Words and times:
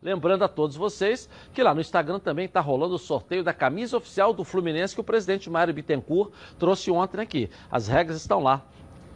Lembrando 0.00 0.44
a 0.44 0.48
todos 0.48 0.76
vocês 0.76 1.28
que 1.52 1.62
lá 1.62 1.74
no 1.74 1.80
Instagram 1.80 2.20
também 2.20 2.46
está 2.46 2.60
rolando 2.60 2.94
o 2.94 2.98
sorteio 2.98 3.42
da 3.42 3.52
camisa 3.52 3.96
oficial 3.96 4.32
do 4.32 4.44
Fluminense 4.44 4.94
que 4.94 5.00
o 5.00 5.04
presidente 5.04 5.50
Mário 5.50 5.74
Bittencourt 5.74 6.32
trouxe 6.58 6.90
ontem 6.90 7.20
aqui. 7.20 7.50
As 7.70 7.88
regras 7.88 8.18
estão 8.20 8.40
lá 8.40 8.64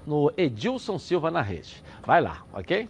no 0.07 0.33
Edilson 0.37 0.99
Silva 0.99 1.31
na 1.31 1.41
rede. 1.41 1.83
Vai 2.05 2.21
lá, 2.21 2.45
ok? 2.53 2.89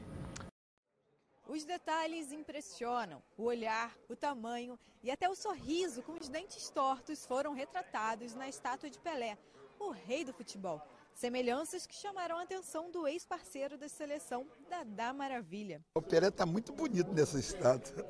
Os 1.46 1.64
detalhes 1.64 2.33
impressionam. 2.33 3.23
O 3.36 3.45
olhar, 3.45 3.92
o 4.09 4.16
tamanho 4.16 4.78
e 5.02 5.11
até 5.11 5.28
o 5.28 5.34
sorriso 5.34 6.00
com 6.02 6.12
os 6.12 6.28
dentes 6.28 6.70
tortos 6.70 7.27
foram 7.27 7.52
retratados 7.52 8.34
na 8.34 8.48
estátua 8.48 8.88
de 8.88 8.98
Pelé, 8.98 9.36
o 9.78 9.91
rei 9.91 10.24
do 10.24 10.33
futebol. 10.33 10.80
Semelhanças 11.15 11.87
que 11.87 11.95
chamaram 11.95 12.39
a 12.39 12.43
atenção 12.43 12.91
do 12.91 13.07
ex-parceiro 13.07 13.79
da 13.79 13.89
seleção, 13.89 14.47
Dadá 14.69 15.12
Maravilha. 15.12 15.80
O 15.95 16.03
Pelé 16.03 16.29
está 16.29 16.45
muito 16.45 16.73
bonito 16.73 17.12
nessa 17.12 17.39
estátua. 17.39 18.05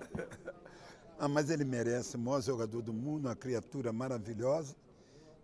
ah, 1.19 1.29
mas 1.29 1.51
ele 1.51 1.65
merece, 1.65 2.17
o 2.17 2.19
maior 2.19 2.41
jogador 2.41 2.81
do 2.83 2.93
mundo, 2.93 3.27
uma 3.27 3.37
criatura 3.37 3.93
maravilhosa. 3.93 4.75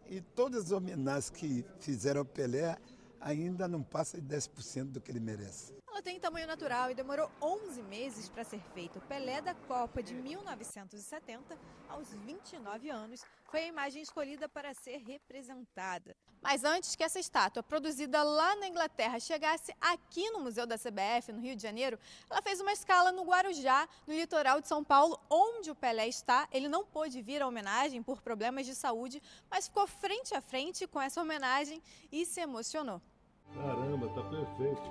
E 0.06 0.20
todas 0.20 0.66
as 0.66 0.72
homenagens 0.72 1.28
que 1.28 1.64
fizeram 1.78 2.20
ao 2.20 2.24
Pelé 2.24 2.76
ainda 3.20 3.68
não 3.68 3.82
passa 3.82 4.20
de 4.20 4.26
10% 4.26 4.92
do 4.92 5.00
que 5.00 5.10
ele 5.10 5.20
merece. 5.20 5.74
Ela 5.86 6.02
tem 6.02 6.20
tamanho 6.20 6.46
natural 6.46 6.90
e 6.90 6.94
demorou 6.94 7.30
11 7.42 7.82
meses 7.82 8.28
para 8.28 8.44
ser 8.44 8.60
feito. 8.72 9.00
Pelé 9.02 9.40
da 9.40 9.54
Copa 9.54 10.02
de 10.02 10.14
1970, 10.14 11.58
aos 11.88 12.12
29 12.14 12.88
anos, 12.88 13.24
foi 13.48 13.60
a 13.60 13.66
imagem 13.66 14.02
escolhida 14.02 14.48
para 14.48 14.74
ser 14.74 14.98
representada. 14.98 16.14
Mas 16.40 16.64
antes 16.64 16.94
que 16.94 17.02
essa 17.02 17.18
estátua, 17.18 17.62
produzida 17.62 18.22
lá 18.22 18.54
na 18.56 18.68
Inglaterra, 18.68 19.18
chegasse 19.18 19.74
aqui 19.80 20.30
no 20.30 20.40
Museu 20.40 20.66
da 20.66 20.76
CBF, 20.76 21.32
no 21.32 21.40
Rio 21.40 21.56
de 21.56 21.62
Janeiro, 21.62 21.98
ela 22.30 22.42
fez 22.42 22.60
uma 22.60 22.72
escala 22.72 23.10
no 23.10 23.24
Guarujá, 23.24 23.88
no 24.06 24.14
litoral 24.14 24.60
de 24.60 24.68
São 24.68 24.84
Paulo, 24.84 25.18
onde 25.30 25.70
o 25.70 25.74
Pelé 25.74 26.06
está. 26.06 26.46
Ele 26.52 26.68
não 26.68 26.84
pôde 26.84 27.22
vir 27.22 27.42
à 27.42 27.48
homenagem 27.48 28.02
por 28.02 28.20
problemas 28.20 28.66
de 28.66 28.74
saúde, 28.74 29.20
mas 29.50 29.66
ficou 29.66 29.86
frente 29.86 30.34
a 30.34 30.40
frente 30.40 30.86
com 30.86 31.00
essa 31.00 31.20
homenagem 31.20 31.82
e 32.12 32.26
se 32.26 32.40
emocionou. 32.40 33.00
Caramba, 33.54 34.08
tá 34.10 34.22
perfeito. 34.28 34.82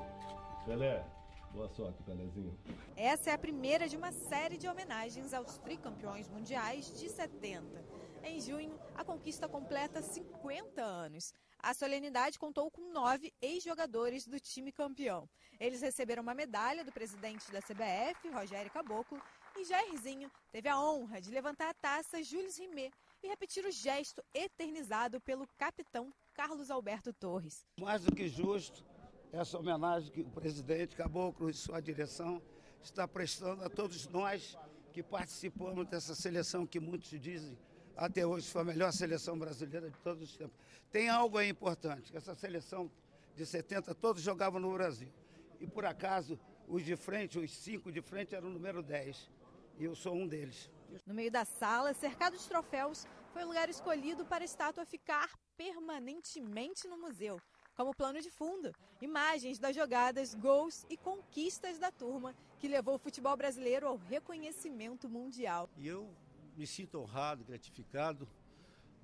Pelé, 0.66 1.06
boa 1.54 1.70
sorte, 1.70 2.02
Pelézinho. 2.04 2.58
Essa 2.96 3.30
é 3.30 3.34
a 3.34 3.38
primeira 3.38 3.88
de 3.88 3.96
uma 3.96 4.12
série 4.12 4.58
de 4.58 4.68
homenagens 4.68 5.34
aos 5.34 5.58
tricampeões 5.60 6.28
mundiais 6.28 7.00
de 7.00 7.08
70. 7.08 7.97
Em 8.28 8.42
junho, 8.42 8.78
a 8.94 9.06
conquista 9.06 9.48
completa 9.48 10.02
50 10.02 10.82
anos. 10.82 11.34
A 11.60 11.74
solenidade 11.74 12.38
contou 12.38 12.70
com 12.70 12.92
nove 12.92 13.34
ex-jogadores 13.42 14.28
do 14.28 14.38
time 14.38 14.70
campeão. 14.70 15.30
Eles 15.58 15.82
receberam 15.82 16.24
uma 16.24 16.34
medalha 16.34 16.84
do 16.84 16.92
presidente 16.92 17.50
da 17.54 17.62
CBF, 17.62 18.28
Rogério 18.30 18.70
Caboclo, 18.70 19.18
e 19.56 19.64
Jairzinho 19.64 20.30
teve 20.52 20.68
a 20.68 20.78
honra 20.78 21.22
de 21.22 21.32
levantar 21.32 21.70
a 21.70 21.74
taça 21.74 22.22
Jules 22.22 22.58
Rimet 22.58 22.92
e 23.24 23.30
repetir 23.30 23.66
o 23.66 23.72
gesto 23.72 24.22
eternizado 24.34 25.22
pelo 25.22 25.48
capitão 25.58 26.14
Carlos 26.34 26.70
Alberto 26.70 27.14
Torres. 27.14 27.66
Mais 27.80 28.04
do 28.04 28.14
que 28.14 28.28
justo, 28.28 28.86
essa 29.32 29.58
homenagem 29.58 30.12
que 30.12 30.22
o 30.22 30.30
presidente 30.30 30.98
Caboclo 30.98 31.50
e 31.50 31.54
sua 31.54 31.82
direção 31.82 32.42
está 32.84 33.08
prestando 33.08 33.64
a 33.64 33.70
todos 33.70 34.06
nós 34.10 34.58
que 34.92 35.02
participamos 35.02 35.88
dessa 35.88 36.14
seleção 36.14 36.68
que 36.68 36.80
muitos 36.80 37.10
dizem 37.22 37.58
até 37.98 38.26
hoje 38.26 38.48
foi 38.50 38.62
a 38.62 38.66
melhor 38.66 38.94
seleção 38.94 39.38
brasileira 39.38 39.90
de 39.90 39.98
todos 40.00 40.30
os 40.30 40.38
tempos. 40.38 40.56
Tem 40.92 41.10
algo 41.10 41.38
aí 41.38 41.50
importante, 41.50 42.12
que 42.12 42.18
essa 42.18 42.36
seleção 42.36 42.90
de 43.36 43.46
70 43.46 43.94
todos 43.96 44.22
jogavam 44.22 44.60
no 44.60 44.72
Brasil. 44.72 45.12
E 45.60 45.68
por 45.68 45.84
acaso, 45.84 46.40
os 46.68 46.86
de 46.86 46.96
frente, 46.96 47.40
os 47.40 47.52
cinco 47.52 47.92
de 47.92 48.02
frente 48.02 48.36
eram 48.36 48.50
o 48.50 48.52
número 48.52 48.84
10. 48.84 49.30
E 49.80 49.84
eu 49.84 49.96
sou 49.96 50.14
um 50.16 50.28
deles. 50.28 50.70
No 51.06 51.14
meio 51.14 51.32
da 51.32 51.44
sala, 51.44 51.94
cercado 51.94 52.38
de 52.38 52.48
troféus, 52.48 53.08
foi 53.34 53.44
o 53.44 53.48
lugar 53.48 53.70
escolhido 53.70 54.26
para 54.26 54.44
a 54.44 54.46
estátua 54.46 54.86
ficar 54.86 55.30
permanentemente 55.58 56.88
no 56.88 56.98
museu 56.98 57.40
como 57.78 57.94
plano 57.94 58.20
de 58.20 58.32
fundo, 58.32 58.74
imagens 59.00 59.60
das 59.60 59.76
jogadas, 59.76 60.34
gols 60.34 60.84
e 60.90 60.98
conquistas 60.98 61.78
da 61.78 61.92
turma 61.92 62.36
que 62.58 62.68
levou 62.68 62.96
o 62.96 62.98
futebol 62.98 63.38
brasileiro 63.38 63.88
ao 63.88 63.98
reconhecimento 63.98 65.08
mundial. 65.08 65.70
E 65.78 65.88
eu 65.88 66.10
me 66.58 66.66
sinto 66.66 67.00
honrado, 67.00 67.46
gratificado, 67.46 68.28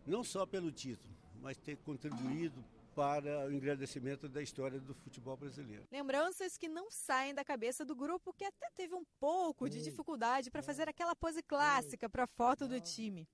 não 0.06 0.24
só 0.24 0.46
pelo 0.46 0.72
título, 0.72 1.16
mas 1.40 1.56
ter 1.58 1.78
contribuído 1.78 2.64
para 2.96 3.48
o 3.48 3.52
engrandecimento 3.52 4.28
da 4.28 4.42
história 4.42 4.80
do 4.80 4.94
futebol 4.94 5.38
brasileiro. 5.38 5.88
Lembranças 5.92 6.58
que 6.58 6.68
não 6.68 6.92
saem 6.92 7.34
da 7.34 7.44
cabeça 7.44 7.86
do 7.86 7.96
grupo 7.96 8.34
que 8.34 8.46
até 8.46 8.70
teve 8.76 8.94
um 8.94 9.04
pouco 9.20 9.70
de 9.70 9.82
dificuldade 9.82 10.52
para 10.52 10.62
fazer 10.62 10.90
aquela 10.90 11.16
pose 11.16 11.42
clássica 11.42 12.10
para 12.10 12.24
a 12.24 12.28
foto 12.28 12.68
do 12.68 12.80
time. 12.80 13.28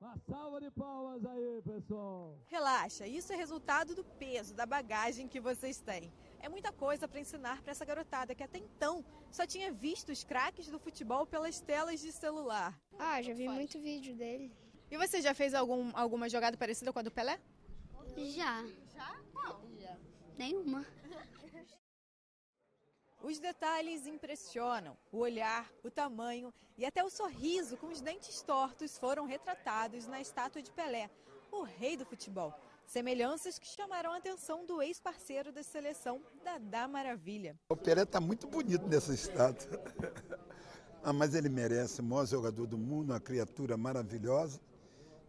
Uma 0.00 0.16
salva 0.16 0.60
de 0.60 0.70
palmas 0.70 1.24
aí, 1.26 1.62
pessoal. 1.62 2.38
Relaxa, 2.46 3.06
isso 3.06 3.32
é 3.32 3.36
resultado 3.36 3.94
do 3.94 4.02
peso, 4.02 4.54
da 4.54 4.64
bagagem 4.64 5.28
que 5.28 5.40
vocês 5.40 5.78
têm. 5.78 6.10
É 6.42 6.48
muita 6.48 6.72
coisa 6.72 7.06
para 7.06 7.20
ensinar 7.20 7.62
para 7.62 7.70
essa 7.70 7.84
garotada 7.84 8.34
que 8.34 8.42
até 8.42 8.58
então 8.58 9.04
só 9.30 9.46
tinha 9.46 9.70
visto 9.70 10.10
os 10.10 10.24
craques 10.24 10.68
do 10.68 10.78
futebol 10.78 11.26
pelas 11.26 11.60
telas 11.60 12.00
de 12.00 12.10
celular. 12.12 12.78
Ah, 12.98 13.20
já 13.20 13.34
vi 13.34 13.48
muito 13.48 13.80
vídeo 13.80 14.14
dele. 14.14 14.50
E 14.90 14.96
você 14.96 15.20
já 15.20 15.34
fez 15.34 15.54
algum, 15.54 15.90
alguma 15.94 16.28
jogada 16.28 16.56
parecida 16.56 16.92
com 16.92 16.98
a 16.98 17.02
do 17.02 17.10
Pelé? 17.10 17.38
Já. 18.16 18.64
Já? 18.94 19.20
Qual? 19.32 19.62
Já. 19.78 19.96
Nenhuma. 20.36 20.84
Os 23.22 23.38
detalhes 23.38 24.06
impressionam. 24.06 24.96
O 25.12 25.18
olhar, 25.18 25.70
o 25.84 25.90
tamanho 25.90 26.52
e 26.78 26.86
até 26.86 27.04
o 27.04 27.10
sorriso 27.10 27.76
com 27.76 27.88
os 27.88 28.00
dentes 28.00 28.40
tortos 28.42 28.98
foram 28.98 29.26
retratados 29.26 30.06
na 30.06 30.20
estátua 30.20 30.62
de 30.62 30.70
Pelé, 30.70 31.10
o 31.52 31.62
rei 31.62 31.94
do 31.94 32.06
futebol. 32.06 32.54
Semelhanças 32.90 33.56
que 33.56 33.68
chamaram 33.68 34.12
a 34.12 34.16
atenção 34.16 34.66
do 34.66 34.82
ex-parceiro 34.82 35.52
da 35.52 35.62
seleção, 35.62 36.20
Dadá 36.44 36.88
Maravilha. 36.88 37.56
O 37.68 37.76
Pelé 37.76 38.02
está 38.02 38.20
muito 38.20 38.48
bonito 38.48 38.84
nessa 38.88 39.14
estátua. 39.14 39.80
ah, 41.00 41.12
mas 41.12 41.36
ele 41.36 41.48
merece, 41.48 42.00
o 42.00 42.02
maior 42.02 42.26
jogador 42.26 42.66
do 42.66 42.76
mundo, 42.76 43.12
uma 43.12 43.20
criatura 43.20 43.76
maravilhosa. 43.76 44.60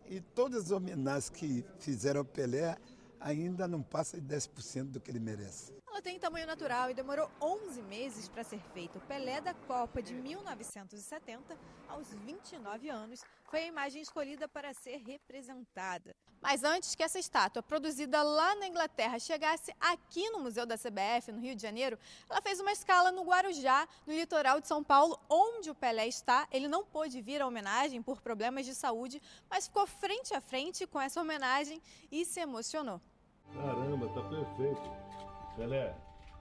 E 0.10 0.20
todas 0.20 0.64
as 0.64 0.72
homenagens 0.72 1.30
que 1.30 1.64
fizeram 1.78 2.22
ao 2.22 2.26
Pelé 2.26 2.76
ainda 3.20 3.68
não 3.68 3.84
passa 3.84 4.20
de 4.20 4.36
10% 4.36 4.86
do 4.86 5.00
que 5.00 5.12
ele 5.12 5.20
merece. 5.20 5.72
Ela 5.92 6.02
tem 6.02 6.18
tamanho 6.18 6.48
natural 6.48 6.90
e 6.90 6.94
demorou 6.94 7.30
11 7.42 7.82
meses 7.82 8.30
para 8.30 8.46
ser 8.46 8.62
feito. 8.74 8.98
Pelé 9.02 9.42
da 9.42 9.54
Copa 9.54 10.02
de 10.02 10.14
1970, 10.14 11.58
aos 11.90 12.14
29 12.14 12.88
anos, 12.88 13.20
foi 13.50 13.64
a 13.64 13.68
imagem 13.68 14.02
escolhida 14.02 14.48
para 14.48 14.74
ser 14.74 15.04
representada. 15.06 16.16
Mas 16.40 16.64
antes 16.64 16.96
que 16.96 17.04
essa 17.04 17.20
estátua, 17.20 17.62
produzida 17.62 18.24
lá 18.24 18.56
na 18.56 18.68
Inglaterra, 18.68 19.20
chegasse 19.20 19.76
aqui 19.82 20.30
no 20.30 20.40
Museu 20.40 20.66
da 20.66 20.78
CBF, 20.78 21.34
no 21.34 21.42
Rio 21.42 21.58
de 21.58 21.62
Janeiro, 21.62 22.00
ela 22.30 22.42
fez 22.42 22.62
uma 22.62 22.72
escala 22.72 23.12
no 23.12 23.24
Guarujá, 23.24 23.86
no 24.08 24.14
litoral 24.14 24.62
de 24.62 24.70
São 24.70 24.82
Paulo, 24.82 25.20
onde 25.30 25.70
o 25.70 25.76
Pelé 25.76 26.08
está. 26.08 26.48
Ele 26.54 26.70
não 26.70 26.86
pôde 26.86 27.22
vir 27.22 27.42
à 27.42 27.48
homenagem 27.48 28.02
por 28.02 28.22
problemas 28.22 28.66
de 28.66 28.74
saúde, 28.74 29.22
mas 29.50 29.68
ficou 29.68 29.86
frente 29.86 30.34
a 30.34 30.40
frente 30.40 30.88
com 30.88 31.02
essa 31.02 31.20
homenagem 31.20 31.82
e 32.10 32.24
se 32.24 32.40
emocionou. 32.40 33.02
Caramba, 33.54 34.08
tá 34.08 34.22
perfeito. 34.30 35.11
Pelé, 35.56 35.94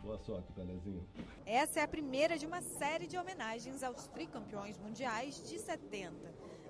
boa 0.02 0.18
sorte, 0.18 0.52
Pelézinho. 0.52 1.06
Essa 1.44 1.80
é 1.80 1.82
a 1.82 1.88
primeira 1.88 2.38
de 2.38 2.46
uma 2.46 2.62
série 2.62 3.06
de 3.06 3.18
homenagens 3.18 3.82
aos 3.82 4.06
tricampeões 4.06 4.78
mundiais 4.78 5.42
de 5.48 5.58
70. 5.58 6.14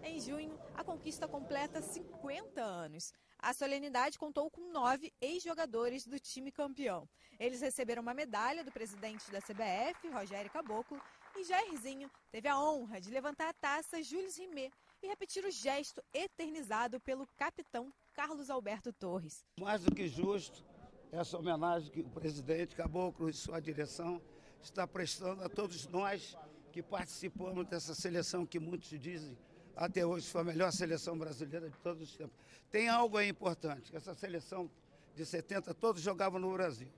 Em 0.03 0.19
junho, 0.19 0.59
a 0.75 0.83
conquista 0.83 1.29
completa 1.29 1.83
50 1.83 2.63
anos. 2.63 3.13
A 3.39 3.53
solenidade 3.53 4.19
contou 4.19 4.51
com 4.51 4.73
nove 4.73 5.13
ex-jogadores 5.21 6.07
do 6.07 6.19
time 6.19 6.51
campeão. 6.51 7.07
Eles 7.39 7.61
receberam 7.61 8.03
uma 8.03 8.15
medalha 8.15 8.65
do 8.65 8.73
presidente 8.73 9.31
da 9.31 9.41
CBF, 9.41 10.09
Rogério 10.09 10.51
Caboclo, 10.51 11.01
e 11.37 11.45
Jairzinho 11.45 12.11
teve 12.31 12.49
a 12.49 12.59
honra 12.59 13.01
de 13.01 13.11
levantar 13.11 13.51
a 13.51 13.55
taça 13.55 14.03
Jules 14.03 14.37
Rimet 14.37 14.73
e 15.03 15.07
repetir 15.07 15.45
o 15.45 15.51
gesto 15.51 16.03
eternizado 16.13 17.01
pelo 17.01 17.27
capitão 17.37 17.93
Carlos 18.13 18.51
Alberto 18.51 18.93
Torres. 18.93 19.45
Mais 19.59 19.83
do 19.85 19.95
que 19.95 20.09
justo, 20.09 20.65
essa 21.13 21.37
homenagem 21.37 21.91
que 21.91 22.01
o 22.01 22.09
presidente 22.09 22.77
Caboclo 22.77 23.29
e 23.29 23.33
sua 23.33 23.61
direção 23.61 24.21
está 24.63 24.87
prestando 24.87 25.43
a 25.43 25.49
todos 25.49 25.87
nós 25.89 26.37
que 26.73 26.83
participamos 26.83 27.67
dessa 27.67 27.95
seleção 27.95 28.47
que 28.47 28.61
muitos 28.61 28.89
dizem 29.01 29.37
até 29.75 30.05
hoje 30.05 30.29
foi 30.29 30.43
a 30.43 30.45
melhor 30.45 30.71
seleção 30.73 31.17
brasileira 31.17 31.71
de 31.71 31.79
todos 31.79 32.03
os 32.03 32.17
tempos. 32.17 32.37
Tem 32.71 32.89
algo 32.89 33.17
aí 33.17 33.29
importante, 33.29 33.95
essa 33.97 34.15
seleção 34.15 34.71
de 35.15 35.25
70 35.25 35.73
todos 35.75 36.03
jogavam 36.03 36.39
no 36.39 36.53
Brasil. 36.53 36.89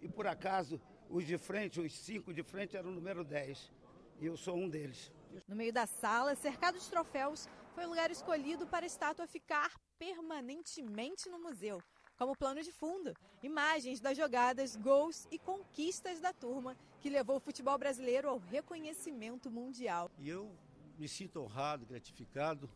E 0.00 0.08
por 0.08 0.26
acaso, 0.26 0.80
os 1.08 1.24
de 1.24 1.38
frente, 1.38 1.80
os 1.80 1.96
cinco 1.96 2.34
de 2.34 2.42
frente 2.42 2.76
eram 2.76 2.90
o 2.90 2.92
número 2.92 3.22
10. 3.22 3.72
E 4.20 4.26
eu 4.26 4.36
sou 4.36 4.56
um 4.56 4.68
deles. 4.68 5.12
No 5.46 5.54
meio 5.54 5.72
da 5.72 5.86
sala, 5.86 6.34
cercado 6.34 6.78
de 6.78 6.88
troféus, 6.90 7.48
foi 7.74 7.86
o 7.86 7.88
lugar 7.88 8.10
escolhido 8.10 8.66
para 8.66 8.84
a 8.84 8.86
estátua 8.86 9.26
ficar 9.26 9.72
permanentemente 9.98 11.28
no 11.28 11.38
museu 11.38 11.80
como 12.22 12.36
plano 12.36 12.62
de 12.62 12.70
fundo, 12.70 13.12
imagens 13.42 13.98
das 13.98 14.16
jogadas, 14.16 14.76
gols 14.76 15.26
e 15.28 15.40
conquistas 15.40 16.20
da 16.20 16.32
turma 16.32 16.76
que 17.00 17.10
levou 17.10 17.38
o 17.38 17.40
futebol 17.40 17.76
brasileiro 17.76 18.28
ao 18.28 18.38
reconhecimento 18.38 19.50
mundial. 19.50 20.08
E 20.20 20.28
eu 20.28 20.48
me 20.96 21.08
sinto 21.08 21.40
honrado, 21.40 21.84
gratificado, 21.84 22.70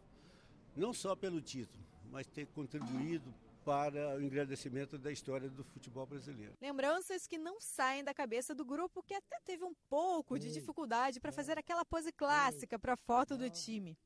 não 0.75 0.93
só 0.93 1.15
pelo 1.15 1.41
título, 1.41 1.87
mas 2.11 2.27
ter 2.27 2.47
contribuído 2.49 3.33
para 3.65 4.17
o 4.17 4.21
engrandecimento 4.21 4.99
da 4.99 5.13
história 5.13 5.49
do 5.49 5.63
futebol 5.63 6.07
brasileiro. 6.07 6.55
Lembranças 6.61 7.29
que 7.29 7.39
não 7.39 7.61
saem 7.61 8.03
da 8.03 8.13
cabeça 8.13 8.53
do 8.53 8.65
grupo 8.65 9.01
que 9.01 9.15
até 9.15 9.39
teve 9.45 9.63
um 9.63 9.75
pouco 9.89 10.41
de 10.41 10.53
dificuldade 10.53 11.21
para 11.21 11.31
fazer 11.31 11.57
aquela 11.57 11.85
pose 11.85 12.11
clássica 12.11 12.81
para 12.81 12.95
a 12.95 12.97
foto 12.97 13.37
do 13.37 13.49
time. 13.49 13.97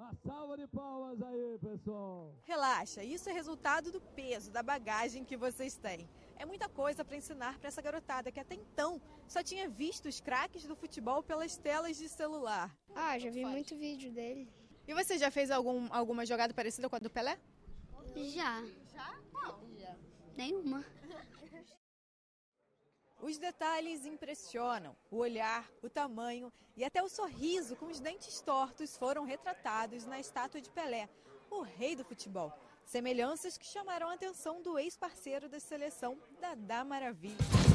Uma 0.00 0.14
salva 0.26 0.56
de 0.56 0.66
palmas 0.66 1.20
aí, 1.20 1.58
pessoal. 1.58 2.34
Relaxa, 2.44 3.04
isso 3.04 3.28
é 3.28 3.34
resultado 3.34 3.92
do 3.92 4.00
peso, 4.00 4.50
da 4.50 4.62
bagagem 4.62 5.26
que 5.26 5.36
vocês 5.36 5.76
têm. 5.76 6.08
É 6.36 6.46
muita 6.46 6.70
coisa 6.70 7.04
para 7.04 7.18
ensinar 7.18 7.58
para 7.58 7.68
essa 7.68 7.82
garotada 7.82 8.32
que 8.32 8.40
até 8.40 8.54
então 8.54 8.98
só 9.28 9.42
tinha 9.42 9.68
visto 9.68 10.08
os 10.08 10.18
craques 10.18 10.64
do 10.64 10.74
futebol 10.74 11.22
pelas 11.22 11.58
telas 11.58 11.98
de 11.98 12.08
celular. 12.08 12.74
Ah, 12.94 13.18
já 13.18 13.28
vi 13.28 13.44
muito 13.44 13.76
vídeo 13.76 14.10
dele. 14.10 14.48
E 14.88 14.94
você 14.94 15.18
já 15.18 15.30
fez 15.30 15.50
algum, 15.50 15.86
alguma 15.90 16.24
jogada 16.24 16.54
parecida 16.54 16.88
com 16.88 16.96
a 16.96 16.98
do 16.98 17.10
Pelé? 17.10 17.38
Já. 18.16 18.64
Já? 18.94 19.20
Qual? 19.30 19.60
Nenhuma. 20.34 20.82
Os 23.22 23.36
detalhes 23.36 24.06
impressionam. 24.06 24.96
O 25.10 25.16
olhar, 25.16 25.70
o 25.82 25.90
tamanho 25.90 26.52
e 26.76 26.84
até 26.84 27.02
o 27.02 27.08
sorriso 27.08 27.76
com 27.76 27.86
os 27.86 28.00
dentes 28.00 28.40
tortos 28.40 28.96
foram 28.96 29.24
retratados 29.24 30.06
na 30.06 30.18
estátua 30.18 30.60
de 30.60 30.70
Pelé, 30.70 31.08
o 31.50 31.60
rei 31.60 31.94
do 31.94 32.04
futebol. 32.04 32.52
Semelhanças 32.84 33.58
que 33.58 33.66
chamaram 33.66 34.08
a 34.08 34.14
atenção 34.14 34.62
do 34.62 34.78
ex-parceiro 34.78 35.48
da 35.48 35.60
seleção, 35.60 36.18
Dadá 36.40 36.82
Maravilha. 36.82 37.69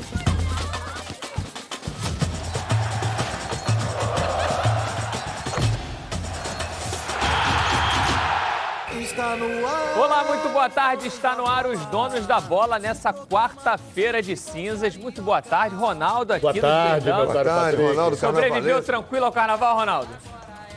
Está 9.15 9.37
no 9.37 9.65
ar. 9.65 9.97
Olá, 9.97 10.23
muito 10.25 10.49
boa 10.49 10.69
tarde. 10.69 11.07
Está 11.07 11.37
no 11.37 11.47
ar 11.47 11.65
os 11.67 11.79
donos 11.85 12.27
da 12.27 12.41
bola 12.41 12.77
nessa 12.77 13.13
quarta-feira 13.13 14.21
de 14.21 14.35
cinzas. 14.35 14.97
Muito 14.97 15.21
boa 15.21 15.41
tarde, 15.41 15.73
Ronaldo 15.73 16.33
aqui 16.33 16.41
boa 16.41 16.53
no 16.53 16.59
tarde. 16.59 17.09
Boa 17.09 17.43
tarde, 17.45 17.81
Ronaldo. 17.81 18.17
Sobreviveu 18.17 18.83
tranquilo 18.83 19.23
ao 19.23 19.31
carnaval, 19.31 19.77
Ronaldo? 19.77 20.09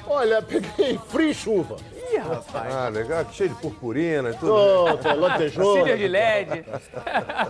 Olha, 0.07 0.41
peguei 0.41 1.01
frio 1.09 1.31
e 1.31 1.35
chuva. 1.35 1.79
Ih, 2.13 2.19
rapaz. 2.19 2.73
Ah, 2.73 2.89
legal, 2.89 3.27
cheio 3.33 3.49
de 3.49 3.57
purpurina 3.57 4.31
e 4.31 4.35
tudo. 4.35 4.55
Oh, 4.55 5.15
lantejou. 5.17 5.79
Cílios 5.79 5.99
de 5.99 6.07
LED. 6.07 6.65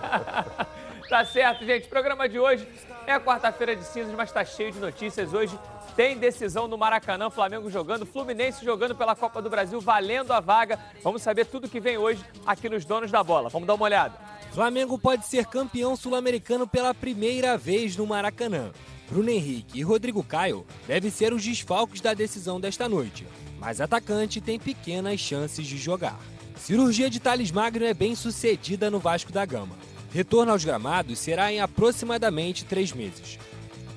tá 1.10 1.22
certo, 1.26 1.66
gente. 1.66 1.84
O 1.84 1.90
programa 1.90 2.26
de 2.26 2.40
hoje 2.40 2.66
é 3.06 3.18
quarta-feira 3.20 3.76
de 3.76 3.84
cinzas, 3.84 4.14
mas 4.14 4.32
tá 4.32 4.42
cheio 4.42 4.72
de 4.72 4.80
notícias. 4.80 5.34
Hoje 5.34 5.54
tem 5.98 6.16
decisão 6.16 6.68
no 6.68 6.78
Maracanã, 6.78 7.28
Flamengo 7.28 7.68
jogando, 7.68 8.06
Fluminense 8.06 8.64
jogando 8.64 8.94
pela 8.94 9.16
Copa 9.16 9.42
do 9.42 9.50
Brasil, 9.50 9.80
valendo 9.80 10.30
a 10.30 10.38
vaga. 10.38 10.78
Vamos 11.02 11.22
saber 11.22 11.46
tudo 11.46 11.68
que 11.68 11.80
vem 11.80 11.98
hoje 11.98 12.24
aqui 12.46 12.68
nos 12.68 12.84
Donos 12.84 13.10
da 13.10 13.24
Bola. 13.24 13.48
Vamos 13.48 13.66
dar 13.66 13.74
uma 13.74 13.84
olhada. 13.84 14.16
Flamengo 14.52 14.96
pode 14.96 15.26
ser 15.26 15.46
campeão 15.46 15.96
sul-americano 15.96 16.68
pela 16.68 16.94
primeira 16.94 17.58
vez 17.58 17.96
no 17.96 18.06
Maracanã. 18.06 18.70
Bruno 19.10 19.28
Henrique 19.28 19.80
e 19.80 19.82
Rodrigo 19.82 20.22
Caio 20.22 20.64
devem 20.86 21.10
ser 21.10 21.32
os 21.32 21.42
desfalques 21.42 22.00
da 22.00 22.14
decisão 22.14 22.60
desta 22.60 22.88
noite, 22.88 23.26
mas 23.58 23.80
atacante 23.80 24.40
tem 24.40 24.56
pequenas 24.56 25.18
chances 25.18 25.66
de 25.66 25.76
jogar. 25.76 26.20
Cirurgia 26.54 27.10
de 27.10 27.18
Thales 27.18 27.50
Magno 27.50 27.84
é 27.84 27.92
bem 27.92 28.14
sucedida 28.14 28.88
no 28.88 29.00
Vasco 29.00 29.32
da 29.32 29.44
Gama. 29.44 29.74
Retorno 30.12 30.52
aos 30.52 30.64
gramados 30.64 31.18
será 31.18 31.52
em 31.52 31.60
aproximadamente 31.60 32.64
três 32.64 32.92
meses. 32.92 33.36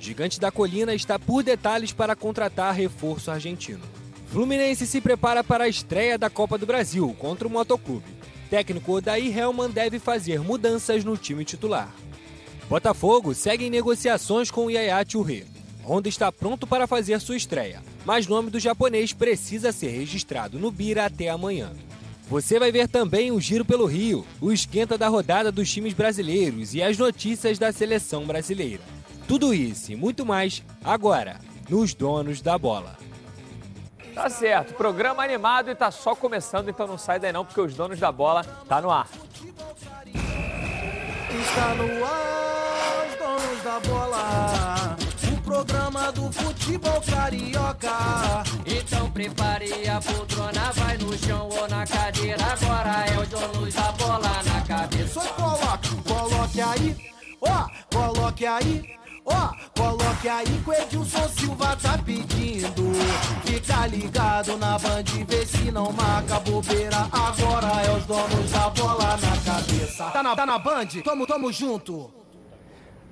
Gigante 0.02 0.40
da 0.40 0.52
Colina 0.52 0.96
está 0.96 1.20
por 1.20 1.44
detalhes 1.44 1.92
para 1.92 2.16
contratar 2.16 2.74
reforço 2.74 3.30
argentino. 3.30 3.84
Fluminense 4.32 4.88
se 4.88 5.00
prepara 5.00 5.44
para 5.44 5.66
a 5.66 5.70
estreia 5.70 6.18
da 6.18 6.28
Copa 6.28 6.58
do 6.58 6.66
Brasil 6.66 7.16
contra 7.20 7.48
o 7.48 7.52
Motoclube. 7.52 8.04
Técnico 8.50 8.94
Odair 8.94 9.38
Helman 9.38 9.70
deve 9.70 10.00
fazer 10.00 10.42
mudanças 10.42 11.04
no 11.04 11.16
time 11.16 11.46
titular. 11.46 11.94
Botafogo 12.68 13.36
segue 13.36 13.66
em 13.66 13.70
negociações 13.70 14.50
com 14.50 14.66
o 14.66 14.72
Yaya 14.72 15.06
Touré. 15.06 15.44
Honda 15.86 16.10
está 16.10 16.32
pronto 16.32 16.66
para 16.66 16.88
fazer 16.88 17.22
sua 17.22 17.38
estreia, 17.38 17.84
mas 18.04 18.26
nome 18.26 18.50
do 18.50 18.60
japonês 18.60 19.14
precisa 19.14 19.72
ser 19.72 19.90
registrado 19.90 20.58
no 20.58 20.72
Bira 20.72 21.06
até 21.06 21.30
amanhã. 21.30 21.72
Você 22.28 22.58
vai 22.58 22.72
ver 22.72 22.88
também 22.88 23.32
o 23.32 23.40
Giro 23.40 23.66
pelo 23.66 23.86
Rio, 23.86 24.26
o 24.40 24.52
esquenta 24.52 24.98
da 24.98 25.08
rodada 25.10 25.52
dos 25.52 25.72
times 25.72 25.94
brasileiros 25.94 26.74
e 26.74 26.82
as 26.82 26.98
notícias 26.98 27.60
da 27.60 27.72
seleção 27.72 28.26
brasileira. 28.26 28.82
Tudo 29.28 29.54
isso 29.54 29.92
e 29.92 29.96
muito 29.96 30.26
mais 30.26 30.64
agora, 30.84 31.40
nos 31.70 31.94
Donos 31.94 32.42
da 32.42 32.58
Bola. 32.58 32.98
Tá 34.14 34.30
certo, 34.30 34.74
programa 34.74 35.24
animado 35.24 35.72
e 35.72 35.76
tá 35.76 35.90
só 35.90 36.14
começando, 36.14 36.70
então 36.70 36.86
não 36.86 36.98
sai 36.98 37.18
daí 37.18 37.32
não, 37.32 37.46
porque 37.46 37.62
os 37.62 37.74
Donos 37.74 37.98
da 37.98 38.12
Bola 38.12 38.44
tá 38.44 38.82
no 38.82 38.92
ar. 38.92 39.08
Está 41.40 41.76
no 41.76 42.06
ar, 42.06 43.08
os 43.08 43.16
Donos 43.18 43.64
da 43.64 43.80
Bola. 43.80 44.98
O 45.32 45.42
programa 45.44 46.12
do 46.12 46.32
futebol 46.32 47.02
carioca. 47.02 48.44
Então 48.66 49.10
prepare 49.12 49.88
a 49.90 50.02
poltrona, 50.02 50.72
vai 50.74 50.98
no 50.98 51.18
chão 51.18 51.48
ou 51.50 51.68
na 51.70 51.88
cadeira. 51.88 52.44
Agora 52.44 53.06
é 53.06 53.18
os 53.18 53.28
Donos 53.30 53.74
da 53.74 53.92
Bola 53.94 54.44
na 54.44 54.62
cabeça. 54.62 55.22
Só 55.22 55.28
coloque, 55.34 55.96
coloque 56.04 56.62
aí, 56.62 57.12
ó, 57.42 57.68
coloque 57.94 58.46
aí. 58.46 59.01
Ó, 59.32 59.50
oh, 59.50 59.82
coloque 59.82 60.30
aí 60.30 60.46
que 60.46 60.70
o 60.70 60.74
Edilson 60.74 61.30
Silva 61.30 61.76
tá 61.76 61.98
pedindo. 61.98 62.92
Fica 63.46 63.88
ligado 63.88 64.58
na 64.58 64.78
band, 64.78 65.04
vê 65.28 65.46
se 65.46 65.72
não 65.72 65.92
marca 65.92 66.40
bobeira. 66.40 67.08
Agora 67.12 67.82
é 67.82 67.98
os 67.98 68.06
donos 68.06 68.52
da 68.52 68.70
bola 68.70 69.18
na 69.18 69.38
cabeça. 69.54 70.06
Tá 70.12 70.24
na, 70.24 70.36
tá 70.36 70.46
na 70.46 70.60
band? 70.60 70.88
Tamo, 71.04 71.26
tamo 71.26 71.52
junto. 71.52 72.12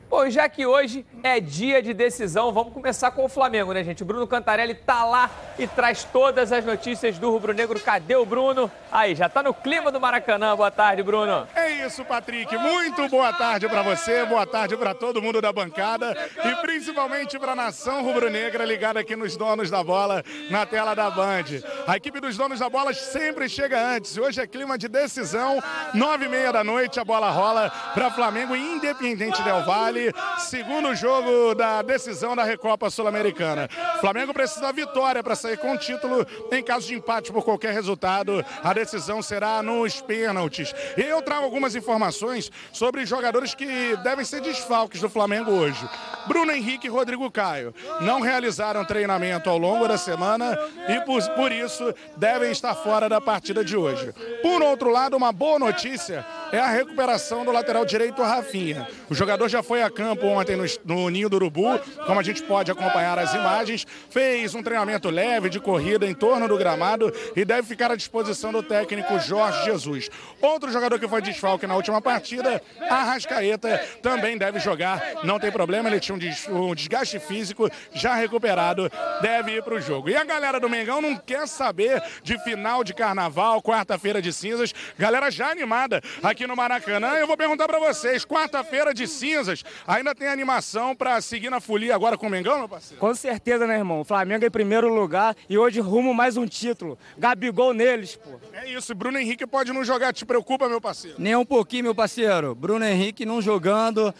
Bom, 0.09 0.27
já 0.27 0.49
que 0.49 0.65
hoje 0.65 1.05
é 1.21 1.39
dia 1.39 1.83
de 1.83 1.93
decisão, 1.93 2.51
vamos 2.51 2.73
começar 2.73 3.11
com 3.11 3.25
o 3.25 3.29
Flamengo, 3.29 3.73
né, 3.73 3.83
gente? 3.83 4.01
O 4.01 4.05
Bruno 4.05 4.25
Cantarelli 4.25 4.73
tá 4.73 5.05
lá 5.05 5.29
e 5.57 5.67
traz 5.67 6.03
todas 6.03 6.51
as 6.51 6.65
notícias 6.65 7.19
do 7.19 7.29
Rubro 7.29 7.53
Negro. 7.53 7.79
Cadê 7.79 8.15
o 8.15 8.25
Bruno? 8.25 8.71
Aí, 8.91 9.13
já 9.13 9.29
tá 9.29 9.43
no 9.43 9.53
clima 9.53 9.91
do 9.91 10.01
Maracanã. 10.01 10.55
Boa 10.55 10.71
tarde, 10.71 11.03
Bruno. 11.03 11.47
É 11.55 11.85
isso, 11.85 12.03
Patrick. 12.03 12.57
Muito 12.57 13.07
boa 13.07 13.31
tarde 13.33 13.69
para 13.69 13.83
você, 13.83 14.25
boa 14.25 14.47
tarde 14.47 14.75
para 14.75 14.95
todo 14.95 15.21
mundo 15.21 15.39
da 15.41 15.53
bancada 15.53 16.17
e 16.43 16.55
principalmente 16.55 17.37
para 17.37 17.51
a 17.51 17.55
nação 17.55 18.03
rubro-negra 18.03 18.65
ligada 18.65 18.99
aqui 18.99 19.15
nos 19.15 19.37
donos 19.37 19.69
da 19.69 19.83
bola 19.83 20.23
na 20.49 20.65
tela 20.65 20.95
da 20.95 21.11
Band. 21.11 21.45
A 21.85 21.97
equipe 21.97 22.19
dos 22.19 22.35
donos 22.35 22.59
da 22.59 22.67
bola 22.67 22.95
sempre 22.95 23.47
chega 23.47 23.79
antes. 23.79 24.17
Hoje 24.17 24.41
é 24.41 24.47
clima 24.47 24.75
de 24.75 24.87
decisão, 24.87 25.61
nove 25.93 26.25
e 26.25 26.29
meia 26.29 26.51
da 26.51 26.63
noite, 26.63 26.99
a 26.99 27.05
bola 27.05 27.29
rola 27.29 27.71
para 27.93 28.09
Flamengo 28.09 28.55
Independente 28.55 29.43
Del 29.43 29.61
Valle 29.99 30.13
segundo 30.37 30.95
jogo 30.95 31.53
da 31.53 31.81
decisão 31.81 32.35
da 32.35 32.43
Recopa 32.43 32.89
Sul-Americana. 32.89 33.67
Flamengo 33.99 34.33
precisa 34.33 34.61
da 34.61 34.71
vitória 34.71 35.21
para 35.21 35.35
sair 35.35 35.57
com 35.57 35.73
o 35.73 35.77
título. 35.77 36.25
Em 36.51 36.63
caso 36.63 36.87
de 36.87 36.95
empate 36.95 37.31
por 37.31 37.43
qualquer 37.43 37.73
resultado, 37.73 38.43
a 38.63 38.73
decisão 38.73 39.21
será 39.21 39.61
nos 39.61 40.01
pênaltis. 40.01 40.73
E 40.97 41.01
eu 41.01 41.21
trago 41.21 41.43
algumas 41.43 41.75
informações 41.75 42.51
sobre 42.71 43.05
jogadores 43.05 43.53
que 43.53 43.95
devem 43.97 44.23
ser 44.23 44.41
desfalques 44.41 45.01
do 45.01 45.09
Flamengo 45.09 45.51
hoje. 45.51 45.87
Bruno 46.27 46.51
Henrique 46.51 46.87
e 46.87 46.89
Rodrigo 46.89 47.29
Caio 47.29 47.73
não 48.01 48.21
realizaram 48.21 48.85
treinamento 48.85 49.49
ao 49.49 49.57
longo 49.57 49.87
da 49.87 49.97
semana 49.97 50.57
e 50.87 51.01
por, 51.01 51.21
por 51.31 51.51
isso 51.51 51.93
devem 52.15 52.51
estar 52.51 52.75
fora 52.75 53.09
da 53.09 53.19
partida 53.19 53.63
de 53.63 53.75
hoje. 53.75 54.13
Por 54.41 54.61
outro 54.61 54.89
lado, 54.89 55.17
uma 55.17 55.31
boa 55.31 55.59
notícia 55.59 56.25
é 56.51 56.59
a 56.59 56.67
recuperação 56.67 57.43
do 57.43 57.51
lateral 57.51 57.85
direito 57.85 58.21
Rafinha. 58.21 58.87
O 59.09 59.15
jogador 59.15 59.49
já 59.49 59.61
foi 59.61 59.81
a 59.81 59.88
campo 59.89 60.25
ontem 60.27 60.55
no, 60.55 60.65
no, 60.85 61.09
Ninho 61.09 61.29
do 61.29 61.35
Urubu, 61.37 61.79
como 62.05 62.19
a 62.19 62.23
gente 62.23 62.41
pode 62.43 62.71
acompanhar 62.71 63.17
as 63.19 63.33
imagens, 63.33 63.85
fez 64.09 64.53
um 64.55 64.61
treinamento 64.63 65.09
leve 65.09 65.49
de 65.49 65.59
corrida 65.59 66.05
em 66.05 66.13
torno 66.13 66.47
do 66.47 66.57
gramado 66.57 67.13
e 67.35 67.43
deve 67.45 67.67
ficar 67.67 67.91
à 67.91 67.95
disposição 67.95 68.51
do 68.51 68.61
técnico 68.63 69.19
Jorge 69.19 69.63
Jesus. 69.65 70.09
Outro 70.41 70.71
jogador 70.71 70.99
que 70.99 71.07
foi 71.07 71.21
desfalque 71.21 71.65
na 71.67 71.75
última 71.75 72.01
partida, 72.01 72.61
Arrascaeta, 72.89 73.77
também 74.01 74.37
deve 74.37 74.59
jogar, 74.59 75.01
não 75.23 75.39
tem 75.39 75.51
problema, 75.51 75.89
ele 75.89 75.99
tinha 75.99 76.15
um 76.15 76.19
des- 76.19 76.47
um 76.47 76.73
desgaste 76.75 77.19
físico, 77.19 77.69
já 77.93 78.13
recuperado, 78.15 78.91
deve 79.21 79.53
ir 79.53 79.63
para 79.63 79.75
o 79.75 79.81
jogo. 79.81 80.09
E 80.09 80.15
a 80.15 80.23
galera 80.23 80.59
do 80.59 80.69
Mengão 80.69 81.01
não 81.01 81.15
quer 81.15 81.47
saber 81.47 82.01
de 82.23 82.37
final 82.43 82.83
de 82.83 82.93
carnaval, 82.93 83.61
quarta-feira 83.61 84.21
de 84.21 84.31
cinzas. 84.33 84.73
Galera 84.97 85.29
já 85.31 85.49
animada 85.49 86.01
aqui 86.21 86.45
no 86.45 86.55
Maracanã. 86.55 87.13
Eu 87.15 87.27
vou 87.27 87.37
perguntar 87.37 87.67
para 87.67 87.79
vocês: 87.79 88.25
quarta-feira 88.25 88.93
de 88.93 89.07
cinzas, 89.07 89.63
ainda 89.87 90.13
tem 90.15 90.27
animação 90.27 90.95
para 90.95 91.19
seguir 91.21 91.49
na 91.49 91.59
folia 91.59 91.95
agora 91.95 92.17
com 92.17 92.27
o 92.27 92.29
Mengão, 92.29 92.59
meu 92.59 92.69
parceiro? 92.69 92.99
Com 92.99 93.13
certeza, 93.13 93.65
né, 93.65 93.77
irmão? 93.77 94.01
O 94.01 94.03
Flamengo 94.03 94.45
em 94.45 94.51
primeiro 94.51 94.93
lugar 94.93 95.35
e 95.49 95.57
hoje 95.57 95.79
rumo 95.79 96.13
mais 96.13 96.37
um 96.37 96.45
título. 96.45 96.97
Gabigol 97.17 97.73
neles, 97.73 98.15
pô. 98.15 98.39
É 98.53 98.69
isso, 98.71 98.93
Bruno 98.95 99.17
Henrique 99.17 99.45
pode 99.47 99.71
não 99.71 99.83
jogar, 99.83 100.13
te 100.13 100.25
preocupa, 100.25 100.69
meu 100.69 100.81
parceiro? 100.81 101.17
Nem 101.19 101.35
um 101.35 101.45
pouquinho, 101.45 101.83
meu 101.83 101.95
parceiro. 101.95 102.53
Bruno 102.55 102.85
Henrique 102.85 103.25
não 103.25 103.41
jogando. 103.41 104.13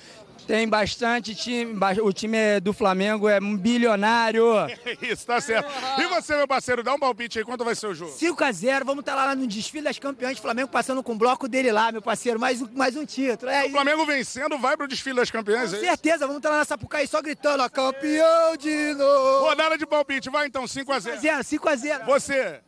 Tem 0.50 0.68
bastante 0.68 1.36
time. 1.36 1.77
O 2.01 2.12
time 2.12 2.36
é- 2.36 2.60
do 2.60 2.74
Flamengo 2.74 3.29
é 3.29 3.38
um 3.39 3.56
bilionário. 3.56 4.44
Isso, 5.00 5.24
tá 5.27 5.39
certo. 5.39 5.70
E 6.00 6.08
você, 6.08 6.36
meu 6.36 6.48
parceiro, 6.48 6.82
dá 6.82 6.91
um 6.96 6.98
palpite 6.98 7.38
aí, 7.38 7.46
quanto 7.46 7.63
vai 7.63 7.75
ser 7.75 7.86
o 7.86 7.94
jogo? 7.94 8.12
5x0, 8.13 8.84
vamos 8.84 9.01
estar 9.01 9.13
lá 9.13 9.36
no 9.36 9.46
desfile 9.46 9.84
das 9.84 10.00
campeãs, 10.00 10.39
Flamengo 10.39 10.68
passando 10.70 11.03
com 11.03 11.12
o 11.13 11.15
bloco 11.15 11.48
dele 11.48 11.72
lá, 11.72 11.91
meu 11.91 12.01
parceiro, 12.01 12.39
mais 12.39 12.63
um, 12.63 12.68
mais 12.74 12.98
um 12.98 13.06
título. 13.06 13.51
É 13.51 13.65
O. 13.68 13.70
Flamengo 13.70 14.03
vencendo, 14.08 14.58
vai 14.58 14.75
pro 14.75 14.88
desfile 14.88 15.18
das 15.18 15.29
campeãs, 15.29 15.70
Com 15.70 15.75
é 15.75 15.79
isso? 15.82 15.86
certeza, 15.88 16.25
vamos 16.25 16.38
estar 16.38 16.50
lá 16.50 16.58
na 16.58 16.65
Sapucaí 16.65 17.08
só 17.08 17.22
gritando, 17.22 17.62
ó, 17.62 17.70
campeão 17.70 18.58
de 18.58 18.96
novo. 18.96 19.46
Rodada 19.50 19.77
de 19.77 19.86
palpite, 19.86 20.32
vai 20.32 20.48
então, 20.48 20.63
5x0. 20.63 21.20
5x0, 21.20 21.44
5x0. 21.44 22.06
Você, 22.08 22.60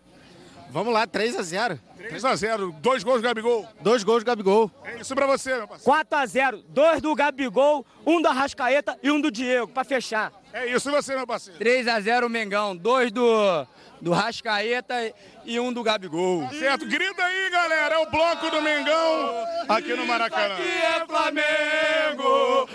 Vamos 0.71 0.93
lá, 0.93 1.05
3x0. 1.05 1.77
3x0, 1.99 2.73
dois 2.79 3.03
gols 3.03 3.21
do 3.21 3.27
Gabigol. 3.27 3.67
Dois 3.81 4.03
gols 4.03 4.23
do 4.23 4.27
Gabigol. 4.27 4.71
É 4.85 5.01
isso 5.01 5.13
pra 5.13 5.27
você, 5.27 5.55
meu 5.57 5.67
parceiro. 5.67 5.99
4x0, 6.05 6.63
dois 6.69 7.01
do 7.01 7.13
Gabigol, 7.13 7.85
um 8.05 8.21
do 8.21 8.29
Arrascaeta 8.29 8.97
e 9.03 9.11
um 9.11 9.19
do 9.19 9.29
Diego, 9.29 9.67
pra 9.67 9.83
fechar. 9.83 10.31
É 10.53 10.67
isso, 10.67 10.89
e 10.89 10.91
você, 10.91 11.15
meu 11.15 11.27
parceiro? 11.27 11.59
3x0 11.59 12.29
Mengão. 12.29 12.75
Dois 12.75 13.11
do, 13.11 13.67
do 14.01 14.11
Rascaeta 14.11 15.13
e 15.45 15.59
um 15.59 15.71
do 15.71 15.83
Gabigol. 15.83 16.49
Certo, 16.49 16.85
grita 16.85 17.23
aí, 17.23 17.49
galera. 17.49 17.95
É 17.95 17.97
o 17.99 18.09
bloco 18.09 18.49
do 18.49 18.61
Mengão 18.61 19.45
aqui 19.69 19.93
no 19.93 20.05
Maracanã. 20.05 20.55
Aqui 20.55 20.63
é 20.63 21.05
Flamengo. 21.05 22.69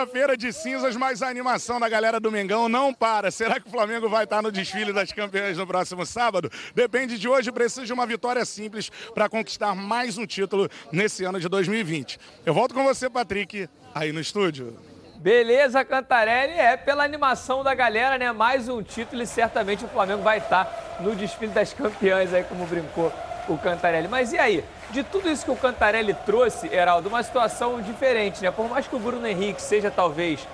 Quarta-feira 0.00 0.34
de 0.34 0.50
cinzas, 0.50 0.96
mas 0.96 1.20
a 1.20 1.28
animação 1.28 1.78
da 1.78 1.86
galera 1.86 2.18
do 2.18 2.32
Mengão 2.32 2.70
não 2.70 2.92
para. 2.94 3.30
Será 3.30 3.60
que 3.60 3.68
o 3.68 3.70
Flamengo 3.70 4.08
vai 4.08 4.24
estar 4.24 4.40
no 4.40 4.50
desfile 4.50 4.94
das 4.94 5.12
campeãs 5.12 5.58
no 5.58 5.66
próximo 5.66 6.06
sábado? 6.06 6.50
Depende 6.74 7.18
de 7.18 7.28
hoje, 7.28 7.52
precisa 7.52 7.84
de 7.84 7.92
uma 7.92 8.06
vitória 8.06 8.42
simples 8.46 8.90
para 9.12 9.28
conquistar 9.28 9.74
mais 9.74 10.16
um 10.16 10.24
título 10.24 10.70
nesse 10.90 11.22
ano 11.24 11.38
de 11.38 11.50
2020. 11.50 12.18
Eu 12.46 12.54
volto 12.54 12.74
com 12.74 12.82
você, 12.82 13.10
Patrick, 13.10 13.68
aí 13.94 14.10
no 14.10 14.20
estúdio. 14.20 14.74
Beleza, 15.16 15.84
Cantarelli, 15.84 16.54
é 16.54 16.78
pela 16.78 17.04
animação 17.04 17.62
da 17.62 17.74
galera, 17.74 18.16
né? 18.16 18.32
Mais 18.32 18.70
um 18.70 18.82
título 18.82 19.22
e 19.22 19.26
certamente 19.26 19.84
o 19.84 19.88
Flamengo 19.88 20.22
vai 20.22 20.38
estar 20.38 20.96
no 21.00 21.14
desfile 21.14 21.52
das 21.52 21.74
campeãs 21.74 22.32
aí, 22.32 22.42
como 22.44 22.64
brincou 22.64 23.12
o 23.46 23.58
Cantarelli. 23.58 24.08
Mas 24.08 24.32
e 24.32 24.38
aí? 24.38 24.64
De 24.92 25.02
tudo 25.04 25.30
isso 25.30 25.44
que 25.44 25.50
o 25.50 25.56
Cantarelli 25.56 26.14
trouxe, 26.26 26.66
Heraldo, 26.72 27.08
uma 27.08 27.22
situação 27.22 27.80
diferente, 27.80 28.42
né? 28.42 28.50
Por 28.50 28.68
mais 28.68 28.86
que 28.88 28.96
o 28.96 28.98
Bruno 28.98 29.26
Henrique 29.26 29.62
seja 29.62 29.90
talvez 29.90 30.46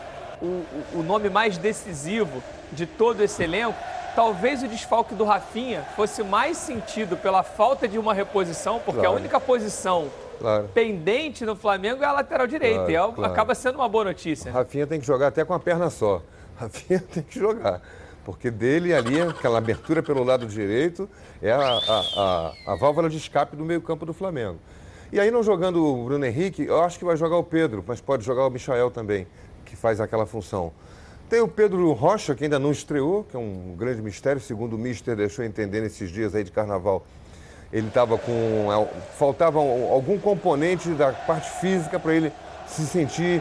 o, 0.42 0.44
o- 0.46 0.84
o 0.96 1.02
nome 1.02 1.30
mais 1.30 1.56
decisivo 1.56 2.42
de 2.70 2.84
todo 2.84 3.22
esse 3.22 3.42
elenco, 3.42 3.74
talvez 4.14 4.62
o 4.62 4.68
desfalque 4.68 5.14
do 5.14 5.24
Rafinha 5.24 5.82
fosse 5.96 6.22
mais 6.22 6.58
sentido 6.58 7.16
pela 7.16 7.42
falta 7.42 7.88
de 7.88 7.98
uma 7.98 8.12
reposição, 8.12 8.78
porque 8.84 9.00
Claro. 9.00 9.14
a 9.16 9.20
única 9.20 9.40
posição 9.40 10.08
Claro. 10.38 10.68
pendente 10.74 11.46
no 11.46 11.56
Flamengo 11.56 12.02
é 12.04 12.06
a 12.06 12.12
lateral 12.12 12.46
direita. 12.46 12.84
Claro, 12.84 13.14
e 13.16 13.22
é- 13.22 13.26
acaba 13.26 13.54
sendo 13.54 13.76
uma 13.76 13.88
boa 13.88 14.04
notícia. 14.04 14.52
Rafinha 14.52 14.86
tem 14.86 15.00
que 15.00 15.06
jogar 15.06 15.28
até 15.28 15.44
com 15.46 15.54
a 15.54 15.58
perna 15.58 15.88
só. 15.88 16.20
Rafinha 16.60 17.00
tem 17.12 17.22
que 17.22 17.38
jogar. 17.38 17.80
Porque 18.26 18.50
dele 18.50 18.92
ali, 18.92 19.20
aquela 19.20 19.58
abertura 19.58 20.02
pelo 20.02 20.24
lado 20.24 20.46
direito, 20.46 21.08
é 21.40 21.52
a, 21.52 21.60
a, 21.60 22.04
a, 22.66 22.72
a 22.72 22.74
válvula 22.74 23.08
de 23.08 23.16
escape 23.16 23.54
do 23.54 23.64
meio-campo 23.64 24.04
do 24.04 24.12
Flamengo. 24.12 24.58
E 25.12 25.20
aí, 25.20 25.30
não 25.30 25.44
jogando 25.44 25.76
o 25.86 26.04
Bruno 26.04 26.26
Henrique, 26.26 26.64
eu 26.64 26.82
acho 26.82 26.98
que 26.98 27.04
vai 27.04 27.16
jogar 27.16 27.36
o 27.36 27.44
Pedro, 27.44 27.84
mas 27.86 28.00
pode 28.00 28.24
jogar 28.24 28.44
o 28.44 28.50
Michael 28.50 28.90
também, 28.90 29.28
que 29.64 29.76
faz 29.76 30.00
aquela 30.00 30.26
função. 30.26 30.72
Tem 31.30 31.40
o 31.40 31.46
Pedro 31.46 31.92
Rocha, 31.92 32.34
que 32.34 32.42
ainda 32.42 32.58
não 32.58 32.72
estreou, 32.72 33.22
que 33.22 33.36
é 33.36 33.38
um 33.38 33.76
grande 33.78 34.02
mistério, 34.02 34.40
segundo 34.40 34.74
o 34.74 34.78
Mister 34.78 35.14
deixou 35.14 35.44
entender 35.44 35.80
nesses 35.80 36.10
dias 36.10 36.34
aí 36.34 36.42
de 36.42 36.50
carnaval. 36.50 37.06
Ele 37.72 37.86
estava 37.86 38.18
com. 38.18 38.88
Faltava 39.16 39.60
um- 39.60 39.92
algum 39.92 40.18
componente 40.18 40.88
da 40.90 41.12
parte 41.12 41.48
física 41.60 42.00
para 42.00 42.12
ele 42.12 42.32
se 42.66 42.84
sentir. 42.86 43.40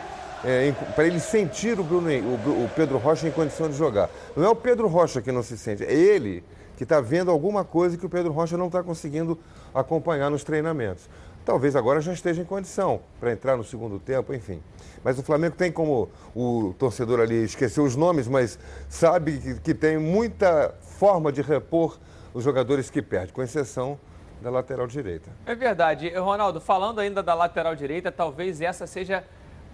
Para 0.95 1.05
ele 1.05 1.19
sentir 1.19 1.79
o, 1.79 1.83
Bruno, 1.83 2.09
o, 2.09 2.65
o 2.65 2.69
Pedro 2.75 2.97
Rocha 2.97 3.27
em 3.27 3.31
condição 3.31 3.69
de 3.69 3.75
jogar. 3.75 4.09
Não 4.35 4.45
é 4.45 4.49
o 4.49 4.55
Pedro 4.55 4.87
Rocha 4.87 5.21
que 5.21 5.31
não 5.31 5.41
se 5.41 5.57
sente, 5.57 5.83
é 5.83 5.93
ele 5.93 6.43
que 6.77 6.83
está 6.83 6.99
vendo 6.99 7.31
alguma 7.31 7.63
coisa 7.63 7.97
que 7.97 8.05
o 8.05 8.09
Pedro 8.09 8.31
Rocha 8.31 8.57
não 8.57 8.67
está 8.67 8.83
conseguindo 8.83 9.39
acompanhar 9.73 10.29
nos 10.29 10.43
treinamentos. 10.43 11.09
Talvez 11.45 11.75
agora 11.75 12.01
já 12.01 12.11
esteja 12.11 12.41
em 12.41 12.45
condição 12.45 13.01
para 13.19 13.31
entrar 13.31 13.55
no 13.55 13.63
segundo 13.63 13.99
tempo, 13.99 14.33
enfim. 14.33 14.61
Mas 15.03 15.19
o 15.19 15.23
Flamengo 15.23 15.55
tem 15.55 15.71
como 15.71 16.09
o 16.35 16.73
torcedor 16.77 17.19
ali 17.19 17.43
esqueceu 17.43 17.83
os 17.83 17.95
nomes, 17.95 18.27
mas 18.27 18.57
sabe 18.89 19.37
que, 19.37 19.59
que 19.59 19.73
tem 19.73 19.97
muita 19.97 20.73
forma 20.81 21.31
de 21.31 21.41
repor 21.41 21.99
os 22.33 22.43
jogadores 22.43 22.89
que 22.89 23.01
perde, 23.01 23.31
com 23.31 23.43
exceção 23.43 23.97
da 24.41 24.49
lateral 24.49 24.87
direita. 24.87 25.29
É 25.45 25.55
verdade. 25.55 26.09
Ronaldo, 26.17 26.59
falando 26.59 26.99
ainda 26.99 27.21
da 27.21 27.33
lateral 27.33 27.75
direita, 27.75 28.11
talvez 28.11 28.59
essa 28.59 28.87
seja 28.87 29.23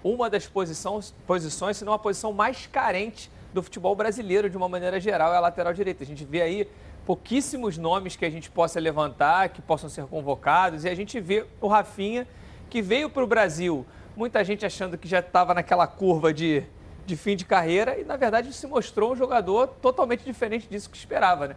uma 0.03 0.29
das 0.29 0.47
posições, 0.47 1.13
posições, 1.27 1.77
se 1.77 1.85
não 1.85 1.93
a 1.93 1.99
posição 1.99 2.33
mais 2.33 2.67
carente 2.67 3.31
do 3.53 3.61
futebol 3.61 3.95
brasileiro, 3.95 4.49
de 4.49 4.57
uma 4.57 4.69
maneira 4.69 4.99
geral, 4.99 5.33
é 5.33 5.37
a 5.37 5.39
lateral 5.39 5.73
direita. 5.73 6.03
A 6.03 6.07
gente 6.07 6.23
vê 6.23 6.41
aí 6.41 6.67
pouquíssimos 7.05 7.77
nomes 7.77 8.15
que 8.15 8.25
a 8.25 8.29
gente 8.29 8.49
possa 8.49 8.79
levantar, 8.79 9.49
que 9.49 9.61
possam 9.61 9.89
ser 9.89 10.05
convocados, 10.05 10.85
e 10.85 10.89
a 10.89 10.95
gente 10.95 11.19
vê 11.19 11.45
o 11.59 11.67
Rafinha, 11.67 12.27
que 12.69 12.81
veio 12.81 13.09
para 13.09 13.23
o 13.23 13.27
Brasil, 13.27 13.85
muita 14.15 14.43
gente 14.43 14.65
achando 14.65 14.97
que 14.97 15.07
já 15.07 15.19
estava 15.19 15.53
naquela 15.53 15.87
curva 15.87 16.33
de, 16.33 16.63
de 17.05 17.15
fim 17.15 17.35
de 17.35 17.43
carreira, 17.43 17.99
e 17.99 18.03
na 18.03 18.15
verdade 18.15 18.53
se 18.53 18.65
mostrou 18.67 19.11
um 19.11 19.15
jogador 19.15 19.67
totalmente 19.81 20.23
diferente 20.23 20.67
disso 20.69 20.89
que 20.89 20.97
esperava, 20.97 21.49
né? 21.49 21.55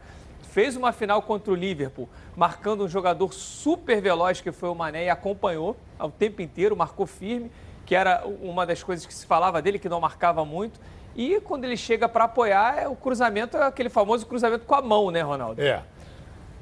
fez 0.55 0.77
uma 0.77 0.93
final 0.93 1.21
contra 1.21 1.53
o 1.53 1.57
Liverpool, 1.57 2.09
marcando 2.37 2.85
um 2.85 2.89
jogador 2.89 3.35
super 3.35 4.01
veloz 4.01 4.41
que 4.41 4.53
foi 4.53 4.69
o 4.69 4.75
Mané 4.75 5.07
e 5.07 5.11
acompanhou 5.11 5.77
o 5.99 6.09
tempo 6.09 6.41
inteiro, 6.41 6.77
marcou 6.77 7.07
firme, 7.07 7.51
que 7.85 7.95
era 7.95 8.25
uma 8.41 8.65
das 8.67 8.83
coisas 8.83 9.05
que 9.07 9.13
se 9.13 9.27
falava 9.27 9.61
dele, 9.61 9.79
que 9.79 9.89
não 9.89 10.01
marcava 10.01 10.45
muito. 10.45 10.81
E 11.17 11.41
quando 11.41 11.65
ele 11.65 11.77
chega 11.77 12.09
para 12.09 12.25
apoiar, 12.25 12.79
é 12.79 12.89
o 12.89 12.97
cruzamento 12.97 13.57
é 13.57 13.63
aquele 13.63 13.89
famoso 13.89 14.27
cruzamento 14.27 14.65
com 14.65 14.75
a 14.75 14.83
mão, 14.83 15.11
né, 15.11 15.21
Ronaldo? 15.21 15.63
É. 15.63 15.83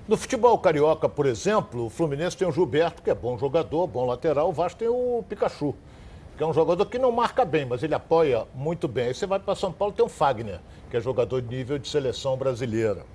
No 0.06 0.16
futebol 0.16 0.58
carioca, 0.58 1.08
por 1.08 1.26
exemplo, 1.26 1.86
o 1.86 1.90
Fluminense 1.90 2.36
tem 2.36 2.46
o 2.46 2.52
Gilberto, 2.52 3.02
que 3.02 3.10
é 3.10 3.14
bom 3.14 3.38
jogador, 3.38 3.86
bom 3.86 4.04
lateral. 4.04 4.48
O 4.48 4.52
Vasco 4.52 4.78
tem 4.78 4.88
o 4.88 5.24
Pikachu, 5.28 5.74
que 6.36 6.42
é 6.42 6.46
um 6.46 6.52
jogador 6.52 6.84
que 6.86 6.98
não 6.98 7.12
marca 7.12 7.44
bem, 7.44 7.64
mas 7.64 7.82
ele 7.82 7.94
apoia 7.94 8.44
muito 8.54 8.88
bem. 8.88 9.06
Aí 9.06 9.14
você 9.14 9.26
vai 9.26 9.38
para 9.38 9.54
São 9.54 9.72
Paulo, 9.72 9.94
tem 9.94 10.04
o 10.04 10.08
Fagner, 10.08 10.60
que 10.90 10.96
é 10.96 11.00
jogador 11.00 11.40
de 11.40 11.48
nível 11.48 11.78
de 11.78 11.88
seleção 11.88 12.36
brasileira. 12.36 13.06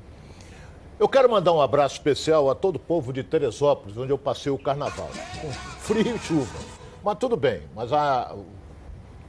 Eu 0.98 1.08
quero 1.08 1.30
mandar 1.30 1.52
um 1.52 1.62
abraço 1.62 1.96
especial 1.96 2.50
a 2.50 2.56
todo 2.56 2.78
o 2.78 2.80
povo 2.80 3.14
de 3.14 3.22
Teresópolis, 3.22 3.96
onde 3.98 4.12
eu 4.12 4.18
passei 4.18 4.52
o 4.52 4.58
carnaval. 4.58 5.10
Com 5.40 5.52
frio 5.52 6.16
e 6.16 6.20
chuva. 6.20 6.77
Mas 7.08 7.20
tudo 7.20 7.38
bem, 7.38 7.62
mas 7.74 7.94
a- 7.94 8.36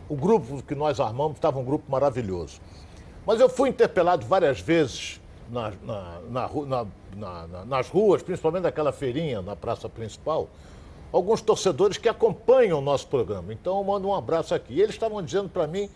o 0.09 0.17
grupo 0.17 0.61
que 0.65 0.75
nós 0.75 0.99
armamos 0.99 1.37
estava 1.37 1.61
um 1.61 1.65
grupo 1.65 1.89
maravilhoso. 1.89 2.61
Mas 3.25 3.39
eu 3.39 3.49
fui 3.49 3.69
interpelado 3.69 4.27
várias 4.27 4.59
vezes 4.61 5.21
na- 5.49 5.73
na- 6.29 6.87
na 7.17 7.65
nas 7.65 7.89
ruas, 7.89 8.21
principalmente 8.21 8.65
naquela 8.65 8.91
feirinha 8.91 9.41
na 9.43 9.55
praça 9.55 9.89
principal, 9.89 10.49
alguns 11.13 11.41
torcedores 11.41 11.97
que 11.99 12.09
acompanham 12.09 12.81
o 12.81 12.83
nosso 12.83 13.07
programa. 13.07 13.53
Então 13.53 13.79
eu 13.79 13.85
mando 13.85 14.09
um 14.09 14.15
abraço 14.15 14.53
aqui. 14.57 14.81
Eles 14.81 14.97
estavam 14.97 15.23
dizendo 15.23 15.49
para 15.49 15.69
mim 15.69 15.89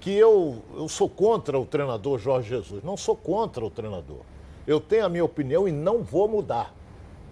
que 0.00 0.10
eu, 0.12 0.60
eu 0.76 0.88
sou 0.88 1.08
contra 1.08 1.56
o 1.56 1.64
treinador 1.64 2.18
Jorge 2.18 2.48
Jesus. 2.48 2.82
Não 2.82 2.96
sou 2.96 3.14
contra 3.14 3.64
o 3.64 3.70
treinador. 3.70 4.22
Eu 4.66 4.80
tenho 4.80 5.06
a 5.06 5.08
minha 5.08 5.24
opinião 5.24 5.68
e 5.68 5.70
não 5.72 6.02
vou 6.02 6.26
mudar. 6.26 6.74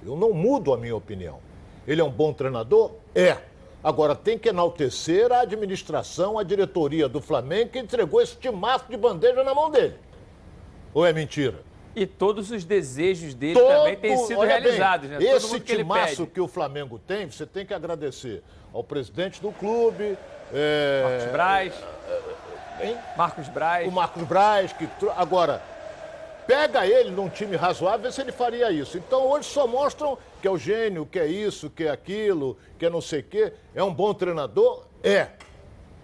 Eu 0.05 0.15
não 0.15 0.33
mudo 0.33 0.73
a 0.73 0.77
minha 0.77 0.95
opinião. 0.95 1.39
Ele 1.89 2.01
é 2.01 2.05
um 2.05 2.11
bom 2.11 2.33
treinador? 2.33 2.93
É. 3.13 3.39
Agora, 3.87 4.17
tem 4.17 4.37
que 4.37 4.49
enaltecer 4.49 5.31
a 5.31 5.43
administração, 5.43 6.41
a 6.41 6.43
diretoria 6.43 7.09
do 7.09 7.21
Flamengo 7.21 7.71
que 7.71 7.79
entregou 7.79 8.21
esse 8.21 8.35
timaço 8.35 8.87
de 8.89 8.97
bandeja 8.97 9.45
na 9.45 9.55
mão 9.55 9.71
dele. 9.71 9.95
Ou 10.93 11.07
é 11.07 11.13
mentira? 11.13 11.61
E 11.95 12.05
todos 12.05 12.51
os 12.51 12.65
desejos 12.65 13.33
dele 13.33 13.55
também 13.55 13.95
têm 13.95 14.17
sido 14.17 14.41
olha 14.41 14.55
bem, 14.55 14.63
realizados, 14.63 15.09
né? 15.09 15.19
Todo 15.19 15.29
Esse 15.29 15.61
que 15.61 15.77
timaço 15.77 16.27
que 16.27 16.41
o 16.41 16.49
Flamengo 16.49 16.99
tem, 16.99 17.31
você 17.31 17.47
tem 17.47 17.65
que 17.65 17.73
agradecer 17.73 18.43
ao 18.75 18.83
presidente 18.83 19.41
do 19.41 19.53
clube. 19.53 20.19
é, 20.53 21.03
Marcos 21.05 21.31
Braz. 21.31 21.75
Hein? 22.81 22.97
Marcos 23.17 23.49
Braz. 23.49 23.87
O 23.87 23.93
Marcos 23.93 24.23
Braz. 24.25 24.73
Que... 24.73 24.89
Agora, 25.17 25.63
Pega 26.47 26.87
ele 26.87 27.11
num 27.11 27.29
time 27.29 27.57
razoável, 27.57 28.03
vê 28.03 28.13
se 28.13 28.21
ele 28.21 28.31
faria 28.31 28.71
isso. 28.71 28.97
Então 28.97 29.27
hoje 29.27 29.49
só 29.49 29.67
mostram 29.67 30.17
que 30.47 30.49
é 30.49 30.53
o 30.53 30.57
gênio, 30.57 31.05
que 31.05 31.19
é 31.19 31.27
isso, 31.27 31.69
que 31.69 31.83
é 31.83 31.91
aquilo, 31.91 32.57
que 32.79 32.87
é 32.87 32.91
não 32.91 33.01
sei 33.01 33.19
o 33.19 33.25
quê. 33.25 33.53
É 33.75 33.83
um 33.83 33.93
bom 33.93 34.15
treinador? 34.15 34.87
É. 35.03 35.31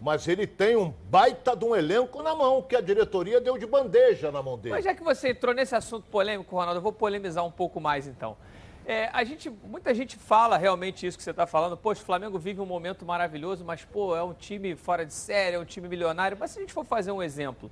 Mas 0.00 0.26
ele 0.26 0.49
tem 0.49 0.75
um 0.75 0.92
baita 1.08 1.54
de 1.54 1.64
um 1.64 1.76
elenco 1.76 2.20
na 2.25 2.34
mão, 2.34 2.61
que 2.61 2.75
a 2.75 2.80
diretoria 2.80 3.40
deu 3.40 3.56
de 3.56 3.64
bandeja 3.66 4.32
na 4.32 4.42
mão 4.42 4.58
dele. 4.58 4.75
Mas 4.75 4.84
já 4.84 4.96
que 4.96 5.02
você 5.04 5.28
entrou 5.28 5.54
nesse 5.54 5.76
assunto 5.76 6.08
polêmico, 6.11 6.56
Ronaldo, 6.56 6.78
eu 6.78 6.82
vou 6.82 6.92
polemizar 6.92 7.46
um 7.46 7.52
pouco 7.52 7.80
mais 7.80 8.08
então. 8.08 8.37
É, 8.84 9.11
a 9.12 9.22
gente, 9.22 9.49
muita 9.49 9.94
gente 9.94 10.16
fala 10.16 10.58
realmente 10.58 11.06
isso 11.06 11.16
que 11.16 11.22
você 11.22 11.30
está 11.30 11.46
falando. 11.46 11.76
Poxa, 11.76 12.02
o 12.02 12.04
Flamengo 12.04 12.37
vive 12.37 12.61
um 12.61 12.66
momento 12.66 13.06
maravilhoso, 13.06 13.64
mas 13.64 13.84
pô, 13.84 14.16
é 14.16 14.25
um 14.25 14.34
time 14.34 14.75
fora 14.75 15.06
de 15.06 15.12
série, 15.14 15.54
é 15.54 15.58
um 15.61 15.64
time 15.64 15.87
milionário. 15.87 16.37
Mas 16.40 16.50
se 16.50 16.58
a 16.58 16.62
gente 16.62 16.72
for 16.72 16.84
fazer 16.84 17.12
um 17.12 17.22
exemplo 17.22 17.70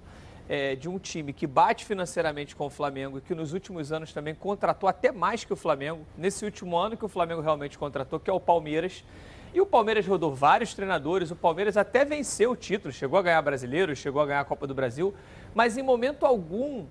é, 0.50 0.74
de 0.74 0.88
um 0.88 0.98
time 0.98 1.32
que 1.32 1.46
bate 1.46 1.84
financeiramente 1.84 2.56
com 2.56 2.66
o 2.66 2.70
Flamengo 2.70 3.18
e 3.18 3.20
que 3.20 3.36
nos 3.36 3.52
últimos 3.52 3.92
anos 3.92 4.12
também 4.12 4.34
contratou 4.34 4.88
até 4.88 5.12
mais 5.12 5.44
que 5.44 5.52
o 5.52 5.56
Flamengo, 5.56 6.04
nesse 6.18 6.44
último 6.44 6.76
ano 6.76 6.96
que 6.96 7.04
o 7.04 7.08
Flamengo 7.08 7.40
realmente 7.40 7.78
contratou, 7.78 8.18
que 8.18 8.28
é 8.28 8.32
o 8.32 8.40
Palmeiras. 8.40 9.04
E 9.54 9.60
o 9.60 9.66
Palmeiras 9.66 10.04
rodou 10.04 10.34
vários 10.34 10.74
treinadores, 10.74 11.30
o 11.30 11.36
Palmeiras 11.36 11.76
até 11.76 12.04
venceu 12.04 12.50
o 12.50 12.56
título, 12.56 12.92
chegou 12.92 13.16
a 13.16 13.22
ganhar 13.22 13.40
brasileiro, 13.42 13.94
chegou 13.94 14.20
a 14.20 14.26
ganhar 14.26 14.40
a 14.40 14.44
Copa 14.44 14.66
do 14.66 14.74
Brasil, 14.74 15.14
mas 15.54 15.78
em 15.78 15.84
momento 15.84 16.26
algum 16.26 16.84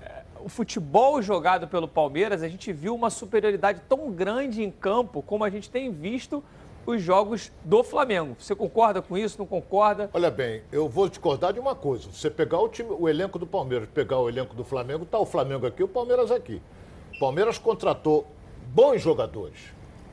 é, 0.00 0.22
o 0.40 0.48
futebol 0.48 1.20
jogado 1.20 1.68
pelo 1.68 1.86
Palmeiras, 1.86 2.42
a 2.42 2.48
gente 2.48 2.72
viu 2.72 2.94
uma 2.94 3.10
superioridade 3.10 3.82
tão 3.90 4.10
grande 4.10 4.62
em 4.62 4.70
campo 4.70 5.20
como 5.20 5.44
a 5.44 5.50
gente 5.50 5.68
tem 5.68 5.92
visto 5.92 6.42
os 6.86 7.02
jogos 7.02 7.52
do 7.64 7.82
Flamengo. 7.82 8.36
Você 8.38 8.54
concorda 8.54 9.00
com 9.00 9.16
isso? 9.16 9.38
Não 9.38 9.46
concorda? 9.46 10.10
Olha 10.12 10.30
bem, 10.30 10.62
eu 10.72 10.88
vou 10.88 11.08
discordar 11.08 11.52
de 11.52 11.60
uma 11.60 11.74
coisa. 11.74 12.08
Você 12.12 12.30
pegar 12.30 12.58
o 12.58 12.68
time, 12.68 12.90
o 12.90 13.08
elenco 13.08 13.38
do 13.38 13.46
Palmeiras, 13.46 13.88
pegar 13.88 14.18
o 14.18 14.28
elenco 14.28 14.54
do 14.54 14.64
Flamengo, 14.64 15.04
tá 15.04 15.18
o 15.18 15.26
Flamengo 15.26 15.66
aqui, 15.66 15.82
o 15.82 15.88
Palmeiras 15.88 16.30
aqui. 16.30 16.60
O 17.14 17.18
Palmeiras 17.18 17.58
contratou 17.58 18.26
bons 18.66 19.00
jogadores, 19.00 19.58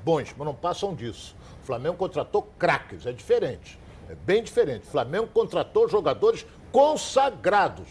bons, 0.03 0.33
mas 0.38 0.45
não 0.45 0.53
passam 0.53 0.93
disso. 0.93 1.35
O 1.63 1.65
Flamengo 1.65 1.95
contratou 1.95 2.47
craques, 2.57 3.05
é 3.05 3.11
diferente. 3.11 3.79
É 4.09 4.15
bem 4.15 4.43
diferente. 4.43 4.88
O 4.88 4.91
Flamengo 4.91 5.27
contratou 5.27 5.88
jogadores 5.88 6.45
consagrados. 6.71 7.88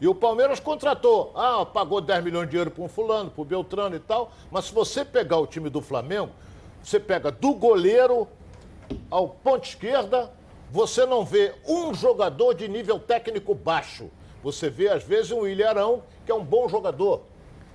E 0.00 0.06
o 0.06 0.14
Palmeiras 0.14 0.60
contratou. 0.60 1.32
Ah, 1.34 1.64
pagou 1.64 2.00
10 2.00 2.24
milhões 2.24 2.48
de 2.48 2.56
euros 2.56 2.72
para 2.72 2.84
um 2.84 2.88
fulano, 2.88 3.30
para 3.30 3.42
o 3.42 3.44
Beltrano 3.44 3.96
e 3.96 4.00
tal. 4.00 4.32
Mas 4.50 4.66
se 4.66 4.74
você 4.74 5.04
pegar 5.04 5.38
o 5.38 5.46
time 5.46 5.68
do 5.70 5.80
Flamengo, 5.80 6.30
você 6.82 6.98
pega 7.00 7.30
do 7.30 7.54
goleiro 7.54 8.28
ao 9.10 9.28
ponto 9.28 9.66
esquerda, 9.66 10.30
você 10.70 11.06
não 11.06 11.24
vê 11.24 11.54
um 11.66 11.94
jogador 11.94 12.54
de 12.54 12.68
nível 12.68 12.98
técnico 12.98 13.54
baixo. 13.54 14.10
Você 14.42 14.70
vê, 14.70 14.88
às 14.88 15.02
vezes, 15.02 15.32
um 15.32 15.46
Ilharão, 15.46 16.02
que 16.24 16.30
é 16.30 16.34
um 16.34 16.44
bom 16.44 16.68
jogador. 16.68 17.22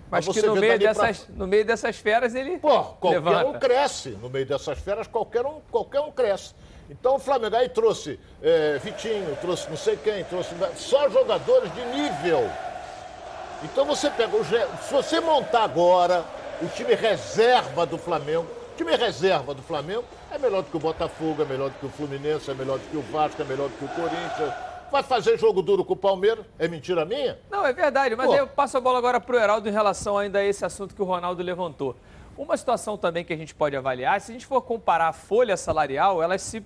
Mas, 0.10 0.28
Mas 0.28 0.40
que 0.40 0.46
no 0.46 0.56
meio, 0.56 0.78
dessas, 0.78 1.20
pra... 1.22 1.36
no 1.36 1.48
meio 1.48 1.66
dessas 1.66 1.98
feras 1.98 2.36
ele. 2.36 2.60
Pô, 2.60 2.84
qualquer 2.84 3.20
levanta. 3.20 3.48
um 3.48 3.60
cresce. 3.60 4.10
No 4.12 4.30
meio 4.30 4.46
dessas 4.46 4.78
feras, 4.78 5.08
qualquer 5.08 5.46
um, 5.46 5.60
qualquer 5.72 6.02
um 6.02 6.12
cresce. 6.12 6.54
Então 6.90 7.16
o 7.16 7.20
Flamengo 7.20 7.56
aí 7.56 7.68
trouxe 7.70 8.20
é, 8.42 8.78
Vitinho, 8.78 9.36
trouxe 9.42 9.68
não 9.70 9.78
sei 9.78 9.98
quem, 9.98 10.24
trouxe. 10.26 10.54
Só 10.76 11.10
jogadores 11.10 11.74
de 11.74 11.84
nível. 11.86 12.48
Então 13.64 13.86
você 13.86 14.10
pega 14.12 14.36
o. 14.36 14.44
Se 14.46 14.94
você 14.94 15.20
montar 15.20 15.64
agora 15.64 16.24
o 16.62 16.68
time 16.68 16.94
reserva 16.94 17.86
do 17.86 17.98
Flamengo, 17.98 18.46
o 18.74 18.76
time 18.76 18.96
reserva 18.96 19.54
do 19.54 19.62
Flamengo 19.62 20.04
é 20.32 20.38
melhor 20.40 20.64
do 20.64 20.70
que 20.72 20.76
o 20.76 20.80
Botafogo, 20.80 21.44
é 21.44 21.46
melhor 21.46 21.70
do 21.70 21.78
que 21.78 21.86
o 21.86 21.90
Fluminense, 21.90 22.50
é 22.50 22.56
melhor 22.56 22.80
do 22.80 22.90
que 22.90 22.98
o 22.98 23.02
Vasco, 23.04 23.40
é 23.40 23.46
melhor 23.46 23.70
do 23.70 23.78
que 23.78 23.86
o 23.86 23.88
Corinthians. 23.90 24.52
Vai 24.92 25.04
fazer 25.04 25.38
jogo 25.38 25.62
duro 25.62 25.86
com 25.86 25.94
o 25.94 25.96
Palmeiras? 25.96 26.44
É 26.58 26.68
mentira 26.68 27.06
minha? 27.06 27.40
Não, 27.52 27.64
é 27.64 27.72
verdade. 27.72 28.16
Mas 28.16 28.34
eu 28.34 28.48
passo 28.48 28.76
a 28.76 28.82
bola 28.82 28.98
agora 28.98 29.22
para 29.22 29.36
o 29.36 29.40
Heraldo 29.40 29.70
em 29.70 29.72
relação 29.72 30.18
ainda 30.18 30.40
a 30.40 30.44
esse 30.44 30.66
assunto 30.66 30.96
que 30.96 31.02
o 31.04 31.06
Ronaldo 31.06 31.44
levantou. 31.44 31.96
Uma 32.36 32.58
situação 32.58 32.98
também 32.98 33.24
que 33.24 33.32
a 33.32 33.38
gente 33.38 33.54
pode 33.54 33.76
avaliar, 33.76 34.20
se 34.20 34.32
a 34.32 34.34
gente 34.34 34.48
for 34.48 34.62
comparar 34.62 35.10
a 35.10 35.14
folha 35.14 35.56
salarial, 35.56 36.24
elas 36.24 36.42
se 36.42 36.66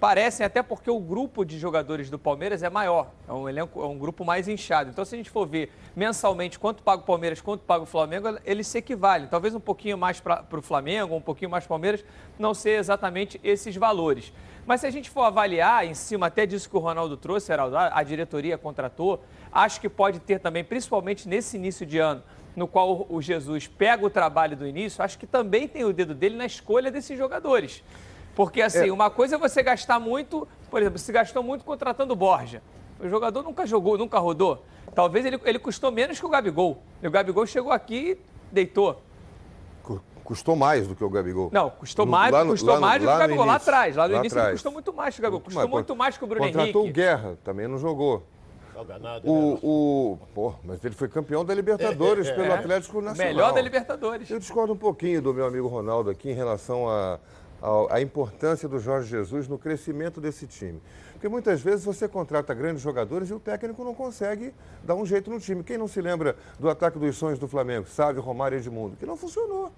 parecem 0.00 0.44
até 0.44 0.62
porque 0.62 0.90
o 0.90 1.00
grupo 1.00 1.44
de 1.44 1.58
jogadores 1.58 2.10
do 2.10 2.18
Palmeiras 2.18 2.62
é 2.62 2.70
maior, 2.70 3.10
é 3.28 3.32
um 3.32 3.48
elenco, 3.48 3.80
é 3.82 3.86
um 3.86 3.98
grupo 3.98 4.24
mais 4.24 4.48
inchado. 4.48 4.90
Então, 4.90 5.04
se 5.04 5.14
a 5.14 5.18
gente 5.18 5.30
for 5.30 5.46
ver 5.46 5.72
mensalmente 5.94 6.58
quanto 6.58 6.82
paga 6.82 7.02
o 7.02 7.04
Palmeiras, 7.04 7.40
quanto 7.40 7.62
paga 7.62 7.82
o 7.82 7.86
Flamengo, 7.86 8.38
eles 8.44 8.66
se 8.66 8.78
equivalem. 8.78 9.26
Talvez 9.26 9.54
um 9.54 9.60
pouquinho 9.60 9.96
mais 9.96 10.20
para 10.20 10.44
o 10.52 10.62
Flamengo, 10.62 11.14
um 11.14 11.20
pouquinho 11.20 11.50
mais 11.50 11.64
para 11.64 11.68
o 11.68 11.74
Palmeiras, 11.76 12.04
não 12.38 12.52
ser 12.52 12.78
exatamente 12.78 13.40
esses 13.42 13.74
valores. 13.76 14.32
Mas 14.66 14.80
se 14.80 14.86
a 14.86 14.90
gente 14.90 15.08
for 15.08 15.22
avaliar 15.22 15.86
em 15.86 15.94
cima 15.94 16.26
até 16.26 16.44
disso 16.44 16.68
que 16.68 16.76
o 16.76 16.80
Ronaldo 16.80 17.16
trouxe, 17.16 17.52
Heraldo, 17.52 17.76
a 17.76 18.02
diretoria 18.02 18.58
contratou, 18.58 19.22
acho 19.52 19.80
que 19.80 19.88
pode 19.88 20.18
ter 20.18 20.40
também, 20.40 20.64
principalmente 20.64 21.28
nesse 21.28 21.56
início 21.56 21.86
de 21.86 21.98
ano, 21.98 22.22
no 22.56 22.66
qual 22.66 23.06
o 23.08 23.20
Jesus 23.20 23.66
pega 23.66 24.04
o 24.04 24.10
trabalho 24.10 24.56
do 24.56 24.66
início, 24.66 25.04
acho 25.04 25.18
que 25.18 25.26
também 25.26 25.68
tem 25.68 25.84
o 25.84 25.92
dedo 25.92 26.14
dele 26.14 26.36
na 26.36 26.46
escolha 26.46 26.90
desses 26.90 27.16
jogadores. 27.16 27.84
Porque, 28.36 28.60
assim, 28.60 28.90
é. 28.90 28.92
uma 28.92 29.08
coisa 29.08 29.36
é 29.36 29.38
você 29.38 29.62
gastar 29.62 29.98
muito, 29.98 30.46
por 30.70 30.82
exemplo, 30.82 30.98
se 30.98 31.10
gastou 31.10 31.42
muito 31.42 31.64
contratando 31.64 32.14
Borja. 32.14 32.62
O 33.00 33.08
jogador 33.08 33.42
nunca 33.42 33.66
jogou, 33.66 33.96
nunca 33.96 34.18
rodou. 34.18 34.62
Talvez 34.94 35.24
ele, 35.24 35.40
ele 35.42 35.58
custou 35.58 35.90
menos 35.90 36.20
que 36.20 36.26
o 36.26 36.28
Gabigol. 36.28 36.82
E 37.02 37.08
o 37.08 37.10
Gabigol 37.10 37.46
chegou 37.46 37.72
aqui 37.72 38.10
e 38.12 38.18
deitou. 38.52 39.02
Custou 40.22 40.54
mais 40.56 40.86
do 40.86 40.94
que 40.94 41.04
o 41.04 41.08
Gabigol. 41.08 41.50
Não, 41.52 41.70
custou 41.70 42.04
mais, 42.04 42.32
lá, 42.32 42.44
custou 42.44 42.74
lá, 42.74 42.80
mais 42.80 43.00
do 43.00 43.08
que 43.08 43.14
o 43.14 43.18
Gabigol 43.18 43.46
lá 43.46 43.54
atrás. 43.54 43.96
Lá 43.96 44.08
no 44.08 44.14
lá 44.14 44.20
início 44.20 44.36
atrás. 44.36 44.48
ele 44.48 44.56
custou 44.56 44.72
muito 44.72 44.92
mais 44.92 45.14
que 45.14 45.20
o 45.20 45.22
Gabigol. 45.22 45.40
Custou 45.40 45.62
muito, 45.62 45.72
muito 45.72 45.96
mais 45.96 46.18
que 46.18 46.24
o 46.24 46.26
Bruno 46.26 46.46
contratou 46.46 46.82
Henrique. 46.82 46.94
Contratou 46.94 47.22
o 47.22 47.22
Guerra, 47.22 47.38
também 47.42 47.68
não 47.68 47.78
jogou. 47.78 48.22
Nada, 49.00 49.22
o, 49.24 49.52
né? 49.52 49.58
o, 49.62 50.18
pô, 50.34 50.52
mas 50.62 50.84
ele 50.84 50.94
foi 50.94 51.08
campeão 51.08 51.44
da 51.44 51.54
Libertadores 51.54 52.26
é, 52.26 52.30
é, 52.30 52.34
pelo 52.34 52.48
é. 52.48 52.54
Atlético 52.54 53.00
Nacional. 53.00 53.32
Melhor 53.32 53.54
da 53.54 53.60
Libertadores. 53.62 54.28
Eu 54.28 54.38
discordo 54.38 54.74
um 54.74 54.76
pouquinho 54.76 55.22
do 55.22 55.32
meu 55.32 55.46
amigo 55.46 55.66
Ronaldo 55.68 56.10
aqui 56.10 56.30
em 56.30 56.34
relação 56.34 56.86
a 56.90 57.18
a, 57.90 58.00
importância 58.00 58.68
do 58.68 58.78
Jorge 58.78 59.08
Jesus 59.08 59.48
no 59.48 59.58
crescimento 59.58 60.20
desse 60.20 60.46
time. 60.46 60.80
Porque 61.12 61.28
muitas 61.28 61.60
vezes 61.60 61.84
você 61.84 62.06
contrata 62.06 62.52
grandes 62.54 62.82
jogadores 62.82 63.30
e 63.30 63.34
o 63.34 63.40
técnico 63.40 63.82
não 63.82 63.94
consegue 63.94 64.52
dar 64.84 64.94
um 64.94 65.06
jeito 65.06 65.30
no 65.30 65.40
time. 65.40 65.62
Quem 65.62 65.78
não 65.78 65.88
se 65.88 66.00
lembra 66.00 66.36
do 66.58 66.68
ataque 66.68 66.98
dos 66.98 67.16
sonhos 67.16 67.38
do 67.38 67.48
Flamengo? 67.48 67.86
Sávio, 67.88 68.20
Romário 68.20 68.56
e 68.56 68.60
Edmundo, 68.60 68.96
que 68.96 69.06
não 69.06 69.16
funcionou. 69.16 69.72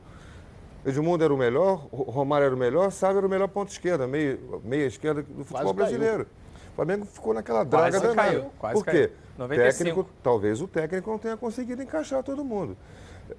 Edmundo 0.84 1.22
era 1.24 1.32
o 1.32 1.36
melhor, 1.36 1.86
Romário 1.92 2.46
era 2.46 2.54
o 2.54 2.58
melhor, 2.58 2.90
Sávio 2.90 3.18
era 3.18 3.26
o 3.26 3.30
melhor 3.30 3.48
ponto 3.48 3.70
esquerda, 3.70 4.06
meia, 4.06 4.38
meia 4.64 4.86
esquerda 4.86 5.22
do 5.22 5.44
futebol 5.44 5.72
brasileiro. 5.72 6.26
O 6.72 6.76
Flamengo 6.76 7.04
ficou 7.04 7.34
naquela 7.34 7.64
draga 7.64 7.90
quase 7.90 8.06
danada. 8.06 8.30
Caiu, 8.30 8.50
quase 8.58 8.74
Por 8.74 8.84
quê? 8.84 9.10
Caiu. 9.36 9.48
Técnico, 9.48 10.08
talvez 10.22 10.60
o 10.60 10.66
técnico 10.66 11.10
não 11.10 11.18
tenha 11.18 11.36
conseguido 11.36 11.82
encaixar 11.82 12.22
todo 12.22 12.44
mundo. 12.44 12.76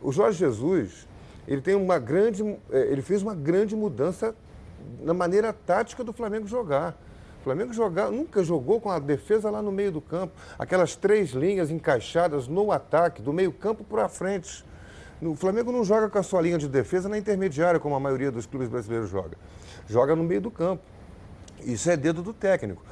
O 0.02 0.12
Jorge 0.12 0.40
Jesus, 0.40 1.08
ele 1.50 1.62
tem 1.62 1.74
uma 1.74 1.98
grande, 1.98 2.44
é, 2.72 2.80
ele 2.92 3.02
fez 3.02 3.24
uma 3.24 3.34
grande 3.34 3.76
mudança 3.76 4.36
na 5.02 5.16
maneira 5.16 5.52
tática 5.52 6.04
do 6.04 6.14
Flamengo 6.14 6.46
jogar. 6.46 6.96
O 7.42 7.44
Flamengo 7.44 7.74
jogar, 7.74 8.12
nunca 8.12 8.44
jogou 8.44 8.80
com 8.80 8.92
a 8.92 9.00
defesa 9.00 9.50
lá 9.50 9.60
no 9.60 9.72
meio 9.72 9.92
do 9.92 10.00
campo, 10.00 10.34
aquelas 10.60 10.96
três 10.96 11.32
linhas 11.32 11.72
encaixadas 11.72 12.48
no 12.48 12.72
ataque, 12.72 13.20
do 13.20 13.34
meio 13.34 13.52
campo 13.52 13.84
para 13.84 14.08
frente. 14.08 14.64
O 15.20 15.36
Flamengo 15.36 15.72
não 15.72 15.84
joga 15.84 16.08
com 16.08 16.20
a 16.20 16.24
sua 16.24 16.40
linha 16.40 16.58
de 16.58 16.68
defesa 16.68 17.10
na 17.10 17.18
intermediária, 17.18 17.80
como 17.80 17.96
a 17.96 18.00
maioria 18.00 18.32
dos 18.32 18.46
clubes 18.46 18.70
brasileiros 18.70 19.10
joga. 19.10 19.36
Joga 19.88 20.16
no 20.16 20.24
meio 20.24 20.42
do 20.42 20.52
campo. 20.52 20.84
Isso 21.62 21.90
é 21.90 21.98
dedo 21.98 22.22
do 22.22 22.32
técnico. 22.32 22.84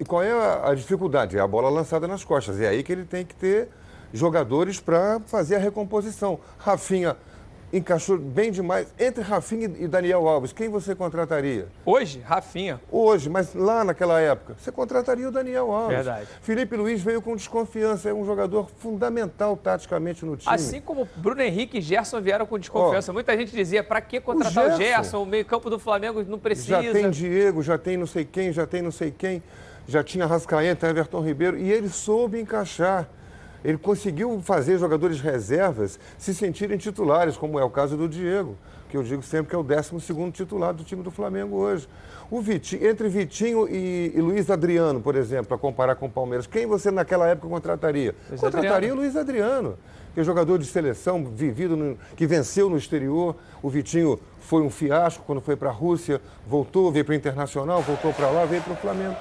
E 0.00 0.04
qual 0.04 0.22
é 0.22 0.32
a 0.32 0.74
dificuldade? 0.74 1.36
É 1.36 1.40
a 1.40 1.46
bola 1.46 1.68
lançada 1.68 2.08
nas 2.08 2.24
costas. 2.24 2.60
É 2.60 2.68
aí 2.68 2.82
que 2.82 2.92
ele 2.92 3.04
tem 3.04 3.26
que 3.26 3.34
ter 3.34 3.68
jogadores 4.12 4.80
para 4.80 5.20
fazer 5.26 5.56
a 5.56 5.58
recomposição. 5.58 6.40
Rafinha 6.58 7.16
encaixou 7.72 8.18
bem 8.18 8.52
demais. 8.52 8.92
Entre 8.98 9.22
Rafinha 9.22 9.70
e 9.78 9.88
Daniel 9.88 10.28
Alves, 10.28 10.52
quem 10.52 10.68
você 10.68 10.94
contrataria? 10.94 11.66
Hoje, 11.84 12.20
Rafinha. 12.20 12.80
Hoje, 12.90 13.30
mas 13.30 13.54
lá 13.54 13.82
naquela 13.82 14.20
época, 14.20 14.54
você 14.58 14.70
contrataria 14.70 15.26
o 15.26 15.32
Daniel 15.32 15.72
Alves. 15.72 15.96
Verdade. 15.96 16.28
Felipe 16.42 16.76
Luiz 16.76 17.00
veio 17.00 17.22
com 17.22 17.34
desconfiança, 17.34 18.10
é 18.10 18.14
um 18.14 18.24
jogador 18.24 18.68
fundamental 18.78 19.56
taticamente 19.56 20.24
no 20.24 20.36
time. 20.36 20.54
Assim 20.54 20.80
como 20.80 21.08
Bruno 21.16 21.40
Henrique 21.40 21.78
e 21.78 21.80
Gerson 21.80 22.20
vieram 22.20 22.46
com 22.46 22.58
desconfiança. 22.58 23.12
Muita 23.12 23.36
gente 23.36 23.54
dizia, 23.54 23.82
para 23.82 24.00
que 24.00 24.20
contratar 24.20 24.64
o 24.64 24.68
Gerson? 24.68 24.82
o 24.82 24.86
Gerson? 24.86 25.22
O 25.22 25.26
meio-campo 25.26 25.70
do 25.70 25.78
Flamengo 25.78 26.22
não 26.24 26.38
precisa. 26.38 26.82
Já 26.82 26.92
tem 26.92 27.10
Diego, 27.10 27.62
já 27.62 27.78
tem 27.78 27.96
não 27.96 28.06
sei 28.06 28.24
quem, 28.24 28.52
já 28.52 28.66
tem 28.66 28.82
não 28.82 28.92
sei 28.92 29.10
quem. 29.10 29.42
Já 29.86 30.04
tinha 30.04 30.26
Rascaeta, 30.26 30.88
Everton 30.88 31.20
Ribeiro, 31.20 31.58
e 31.58 31.72
ele 31.72 31.88
soube 31.88 32.40
encaixar. 32.40 33.08
Ele 33.64 33.78
conseguiu 33.78 34.40
fazer 34.42 34.78
jogadores 34.78 35.20
reservas 35.20 35.98
se 36.18 36.34
sentirem 36.34 36.76
titulares, 36.76 37.36
como 37.36 37.58
é 37.58 37.64
o 37.64 37.70
caso 37.70 37.96
do 37.96 38.08
Diego, 38.08 38.56
que 38.88 38.96
eu 38.96 39.02
digo 39.02 39.22
sempre 39.22 39.50
que 39.50 39.54
é 39.54 39.58
o 39.58 39.62
12 39.62 40.32
titular 40.32 40.74
do 40.74 40.84
time 40.84 41.02
do 41.02 41.10
Flamengo 41.10 41.56
hoje. 41.56 41.88
O 42.30 42.40
Vitinho, 42.40 42.86
entre 42.86 43.08
Vitinho 43.08 43.68
e, 43.68 44.12
e 44.14 44.20
Luiz 44.20 44.50
Adriano, 44.50 45.00
por 45.00 45.14
exemplo, 45.14 45.46
para 45.46 45.58
comparar 45.58 45.96
com 45.96 46.06
o 46.06 46.10
Palmeiras, 46.10 46.46
quem 46.46 46.66
você 46.66 46.90
naquela 46.90 47.28
época 47.28 47.48
contrataria? 47.48 48.14
Luiz 48.28 48.40
contrataria 48.40 48.74
Adriano. 48.74 48.94
o 48.94 49.00
Luiz 49.02 49.16
Adriano, 49.16 49.78
que 50.14 50.20
é 50.20 50.24
jogador 50.24 50.58
de 50.58 50.66
seleção, 50.66 51.24
vivido, 51.24 51.76
no, 51.76 51.96
que 52.16 52.26
venceu 52.26 52.68
no 52.68 52.76
exterior. 52.76 53.36
O 53.62 53.68
Vitinho 53.68 54.18
foi 54.40 54.62
um 54.62 54.70
fiasco 54.70 55.22
quando 55.26 55.40
foi 55.40 55.56
para 55.56 55.68
a 55.68 55.72
Rússia, 55.72 56.20
voltou, 56.46 56.90
veio 56.90 57.04
para 57.04 57.12
o 57.12 57.14
Internacional, 57.14 57.82
voltou 57.82 58.12
para 58.12 58.30
lá, 58.30 58.44
veio 58.44 58.62
para 58.62 58.72
o 58.72 58.76
Flamengo. 58.76 59.16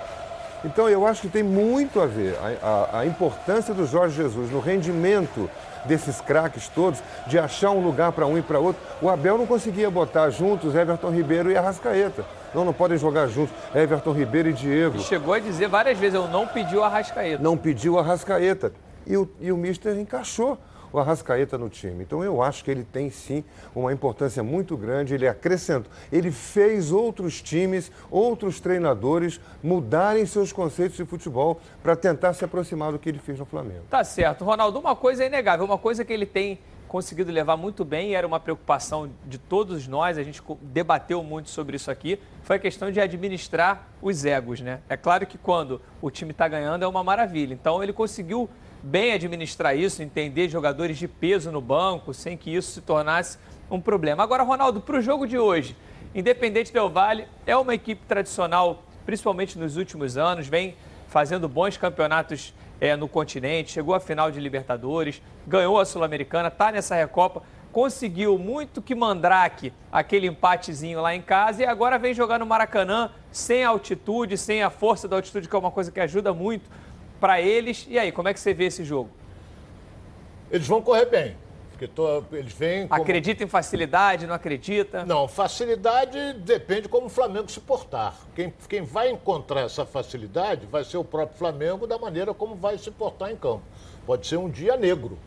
Então 0.63 0.87
eu 0.87 1.05
acho 1.07 1.21
que 1.21 1.27
tem 1.27 1.43
muito 1.43 1.99
a 1.99 2.05
ver 2.05 2.37
a, 2.61 2.67
a, 2.67 2.99
a 2.99 3.05
importância 3.05 3.73
do 3.73 3.85
Jorge 3.85 4.15
Jesus 4.15 4.51
no 4.51 4.59
rendimento 4.59 5.49
desses 5.85 6.21
craques 6.21 6.67
todos, 6.67 7.01
de 7.27 7.39
achar 7.39 7.71
um 7.71 7.83
lugar 7.83 8.11
para 8.11 8.27
um 8.27 8.37
e 8.37 8.41
para 8.41 8.59
outro. 8.59 8.81
O 9.01 9.09
Abel 9.09 9.37
não 9.37 9.47
conseguia 9.47 9.89
botar 9.89 10.29
juntos 10.29 10.75
Everton 10.75 11.09
Ribeiro 11.09 11.51
e 11.51 11.57
Arrascaeta. 11.57 12.23
Não, 12.53 12.63
não 12.65 12.73
podem 12.73 12.97
jogar 12.97 13.27
juntos 13.27 13.55
Everton 13.73 14.11
Ribeiro 14.11 14.49
e 14.49 14.53
Diego. 14.53 14.99
Chegou 14.99 15.33
a 15.33 15.39
dizer 15.39 15.67
várias 15.67 15.97
vezes, 15.97 16.15
eu 16.15 16.27
não 16.27 16.45
pedi 16.45 16.77
o 16.77 16.83
Arrascaeta. 16.83 17.41
Não 17.41 17.57
pediu 17.57 17.93
o 17.93 17.99
Arrascaeta. 17.99 18.71
E 19.07 19.17
o, 19.17 19.27
e 19.39 19.51
o 19.51 19.57
Mister 19.57 19.97
encaixou 19.97 20.57
o 20.91 20.99
Arrascaeta 20.99 21.57
no 21.57 21.69
time. 21.69 22.03
Então 22.03 22.23
eu 22.23 22.41
acho 22.41 22.63
que 22.63 22.71
ele 22.71 22.83
tem 22.83 23.09
sim 23.09 23.43
uma 23.75 23.91
importância 23.93 24.43
muito 24.43 24.75
grande, 24.75 25.13
ele 25.13 25.27
acrescentou. 25.27 25.91
Ele 26.11 26.31
fez 26.31 26.91
outros 26.91 27.41
times, 27.41 27.91
outros 28.09 28.59
treinadores 28.59 29.39
mudarem 29.63 30.25
seus 30.25 30.51
conceitos 30.51 30.97
de 30.97 31.05
futebol 31.05 31.59
para 31.81 31.95
tentar 31.95 32.33
se 32.33 32.43
aproximar 32.43 32.91
do 32.91 32.99
que 32.99 33.09
ele 33.09 33.19
fez 33.19 33.39
no 33.39 33.45
Flamengo. 33.45 33.83
Tá 33.89 34.03
certo. 34.03 34.43
Ronaldo, 34.43 34.79
uma 34.79 34.95
coisa 34.95 35.23
é 35.23 35.27
inegável, 35.27 35.65
uma 35.65 35.77
coisa 35.77 36.03
que 36.03 36.11
ele 36.11 36.25
tem 36.25 36.59
conseguido 36.91 37.31
levar 37.31 37.55
muito 37.55 37.85
bem 37.85 38.15
era 38.15 38.27
uma 38.27 38.37
preocupação 38.37 39.09
de 39.25 39.37
todos 39.37 39.87
nós, 39.87 40.17
a 40.17 40.23
gente 40.23 40.41
debateu 40.61 41.23
muito 41.23 41.49
sobre 41.49 41.77
isso 41.77 41.89
aqui, 41.89 42.19
foi 42.43 42.57
a 42.57 42.59
questão 42.59 42.91
de 42.91 42.99
administrar 42.99 43.87
os 44.01 44.25
egos, 44.25 44.59
né? 44.59 44.81
É 44.89 44.97
claro 44.97 45.25
que 45.25 45.37
quando 45.37 45.81
o 46.01 46.11
time 46.11 46.31
está 46.31 46.49
ganhando 46.49 46.83
é 46.83 46.87
uma 46.87 47.01
maravilha. 47.01 47.53
Então 47.53 47.81
ele 47.81 47.93
conseguiu 47.93 48.49
bem 48.83 49.13
administrar 49.13 49.77
isso, 49.77 50.01
entender 50.01 50.49
jogadores 50.49 50.97
de 50.97 51.07
peso 51.07 51.51
no 51.51 51.61
banco, 51.61 52.13
sem 52.13 52.35
que 52.35 52.53
isso 52.53 52.71
se 52.71 52.81
tornasse 52.81 53.37
um 53.69 53.79
problema. 53.79 54.23
Agora, 54.23 54.43
Ronaldo, 54.43 54.81
para 54.81 54.97
o 54.97 55.01
jogo 55.01 55.27
de 55.27 55.37
hoje, 55.37 55.75
Independente 56.13 56.73
Del 56.73 56.89
Vale 56.89 57.27
é 57.45 57.55
uma 57.55 57.73
equipe 57.73 58.01
tradicional, 58.05 58.83
principalmente 59.05 59.57
nos 59.57 59.77
últimos 59.77 60.17
anos, 60.17 60.47
vem 60.47 60.75
fazendo 61.07 61.47
bons 61.47 61.77
campeonatos 61.77 62.53
é, 62.79 62.95
no 62.95 63.07
continente, 63.07 63.71
chegou 63.71 63.93
à 63.93 63.99
final 63.99 64.31
de 64.31 64.39
Libertadores, 64.39 65.21
ganhou 65.45 65.79
a 65.79 65.85
Sul-Americana, 65.85 66.47
está 66.47 66.71
nessa 66.71 66.95
Recopa, 66.95 67.43
conseguiu 67.71 68.37
muito 68.37 68.81
que 68.81 68.95
Mandrake, 68.95 69.71
aquele 69.91 70.27
empatezinho 70.27 71.01
lá 71.01 71.15
em 71.15 71.21
casa, 71.21 71.61
e 71.61 71.65
agora 71.65 71.97
vem 71.97 72.13
jogar 72.13 72.39
no 72.39 72.45
Maracanã, 72.45 73.11
sem 73.31 73.63
altitude, 73.63 74.37
sem 74.37 74.63
a 74.63 74.69
força 74.69 75.07
da 75.07 75.15
altitude, 75.15 75.47
que 75.47 75.55
é 75.55 75.59
uma 75.59 75.71
coisa 75.71 75.91
que 75.91 75.99
ajuda 75.99 76.33
muito 76.33 76.69
para 77.21 77.39
eles. 77.39 77.85
E 77.87 77.99
aí, 77.99 78.11
como 78.11 78.27
é 78.27 78.33
que 78.33 78.39
você 78.39 78.53
vê 78.53 78.65
esse 78.65 78.83
jogo? 78.83 79.11
Eles 80.49 80.67
vão 80.67 80.81
correr 80.81 81.05
bem. 81.05 81.37
Porque 81.69 81.87
tô, 81.87 82.23
eles 82.33 82.53
vêm. 82.53 82.87
Como... 82.87 83.01
Acredita 83.01 83.43
em 83.43 83.47
facilidade, 83.47 84.27
não 84.27 84.35
acredita? 84.35 85.05
Não, 85.05 85.27
facilidade 85.27 86.33
depende 86.33 86.89
como 86.89 87.07
o 87.07 87.09
Flamengo 87.09 87.49
se 87.49 87.59
portar. 87.59 88.15
Quem, 88.35 88.53
quem 88.67 88.81
vai 88.81 89.09
encontrar 89.09 89.61
essa 89.61 89.85
facilidade 89.85 90.65
vai 90.65 90.83
ser 90.83 90.97
o 90.97 91.03
próprio 91.03 91.37
Flamengo 91.37 91.87
da 91.87 91.97
maneira 91.97 92.33
como 92.33 92.55
vai 92.55 92.77
se 92.77 92.91
portar 92.91 93.31
em 93.31 93.35
campo. 93.35 93.63
Pode 94.05 94.27
ser 94.27 94.37
um 94.37 94.49
dia 94.49 94.75
negro, 94.75 95.17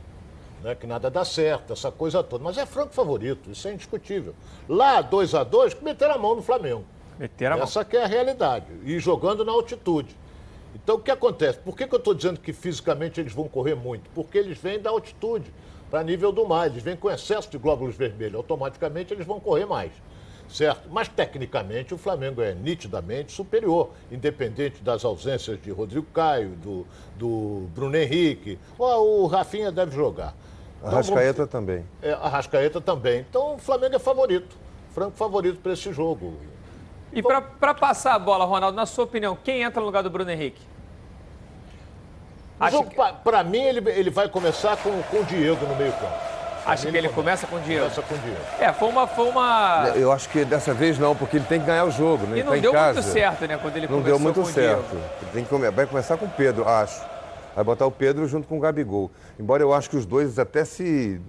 né, 0.62 0.74
que 0.74 0.86
nada 0.86 1.10
dá 1.10 1.24
certo, 1.24 1.72
essa 1.72 1.90
coisa 1.90 2.22
toda. 2.22 2.44
Mas 2.44 2.56
é 2.58 2.66
franco 2.66 2.92
favorito, 2.92 3.50
isso 3.50 3.66
é 3.66 3.72
indiscutível. 3.72 4.34
Lá, 4.68 5.00
2 5.00 5.34
a 5.34 5.42
2 5.42 5.74
meteram 5.80 6.14
a 6.14 6.18
mão 6.18 6.36
no 6.36 6.42
Flamengo. 6.42 6.84
Meteram 7.18 7.54
a 7.54 7.58
mão. 7.58 7.64
Essa 7.64 7.84
que 7.84 7.96
é 7.96 8.04
a 8.04 8.06
realidade. 8.06 8.66
E 8.84 8.98
jogando 9.00 9.44
na 9.44 9.50
altitude. 9.50 10.14
Então, 10.74 10.96
o 10.96 10.98
que 10.98 11.10
acontece? 11.10 11.58
Por 11.58 11.76
que, 11.76 11.86
que 11.86 11.94
eu 11.94 11.98
estou 11.98 12.14
dizendo 12.14 12.40
que 12.40 12.52
fisicamente 12.52 13.20
eles 13.20 13.32
vão 13.32 13.48
correr 13.48 13.74
muito? 13.74 14.10
Porque 14.14 14.36
eles 14.38 14.58
vêm 14.58 14.80
da 14.80 14.90
altitude 14.90 15.52
para 15.90 16.02
nível 16.02 16.32
do 16.32 16.46
mar, 16.46 16.66
eles 16.66 16.82
vêm 16.82 16.96
com 16.96 17.10
excesso 17.10 17.48
de 17.48 17.58
glóbulos 17.58 17.94
vermelhos, 17.94 18.34
automaticamente 18.34 19.14
eles 19.14 19.26
vão 19.26 19.38
correr 19.38 19.66
mais. 19.66 19.92
Certo? 20.48 20.88
Mas 20.90 21.08
tecnicamente 21.08 21.94
o 21.94 21.98
Flamengo 21.98 22.42
é 22.42 22.52
nitidamente 22.52 23.32
superior, 23.32 23.90
independente 24.10 24.82
das 24.82 25.04
ausências 25.04 25.60
de 25.60 25.70
Rodrigo 25.70 26.06
Caio, 26.12 26.50
do, 26.50 26.86
do 27.16 27.66
Bruno 27.74 27.96
Henrique. 27.96 28.58
O 28.78 29.26
Rafinha 29.26 29.72
deve 29.72 29.94
jogar. 29.94 30.34
Então, 30.78 30.90
a 30.90 30.96
Rascaeta 30.96 31.46
também. 31.46 31.84
É, 32.02 32.12
a 32.12 32.28
Rascaeta 32.28 32.80
também. 32.80 33.20
Então 33.20 33.54
o 33.54 33.58
Flamengo 33.58 33.96
é 33.96 33.98
favorito. 33.98 34.54
Franco 34.90 35.16
favorito 35.16 35.60
para 35.60 35.72
esse 35.72 35.92
jogo. 35.92 36.34
E 37.14 37.22
para 37.22 37.74
passar 37.74 38.14
a 38.14 38.18
bola, 38.18 38.44
Ronaldo, 38.44 38.76
na 38.76 38.86
sua 38.86 39.04
opinião, 39.04 39.38
quem 39.42 39.62
entra 39.62 39.80
no 39.80 39.86
lugar 39.86 40.02
do 40.02 40.10
Bruno 40.10 40.30
Henrique? 40.30 40.60
que... 42.84 42.96
Para 43.22 43.44
mim, 43.44 43.62
ele, 43.62 43.90
ele 43.90 44.10
vai 44.10 44.28
começar 44.28 44.76
com, 44.76 45.02
com 45.02 45.18
o 45.18 45.24
Diego 45.24 45.64
no 45.66 45.76
meio-campo. 45.76 46.34
Acha 46.66 46.90
que 46.90 46.96
ele 46.96 47.08
começa, 47.10 47.46
começa 47.46 47.46
com 47.46 47.56
o 47.56 47.60
Diego? 47.60 47.82
Começa 47.82 48.02
com 48.02 48.14
o 48.14 48.18
Diego. 48.18 48.40
É, 48.58 48.72
foi 48.72 48.88
uma, 48.88 49.06
foi 49.06 49.28
uma. 49.28 49.92
Eu 49.94 50.10
acho 50.10 50.28
que 50.30 50.44
dessa 50.46 50.72
vez 50.72 50.98
não, 50.98 51.14
porque 51.14 51.36
ele 51.36 51.44
tem 51.44 51.60
que 51.60 51.66
ganhar 51.66 51.84
o 51.84 51.90
jogo, 51.90 52.26
né? 52.26 52.38
E 52.38 52.42
não 52.42 52.52
tá 52.52 52.58
deu 52.58 52.72
muito 52.72 53.02
certo, 53.02 53.46
né? 53.46 53.58
Quando 53.58 53.76
ele 53.76 53.86
não 53.86 53.98
começou 53.98 54.18
deu 54.18 54.18
muito 54.18 54.44
certo. 54.46 54.96
Tem 55.32 55.44
que 55.44 55.50
come... 55.50 55.70
Vai 55.70 55.86
começar 55.86 56.16
com 56.16 56.24
o 56.24 56.30
Pedro, 56.30 56.66
acho. 56.66 57.04
Vai 57.54 57.62
botar 57.62 57.86
o 57.86 57.90
Pedro 57.90 58.26
junto 58.26 58.48
com 58.48 58.56
o 58.56 58.60
Gabigol. 58.60 59.10
Embora 59.38 59.62
eu 59.62 59.74
acho 59.74 59.90
que 59.90 59.96
os 59.96 60.06
dois 60.06 60.38
até 60.38 60.64
se 60.64 61.20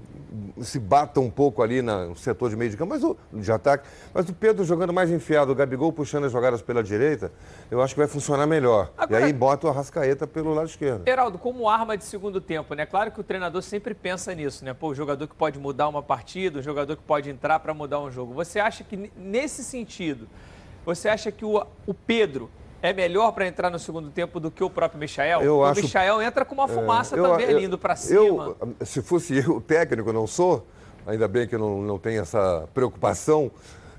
se 0.62 0.80
bata 0.80 1.20
um 1.20 1.30
pouco 1.30 1.62
ali 1.62 1.82
no 1.82 2.16
setor 2.16 2.50
de 2.50 2.56
meio 2.56 2.72
de 2.72 2.78
campo, 2.78 2.94
mas 2.94 3.04
o, 3.04 3.18
de 3.34 3.52
ataque. 3.52 3.88
Mas 4.14 4.28
o 4.30 4.34
Pedro 4.34 4.64
jogando 4.64 4.94
mais 4.94 5.12
enfiado, 5.12 5.52
o 5.52 5.56
Gabigol 5.56 5.92
puxando 5.92 6.26
as 6.26 6.32
jogadas 6.32 6.62
pela 6.62 6.84
direita, 6.84 7.32
eu 7.70 7.82
acho 7.82 7.94
que 7.94 8.00
vai 8.00 8.08
funcionar 8.08 8.46
melhor. 8.46 8.92
Agora, 8.98 9.22
e 9.22 9.24
aí 9.26 9.34
bota 9.34 9.68
o 9.68 9.70
Arrascaeta 9.70 10.26
pelo 10.26 10.54
lado 10.54 10.68
esquerdo. 10.68 11.08
Heraldo, 11.08 11.38
como 11.38 11.70
arma 11.70 11.98
de 11.98 12.04
segundo 12.04 12.40
tempo, 12.40 12.74
né? 12.74 12.86
Claro 12.86 13.12
que 13.12 13.20
o 13.20 13.24
treinador 13.24 13.62
sempre 13.62 13.94
pensa 13.94 14.34
nisso, 14.34 14.64
né? 14.66 14.74
Pô, 14.74 14.90
o 14.90 14.96
jogador 14.96 15.28
que 15.28 15.36
pode 15.36 15.60
mudar 15.60 15.88
uma 15.88 16.04
partida, 16.04 16.60
o 16.60 16.62
jogador 16.62 16.96
que 16.96 17.04
pode 17.04 17.30
entrar 17.30 17.60
para 17.60 17.74
mudar 17.74 18.00
um 18.00 18.12
jogo. 18.12 18.34
Você 18.34 18.60
acha 18.60 18.84
que 18.84 19.12
nesse 19.16 19.64
sentido, 19.64 20.28
você 20.86 21.10
acha 21.10 21.32
que 21.32 21.44
o, 21.44 21.66
o 21.86 21.94
Pedro 21.94 22.50
é 22.86 22.94
melhor 22.94 23.32
para 23.32 23.48
entrar 23.48 23.70
no 23.70 23.80
segundo 23.80 24.10
tempo 24.10 24.40
do 24.40 24.50
que 24.52 24.64
o 24.64 24.70
próprio 24.70 25.00
Michael? 25.00 25.42
Eu 25.42 25.58
o 25.58 25.66
acho, 25.66 25.82
Michael 25.82 26.22
entra 26.22 26.46
com 26.46 26.54
uma 26.54 26.68
fumaça 26.68 27.16
é, 27.16 27.20
eu, 27.20 27.24
também 27.24 27.50
eu, 27.50 27.60
indo 27.60 27.78
para 27.78 27.96
cima. 27.96 28.20
Eu, 28.20 28.76
se 28.86 29.02
fosse 29.02 29.38
eu 29.38 29.60
técnico, 29.62 30.12
não 30.12 30.28
sou, 30.28 30.66
ainda 31.06 31.28
bem 31.28 31.48
que 31.48 31.56
eu 31.56 31.60
não, 31.60 31.82
não 31.82 32.00
tenho 32.00 32.22
essa 32.22 32.68
preocupação, 32.74 33.52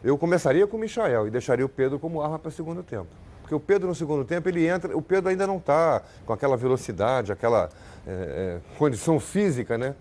eu 0.03 0.17
começaria 0.17 0.67
com 0.67 0.77
o 0.77 0.81
Michael 0.81 1.27
e 1.27 1.31
deixaria 1.31 1.65
o 1.65 1.69
Pedro 1.69 1.99
como 1.99 2.21
arma 2.21 2.39
para 2.39 2.49
o 2.49 2.53
segundo 2.53 2.83
tempo. 2.83 3.09
Porque 3.41 3.55
o 3.55 3.61
Pedro 3.61 3.87
no 3.87 3.95
segundo 3.95 4.25
tempo, 4.25 4.49
ele 4.49 4.67
entra, 4.67 4.97
o 4.97 5.01
Pedro 5.01 5.31
ainda 5.31 5.47
não 5.47 5.59
está 5.59 6.03
com 6.25 6.33
aquela 6.33 6.57
velocidade, 6.57 7.31
aquela 7.31 7.69
é, 8.07 8.11
é, 8.11 8.77
condição 8.77 9.21
física, 9.21 9.79
né? 9.79 9.95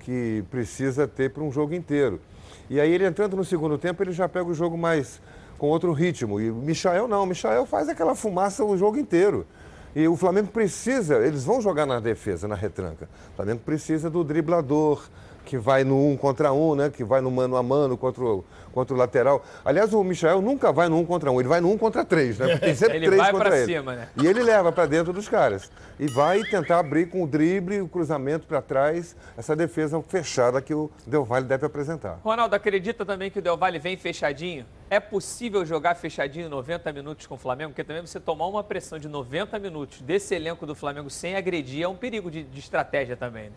Que 0.00 0.44
precisa 0.50 1.08
ter 1.08 1.30
para 1.30 1.42
um 1.42 1.50
jogo 1.50 1.74
inteiro. 1.74 2.20
E 2.68 2.78
aí 2.78 2.92
ele 2.92 3.06
entrando 3.06 3.36
no 3.36 3.44
segundo 3.44 3.78
tempo, 3.78 4.02
ele 4.02 4.12
já 4.12 4.28
pega 4.28 4.44
o 4.44 4.54
jogo 4.54 4.76
mais 4.76 5.20
com 5.60 5.68
outro 5.68 5.92
ritmo. 5.92 6.40
E 6.40 6.50
o 6.50 6.54
Michael 6.54 7.06
não, 7.06 7.24
o 7.24 7.26
Michael 7.26 7.66
faz 7.66 7.86
aquela 7.86 8.14
fumaça 8.14 8.64
o 8.64 8.78
jogo 8.78 8.98
inteiro. 8.98 9.46
E 9.94 10.08
o 10.08 10.16
Flamengo 10.16 10.48
precisa, 10.48 11.18
eles 11.18 11.44
vão 11.44 11.60
jogar 11.60 11.84
na 11.84 12.00
defesa, 12.00 12.48
na 12.48 12.54
retranca. 12.54 13.10
O 13.34 13.36
Flamengo 13.36 13.60
precisa 13.62 14.08
do 14.08 14.24
driblador, 14.24 15.02
que 15.50 15.58
vai 15.58 15.82
no 15.82 16.06
um 16.06 16.16
contra 16.16 16.52
um, 16.52 16.76
né? 16.76 16.90
Que 16.90 17.02
vai 17.02 17.20
no 17.20 17.28
mano 17.28 17.56
a 17.56 17.62
mano 17.62 17.98
contra 17.98 18.22
o, 18.22 18.44
contra 18.72 18.94
o 18.94 18.96
lateral. 18.96 19.44
Aliás, 19.64 19.92
o 19.92 20.04
Michel 20.04 20.40
nunca 20.40 20.70
vai 20.70 20.88
no 20.88 20.96
um 20.96 21.04
contra 21.04 21.28
um, 21.28 21.40
ele 21.40 21.48
vai 21.48 21.60
no 21.60 21.72
um 21.72 21.76
contra 21.76 22.04
três, 22.04 22.38
né? 22.38 22.50
Porque 22.50 22.66
tem 22.66 22.74
sempre 22.76 22.98
ele 22.98 23.06
três 23.06 23.20
vai 23.20 23.32
contra 23.32 23.48
pra 23.48 23.58
ele. 23.58 23.74
Cima, 23.74 23.96
né? 23.96 24.08
E 24.16 24.28
ele 24.28 24.44
leva 24.44 24.70
para 24.70 24.86
dentro 24.86 25.12
dos 25.12 25.28
caras. 25.28 25.68
E 25.98 26.06
vai 26.06 26.44
tentar 26.44 26.78
abrir 26.78 27.06
com 27.06 27.24
o 27.24 27.26
drible, 27.26 27.80
o 27.80 27.88
cruzamento 27.88 28.46
para 28.46 28.62
trás, 28.62 29.16
essa 29.36 29.56
defesa 29.56 30.00
fechada 30.02 30.62
que 30.62 30.72
o 30.72 30.88
Del 31.04 31.24
Valle 31.24 31.46
deve 31.46 31.66
apresentar. 31.66 32.20
Ronaldo, 32.22 32.54
acredita 32.54 33.04
também 33.04 33.28
que 33.28 33.40
o 33.40 33.42
Del 33.42 33.56
Valle 33.56 33.80
vem 33.80 33.96
fechadinho? 33.96 34.64
É 34.88 35.00
possível 35.00 35.66
jogar 35.66 35.96
fechadinho 35.96 36.48
90 36.48 36.92
minutos 36.92 37.26
com 37.26 37.34
o 37.34 37.38
Flamengo? 37.38 37.70
Porque 37.70 37.82
também 37.82 38.06
você 38.06 38.20
tomar 38.20 38.46
uma 38.46 38.62
pressão 38.62 39.00
de 39.00 39.08
90 39.08 39.58
minutos 39.58 40.00
desse 40.00 40.32
elenco 40.32 40.64
do 40.64 40.76
Flamengo 40.76 41.10
sem 41.10 41.34
agredir 41.34 41.82
é 41.82 41.88
um 41.88 41.96
perigo 41.96 42.30
de, 42.30 42.44
de 42.44 42.60
estratégia 42.60 43.16
também. 43.16 43.46
Né? 43.46 43.52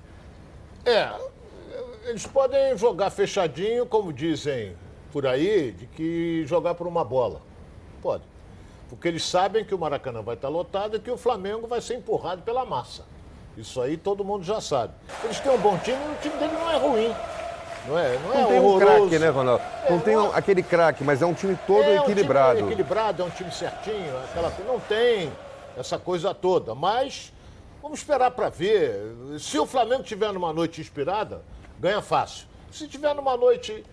É, 0.86 1.10
eles 2.06 2.26
podem 2.26 2.78
jogar 2.78 3.10
fechadinho, 3.10 3.86
como 3.86 4.12
dizem 4.12 4.76
por 5.12 5.26
aí, 5.26 5.72
de 5.72 5.86
que 5.86 6.44
jogar 6.46 6.76
por 6.76 6.88
uma 6.88 7.04
bola. 7.04 7.42
Pode. 8.02 8.24
Porque 8.90 9.08
eles 9.08 9.26
sabem 9.26 9.64
que 9.64 9.74
o 9.74 9.78
Maracanã 9.78 10.22
vai 10.22 10.36
estar 10.36 10.50
lotado 10.50 10.98
e 10.98 11.00
que 11.00 11.10
o 11.10 11.18
Flamengo 11.18 11.68
vai 11.68 11.82
ser 11.82 11.96
empurrado 11.96 12.42
pela 12.42 12.66
massa. 12.66 13.04
Isso 13.58 13.82
aí 13.82 13.98
todo 13.98 14.24
mundo 14.24 14.44
já 14.44 14.60
sabe. 14.60 14.94
Eles 15.24 15.40
têm 15.40 15.52
um 15.52 15.58
bom 15.58 15.78
time 15.78 15.98
e 15.98 16.12
o 16.12 16.16
time 16.22 16.38
dele 16.38 16.54
não 16.54 16.72
é 16.72 16.78
ruim. 16.78 17.16
Não 17.88 18.00
é, 18.00 18.18
não, 18.18 18.34
é 18.34 18.42
não 18.42 18.48
tem 18.48 18.60
horroroso. 18.60 18.86
um 18.86 19.08
craque, 19.10 19.20
né, 19.20 19.30
Ronaldo? 19.30 19.64
É, 19.86 19.92
não 19.92 20.00
tem 20.00 20.18
um, 20.18 20.34
aquele 20.34 20.64
craque, 20.64 21.04
mas 21.04 21.22
é 21.22 21.26
um 21.26 21.34
time 21.34 21.58
todo 21.68 21.84
é 21.84 21.98
equilibrado. 21.98 22.54
Um 22.54 22.58
time 22.58 22.72
equilibrado, 22.72 23.22
é 23.22 23.26
um 23.26 23.30
time 23.30 23.52
certinho, 23.52 24.18
aquela 24.30 24.52
não 24.66 24.80
tem 24.80 25.32
essa 25.78 26.00
coisa 26.00 26.34
toda. 26.34 26.74
Mas 26.74 27.34
vamos 27.82 28.00
esperar 28.00 28.32
para 28.32 28.50
ver. 28.50 29.16
Se 29.38 29.60
o 29.60 29.66
Flamengo 29.66 30.04
tiver 30.04 30.32
numa 30.32 30.54
noite 30.54 30.82
inspirada, 30.82 31.42
ganha 31.80 32.02
fácil. 32.02 32.48
Se 32.72 32.88
tiver 32.88 33.14
numa 33.14 33.38
noite 33.38 33.84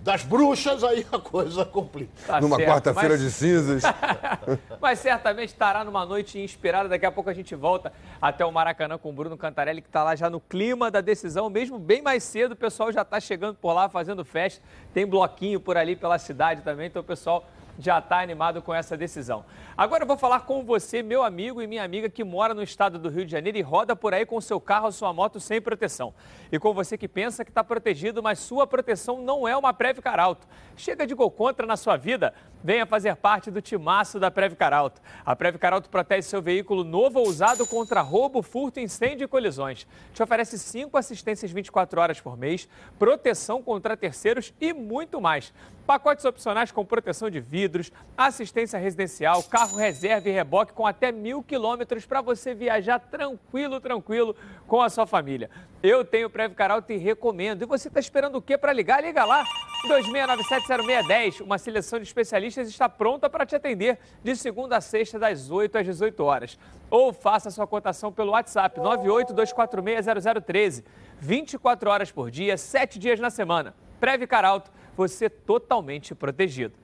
das 0.00 0.22
bruxas, 0.22 0.84
aí 0.84 1.04
a 1.10 1.18
coisa 1.18 1.64
complica. 1.64 2.10
Tá 2.26 2.40
Numa 2.40 2.56
quarta-feira 2.58 3.14
mas- 3.14 3.20
de 3.20 3.30
cinzas. 3.30 3.82
Mas 4.80 5.00
certamente 5.00 5.48
estará 5.50 5.82
numa 5.82 6.06
noite 6.06 6.38
inspirada. 6.38 6.88
Daqui 6.88 7.04
a 7.04 7.10
pouco 7.10 7.28
a 7.28 7.34
gente 7.34 7.54
volta 7.54 7.92
até 8.22 8.44
o 8.44 8.52
Maracanã 8.52 8.96
com 8.96 9.10
o 9.10 9.12
Bruno 9.12 9.36
Cantarelli, 9.36 9.82
que 9.82 9.88
está 9.88 10.04
lá 10.04 10.14
já 10.14 10.30
no 10.30 10.40
clima 10.40 10.90
da 10.90 11.00
decisão, 11.00 11.50
mesmo 11.50 11.78
bem 11.78 12.00
mais 12.00 12.22
cedo. 12.22 12.52
O 12.52 12.56
pessoal 12.56 12.92
já 12.92 13.02
está 13.02 13.18
chegando 13.18 13.56
por 13.56 13.72
lá, 13.72 13.88
fazendo 13.88 14.24
festa. 14.24 14.62
Tem 14.94 15.04
bloquinho 15.04 15.58
por 15.60 15.76
ali 15.76 15.96
pela 15.96 16.18
cidade 16.18 16.62
também, 16.62 16.86
então 16.86 17.02
o 17.02 17.04
pessoal 17.04 17.44
já 17.78 17.98
está 17.98 18.20
animado 18.20 18.60
com 18.60 18.74
essa 18.74 18.96
decisão. 18.96 19.44
Agora 19.76 20.02
eu 20.02 20.06
vou 20.06 20.18
falar 20.18 20.40
com 20.40 20.64
você, 20.64 21.02
meu 21.02 21.22
amigo 21.22 21.62
e 21.62 21.66
minha 21.66 21.84
amiga 21.84 22.10
que 22.10 22.24
mora 22.24 22.52
no 22.52 22.62
estado 22.62 22.98
do 22.98 23.08
Rio 23.08 23.24
de 23.24 23.30
Janeiro 23.30 23.56
e 23.56 23.62
roda 23.62 23.94
por 23.94 24.12
aí 24.12 24.26
com 24.26 24.40
seu 24.40 24.60
carro 24.60 24.86
ou 24.86 24.92
sua 24.92 25.12
moto 25.12 25.38
sem 25.38 25.60
proteção. 25.60 26.12
E 26.50 26.58
com 26.58 26.74
você 26.74 26.98
que 26.98 27.06
pensa 27.06 27.44
que 27.44 27.50
está 27.50 27.62
protegido, 27.62 28.22
mas 28.22 28.40
sua 28.40 28.66
proteção 28.66 29.22
não 29.22 29.46
é 29.46 29.56
uma 29.56 29.72
Previcar 29.72 30.18
Alto. 30.18 30.46
Chega 30.76 31.06
de 31.06 31.14
gol 31.14 31.30
contra 31.30 31.66
na 31.66 31.76
sua 31.76 31.96
vida, 31.96 32.34
venha 32.62 32.84
fazer 32.84 33.14
parte 33.16 33.50
do 33.50 33.62
timaço 33.62 34.18
da 34.18 34.30
Previcar 34.30 34.72
Alto. 34.72 35.00
A 35.24 35.36
Previcar 35.36 35.72
Alto 35.72 35.88
protege 35.88 36.22
seu 36.22 36.42
veículo 36.42 36.82
novo 36.82 37.20
ou 37.20 37.28
usado 37.28 37.64
contra 37.66 38.00
roubo, 38.00 38.42
furto, 38.42 38.80
incêndio 38.80 39.24
e 39.24 39.28
colisões. 39.28 39.86
Te 40.12 40.22
oferece 40.22 40.58
cinco 40.58 40.96
assistências 40.96 41.52
24 41.52 42.00
horas 42.00 42.20
por 42.20 42.36
mês, 42.36 42.68
proteção 42.98 43.62
contra 43.62 43.96
terceiros 43.96 44.52
e 44.60 44.72
muito 44.72 45.20
mais. 45.20 45.52
Pacotes 45.88 46.24
opcionais 46.26 46.70
com 46.70 46.84
proteção 46.84 47.30
de 47.30 47.40
vidros, 47.40 47.90
assistência 48.14 48.78
residencial, 48.78 49.42
carro 49.44 49.74
reserva 49.74 50.28
e 50.28 50.32
reboque 50.32 50.74
com 50.74 50.86
até 50.86 51.10
mil 51.10 51.42
quilômetros 51.42 52.04
para 52.04 52.20
você 52.20 52.52
viajar 52.52 52.98
tranquilo, 52.98 53.80
tranquilo 53.80 54.36
com 54.66 54.82
a 54.82 54.90
sua 54.90 55.06
família. 55.06 55.48
Eu 55.82 56.04
tenho 56.04 56.28
Previcar 56.28 56.70
Alto 56.70 56.92
e 56.92 56.98
recomendo. 56.98 57.62
E 57.62 57.64
você 57.64 57.88
está 57.88 57.98
esperando 57.98 58.36
o 58.36 58.42
quê 58.42 58.58
para 58.58 58.70
ligar? 58.70 59.02
Liga 59.02 59.24
lá. 59.24 59.42
26970610. 59.86 61.40
Uma 61.40 61.56
seleção 61.56 61.98
de 61.98 62.04
especialistas 62.04 62.68
está 62.68 62.86
pronta 62.86 63.30
para 63.30 63.46
te 63.46 63.56
atender 63.56 63.98
de 64.22 64.36
segunda 64.36 64.76
a 64.76 64.82
sexta, 64.82 65.18
das 65.18 65.50
8 65.50 65.78
às 65.78 65.86
18 65.86 66.22
horas. 66.22 66.58
Ou 66.90 67.14
faça 67.14 67.50
sua 67.50 67.66
cotação 67.66 68.12
pelo 68.12 68.32
WhatsApp 68.32 68.78
982460013. 68.78 70.84
24 71.18 71.90
horas 71.90 72.12
por 72.12 72.30
dia, 72.30 72.58
7 72.58 72.98
dias 72.98 73.18
na 73.18 73.30
semana. 73.30 73.74
Previcar 73.98 74.44
Alto, 74.44 74.70
você 74.98 75.30
totalmente 75.30 76.12
protegido. 76.12 76.74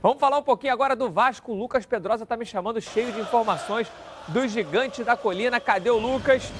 Vamos 0.00 0.20
falar 0.20 0.38
um 0.38 0.42
pouquinho 0.42 0.72
agora 0.72 0.94
do 0.94 1.10
Vasco. 1.10 1.52
O 1.52 1.56
Lucas 1.56 1.84
Pedrosa 1.84 2.22
está 2.22 2.36
me 2.36 2.46
chamando 2.46 2.80
cheio 2.80 3.10
de 3.10 3.20
informações 3.20 3.90
do 4.28 4.46
gigante 4.46 5.02
da 5.02 5.16
colina. 5.16 5.58
Cadê 5.58 5.90
o 5.90 5.98
Lucas? 5.98 6.52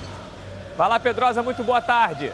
Vai 0.76 0.88
lá, 0.88 0.98
Pedrosa, 0.98 1.42
muito 1.42 1.62
boa 1.62 1.80
tarde. 1.80 2.32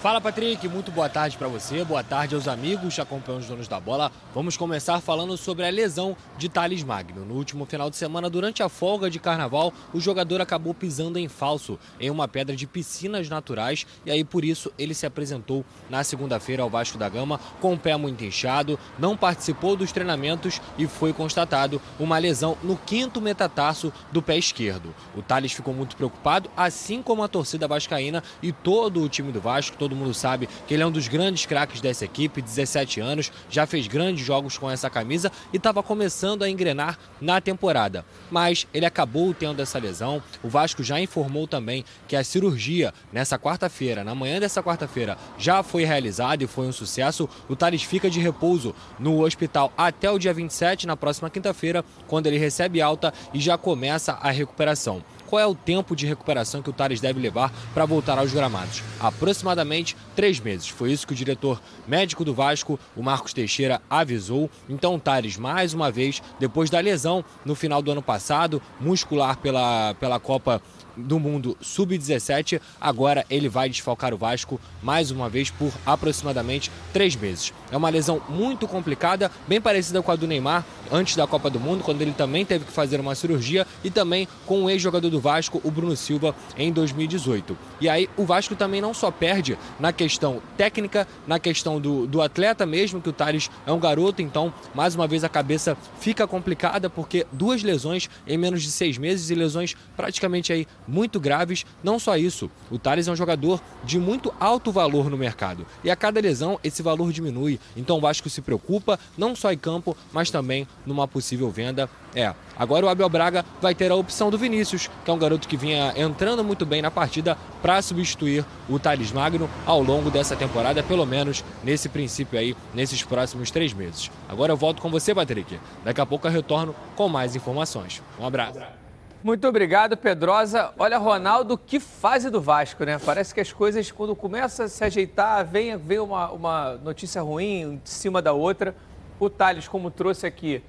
Fala 0.00 0.20
Patrick, 0.20 0.68
muito 0.68 0.92
boa 0.92 1.08
tarde 1.08 1.36
para 1.36 1.48
você, 1.48 1.82
boa 1.82 2.04
tarde 2.04 2.32
aos 2.32 2.46
amigos 2.46 2.94
que 2.94 3.00
acompanham 3.00 3.40
os 3.40 3.48
donos 3.48 3.66
da 3.66 3.80
bola. 3.80 4.12
Vamos 4.32 4.56
começar 4.56 5.00
falando 5.00 5.36
sobre 5.36 5.66
a 5.66 5.70
lesão 5.70 6.16
de 6.38 6.48
Thales 6.48 6.84
Magno. 6.84 7.24
No 7.24 7.34
último 7.34 7.66
final 7.66 7.90
de 7.90 7.96
semana, 7.96 8.30
durante 8.30 8.62
a 8.62 8.68
folga 8.68 9.10
de 9.10 9.18
carnaval, 9.18 9.72
o 9.92 9.98
jogador 9.98 10.40
acabou 10.40 10.72
pisando 10.72 11.18
em 11.18 11.26
falso 11.26 11.80
em 11.98 12.10
uma 12.10 12.28
pedra 12.28 12.54
de 12.54 12.64
piscinas 12.64 13.28
naturais 13.28 13.88
e 14.06 14.10
aí 14.12 14.22
por 14.22 14.44
isso 14.44 14.72
ele 14.78 14.94
se 14.94 15.04
apresentou 15.04 15.64
na 15.90 16.04
segunda-feira 16.04 16.62
ao 16.62 16.70
Vasco 16.70 16.96
da 16.96 17.08
Gama 17.08 17.40
com 17.60 17.74
o 17.74 17.78
pé 17.78 17.96
muito 17.96 18.24
inchado, 18.24 18.78
não 19.00 19.16
participou 19.16 19.74
dos 19.74 19.90
treinamentos 19.90 20.60
e 20.78 20.86
foi 20.86 21.12
constatado 21.12 21.82
uma 21.98 22.18
lesão 22.18 22.56
no 22.62 22.76
quinto 22.76 23.20
metatarso 23.20 23.92
do 24.12 24.22
pé 24.22 24.38
esquerdo. 24.38 24.94
O 25.16 25.22
Thales 25.22 25.50
ficou 25.50 25.74
muito 25.74 25.96
preocupado, 25.96 26.48
assim 26.56 27.02
como 27.02 27.24
a 27.24 27.28
torcida 27.28 27.66
vascaína 27.66 28.22
e 28.40 28.52
todo 28.52 29.02
o 29.02 29.08
time 29.08 29.32
do 29.32 29.40
Vasco, 29.40 29.76
todo 29.88 29.96
mundo 29.96 30.12
sabe 30.12 30.48
que 30.66 30.74
ele 30.74 30.82
é 30.82 30.86
um 30.86 30.90
dos 30.90 31.08
grandes 31.08 31.46
craques 31.46 31.80
dessa 31.80 32.04
equipe, 32.04 32.42
17 32.42 33.00
anos, 33.00 33.32
já 33.48 33.66
fez 33.66 33.86
grandes 33.86 34.24
jogos 34.24 34.58
com 34.58 34.70
essa 34.70 34.90
camisa 34.90 35.32
e 35.52 35.56
estava 35.56 35.82
começando 35.82 36.42
a 36.42 36.50
engrenar 36.50 36.98
na 37.20 37.40
temporada. 37.40 38.04
Mas 38.30 38.66
ele 38.74 38.84
acabou 38.84 39.32
tendo 39.32 39.62
essa 39.62 39.78
lesão. 39.78 40.22
O 40.42 40.48
Vasco 40.48 40.82
já 40.82 41.00
informou 41.00 41.48
também 41.48 41.84
que 42.06 42.14
a 42.14 42.22
cirurgia 42.22 42.92
nessa 43.12 43.38
quarta-feira, 43.38 44.04
na 44.04 44.14
manhã 44.14 44.38
dessa 44.38 44.62
quarta-feira, 44.62 45.16
já 45.38 45.62
foi 45.62 45.84
realizada 45.84 46.44
e 46.44 46.46
foi 46.46 46.66
um 46.66 46.72
sucesso. 46.72 47.28
O 47.48 47.56
Thales 47.56 47.82
fica 47.82 48.10
de 48.10 48.20
repouso 48.20 48.74
no 48.98 49.24
hospital 49.24 49.72
até 49.76 50.10
o 50.10 50.18
dia 50.18 50.34
27, 50.34 50.86
na 50.86 50.96
próxima 50.96 51.30
quinta-feira, 51.30 51.84
quando 52.06 52.26
ele 52.26 52.38
recebe 52.38 52.82
alta 52.82 53.12
e 53.32 53.40
já 53.40 53.56
começa 53.56 54.12
a 54.12 54.30
recuperação 54.30 55.02
qual 55.28 55.40
é 55.40 55.46
o 55.46 55.54
tempo 55.54 55.94
de 55.94 56.06
recuperação 56.06 56.62
que 56.62 56.70
o 56.70 56.72
Thales 56.72 57.00
deve 57.00 57.20
levar 57.20 57.52
para 57.74 57.84
voltar 57.84 58.18
aos 58.18 58.32
gramados? 58.32 58.82
Aproximadamente 58.98 59.94
três 60.16 60.40
meses. 60.40 60.68
Foi 60.68 60.90
isso 60.90 61.06
que 61.06 61.12
o 61.12 61.16
diretor 61.16 61.60
médico 61.86 62.24
do 62.24 62.32
Vasco, 62.32 62.80
o 62.96 63.02
Marcos 63.02 63.34
Teixeira, 63.34 63.82
avisou. 63.90 64.50
Então 64.68 64.94
o 64.94 64.98
Thales, 65.00 65.36
mais 65.36 65.74
uma 65.74 65.90
vez, 65.90 66.22
depois 66.40 66.70
da 66.70 66.80
lesão 66.80 67.22
no 67.44 67.54
final 67.54 67.82
do 67.82 67.92
ano 67.92 68.02
passado, 68.02 68.62
muscular 68.80 69.36
pela, 69.36 69.94
pela 70.00 70.18
Copa 70.18 70.62
do 70.98 71.18
Mundo 71.18 71.56
Sub-17. 71.60 72.60
Agora 72.80 73.24
ele 73.30 73.48
vai 73.48 73.68
desfalcar 73.68 74.12
o 74.12 74.18
Vasco 74.18 74.60
mais 74.82 75.10
uma 75.10 75.28
vez 75.28 75.50
por 75.50 75.72
aproximadamente 75.86 76.70
três 76.92 77.14
meses. 77.14 77.52
É 77.70 77.76
uma 77.76 77.88
lesão 77.88 78.20
muito 78.28 78.66
complicada, 78.66 79.30
bem 79.46 79.60
parecida 79.60 80.02
com 80.02 80.10
a 80.10 80.16
do 80.16 80.26
Neymar 80.26 80.64
antes 80.90 81.16
da 81.16 81.26
Copa 81.26 81.50
do 81.50 81.60
Mundo, 81.60 81.84
quando 81.84 82.02
ele 82.02 82.12
também 82.12 82.44
teve 82.44 82.64
que 82.64 82.72
fazer 82.72 83.00
uma 83.00 83.14
cirurgia, 83.14 83.66
e 83.84 83.90
também 83.90 84.26
com 84.46 84.64
o 84.64 84.70
ex-jogador 84.70 85.10
do 85.10 85.20
Vasco, 85.20 85.60
o 85.64 85.70
Bruno 85.70 85.96
Silva, 85.96 86.34
em 86.56 86.72
2018. 86.72 87.56
E 87.80 87.88
aí 87.88 88.08
o 88.16 88.24
Vasco 88.24 88.56
também 88.56 88.80
não 88.80 88.94
só 88.94 89.10
perde 89.10 89.56
na 89.78 89.92
questão 89.92 90.40
técnica, 90.56 91.06
na 91.26 91.38
questão 91.38 91.80
do, 91.80 92.06
do 92.06 92.22
atleta 92.22 92.64
mesmo, 92.64 93.00
que 93.00 93.08
o 93.08 93.12
Thales 93.12 93.50
é 93.66 93.72
um 93.72 93.78
garoto, 93.78 94.22
então 94.22 94.52
mais 94.74 94.94
uma 94.94 95.06
vez 95.06 95.24
a 95.24 95.28
cabeça 95.28 95.76
fica 96.00 96.26
complicada, 96.26 96.88
porque 96.88 97.26
duas 97.32 97.62
lesões 97.62 98.08
em 98.26 98.36
menos 98.36 98.62
de 98.62 98.70
seis 98.70 98.98
meses 98.98 99.30
e 99.30 99.34
lesões 99.34 99.76
praticamente 99.96 100.52
aí 100.52 100.66
muito 100.88 101.20
graves. 101.20 101.66
Não 101.84 101.98
só 101.98 102.16
isso, 102.16 102.50
o 102.70 102.78
Thales 102.78 103.06
é 103.06 103.12
um 103.12 103.16
jogador 103.16 103.60
de 103.84 103.98
muito 103.98 104.32
alto 104.40 104.72
valor 104.72 105.10
no 105.10 105.16
mercado 105.16 105.66
e 105.84 105.90
a 105.90 105.96
cada 105.96 106.20
lesão 106.20 106.58
esse 106.64 106.82
valor 106.82 107.12
diminui. 107.12 107.60
Então 107.76 107.98
o 107.98 108.00
Vasco 108.00 108.30
se 108.30 108.40
preocupa 108.40 108.98
não 109.16 109.36
só 109.36 109.52
em 109.52 109.58
campo, 109.58 109.96
mas 110.12 110.30
também 110.30 110.66
numa 110.86 111.06
possível 111.06 111.50
venda. 111.50 111.88
É, 112.14 112.34
agora 112.58 112.86
o 112.86 112.88
Abel 112.88 113.08
Braga 113.08 113.44
vai 113.60 113.74
ter 113.74 113.90
a 113.90 113.94
opção 113.94 114.30
do 114.30 114.38
Vinícius, 114.38 114.88
que 115.04 115.10
é 115.10 115.14
um 115.14 115.18
garoto 115.18 115.46
que 115.46 115.56
vinha 115.56 115.92
entrando 115.96 116.42
muito 116.42 116.64
bem 116.64 116.80
na 116.80 116.90
partida 116.90 117.36
para 117.60 117.80
substituir 117.82 118.44
o 118.68 118.78
Thales 118.78 119.12
Magno 119.12 119.48
ao 119.66 119.82
longo 119.82 120.10
dessa 120.10 120.34
temporada, 120.34 120.82
pelo 120.82 121.04
menos 121.04 121.44
nesse 121.62 121.88
princípio 121.88 122.38
aí, 122.38 122.56
nesses 122.74 123.02
próximos 123.02 123.50
três 123.50 123.72
meses. 123.72 124.10
Agora 124.28 124.52
eu 124.52 124.56
volto 124.56 124.80
com 124.80 124.90
você, 124.90 125.14
Patrick. 125.14 125.58
Daqui 125.84 126.00
a 126.00 126.06
pouco 126.06 126.26
eu 126.26 126.30
retorno 126.30 126.74
com 126.96 127.08
mais 127.08 127.36
informações. 127.36 128.02
Um 128.18 128.26
abraço. 128.26 128.77
Muito 129.22 129.48
obrigado, 129.48 129.96
Pedrosa. 129.96 130.70
Olha, 130.78 130.96
Ronaldo, 130.96 131.58
que 131.58 131.80
fase 131.80 132.30
do 132.30 132.40
Vasco, 132.40 132.84
né? 132.84 133.00
Parece 133.04 133.34
que 133.34 133.40
as 133.40 133.52
coisas, 133.52 133.90
quando 133.90 134.14
começam 134.14 134.64
a 134.64 134.68
se 134.68 134.84
ajeitar, 134.84 135.44
vem, 135.44 135.76
vem 135.76 135.98
uma, 135.98 136.30
uma 136.30 136.74
notícia 136.74 137.20
ruim 137.20 137.62
em 137.62 137.80
cima 137.84 138.22
da 138.22 138.32
outra. 138.32 138.76
O 139.18 139.28
Thales, 139.28 139.66
como 139.66 139.90
trouxe 139.90 140.24
aqui 140.24 140.62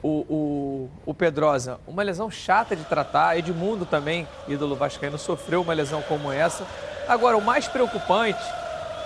o, 0.00 0.08
o, 0.08 0.90
o 1.04 1.12
Pedrosa, 1.12 1.80
uma 1.84 2.04
lesão 2.04 2.30
chata 2.30 2.76
de 2.76 2.84
tratar. 2.84 3.36
Edmundo 3.36 3.84
também, 3.84 4.28
ídolo 4.46 4.76
vascaíno, 4.76 5.18
sofreu 5.18 5.62
uma 5.62 5.74
lesão 5.74 6.00
como 6.02 6.30
essa. 6.30 6.64
Agora, 7.08 7.36
o 7.36 7.42
mais 7.42 7.66
preocupante, 7.66 8.38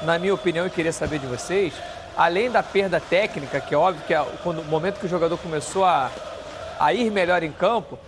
na 0.02 0.18
minha 0.18 0.34
opinião, 0.34 0.66
e 0.66 0.70
queria 0.70 0.92
saber 0.92 1.18
de 1.18 1.26
vocês, 1.26 1.72
além 2.14 2.50
da 2.50 2.62
perda 2.62 3.00
técnica, 3.00 3.62
que 3.62 3.74
é 3.74 3.78
óbvio 3.78 4.04
que 4.06 4.12
é 4.12 4.22
quando, 4.42 4.60
o 4.60 4.64
momento 4.66 5.00
que 5.00 5.06
o 5.06 5.08
jogador 5.08 5.38
começou 5.38 5.86
a, 5.86 6.10
a 6.78 6.92
ir 6.92 7.10
melhor 7.10 7.42
em 7.42 7.50
campo, 7.50 7.98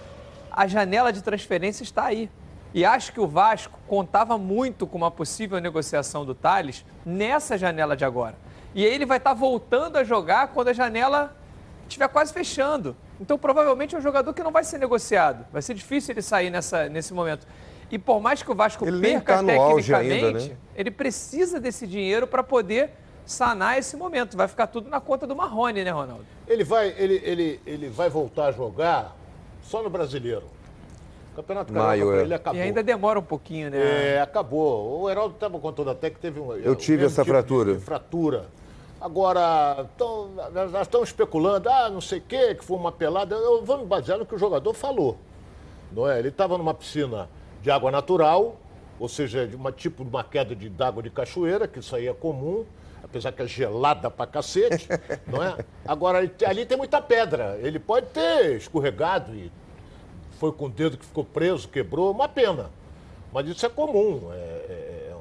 a 0.54 0.66
janela 0.66 1.12
de 1.12 1.22
transferência 1.22 1.82
está 1.82 2.04
aí. 2.04 2.30
E 2.74 2.84
acho 2.84 3.12
que 3.12 3.20
o 3.20 3.26
Vasco 3.26 3.78
contava 3.86 4.38
muito 4.38 4.86
com 4.86 4.96
uma 4.96 5.10
possível 5.10 5.58
negociação 5.60 6.24
do 6.24 6.34
Thales 6.34 6.84
nessa 7.04 7.58
janela 7.58 7.96
de 7.96 8.04
agora. 8.04 8.34
E 8.74 8.84
aí 8.84 8.94
ele 8.94 9.04
vai 9.04 9.18
estar 9.18 9.34
voltando 9.34 9.96
a 9.96 10.04
jogar 10.04 10.48
quando 10.48 10.68
a 10.68 10.72
janela 10.72 11.36
estiver 11.86 12.08
quase 12.08 12.32
fechando. 12.32 12.96
Então, 13.20 13.38
provavelmente 13.38 13.94
é 13.94 13.98
um 13.98 14.02
jogador 14.02 14.32
que 14.32 14.42
não 14.42 14.50
vai 14.50 14.64
ser 14.64 14.78
negociado. 14.78 15.44
Vai 15.52 15.60
ser 15.60 15.74
difícil 15.74 16.12
ele 16.12 16.22
sair 16.22 16.50
nessa, 16.50 16.88
nesse 16.88 17.12
momento. 17.12 17.46
E 17.90 17.98
por 17.98 18.20
mais 18.20 18.42
que 18.42 18.50
o 18.50 18.54
Vasco 18.54 18.86
ele 18.86 19.00
perca 19.00 19.36
tá 19.36 19.44
tecnicamente, 19.44 19.94
ainda, 19.94 20.32
né? 20.32 20.56
ele 20.74 20.90
precisa 20.90 21.60
desse 21.60 21.86
dinheiro 21.86 22.26
para 22.26 22.42
poder 22.42 22.90
sanar 23.26 23.78
esse 23.78 23.96
momento. 23.98 24.34
Vai 24.34 24.48
ficar 24.48 24.66
tudo 24.66 24.88
na 24.88 24.98
conta 24.98 25.26
do 25.26 25.36
Marrone, 25.36 25.84
né, 25.84 25.90
Ronaldo? 25.90 26.24
Ele 26.48 26.64
vai, 26.64 26.88
ele, 26.96 27.20
ele, 27.22 27.60
ele 27.66 27.88
vai 27.90 28.08
voltar 28.08 28.46
a 28.46 28.52
jogar 28.52 29.14
só 29.62 29.82
no 29.82 29.90
brasileiro. 29.90 30.44
O 31.32 31.36
Campeonato 31.36 31.72
Carioca 31.72 31.88
Maio, 31.88 32.06
pra 32.08 32.16
é. 32.16 32.22
ele 32.22 32.34
acabou. 32.34 32.60
E 32.60 32.62
ainda 32.62 32.82
demora 32.82 33.18
um 33.18 33.22
pouquinho, 33.22 33.70
né? 33.70 34.16
É, 34.16 34.20
acabou. 34.20 35.00
O 35.00 35.10
Heraldo 35.10 35.34
estava 35.34 35.58
contando 35.58 35.90
até 35.90 36.10
que 36.10 36.18
teve 36.18 36.38
um. 36.38 36.54
Eu 36.54 36.76
tive 36.76 37.06
essa 37.06 37.22
tipo 37.22 37.32
fratura. 37.34 37.74
de 37.74 37.80
fratura. 37.80 38.46
Agora, 39.00 39.86
tão, 39.98 40.30
nós 40.70 40.82
estamos 40.82 41.08
especulando, 41.08 41.68
ah, 41.68 41.90
não 41.90 42.00
sei 42.00 42.18
o 42.18 42.22
quê, 42.22 42.54
que 42.54 42.64
foi 42.64 42.76
uma 42.76 42.92
pelada. 42.92 43.34
Eu 43.34 43.64
vou 43.64 43.78
me 43.78 43.86
basear 43.86 44.18
no 44.18 44.24
que 44.24 44.34
o 44.34 44.38
jogador 44.38 44.72
falou. 44.74 45.16
Não 45.90 46.08
é? 46.08 46.18
Ele 46.18 46.28
estava 46.28 46.56
numa 46.56 46.72
piscina 46.72 47.28
de 47.60 47.70
água 47.70 47.90
natural, 47.90 48.56
ou 49.00 49.08
seja, 49.08 49.46
de 49.46 49.56
uma 49.56 49.72
tipo 49.72 50.04
de 50.04 50.10
uma 50.10 50.22
queda 50.22 50.54
de 50.54 50.70
água 50.80 51.02
de 51.02 51.10
cachoeira, 51.10 51.66
que 51.66 51.80
isso 51.80 51.96
aí 51.96 52.06
é 52.06 52.14
comum, 52.14 52.64
apesar 53.12 53.30
que 53.32 53.42
é 53.42 53.46
gelada 53.46 54.10
pra 54.10 54.26
cacete, 54.26 54.88
não 55.28 55.42
é? 55.42 55.58
Agora, 55.86 56.18
ali- 56.46 56.64
tem 56.64 56.78
muita 56.78 57.00
pedra. 57.02 57.58
Ele 57.62 57.78
pode 57.78 58.06
ter 58.06 58.56
escorregado 58.56 59.34
e 59.34 59.52
foi 60.40 60.50
com 60.50 60.64
o 60.64 60.68
dedo 60.70 60.96
que 60.96 61.04
ficou 61.04 61.22
preso, 61.24 61.68
quebrou, 61.68 62.10
uma 62.10 62.26
pena. 62.26 62.70
Mas 63.30 63.46
isso 63.48 63.66
é 63.66 63.68
comum. 63.68 64.30
É, 64.32 64.36
é- 64.36 65.08
é 65.10 65.14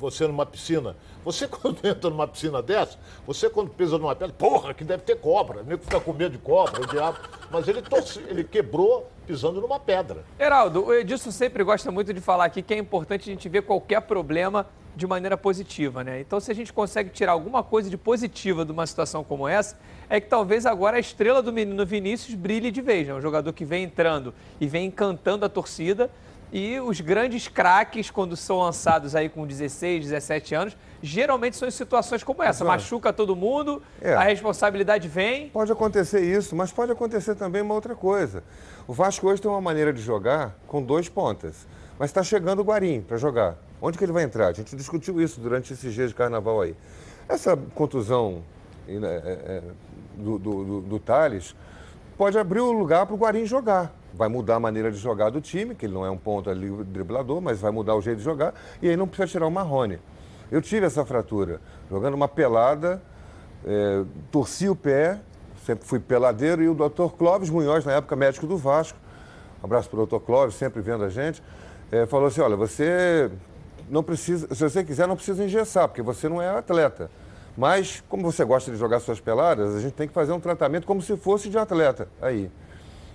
você 0.00 0.26
numa 0.26 0.46
piscina. 0.46 0.96
Você 1.24 1.46
quando 1.48 1.78
entra 1.86 2.08
numa 2.08 2.26
piscina 2.26 2.62
dessa, 2.62 2.98
você 3.26 3.50
quando 3.50 3.68
pisa 3.70 3.98
numa 3.98 4.16
pedra, 4.16 4.34
porra, 4.34 4.72
que 4.72 4.82
deve 4.82 5.02
ter 5.02 5.16
cobra. 5.16 5.60
O 5.60 5.64
nego 5.64 5.82
fica 5.82 6.00
com 6.00 6.12
medo 6.14 6.32
de 6.32 6.38
cobra, 6.38 6.80
o 6.82 6.86
diabo. 6.86 7.18
Mas 7.50 7.68
ele, 7.68 7.82
torce, 7.82 8.18
ele 8.28 8.44
quebrou 8.44 9.06
pisando 9.26 9.60
numa 9.60 9.80
pedra. 9.80 10.24
Heraldo, 10.38 10.86
o 10.86 10.94
Edilson 10.94 11.30
sempre 11.30 11.64
gosta 11.64 11.90
muito 11.90 12.14
de 12.14 12.20
falar 12.20 12.44
aqui 12.44 12.62
que 12.62 12.72
é 12.72 12.78
importante 12.78 13.28
a 13.28 13.32
gente 13.32 13.48
ver 13.48 13.62
qualquer 13.62 14.00
problema 14.02 14.66
de 14.94 15.06
maneira 15.06 15.36
positiva, 15.36 16.02
né? 16.02 16.20
Então, 16.20 16.40
se 16.40 16.50
a 16.50 16.54
gente 16.54 16.72
consegue 16.72 17.10
tirar 17.10 17.32
alguma 17.32 17.62
coisa 17.62 17.90
de 17.90 17.98
positiva 17.98 18.64
de 18.64 18.72
uma 18.72 18.86
situação 18.86 19.22
como 19.22 19.46
essa, 19.46 19.78
é 20.08 20.18
que 20.18 20.26
talvez 20.26 20.64
agora 20.64 20.96
a 20.96 21.00
estrela 21.00 21.42
do 21.42 21.52
menino 21.52 21.84
Vinícius 21.84 22.34
brilhe 22.34 22.70
de 22.70 22.80
vez, 22.80 23.06
né? 23.06 23.14
Um 23.14 23.20
jogador 23.20 23.52
que 23.52 23.64
vem 23.64 23.84
entrando 23.84 24.32
e 24.58 24.66
vem 24.66 24.86
encantando 24.86 25.44
a 25.44 25.48
torcida. 25.48 26.10
E 26.50 26.80
os 26.80 27.00
grandes 27.00 27.48
craques, 27.48 28.10
quando 28.10 28.36
são 28.36 28.60
lançados 28.60 29.14
aí 29.14 29.28
com 29.28 29.46
16, 29.46 30.04
17 30.04 30.54
anos, 30.54 30.76
geralmente 31.02 31.56
são 31.56 31.68
em 31.68 31.70
situações 31.70 32.22
como 32.24 32.42
essa. 32.42 32.64
Exato. 32.64 32.66
Machuca 32.66 33.12
todo 33.12 33.34
mundo, 33.36 33.82
É. 34.00 34.14
a 34.14 34.22
responsabilidade 34.22 35.08
vem. 35.08 35.48
Pode 35.48 35.70
acontecer 35.72 36.20
isso, 36.20 36.54
mas 36.56 36.72
pode 36.72 36.92
acontecer 36.92 37.34
também 37.34 37.62
uma 37.62 37.74
outra 37.74 37.94
coisa. 37.94 38.42
O 38.86 38.92
Vasco 38.92 39.26
hoje 39.28 39.40
tem 39.42 39.50
uma 39.50 39.60
maneira 39.60 39.92
de 39.92 40.00
jogar 40.00 40.56
com 40.66 40.82
dois 40.82 41.08
pontas. 41.08 41.66
Mas 41.98 42.10
está 42.10 42.22
chegando 42.22 42.60
o 42.60 42.62
Guarim 42.62 43.00
para 43.00 43.16
jogar. 43.16 43.56
Onde 43.80 43.96
que 43.96 44.04
ele 44.04 44.12
vai 44.12 44.22
entrar? 44.22 44.48
A 44.48 44.52
gente 44.52 44.76
discutiu 44.76 45.20
isso 45.20 45.40
durante 45.40 45.72
esses 45.72 45.94
dias 45.94 46.10
de 46.10 46.14
carnaval 46.14 46.60
aí. 46.60 46.76
Essa 47.28 47.56
contusão 47.74 48.42
eh, 48.88 48.98
eh, 49.02 49.62
do, 50.16 50.38
do, 50.38 50.64
do, 50.64 50.80
do 50.82 50.98
Thales 50.98 51.54
pode 52.16 52.38
abrir 52.38 52.60
o 52.60 52.72
lugar 52.72 53.06
para 53.06 53.14
o 53.14 53.18
Guarim 53.18 53.46
jogar. 53.46 53.92
Vai 54.14 54.28
mudar 54.28 54.56
a 54.56 54.60
maneira 54.60 54.90
de 54.90 54.98
jogar 54.98 55.30
do 55.30 55.40
time, 55.40 55.74
que 55.74 55.84
ele 55.86 55.92
não 55.94 56.04
é 56.06 56.10
um 56.10 56.16
ponto 56.16 56.48
ali 56.48 56.70
driblador, 56.84 57.40
mas 57.40 57.60
vai 57.60 57.70
mudar 57.70 57.94
o 57.94 58.00
jeito 58.00 58.18
de 58.18 58.24
jogar. 58.24 58.54
E 58.80 58.88
aí 58.88 58.96
não 58.96 59.06
precisa 59.06 59.26
tirar 59.28 59.46
o 59.46 59.50
Marrone. 59.50 59.98
Eu 60.50 60.62
tive 60.62 60.86
essa 60.86 61.04
fratura, 61.04 61.60
jogando 61.90 62.14
uma 62.14 62.28
pelada, 62.28 63.02
eh, 63.64 64.04
torci 64.30 64.68
o 64.68 64.76
pé, 64.76 65.18
sempre 65.64 65.86
fui 65.86 65.98
peladeiro, 65.98 66.62
e 66.62 66.68
o 66.68 66.74
doutor 66.74 67.14
Clóvis 67.16 67.50
Munhoz, 67.50 67.84
na 67.84 67.92
época 67.92 68.14
médico 68.14 68.46
do 68.46 68.56
Vasco, 68.56 68.98
um 69.60 69.66
abraço 69.66 69.88
para 69.88 69.96
o 69.96 70.06
doutor 70.06 70.20
Clóvis, 70.20 70.54
sempre 70.54 70.80
vendo 70.80 71.02
a 71.02 71.08
gente, 71.08 71.42
eh, 71.90 72.06
falou 72.06 72.28
assim, 72.28 72.40
olha, 72.40 72.54
você 72.54 73.30
não 73.88 74.02
precisa, 74.02 74.54
se 74.54 74.62
você 74.62 74.84
quiser, 74.84 75.08
não 75.08 75.16
precisa 75.16 75.42
engessar, 75.44 75.88
porque 75.88 76.02
você 76.02 76.28
não 76.28 76.40
é 76.40 76.48
atleta. 76.48 77.10
Mas, 77.56 78.04
como 78.08 78.22
você 78.22 78.44
gosta 78.44 78.70
de 78.70 78.76
jogar 78.76 79.00
suas 79.00 79.18
peladas, 79.18 79.74
a 79.74 79.80
gente 79.80 79.94
tem 79.94 80.06
que 80.06 80.12
fazer 80.12 80.32
um 80.32 80.40
tratamento 80.40 80.86
como 80.86 81.00
se 81.00 81.16
fosse 81.16 81.48
de 81.48 81.58
atleta 81.58 82.08
aí. 82.20 82.50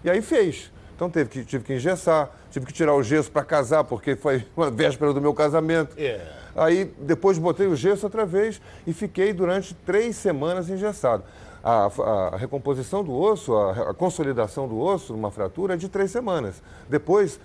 E 0.04 0.10
aí 0.10 0.22
fez. 0.22 0.72
Então 1.02 1.10
teve 1.10 1.32
que, 1.32 1.44
tive 1.44 1.64
que 1.64 1.74
engessar, 1.74 2.30
tive 2.52 2.68
que 2.68 2.72
tirar 2.72 2.94
o 2.94 3.02
gesso 3.02 3.32
para 3.32 3.44
casar, 3.44 3.84
porque 3.84 4.16
foi 4.16 4.46
uma 4.56 4.70
véspera 4.70 5.12
do 5.12 5.20
meu 5.20 5.34
casamento. 5.34 5.96
É. 5.98 6.22
Aí 6.56 6.94
depois 7.00 7.40
botei 7.40 7.66
o 7.66 7.76
gesso 7.76 8.06
outra 8.06 8.24
vez 8.24 8.62
e 8.86 8.94
fiquei 8.94 9.34
durante 9.34 9.74
três 9.74 10.16
semanas 10.16 10.70
engessado. 10.70 11.24
A, 11.64 11.90
a 12.34 12.38
recomposição 12.38 13.04
do 13.04 13.20
osso, 13.20 13.56
a, 13.56 13.90
a 13.90 13.94
consolidação 13.96 14.68
do 14.68 14.80
osso 14.80 15.14
numa 15.14 15.32
fratura 15.32 15.74
é 15.74 15.78
de 15.78 15.90
três 15.90 16.12
semanas. 16.12 16.62
Depois 16.88 17.40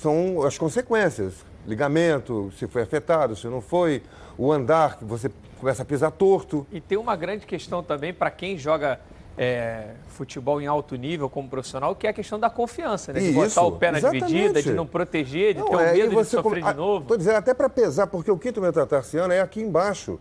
são 0.00 0.40
as 0.44 0.56
consequências. 0.56 1.34
Ligamento, 1.66 2.52
se 2.56 2.68
foi 2.68 2.82
afetado, 2.82 3.34
se 3.34 3.48
não 3.48 3.60
foi, 3.60 4.00
o 4.38 4.52
andar, 4.52 4.98
que 4.98 5.04
você 5.04 5.28
começa 5.58 5.82
a 5.82 5.84
pisar 5.84 6.12
torto. 6.12 6.64
E 6.70 6.80
tem 6.80 6.98
uma 6.98 7.16
grande 7.16 7.46
questão 7.46 7.82
também 7.82 8.14
para 8.14 8.30
quem 8.30 8.56
joga 8.56 9.00
é, 9.36 9.92
futebol 10.08 10.60
em 10.60 10.66
alto 10.66 10.94
nível 10.96 11.28
como 11.28 11.48
profissional, 11.48 11.94
que 11.94 12.06
é 12.06 12.10
a 12.10 12.12
questão 12.12 12.38
da 12.38 12.50
confiança, 12.50 13.12
né? 13.12 13.20
De 13.20 13.26
Isso, 13.30 13.34
botar 13.34 13.62
o 13.62 13.72
pé 13.72 13.90
na 13.92 13.98
exatamente. 13.98 14.26
dividida, 14.26 14.62
de 14.62 14.72
não 14.72 14.86
proteger, 14.86 15.54
de 15.54 15.60
Não, 15.60 15.68
ter 15.68 15.76
o 15.76 15.80
é, 15.80 15.96
e 15.96 16.02
medo 16.02 16.16
de 16.22 16.24
sofrer 16.28 16.42
come- 16.42 16.72
de 16.72 16.74
novo. 16.78 17.02
Estou 17.02 17.16
dizendo, 17.16 17.36
até 17.36 17.54
para 17.54 17.68
pesar, 17.68 18.06
porque 18.06 18.30
o 18.30 18.38
quinto 18.38 18.60
metatarsiano 18.60 19.32
é 19.32 19.40
aqui 19.40 19.60
embaixo. 19.62 20.20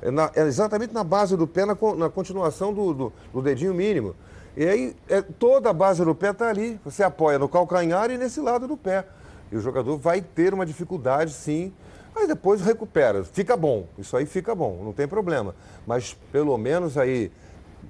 É, 0.00 0.10
na- 0.10 0.30
é 0.34 0.42
exatamente 0.42 0.92
na 0.94 1.02
base 1.02 1.36
do 1.36 1.46
pé, 1.46 1.64
na, 1.64 1.76
na 1.96 2.08
continuação 2.10 2.72
do, 2.72 2.92
do- 2.94 3.12
do 3.32 3.42
dedinho 3.42 3.74
mínimo. 3.74 4.14
E 4.56 4.64
aí, 4.66 4.96
é, 5.08 5.20
toda 5.20 5.70
a 5.70 5.72
base 5.72 6.04
do 6.04 6.14
pé 6.14 6.30
está 6.30 6.48
ali. 6.48 6.78
Você 6.84 7.02
apoia 7.02 7.38
no 7.38 7.48
calcanhar 7.48 8.10
e 8.10 8.16
nesse 8.18 8.40
lado 8.40 8.68
do 8.68 8.76
pé. 8.76 9.04
E 9.50 9.56
o 9.56 9.60
jogador 9.60 9.96
vai 9.98 10.20
ter 10.20 10.54
uma 10.54 10.64
dificuldade, 10.64 11.32
sim. 11.32 11.72
Mas 12.14 12.28
depois 12.28 12.60
recupera. 12.60 13.24
Fica 13.24 13.56
bom. 13.56 13.86
Isso 13.98 14.16
aí 14.16 14.24
fica 14.26 14.54
bom, 14.54 14.80
não 14.84 14.92
tem 14.92 15.08
problema. 15.08 15.56
Mas 15.84 16.16
pelo 16.30 16.56
menos 16.56 16.96
aí, 16.96 17.32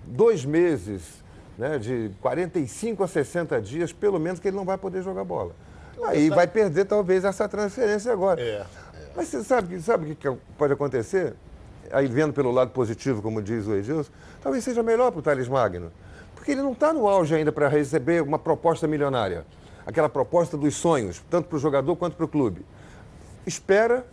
dois 0.06 0.44
meses, 0.44 1.02
né, 1.58 1.78
de 1.78 2.10
45 2.20 3.02
a 3.02 3.08
60 3.08 3.60
dias, 3.60 3.92
pelo 3.92 4.18
menos 4.18 4.40
que 4.40 4.48
ele 4.48 4.56
não 4.56 4.64
vai 4.64 4.78
poder 4.78 5.02
jogar 5.02 5.24
bola. 5.24 5.52
Aí 6.06 6.28
vai 6.28 6.46
perder 6.46 6.84
talvez 6.84 7.24
essa 7.24 7.48
transferência 7.48 8.12
agora. 8.12 8.40
É. 8.40 8.66
Mas 9.16 9.28
você 9.28 9.44
sabe, 9.44 9.80
sabe 9.80 10.04
o 10.04 10.08
que 10.08 10.28
que 10.28 10.36
pode 10.58 10.72
acontecer? 10.72 11.34
Aí 11.92 12.06
vendo 12.06 12.32
pelo 12.32 12.50
lado 12.50 12.70
positivo, 12.70 13.22
como 13.22 13.40
diz 13.40 13.66
o 13.66 13.74
Edilson, 13.74 14.10
talvez 14.42 14.64
seja 14.64 14.82
melhor 14.82 15.12
para 15.12 15.20
o 15.20 15.22
Thales 15.22 15.48
Magno. 15.48 15.92
Porque 16.34 16.52
ele 16.52 16.62
não 16.62 16.72
está 16.72 16.92
no 16.92 17.06
auge 17.06 17.34
ainda 17.34 17.52
para 17.52 17.68
receber 17.68 18.22
uma 18.22 18.38
proposta 18.38 18.86
milionária. 18.86 19.46
Aquela 19.86 20.08
proposta 20.08 20.56
dos 20.56 20.74
sonhos, 20.74 21.22
tanto 21.30 21.48
para 21.48 21.56
o 21.56 21.58
jogador 21.60 21.94
quanto 21.96 22.16
para 22.16 22.24
o 22.24 22.28
clube. 22.28 22.64
Espera, 23.46 24.04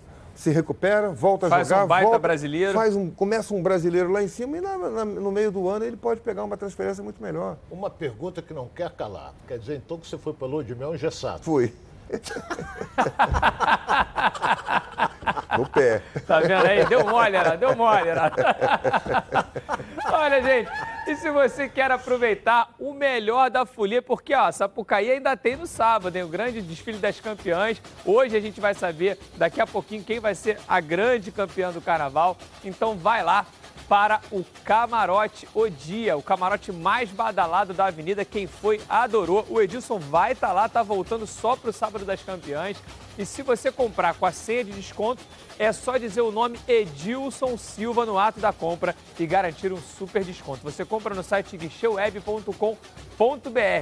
se 0.42 0.50
recupera, 0.50 1.12
volta 1.12 1.48
Faz 1.48 1.72
a 1.72 1.76
jogar. 1.76 1.86
um 1.86 1.88
baita 1.88 2.06
volta, 2.10 2.20
brasileiro. 2.20 2.74
Faz 2.74 2.96
um, 2.96 3.10
começa 3.10 3.54
um 3.54 3.62
brasileiro 3.62 4.12
lá 4.12 4.22
em 4.24 4.28
cima 4.28 4.58
e 4.58 4.62
na- 4.62 4.78
na- 4.78 5.06
no 5.06 5.32
meio 5.32 5.52
do 5.52 5.70
ano 5.70 5.86
ele 5.86 5.96
pode 5.98 6.20
pegar 6.22 6.44
uma 6.44 6.58
transferência 6.58 7.04
muito 7.04 7.22
melhor. 7.22 7.58
Uma 7.70 7.90
pergunta 7.90 8.42
que 8.42 8.54
não 8.54 8.68
quer 8.68 8.90
calar. 8.92 9.34
Quer 9.48 9.60
dizer, 9.60 9.78
então, 9.86 9.98
que 9.98 10.08
você 10.08 10.18
foi 10.18 10.34
para 10.34 10.48
Lua 10.48 10.64
de 10.64 10.74
Mel 10.76 10.96
engessado? 10.96 11.44
Fui. 11.44 11.74
No 15.58 15.68
pé. 15.68 16.02
Tá 16.26 16.40
vendo 16.40 16.66
aí? 16.66 16.86
Deu 16.86 17.06
mole, 17.06 17.36
era, 17.36 17.58
deu 17.58 17.76
mole, 17.76 18.08
era. 18.08 18.32
Olha, 20.12 20.42
gente, 20.42 20.70
e 21.08 21.16
se 21.16 21.30
você 21.30 21.68
quer 21.68 21.92
aproveitar 21.92 22.70
o 22.80 22.94
melhor 22.94 23.50
da 23.50 23.66
folia, 23.66 24.02
porque, 24.02 24.34
ó, 24.34 24.52
Sapucaí 24.52 25.12
ainda 25.12 25.36
tem 25.36 25.56
no 25.56 25.68
sábado, 25.68 26.16
hein? 26.16 26.24
O 26.24 26.30
grande 26.30 26.62
desfile 26.62 26.98
das 26.98 27.20
campeãs. 27.20 27.82
Hoje 28.06 28.38
a 28.38 28.40
gente 28.40 28.62
vai 28.62 28.74
saber, 28.74 29.18
daqui 29.36 29.60
a 29.60 29.68
pouquinho, 29.68 30.04
quem 30.04 30.20
vai 30.20 30.36
ser 30.36 30.58
a 30.68 30.80
grande 30.80 31.32
campeã 31.32 31.72
do 31.72 31.82
carnaval. 31.82 32.38
Então 32.64 32.96
vai 32.96 33.24
lá 33.24 33.46
para 33.92 34.22
o 34.32 34.46
Camarote 34.64 35.46
O 35.54 35.68
Dia, 35.68 36.16
o 36.16 36.24
camarote 36.24 36.72
mais 36.72 37.12
badalado 37.12 37.74
da 37.74 37.88
avenida. 37.88 38.24
Quem 38.24 38.48
foi, 38.48 38.80
adorou. 38.88 39.46
O 39.50 39.62
Edilson 39.62 40.00
vai 40.00 40.32
estar 40.32 40.54
lá, 40.54 40.70
tá 40.70 40.82
voltando 40.82 41.28
só 41.28 41.58
para 41.58 41.72
o 41.72 41.74
sábado 41.74 42.06
das 42.06 42.24
campeãs. 42.24 42.78
E 43.20 43.26
se 43.26 43.42
você 43.42 43.70
comprar 43.70 44.14
com 44.14 44.26
a 44.26 44.32
senha 44.32 44.64
de 44.64 44.72
desconto, 44.72 45.22
é 45.60 45.74
só 45.74 45.98
dizer 45.98 46.22
o 46.22 46.32
nome 46.32 46.58
Edilson 46.70 47.58
Silva 47.58 48.06
no 48.06 48.18
ato 48.18 48.40
da 48.40 48.54
compra 48.54 48.96
e 49.20 49.26
garantir 49.26 49.74
um 49.74 49.82
super 49.82 50.24
desconto. 50.24 50.64
Você 50.64 50.86
compra 50.86 51.14
no 51.14 51.22
site 51.22 51.58
guicheuweb.com.br. 51.58 52.66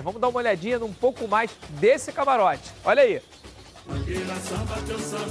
Vamos 0.04 0.20
dar 0.20 0.30
uma 0.30 0.40
olhadinha 0.40 0.80
num 0.80 0.92
pouco 0.92 1.28
mais 1.28 1.52
desse 1.80 2.12
camarote. 2.12 2.72
Olha 2.84 3.04
aí. 3.04 3.22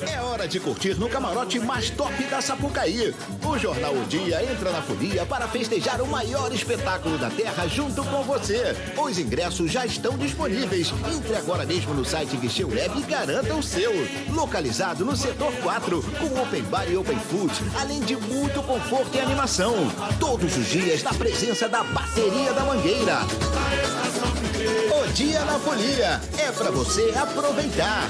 É 0.09 0.21
hora 0.21 0.47
de 0.49 0.61
curtir 0.61 0.95
no 0.95 1.09
camarote 1.09 1.59
mais 1.59 1.91
top 1.91 2.23
da 2.25 2.41
Sapucaí. 2.41 3.15
O 3.45 3.59
Jornal 3.59 3.95
O 3.95 4.05
Dia 4.05 4.43
entra 4.43 4.71
na 4.71 4.83
folia 4.83 5.25
para 5.27 5.49
festejar 5.49 6.01
o 6.01 6.07
maior 6.07 6.53
espetáculo 6.53 7.19
da 7.19 7.31
Terra 7.31 7.67
junto 7.67 8.05
com 8.05 8.23
você. 8.23 8.77
Os 8.97 9.19
ingressos 9.19 9.71
já 9.71 9.87
estão 9.87 10.17
disponíveis. 10.17 10.93
Entre 11.15 11.35
agora 11.37 11.65
mesmo 11.65 11.95
no 11.95 12.05
site 12.05 12.37
Guicheu 12.37 12.69
Web 12.69 12.99
e 12.99 13.03
garanta 13.03 13.55
o 13.55 13.63
seu. 13.63 13.93
Localizado 14.31 15.05
no 15.05 15.17
setor 15.17 15.53
4, 15.63 16.03
com 16.03 16.43
open 16.43 16.63
bar 16.65 16.89
e 16.89 16.97
open 16.97 17.19
food, 17.19 17.53
além 17.81 18.01
de 18.01 18.17
muito 18.17 18.63
conforto 18.63 19.17
e 19.17 19.21
animação. 19.21 19.75
Todos 20.19 20.57
os 20.57 20.67
dias 20.67 21.03
na 21.03 21.15
presença 21.15 21.69
da 21.69 21.83
bateria 21.85 22.53
da 22.53 22.65
Mangueira. 22.65 23.19
O 24.61 25.13
Dia 25.13 25.45
na 25.45 25.57
Folia 25.61 26.21
é 26.37 26.51
para 26.51 26.73
você 26.73 27.13
aproveitar. 27.17 28.09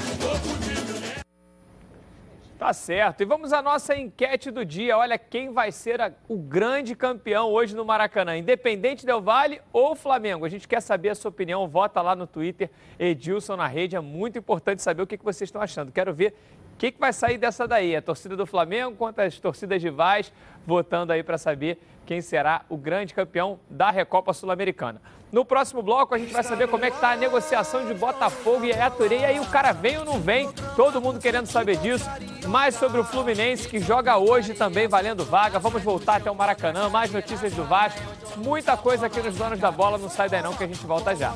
Tá 2.57 2.73
certo. 2.73 3.21
E 3.21 3.25
vamos 3.25 3.53
à 3.53 3.61
nossa 3.61 3.95
enquete 3.95 4.49
do 4.49 4.65
dia. 4.65 4.97
Olha 4.97 5.17
quem 5.17 5.53
vai 5.53 5.71
ser 5.71 6.01
a- 6.01 6.11
o 6.27 6.37
grande 6.37 6.95
campeão 6.95 7.49
hoje 7.51 7.75
no 7.75 7.85
Maracanã, 7.85 8.35
Independente 8.35 9.05
Del 9.05 9.21
Vale 9.21 9.61
ou 9.71 9.95
Flamengo. 9.95 10.43
A 10.43 10.49
gente 10.49 10.67
quer 10.67 10.81
saber 10.81 11.09
a 11.09 11.15
sua 11.15 11.29
opinião. 11.29 11.67
Vota 11.67 12.01
lá 12.01 12.15
no 12.15 12.25
Twitter, 12.25 12.69
Edilson 12.97 13.55
na 13.55 13.67
rede. 13.67 13.95
É 13.95 13.99
muito 14.01 14.39
importante 14.39 14.81
saber 14.81 15.03
o 15.03 15.07
que, 15.07 15.17
que 15.19 15.23
vocês 15.23 15.47
estão 15.47 15.61
achando. 15.61 15.91
Quero 15.91 16.13
ver 16.13 16.33
que, 16.79 16.93
que 16.93 16.99
vai 16.99 17.11
sair 17.11 17.37
dessa 17.37 17.67
daí. 17.67 17.95
A 17.95 18.01
torcida 18.01 18.37
do 18.37 18.45
Flamengo 18.45 18.95
contra 18.95 19.25
as 19.25 19.37
torcidas 19.37 19.83
rivais, 19.83 20.31
votando 20.65 21.11
aí 21.11 21.21
para 21.21 21.37
saber 21.37 21.77
quem 22.05 22.21
será 22.21 22.61
o 22.69 22.77
grande 22.77 23.13
campeão 23.13 23.59
da 23.69 23.91
Recopa 23.91 24.33
Sul-Americana. 24.33 24.99
No 25.31 25.45
próximo 25.45 25.83
bloco, 25.83 26.15
a 26.15 26.17
gente 26.17 26.33
vai 26.33 26.41
saber 26.41 26.67
como 26.67 26.83
é 26.83 26.89
que 26.89 26.95
está 26.95 27.11
a 27.11 27.15
negociação 27.15 27.85
de 27.85 27.93
Botafogo 27.93 28.65
e 28.65 28.71
Ayaturei. 28.71 29.19
E 29.19 29.25
aí 29.25 29.39
o 29.39 29.45
cara 29.45 29.73
vem 29.73 29.97
ou 29.99 30.05
não 30.05 30.19
vem? 30.19 30.51
Todo 30.75 30.99
mundo 30.99 31.19
querendo 31.19 31.45
saber 31.45 31.77
disso. 31.77 32.09
Mais 32.47 32.73
sobre 32.73 32.99
o 32.99 33.03
Fluminense, 33.03 33.67
que 33.67 33.79
joga 33.79 34.17
hoje 34.17 34.55
também 34.55 34.87
valendo 34.87 35.23
vaga. 35.23 35.59
Vamos 35.59 35.83
voltar 35.83 36.15
até 36.15 36.31
o 36.31 36.35
Maracanã. 36.35 36.89
Mais 36.89 37.11
notícias 37.11 37.53
do 37.53 37.63
Vasco. 37.65 37.99
Muita 38.37 38.75
coisa 38.75 39.05
aqui 39.05 39.21
nos 39.21 39.35
Donos 39.35 39.59
da 39.59 39.69
Bola. 39.69 39.99
Não 39.99 40.09
sai 40.09 40.29
daí 40.29 40.41
não, 40.41 40.55
que 40.55 40.63
a 40.63 40.67
gente 40.67 40.83
volta 40.87 41.15
já. 41.15 41.35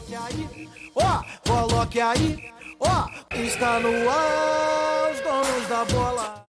Ó, 0.96 1.24
coloque 1.48 2.02
aí, 2.02 2.52
ó, 2.84 3.08
oh, 3.08 3.36
está 3.38 3.80
no 3.80 4.10
ar 4.10 5.12
os 5.12 5.22
donos 5.22 5.68
da 5.68 5.86
bola. 5.86 6.44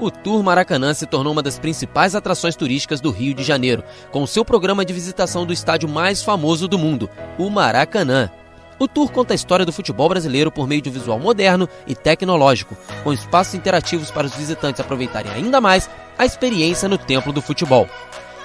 O 0.00 0.12
Tour 0.12 0.44
Maracanã 0.44 0.94
se 0.94 1.06
tornou 1.06 1.32
uma 1.32 1.42
das 1.42 1.58
principais 1.58 2.14
atrações 2.14 2.54
turísticas 2.54 3.00
do 3.00 3.10
Rio 3.10 3.34
de 3.34 3.42
Janeiro, 3.42 3.82
com 4.12 4.24
seu 4.28 4.44
programa 4.44 4.84
de 4.84 4.92
visitação 4.92 5.44
do 5.44 5.52
estádio 5.52 5.88
mais 5.88 6.22
famoso 6.22 6.68
do 6.68 6.78
mundo, 6.78 7.10
o 7.36 7.50
Maracanã. 7.50 8.30
O 8.78 8.86
tour 8.86 9.10
conta 9.10 9.34
a 9.34 9.36
história 9.36 9.66
do 9.66 9.72
futebol 9.72 10.08
brasileiro 10.08 10.52
por 10.52 10.68
meio 10.68 10.80
de 10.80 10.88
um 10.88 10.92
visual 10.92 11.18
moderno 11.18 11.68
e 11.84 11.96
tecnológico, 11.96 12.76
com 13.02 13.12
espaços 13.12 13.54
interativos 13.54 14.08
para 14.08 14.28
os 14.28 14.36
visitantes 14.36 14.80
aproveitarem 14.80 15.32
ainda 15.32 15.60
mais 15.60 15.90
a 16.18 16.26
experiência 16.26 16.88
no 16.88 16.98
templo 16.98 17.32
do 17.32 17.40
futebol. 17.40 17.88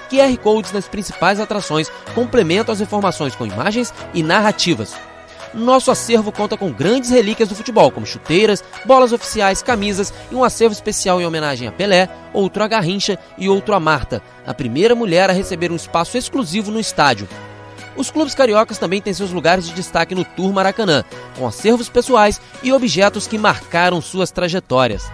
QR 0.08 0.36
Codes 0.38 0.72
nas 0.72 0.86
principais 0.86 1.40
atrações 1.40 1.90
complementam 2.14 2.72
as 2.72 2.80
informações 2.80 3.34
com 3.34 3.46
imagens 3.46 3.92
e 4.12 4.22
narrativas, 4.22 4.94
nosso 5.54 5.88
acervo 5.92 6.32
conta 6.32 6.56
com 6.56 6.72
grandes 6.72 7.10
relíquias 7.10 7.48
do 7.48 7.54
futebol, 7.54 7.90
como 7.90 8.04
chuteiras, 8.04 8.64
bolas 8.84 9.12
oficiais, 9.12 9.62
camisas 9.62 10.12
e 10.30 10.34
um 10.34 10.42
acervo 10.42 10.72
especial 10.72 11.20
em 11.20 11.26
homenagem 11.26 11.68
a 11.68 11.72
Pelé, 11.72 12.08
outro 12.32 12.64
a 12.64 12.66
Garrincha 12.66 13.16
e 13.38 13.48
outro 13.48 13.72
a 13.72 13.78
Marta, 13.78 14.20
a 14.44 14.52
primeira 14.52 14.96
mulher 14.96 15.30
a 15.30 15.32
receber 15.32 15.70
um 15.70 15.76
espaço 15.76 16.18
exclusivo 16.18 16.72
no 16.72 16.80
estádio. 16.80 17.28
Os 17.96 18.10
clubes 18.10 18.34
cariocas 18.34 18.78
também 18.78 19.00
têm 19.00 19.14
seus 19.14 19.30
lugares 19.30 19.66
de 19.66 19.74
destaque 19.74 20.16
no 20.16 20.24
Tour 20.24 20.52
Maracanã, 20.52 21.04
com 21.38 21.46
acervos 21.46 21.88
pessoais 21.88 22.40
e 22.60 22.72
objetos 22.72 23.28
que 23.28 23.38
marcaram 23.38 24.02
suas 24.02 24.32
trajetórias. 24.32 25.08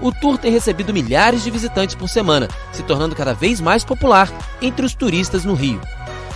O 0.00 0.12
tour 0.12 0.38
tem 0.38 0.52
recebido 0.52 0.92
milhares 0.92 1.42
de 1.42 1.50
visitantes 1.50 1.94
por 1.94 2.08
semana, 2.08 2.48
se 2.72 2.82
tornando 2.82 3.16
cada 3.16 3.34
vez 3.34 3.60
mais 3.60 3.84
popular 3.84 4.30
entre 4.62 4.86
os 4.86 4.94
turistas 4.94 5.44
no 5.44 5.54
Rio. 5.54 5.80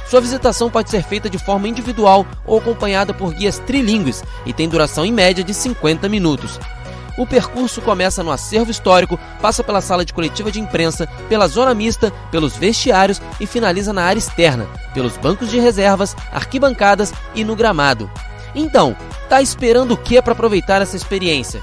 Sua 0.09 0.21
visitação 0.21 0.69
pode 0.69 0.91
ser 0.91 1.03
feita 1.03 1.31
de 1.31 1.39
forma 1.39 1.69
individual 1.69 2.27
ou 2.45 2.59
acompanhada 2.59 3.15
por 3.15 3.33
guias 3.33 3.59
trilingües 3.61 4.23
e 4.45 4.53
tem 4.53 4.69
duração 4.69 5.07
em 5.07 5.13
média 5.13 5.43
de 5.43 5.55
50 5.55 6.09
minutos. 6.09 6.59
O 7.17 7.27
percurso 7.27 7.81
começa 7.81 8.23
no 8.23 8.31
acervo 8.31 8.71
histórico, 8.71 9.19
passa 9.41 9.63
pela 9.63 9.81
sala 9.81 10.05
de 10.05 10.13
coletiva 10.13 10.51
de 10.51 10.61
imprensa, 10.61 11.07
pela 11.29 11.47
zona 11.47 11.75
mista, 11.75 12.11
pelos 12.31 12.57
vestiários 12.57 13.21
e 13.39 13.47
finaliza 13.47 13.93
na 13.93 14.03
área 14.03 14.19
externa, 14.19 14.67
pelos 14.95 15.17
bancos 15.17 15.51
de 15.51 15.61
reservas, 15.61 16.17
arquibancadas 16.33 17.13
e 17.35 17.45
no 17.45 17.55
gramado. 17.55 18.11
Então, 18.55 18.97
tá 19.29 19.41
esperando 19.41 19.93
o 19.93 19.97
que 19.97 20.21
para 20.21 20.33
aproveitar 20.33 20.83
essa 20.83 20.97
experiência? 20.97 21.63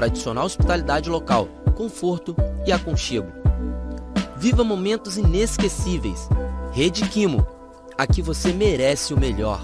tradicional 0.00 0.46
hospitalidade 0.46 1.10
local, 1.10 1.46
conforto 1.76 2.34
e 2.66 2.72
aconchego. 2.72 3.30
Viva 4.34 4.64
momentos 4.64 5.18
inesquecíveis. 5.18 6.26
Rede 6.72 7.06
Quimo. 7.06 7.46
Aqui 7.98 8.22
você 8.22 8.50
merece 8.50 9.12
o 9.12 9.20
melhor. 9.20 9.60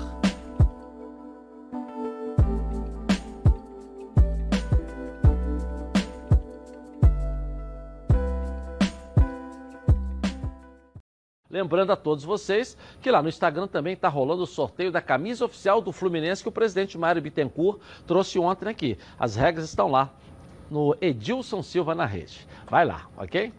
Lembrando 11.49 11.93
a 11.93 11.97
todos 11.97 12.23
vocês 12.23 12.77
que 13.01 13.11
lá 13.11 13.23
no 13.23 13.31
Instagram 13.31 13.67
também 13.67 13.95
está 13.95 14.11
rolando 14.11 14.43
o 14.43 14.47
sorteio 14.47 14.93
da 14.93 15.01
camisa 15.01 15.47
oficial 15.47 15.81
do 15.81 15.91
Fluminense 15.91 16.43
que 16.43 16.49
o 16.51 16.53
presidente 16.53 16.99
Mário 16.99 17.23
Bittencourt 17.23 17.81
trouxe 18.07 18.39
ontem 18.39 18.69
aqui. 18.69 18.99
As 19.19 19.35
regras 19.35 19.65
estão 19.65 19.91
lá 19.91 20.13
no 20.71 20.97
Edilson 21.01 21.63
Silva 21.63 21.95
na 21.95 22.07
rede. 22.07 22.47
Vai 22.69 22.85
lá, 22.85 23.09
ok? 23.17 23.53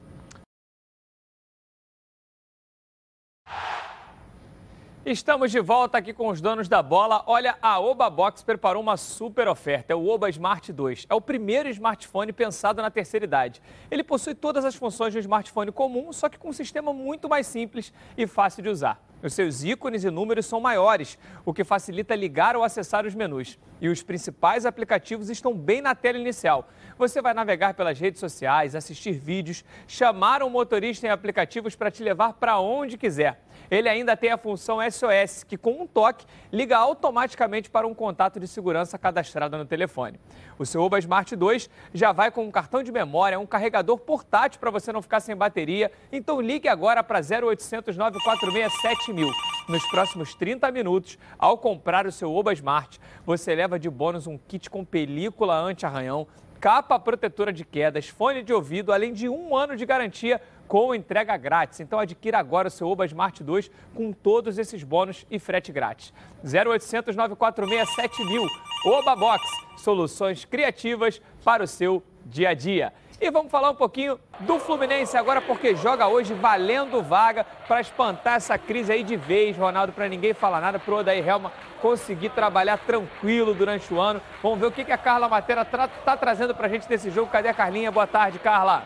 Estamos 5.09 5.51
de 5.51 5.61
volta 5.61 5.97
aqui 5.97 6.11
com 6.11 6.27
os 6.27 6.41
donos 6.41 6.67
da 6.67 6.83
bola. 6.83 7.23
Olha, 7.27 7.57
a 7.61 7.79
Oba 7.79 8.09
Box 8.09 8.43
preparou 8.43 8.83
uma 8.83 8.97
super 8.97 9.47
oferta. 9.47 9.93
É 9.93 9.95
o 9.95 10.05
Oba 10.05 10.29
Smart 10.29 10.73
2. 10.73 11.05
É 11.09 11.15
o 11.15 11.21
primeiro 11.21 11.69
smartphone 11.69 12.33
pensado 12.33 12.81
na 12.81 12.91
terceira 12.91 13.23
idade. 13.23 13.61
Ele 13.89 14.03
possui 14.03 14.35
todas 14.35 14.65
as 14.65 14.75
funções 14.75 15.13
de 15.13 15.17
um 15.17 15.21
smartphone 15.21 15.71
comum, 15.71 16.11
só 16.11 16.27
que 16.27 16.37
com 16.37 16.49
um 16.49 16.53
sistema 16.53 16.91
muito 16.91 17.29
mais 17.29 17.47
simples 17.47 17.93
e 18.17 18.27
fácil 18.27 18.61
de 18.61 18.67
usar. 18.67 19.01
Os 19.23 19.33
seus 19.33 19.63
ícones 19.63 20.03
e 20.03 20.11
números 20.11 20.45
são 20.45 20.59
maiores, 20.59 21.17
o 21.45 21.53
que 21.53 21.63
facilita 21.63 22.13
ligar 22.13 22.57
ou 22.57 22.63
acessar 22.63 23.05
os 23.05 23.15
menus. 23.15 23.57
E 23.79 23.87
os 23.87 24.03
principais 24.03 24.65
aplicativos 24.65 25.29
estão 25.29 25.55
bem 25.55 25.81
na 25.81 25.95
tela 25.95 26.17
inicial. 26.17 26.67
Você 26.97 27.21
vai 27.21 27.33
navegar 27.33 27.75
pelas 27.75 27.99
redes 27.99 28.19
sociais, 28.19 28.73
assistir 28.73 29.11
vídeos, 29.11 29.63
chamar 29.87 30.41
um 30.41 30.49
motorista 30.49 31.05
em 31.05 31.09
aplicativos 31.11 31.75
para 31.75 31.91
te 31.91 32.01
levar 32.01 32.33
para 32.33 32.59
onde 32.59 32.97
quiser. 32.97 33.39
Ele 33.69 33.87
ainda 33.87 34.17
tem 34.17 34.31
a 34.31 34.37
função 34.37 34.79
SOS, 34.89 35.43
que 35.43 35.57
com 35.57 35.83
um 35.83 35.85
toque 35.85 36.25
liga 36.51 36.75
automaticamente 36.77 37.69
para 37.69 37.85
um 37.85 37.93
contato 37.93 38.39
de 38.39 38.47
segurança 38.47 38.97
cadastrado 38.97 39.57
no 39.57 39.65
telefone. 39.65 40.19
O 40.57 40.65
seu 40.65 40.81
Oba 40.81 40.97
Smart 40.97 41.35
2 41.35 41.69
já 41.93 42.11
vai 42.11 42.31
com 42.31 42.45
um 42.45 42.51
cartão 42.51 42.81
de 42.81 42.91
memória, 42.91 43.37
um 43.37 43.45
carregador 43.45 43.97
portátil 43.99 44.59
para 44.59 44.71
você 44.71 44.91
não 44.91 45.01
ficar 45.01 45.19
sem 45.19 45.35
bateria. 45.35 45.91
Então 46.11 46.41
ligue 46.41 46.67
agora 46.67 47.03
para 47.03 47.19
0800 47.19 47.95
946 47.95 48.73
7000. 48.81 49.31
Nos 49.67 49.85
próximos 49.89 50.33
30 50.33 50.71
minutos, 50.71 51.19
ao 51.37 51.57
comprar 51.57 52.07
o 52.07 52.11
seu 52.11 52.33
Oba 52.33 52.53
Smart, 52.53 52.99
você 53.25 53.53
leva 53.53 53.77
de 53.77 53.89
bônus 53.89 54.25
um 54.25 54.37
kit 54.37 54.69
com 54.69 54.85
película 54.85 55.59
anti-arranhão, 55.59 56.25
capa 56.59 56.99
protetora 56.99 57.53
de 57.53 57.63
quedas, 57.63 58.07
fone 58.07 58.43
de 58.43 58.53
ouvido, 58.53 58.91
além 58.91 59.13
de 59.13 59.29
um 59.29 59.55
ano 59.55 59.75
de 59.75 59.85
garantia 59.85 60.41
com 60.67 60.93
entrega 60.93 61.37
grátis. 61.37 61.79
Então 61.79 61.99
adquira 61.99 62.37
agora 62.37 62.67
o 62.67 62.71
seu 62.71 62.87
Oba 62.87 63.05
Smart 63.05 63.43
2 63.43 63.71
com 63.93 64.11
todos 64.11 64.57
esses 64.57 64.83
bônus 64.83 65.25
e 65.31 65.39
frete 65.39 65.71
grátis. 65.71 66.13
0800 66.43 67.15
946 67.15 67.95
7000. 67.95 68.47
Oba 68.85 69.15
Box, 69.15 69.43
soluções 69.77 70.45
criativas 70.45 71.21
para 71.43 71.63
o 71.63 71.67
seu 71.67 72.03
dia 72.25 72.49
a 72.49 72.53
dia. 72.53 72.93
E 73.19 73.31
vamos 73.31 73.51
falar 73.51 73.71
um 73.71 73.75
pouquinho 73.75 74.19
do 74.41 74.59
Fluminense 74.59 75.17
agora, 75.17 75.41
porque 75.41 75.75
joga 75.75 76.07
hoje 76.07 76.35
valendo 76.35 77.01
vaga 77.01 77.43
para 77.67 77.81
espantar 77.81 78.35
essa 78.35 78.59
crise 78.59 78.91
aí 78.91 79.03
de 79.03 79.15
vez, 79.15 79.57
Ronaldo, 79.57 79.91
para 79.91 80.07
ninguém 80.07 80.35
falar 80.35 80.61
nada, 80.61 80.77
para 80.77 80.93
o 80.93 80.97
Odair 80.97 81.27
Helma 81.27 81.51
conseguir 81.81 82.29
trabalhar 82.29 82.77
tranquilo 82.77 83.55
durante 83.55 83.91
o 83.91 83.99
ano. 83.99 84.21
Vamos 84.43 84.59
ver 84.59 84.67
o 84.67 84.71
que, 84.71 84.91
a 84.91 84.97
Carla 84.97 85.27
Matera 85.27 85.63
está 85.63 85.87
tra 85.87 86.15
trazendo 86.15 86.53
para 86.53 86.67
a 86.67 86.69
gente 86.69 86.87
desse 86.87 87.09
jogo. 87.09 87.31
Cadê 87.31 87.49
a 87.49 87.55
Carlinha? 87.55 87.91
Boa 87.91 88.05
tarde, 88.05 88.37
Carla. 88.37 88.83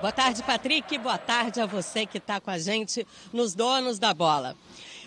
Boa 0.00 0.12
tarde, 0.12 0.42
Patrick. 0.42 0.96
Boa 0.96 1.18
tarde 1.18 1.60
a 1.60 1.66
você 1.66 2.06
que 2.06 2.16
está 2.16 2.40
com 2.40 2.50
a 2.50 2.58
gente 2.58 3.06
nos 3.34 3.54
Donos 3.54 3.98
da 3.98 4.14
Bola. 4.14 4.56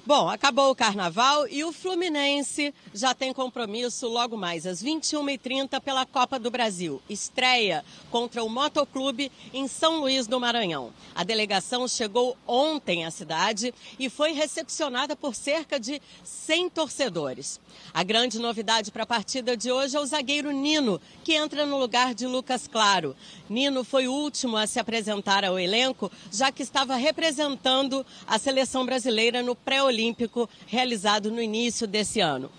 Bom, 0.10 0.28
acabou 0.28 0.72
o 0.72 0.76
carnaval 0.76 1.48
e 1.48 1.64
o 1.64 1.72
Fluminense 1.72 2.74
já 2.96 3.14
tem 3.14 3.32
compromisso 3.32 4.08
logo 4.08 4.36
mais 4.36 4.66
às 4.66 4.82
21h30 4.84 5.80
pela 5.80 6.04
Copa 6.04 6.40
do 6.40 6.50
Brasil. 6.50 7.00
Estreia 7.08 7.86
contra 8.10 8.44
o 8.44 8.50
Motoclube 8.50 9.32
em 9.54 9.68
São 9.68 10.00
Luís 10.00 10.26
do 10.26 10.40
Maranhão. 10.40 10.92
A 11.14 11.24
delegação 11.24 11.88
chegou 11.88 12.36
ontem 12.48 13.06
à 13.06 13.12
cidade 13.12 13.72
e 14.00 14.10
foi 14.10 14.32
recepcionada 14.32 15.16
por 15.16 15.36
cerca 15.36 15.80
de 15.80 16.02
100 16.24 16.72
torcedores. 16.72 17.62
A 17.94 18.02
grande 18.02 18.40
novidade 18.40 18.90
para 18.90 19.04
a 19.04 19.06
partida 19.06 19.56
de 19.56 19.72
hoje 19.72 19.96
é 19.96 20.00
o 20.00 20.06
zagueiro 20.08 20.50
Nino, 20.52 21.00
que 21.24 21.36
entra 21.36 21.68
no 21.68 21.78
lugar 21.78 22.16
de 22.16 22.26
Lucas 22.26 22.68
Claro. 22.68 23.16
Nino 23.48 23.84
foi 23.84 24.08
o 24.08 24.14
último 24.14 24.58
a 24.58 24.66
se 24.66 24.80
apresentar 24.80 25.46
ao 25.46 25.60
elenco, 25.60 26.12
já 26.32 26.52
que 26.52 26.64
estava 26.64 26.96
representando 26.96 28.04
a 28.26 28.40
seleção 28.40 28.88
brasileira 28.88 29.44
no 29.44 29.56
pré 29.56 29.84
pré-olímpico 30.00 30.50
realizado 30.66 31.30
no 31.30 31.42
início 31.42 31.86
desse 31.86 32.22
ano. 32.22 32.50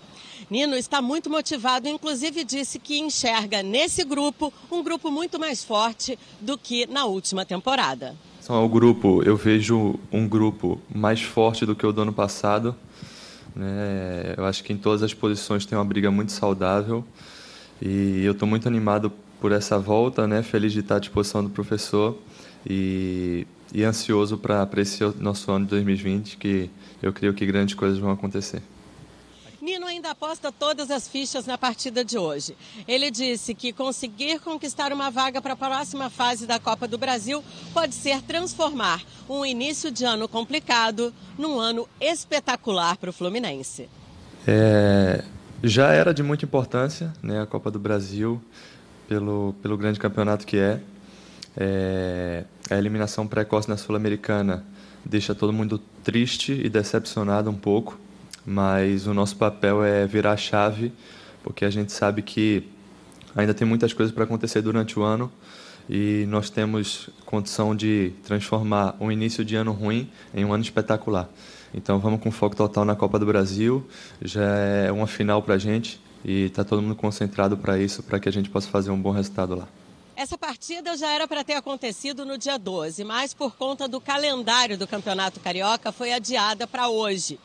Nino 0.49 0.75
está 0.75 1.01
muito 1.01 1.29
motivado, 1.29 1.87
inclusive 1.87 2.43
disse 2.43 2.77
que 2.77 2.99
enxerga 2.99 3.63
nesse 3.63 4.03
grupo 4.03 4.53
um 4.71 4.83
grupo 4.83 5.09
muito 5.09 5.39
mais 5.39 5.63
forte 5.63 6.19
do 6.39 6.57
que 6.57 6.85
na 6.87 7.05
última 7.05 7.45
temporada. 7.45 8.15
São 8.39 8.63
o 8.63 8.69
grupo, 8.69 9.23
eu 9.23 9.37
vejo 9.37 9.99
um 10.11 10.27
grupo 10.27 10.79
mais 10.93 11.21
forte 11.21 11.65
do 11.65 11.75
que 11.75 11.85
o 11.85 11.91
do 11.91 12.01
ano 12.01 12.13
passado. 12.13 12.75
Né? 13.55 14.33
Eu 14.35 14.45
acho 14.45 14.63
que 14.63 14.73
em 14.73 14.77
todas 14.77 15.03
as 15.03 15.13
posições 15.13 15.65
tem 15.65 15.77
uma 15.77 15.85
briga 15.85 16.11
muito 16.11 16.31
saudável 16.31 17.03
e 17.81 18.23
eu 18.23 18.33
estou 18.33 18.47
muito 18.47 18.67
animado 18.67 19.11
por 19.39 19.51
essa 19.51 19.79
volta, 19.79 20.27
né? 20.27 20.43
Feliz 20.43 20.71
de 20.71 20.81
estar 20.81 20.97
à 20.97 20.99
disposição 20.99 21.43
do 21.43 21.49
professor 21.49 22.17
e, 22.65 23.47
e 23.73 23.83
ansioso 23.83 24.37
para 24.37 24.69
esse 24.77 25.03
nosso 25.19 25.51
ano 25.51 25.65
de 25.65 25.71
2020, 25.71 26.37
que 26.37 26.69
eu 27.01 27.13
creio 27.13 27.33
que 27.33 27.45
grandes 27.45 27.75
coisas 27.75 27.97
vão 27.97 28.11
acontecer. 28.11 28.61
Nino 29.61 29.85
ainda 29.85 30.09
aposta 30.09 30.51
todas 30.51 30.89
as 30.89 31.07
fichas 31.07 31.45
na 31.45 31.55
partida 31.55 32.03
de 32.03 32.17
hoje. 32.17 32.57
Ele 32.87 33.11
disse 33.11 33.53
que 33.53 33.71
conseguir 33.71 34.39
conquistar 34.39 34.91
uma 34.91 35.11
vaga 35.11 35.39
para 35.39 35.53
a 35.53 35.55
próxima 35.55 36.09
fase 36.09 36.47
da 36.47 36.59
Copa 36.59 36.87
do 36.87 36.97
Brasil 36.97 37.43
pode 37.71 37.93
ser 37.93 38.23
transformar 38.23 39.03
um 39.29 39.45
início 39.45 39.91
de 39.91 40.03
ano 40.03 40.27
complicado 40.27 41.13
num 41.37 41.59
ano 41.59 41.87
espetacular 41.99 42.97
para 42.97 43.11
o 43.11 43.13
Fluminense. 43.13 43.87
É, 44.47 45.23
já 45.63 45.93
era 45.93 46.11
de 46.11 46.23
muita 46.23 46.43
importância 46.43 47.13
né, 47.21 47.39
a 47.39 47.45
Copa 47.45 47.69
do 47.69 47.77
Brasil, 47.77 48.41
pelo, 49.07 49.53
pelo 49.61 49.77
grande 49.77 49.99
campeonato 49.99 50.45
que 50.47 50.57
é. 50.57 50.81
é 51.55 52.45
a 52.67 52.77
eliminação 52.77 53.27
precoce 53.27 53.69
na 53.69 53.75
Sul-Americana 53.77 54.65
deixa 55.05 55.35
todo 55.35 55.51
mundo 55.51 55.79
triste 56.03 56.53
e 56.63 56.69
decepcionado 56.69 57.49
um 57.49 57.55
pouco 57.55 57.99
mas 58.45 59.07
o 59.07 59.13
nosso 59.13 59.35
papel 59.35 59.83
é 59.83 60.05
virar 60.05 60.33
a 60.33 60.37
chave, 60.37 60.91
porque 61.43 61.65
a 61.65 61.69
gente 61.69 61.91
sabe 61.91 62.21
que 62.21 62.63
ainda 63.35 63.53
tem 63.53 63.67
muitas 63.67 63.93
coisas 63.93 64.13
para 64.13 64.23
acontecer 64.23 64.61
durante 64.61 64.97
o 64.99 65.03
ano 65.03 65.31
e 65.89 66.25
nós 66.27 66.49
temos 66.49 67.09
condição 67.25 67.75
de 67.75 68.13
transformar 68.23 68.95
um 68.99 69.11
início 69.11 69.43
de 69.43 69.55
ano 69.55 69.71
ruim 69.71 70.09
em 70.33 70.45
um 70.45 70.53
ano 70.53 70.63
espetacular. 70.63 71.29
Então 71.73 71.99
vamos 71.99 72.21
com 72.21 72.31
foco 72.31 72.55
total 72.55 72.83
na 72.83 72.95
Copa 72.95 73.17
do 73.17 73.25
Brasil, 73.25 73.85
já 74.21 74.43
é 74.43 74.91
uma 74.91 75.07
final 75.07 75.41
para 75.41 75.55
a 75.55 75.57
gente 75.57 75.99
e 76.23 76.45
está 76.45 76.63
todo 76.63 76.81
mundo 76.81 76.95
concentrado 76.95 77.57
para 77.57 77.79
isso, 77.79 78.03
para 78.03 78.19
que 78.19 78.27
a 78.27 78.31
gente 78.31 78.49
possa 78.49 78.69
fazer 78.69 78.91
um 78.91 79.01
bom 79.01 79.11
resultado 79.11 79.55
lá. 79.55 79.67
Essa 80.21 80.37
partida 80.37 80.95
já 80.95 81.11
era 81.11 81.27
para 81.27 81.43
ter 81.43 81.55
acontecido 81.55 82.23
no 82.23 82.37
dia 82.37 82.59
12, 82.59 83.03
mas 83.03 83.33
por 83.33 83.55
conta 83.55 83.87
do 83.87 83.99
calendário 83.99 84.77
do 84.77 84.85
Campeonato 84.85 85.39
Carioca 85.39 85.91
foi 85.91 86.13
adiada 86.13 86.67
para 86.67 86.89
hoje. 86.89 87.39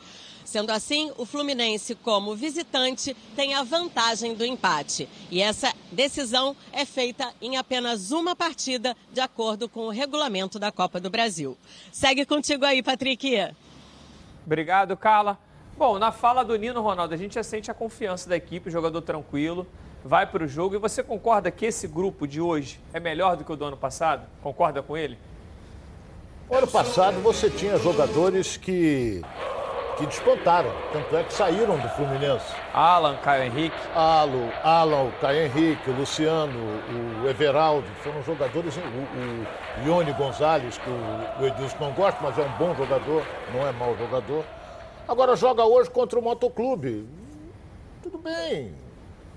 Sendo 0.45 0.69
assim, 0.69 1.11
o 1.17 1.25
Fluminense, 1.25 1.95
como 1.95 2.37
visitante, 2.37 3.17
tem 3.35 3.55
a 3.55 3.63
vantagem 3.63 4.35
do 4.35 4.45
empate. 4.45 5.09
E 5.31 5.41
essa 5.41 5.73
decisão 5.91 6.55
é 6.71 6.85
feita 6.85 7.33
em 7.41 7.57
apenas 7.57 8.13
uma 8.13 8.37
partida, 8.37 8.95
de 9.11 9.23
acordo 9.23 9.71
com 9.71 9.87
o 9.87 9.91
regulamento 9.91 10.59
da 10.59 10.71
Copa 10.71 11.01
do 11.01 11.09
Brasil. 11.09 11.57
Segue 11.91 12.27
contigo 12.27 12.67
aí, 12.67 12.83
Patrick. 12.83 13.55
Obrigado, 14.45 14.95
Carla. 14.99 15.39
Bom, 15.79 15.99
na 15.99 16.13
fala 16.13 16.45
do 16.45 16.55
Nino 16.57 16.83
Ronaldo, 16.83 17.15
a 17.15 17.17
gente 17.17 17.37
já 17.37 17.43
sente 17.43 17.71
a 17.71 17.75
confiança 17.75 18.29
da 18.29 18.37
equipe, 18.37 18.71
jogador 18.71 19.01
tranquilo, 19.01 19.67
vai 20.07 20.27
para 20.27 20.45
o 20.45 20.49
jogo. 20.49 20.75
E 20.75 20.79
você 20.79 21.03
concorda 21.03 21.51
que 21.51 21.67
esse 21.67 21.87
grupo 21.87 22.27
de 22.27 22.41
hoje 22.41 22.81
é 22.93 23.01
melhor 23.01 23.37
do 23.37 23.45
que 23.45 23.53
o 23.53 23.57
do 23.57 23.65
ano 23.65 23.77
passado? 23.77 24.27
Concorda 24.43 24.83
com 24.83 24.97
ele? 24.97 25.19
ano 26.49 26.67
passado 26.69 27.21
você 27.23 27.51
tinha 27.51 27.77
jogadores 27.77 28.57
que 28.57 29.21
que 29.97 30.07
despontaram. 30.07 30.71
Tanto 30.93 31.17
é 31.17 31.25
que 31.25 31.33
saíram 31.33 31.79
do 31.79 31.89
Fluminense. 31.89 32.55
Alan, 32.73 33.17
Caio 33.17 33.45
Henrique. 33.45 33.77
Alo, 33.95 34.53
Alan, 34.63 35.05
o 35.05 35.13
Caio 35.21 35.47
Henrique, 35.47 35.89
o 35.89 35.95
Luciano, 35.95 36.53
o 37.25 37.29
Everaldo, 37.29 37.87
foram 38.03 38.23
jogadores. 38.23 38.77
O, 38.77 38.81
o 38.81 39.87
Ione 39.87 40.13
Gonzalez, 40.13 40.77
que 40.77 40.91
o, 40.91 41.43
o 41.43 41.47
Edilson 41.47 41.77
não 41.81 41.93
gosta, 41.93 42.21
mas 42.23 42.39
é 42.39 42.43
um 42.43 42.59
bom 42.59 42.75
jogador, 42.75 43.25
não 43.55 43.67
é 43.67 43.73
mau 43.73 43.97
jogador. 43.97 44.45
Agora 45.09 45.35
joga 45.35 45.65
hoje 45.65 45.89
contra 45.89 46.19
o 46.19 46.23
Motoclube. 46.23 47.09
Tudo 48.03 48.19
bem. 48.19 48.86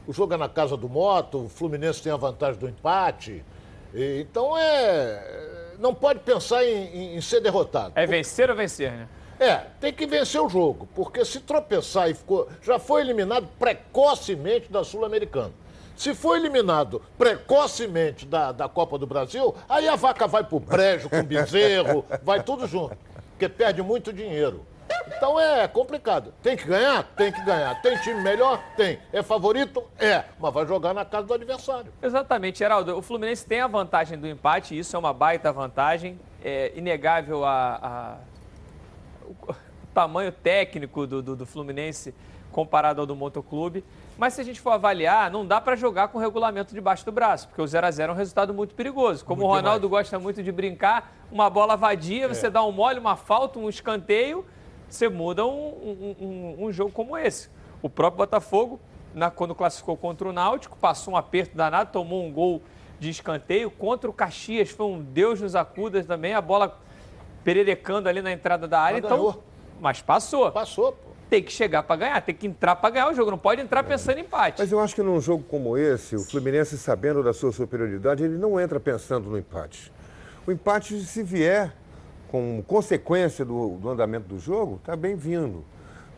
O 0.09 0.11
jogo 0.11 0.33
é 0.33 0.37
na 0.37 0.49
casa 0.49 0.75
do 0.75 0.89
Moto, 0.89 1.45
o 1.45 1.49
Fluminense 1.49 2.01
tem 2.01 2.11
a 2.11 2.15
vantagem 2.15 2.59
do 2.59 2.67
empate. 2.67 3.45
E, 3.93 4.21
então 4.21 4.57
é. 4.57 5.75
Não 5.77 5.93
pode 5.93 6.21
pensar 6.21 6.65
em, 6.65 6.87
em, 6.87 7.15
em 7.17 7.21
ser 7.21 7.39
derrotado. 7.41 7.91
É 7.95 8.07
vencer 8.07 8.49
ou 8.49 8.55
vencer, 8.55 8.91
né? 8.91 9.07
É, 9.39 9.57
tem 9.79 9.93
que 9.93 10.07
vencer 10.07 10.41
o 10.41 10.49
jogo, 10.49 10.89
porque 10.95 11.23
se 11.23 11.39
tropeçar 11.39 12.09
e 12.09 12.15
ficou. 12.15 12.49
Já 12.63 12.79
foi 12.79 13.01
eliminado 13.01 13.47
precocemente 13.59 14.71
da 14.71 14.83
Sul-Americana. 14.83 15.51
Se 15.95 16.15
for 16.15 16.35
eliminado 16.35 17.03
precocemente 17.15 18.25
da, 18.25 18.51
da 18.51 18.67
Copa 18.67 18.97
do 18.97 19.05
Brasil, 19.05 19.53
aí 19.69 19.87
a 19.87 19.95
vaca 19.95 20.25
vai 20.25 20.43
pro 20.43 20.59
brejo 20.59 21.07
com 21.07 21.21
bezerro, 21.21 22.03
vai 22.23 22.41
tudo 22.41 22.65
junto. 22.65 22.97
Porque 23.33 23.47
perde 23.47 23.83
muito 23.83 24.11
dinheiro. 24.11 24.65
Então 25.15 25.39
é 25.39 25.67
complicado. 25.67 26.33
Tem 26.41 26.55
que 26.55 26.65
ganhar? 26.65 27.03
Tem 27.15 27.31
que 27.31 27.41
ganhar. 27.43 27.81
Tem 27.81 27.97
time 28.01 28.21
melhor? 28.21 28.61
Tem. 28.75 28.99
É 29.11 29.21
favorito? 29.21 29.83
É. 29.97 30.23
Mas 30.39 30.53
vai 30.53 30.65
jogar 30.65 30.93
na 30.93 31.05
casa 31.05 31.27
do 31.27 31.33
adversário. 31.33 31.91
Exatamente, 32.01 32.59
Geraldo. 32.59 32.97
O 32.97 33.01
Fluminense 33.01 33.45
tem 33.45 33.61
a 33.61 33.67
vantagem 33.67 34.17
do 34.17 34.27
empate, 34.27 34.77
isso 34.77 34.95
é 34.95 34.99
uma 34.99 35.13
baita 35.13 35.51
vantagem. 35.51 36.19
É 36.43 36.71
inegável 36.75 37.43
a, 37.43 37.79
a 37.81 38.17
o 39.47 39.55
tamanho 39.93 40.31
técnico 40.31 41.05
do, 41.05 41.21
do, 41.21 41.35
do 41.35 41.45
Fluminense 41.45 42.13
comparado 42.51 43.01
ao 43.01 43.07
do 43.07 43.15
Motoclube. 43.15 43.83
Mas 44.17 44.33
se 44.33 44.41
a 44.41 44.43
gente 44.43 44.59
for 44.59 44.71
avaliar, 44.71 45.31
não 45.31 45.45
dá 45.45 45.61
para 45.61 45.75
jogar 45.75 46.09
com 46.09 46.17
o 46.17 46.21
regulamento 46.21 46.73
debaixo 46.73 47.05
do 47.05 47.11
braço, 47.11 47.47
porque 47.47 47.61
o 47.61 47.67
0 47.67 47.87
a 47.87 47.91
0 47.91 48.11
é 48.11 48.13
um 48.13 48.17
resultado 48.17 48.53
muito 48.53 48.75
perigoso. 48.75 49.23
Como 49.23 49.41
muito 49.41 49.49
o 49.49 49.55
Ronaldo 49.55 49.87
demais. 49.87 50.03
gosta 50.03 50.19
muito 50.19 50.43
de 50.43 50.51
brincar, 50.51 51.13
uma 51.31 51.49
bola 51.49 51.77
vadia, 51.77 52.25
é. 52.25 52.27
você 52.27 52.49
dá 52.49 52.61
um 52.63 52.71
mole, 52.71 52.99
uma 52.99 53.15
falta, 53.15 53.57
um 53.59 53.69
escanteio, 53.69 54.45
você 54.89 55.07
muda 55.07 55.45
um, 55.45 55.49
um, 55.49 56.15
um, 56.19 56.65
um 56.65 56.71
jogo 56.71 56.91
como 56.91 57.17
esse. 57.17 57.49
O 57.81 57.89
próprio 57.89 58.17
Botafogo, 58.17 58.79
na, 59.13 59.29
quando 59.29 59.55
classificou 59.55 59.95
contra 59.95 60.27
o 60.27 60.33
Náutico, 60.33 60.77
passou 60.77 61.13
um 61.13 61.17
aperto 61.17 61.55
danado, 61.55 61.91
tomou 61.91 62.25
um 62.25 62.31
gol 62.31 62.61
de 62.99 63.09
escanteio. 63.09 63.71
Contra 63.71 64.09
o 64.09 64.13
Caxias, 64.13 64.69
foi 64.69 64.87
um 64.87 65.01
Deus 65.01 65.39
nos 65.39 65.55
acuda 65.55 66.03
também. 66.03 66.33
A 66.33 66.41
bola 66.41 66.77
pererecando 67.43 68.09
ali 68.09 68.21
na 68.21 68.31
entrada 68.31 68.67
da 68.67 68.79
área. 68.79 69.01
Mas 69.01 69.05
então, 69.05 69.17
ganhou. 69.17 69.43
mas 69.79 70.01
passou. 70.01 70.51
Passou, 70.51 70.91
pô. 70.91 71.09
Tem 71.29 71.43
que 71.43 71.51
chegar 71.51 71.83
para 71.83 71.95
ganhar, 71.95 72.21
tem 72.23 72.33
que 72.33 72.47
entrar 72.47 72.75
para 72.75 72.89
ganhar 72.89 73.11
o 73.11 73.13
jogo, 73.13 73.29
não 73.29 73.37
pode 73.37 73.61
entrar 73.61 73.83
pensando 73.83 74.17
em 74.17 74.21
empate. 74.21 74.57
Mas 74.57 74.71
eu 74.71 74.79
acho 74.79 74.95
que 74.95 75.03
num 75.03 75.21
jogo 75.21 75.43
como 75.43 75.77
esse, 75.77 76.15
o 76.15 76.21
Fluminense, 76.21 76.75
sabendo 76.75 77.21
da 77.21 77.33
sua 77.33 77.51
superioridade, 77.51 78.23
ele 78.23 78.35
não 78.35 78.59
entra 78.59 78.79
pensando 78.79 79.29
no 79.29 79.37
empate. 79.37 79.93
O 80.47 80.51
empate, 80.51 80.99
se 81.01 81.21
vier 81.21 81.71
com 82.29 82.63
consequência 82.65 83.43
do, 83.43 83.77
do 83.77 83.89
andamento 83.89 84.27
do 84.27 84.39
jogo, 84.39 84.75
está 84.75 84.95
bem-vindo. 84.95 85.63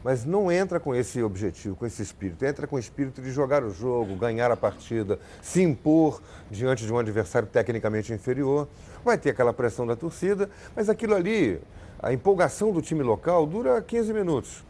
Mas 0.04 0.26
não 0.26 0.52
entra 0.52 0.80
com 0.80 0.96
esse 0.96 1.22
objetivo, 1.22 1.76
com 1.76 1.86
esse 1.86 2.02
espírito. 2.02 2.44
Entra 2.44 2.66
com 2.66 2.76
o 2.76 2.80
espírito 2.80 3.22
de 3.22 3.32
jogar 3.32 3.64
o 3.64 3.70
jogo, 3.70 4.16
ganhar 4.16 4.50
a 4.50 4.58
partida, 4.58 5.20
se 5.42 5.62
impor 5.62 6.22
diante 6.50 6.86
de 6.86 6.92
um 6.92 6.98
adversário 6.98 7.48
tecnicamente 7.48 8.12
inferior 8.12 8.68
vai 9.04 9.18
ter 9.18 9.32
aquela 9.32 9.54
pressão 9.54 9.86
da 9.86 9.96
torcida, 9.96 10.50
mas 10.76 10.90
aquilo 10.90 11.16
ali, 11.16 11.60
a 12.00 12.14
empolgação 12.14 12.72
do 12.72 12.82
time 12.82 13.04
local 13.04 13.46
dura 13.46 13.82
15 13.82 14.14
minutos. 14.14 14.64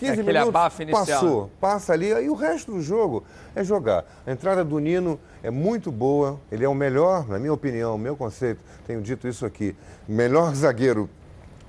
15 0.00 0.20
é 0.20 0.22
minutos 0.22 0.52
passou, 0.90 1.50
passa 1.60 1.92
ali, 1.92 2.12
aí 2.12 2.28
o 2.28 2.34
resto 2.34 2.72
do 2.72 2.82
jogo 2.82 3.22
é 3.54 3.62
jogar. 3.62 4.04
A 4.26 4.32
entrada 4.32 4.64
do 4.64 4.78
Nino 4.78 5.20
é 5.42 5.50
muito 5.50 5.92
boa, 5.92 6.40
ele 6.50 6.64
é 6.64 6.68
o 6.68 6.74
melhor, 6.74 7.28
na 7.28 7.38
minha 7.38 7.52
opinião, 7.52 7.96
meu 7.98 8.16
conceito, 8.16 8.60
tenho 8.86 9.02
dito 9.02 9.28
isso 9.28 9.44
aqui, 9.44 9.76
melhor 10.08 10.52
zagueiro 10.56 11.08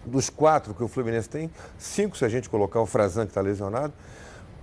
dos 0.05 0.29
quatro 0.29 0.73
que 0.73 0.83
o 0.83 0.87
Fluminense 0.87 1.29
tem, 1.29 1.51
cinco 1.77 2.17
se 2.17 2.25
a 2.25 2.29
gente 2.29 2.49
colocar 2.49 2.79
o 2.79 2.85
Frazan 2.85 3.25
que 3.25 3.31
está 3.31 3.41
lesionado, 3.41 3.93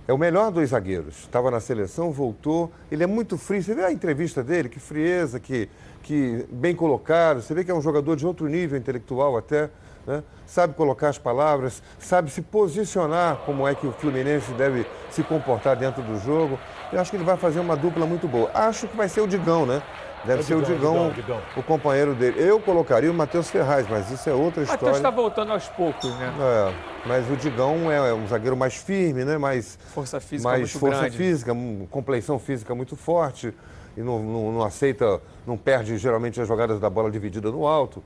é 0.07 0.11
o 0.11 0.17
melhor 0.17 0.51
dos 0.51 0.71
zagueiros. 0.71 1.19
Estava 1.19 1.51
na 1.51 1.59
seleção, 1.59 2.11
voltou, 2.11 2.71
ele 2.91 3.03
é 3.03 3.07
muito 3.07 3.37
frio, 3.37 3.61
você 3.61 3.75
vê 3.75 3.85
a 3.85 3.91
entrevista 3.91 4.43
dele, 4.43 4.67
que 4.67 4.79
frieza, 4.79 5.39
que 5.39 5.69
que 6.01 6.45
bem 6.51 6.75
colocado, 6.75 7.41
você 7.41 7.53
vê 7.53 7.63
que 7.63 7.69
é 7.69 7.73
um 7.73 7.81
jogador 7.81 8.15
de 8.15 8.25
outro 8.25 8.47
nível 8.47 8.77
intelectual 8.77 9.37
até, 9.37 9.69
né? 10.09 10.23
sabe 10.47 10.73
colocar 10.73 11.09
as 11.09 11.19
palavras, 11.19 11.83
sabe 11.99 12.31
se 12.31 12.41
posicionar 12.41 13.37
como 13.45 13.67
é 13.67 13.75
que 13.75 13.85
o 13.85 13.91
Fluminense 13.91 14.51
deve 14.53 14.85
se 15.11 15.21
comportar 15.21 15.75
dentro 15.75 16.01
do 16.01 16.19
jogo. 16.19 16.59
Eu 16.91 16.99
acho 16.99 17.11
que 17.11 17.17
ele 17.17 17.23
vai 17.23 17.37
fazer 17.37 17.59
uma 17.59 17.75
dupla 17.75 18.07
muito 18.07 18.27
boa. 18.27 18.49
Acho 18.51 18.87
que 18.87 18.97
vai 18.97 19.07
ser 19.07 19.21
o 19.21 19.27
Digão, 19.27 19.67
né? 19.67 19.83
Deve 20.25 20.39
é 20.39 20.43
ser 20.43 20.55
Digão, 20.55 20.59
o 20.59 20.75
Digão, 20.75 20.93
Digão, 21.11 21.37
Digão, 21.37 21.41
o 21.55 21.63
companheiro 21.63 22.15
dele. 22.15 22.41
Eu 22.41 22.59
colocaria 22.59 23.09
o 23.09 23.13
Matheus 23.13 23.49
Ferraz, 23.49 23.87
mas 23.87 24.09
isso 24.09 24.27
é 24.27 24.33
outra 24.33 24.63
história. 24.63 24.81
O 24.81 24.85
Matheus 24.85 24.97
está 24.97 25.11
voltando 25.11 25.51
aos 25.53 25.67
poucos, 25.69 26.11
né? 26.15 26.33
É, 26.41 26.73
mas 27.05 27.29
o 27.29 27.37
Digão 27.37 27.91
é, 27.91 28.11
um 28.11 28.27
zagueiro 28.27 28.57
mais 28.57 28.75
firme, 28.75 29.23
né? 29.23 29.37
Mais 29.37 29.77
força 29.93 30.19
física 30.19 30.49
mais 30.49 30.61
muito 30.61 30.79
força 30.79 31.01
grande. 31.01 31.17
física, 31.17 31.55
compleição 31.91 32.39
física 32.39 32.73
muito 32.73 32.95
forte 32.95 33.53
e 33.95 34.01
não, 34.01 34.19
não, 34.19 34.51
não, 34.53 34.63
aceita, 34.63 35.21
não 35.45 35.55
perde 35.57 35.97
geralmente 35.97 36.41
as 36.41 36.47
jogadas 36.47 36.79
da 36.79 36.89
bola 36.89 37.11
dividida 37.11 37.51
no 37.51 37.67
alto. 37.67 38.03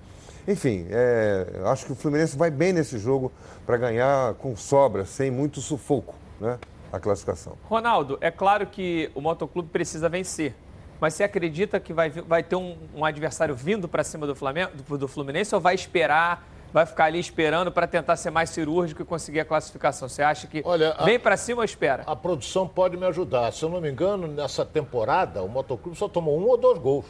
Enfim, 0.48 0.88
é, 0.90 1.62
acho 1.66 1.86
que 1.86 1.92
o 1.92 1.96
Fluminense 1.96 2.38
vai 2.38 2.52
bem 2.52 2.74
nesse 2.74 2.98
jogo 2.98 3.32
para 3.66 3.78
ganhar 3.78 4.34
com 4.36 4.56
sobra, 4.56 5.06
sem 5.06 5.32
muito 5.32 5.62
sufoco, 5.62 6.16
né? 6.40 6.60
A 6.92 7.00
classificação. 7.00 7.58
Ronaldo, 7.64 8.18
é 8.22 8.30
claro 8.30 8.68
que 8.68 9.10
o 9.16 9.22
Motoclube 9.22 9.70
precisa 9.70 10.08
vencer. 10.08 10.54
Mas 11.00 11.16
você 11.16 11.24
acredita 11.24 11.80
que 11.80 11.92
vai, 11.92 12.10
vai 12.10 12.44
ter 12.44 12.56
um, 12.56 12.78
um 12.96 13.04
adversário 13.04 13.56
vindo 13.56 13.88
para 13.88 14.04
cima 14.04 14.28
do, 14.28 14.36
Flamengo, 14.36 14.72
do, 14.76 14.98
do 14.98 15.08
Fluminense 15.08 15.54
ou 15.56 15.60
vai 15.60 15.74
esperar 15.74 16.46
vai 16.74 16.88
ficar 16.88 17.06
ali 17.06 17.20
esperando 17.20 17.72
para 17.72 17.86
tentar 17.86 18.16
ser 18.16 18.32
mais 18.32 18.50
cirúrgico 18.50 19.04
e 19.04 19.06
conseguir 19.06 19.42
a 19.42 19.46
classificação? 19.46 20.10
Você 20.10 20.24
acha 20.24 20.48
que 20.48 20.64
Olha, 20.66 20.96
vem 21.06 21.20
para 21.20 21.38
cima 21.38 21.60
ou 21.60 21.64
espera? 21.64 22.04
A 22.08 22.16
produção 22.16 22.68
pode 22.68 22.98
me 22.98 23.06
ajudar. 23.06 23.54
Se 23.54 23.64
eu 23.64 23.70
não 23.70 23.80
me 23.80 23.92
engano, 23.92 24.28
nessa 24.28 24.66
temporada, 24.66 25.44
o 25.44 25.48
Motoclube 25.48 25.96
só 25.96 26.10
tomou 26.10 26.40
um 26.40 26.48
ou 26.48 26.58
dois 26.58 26.80
gols. 26.80 27.06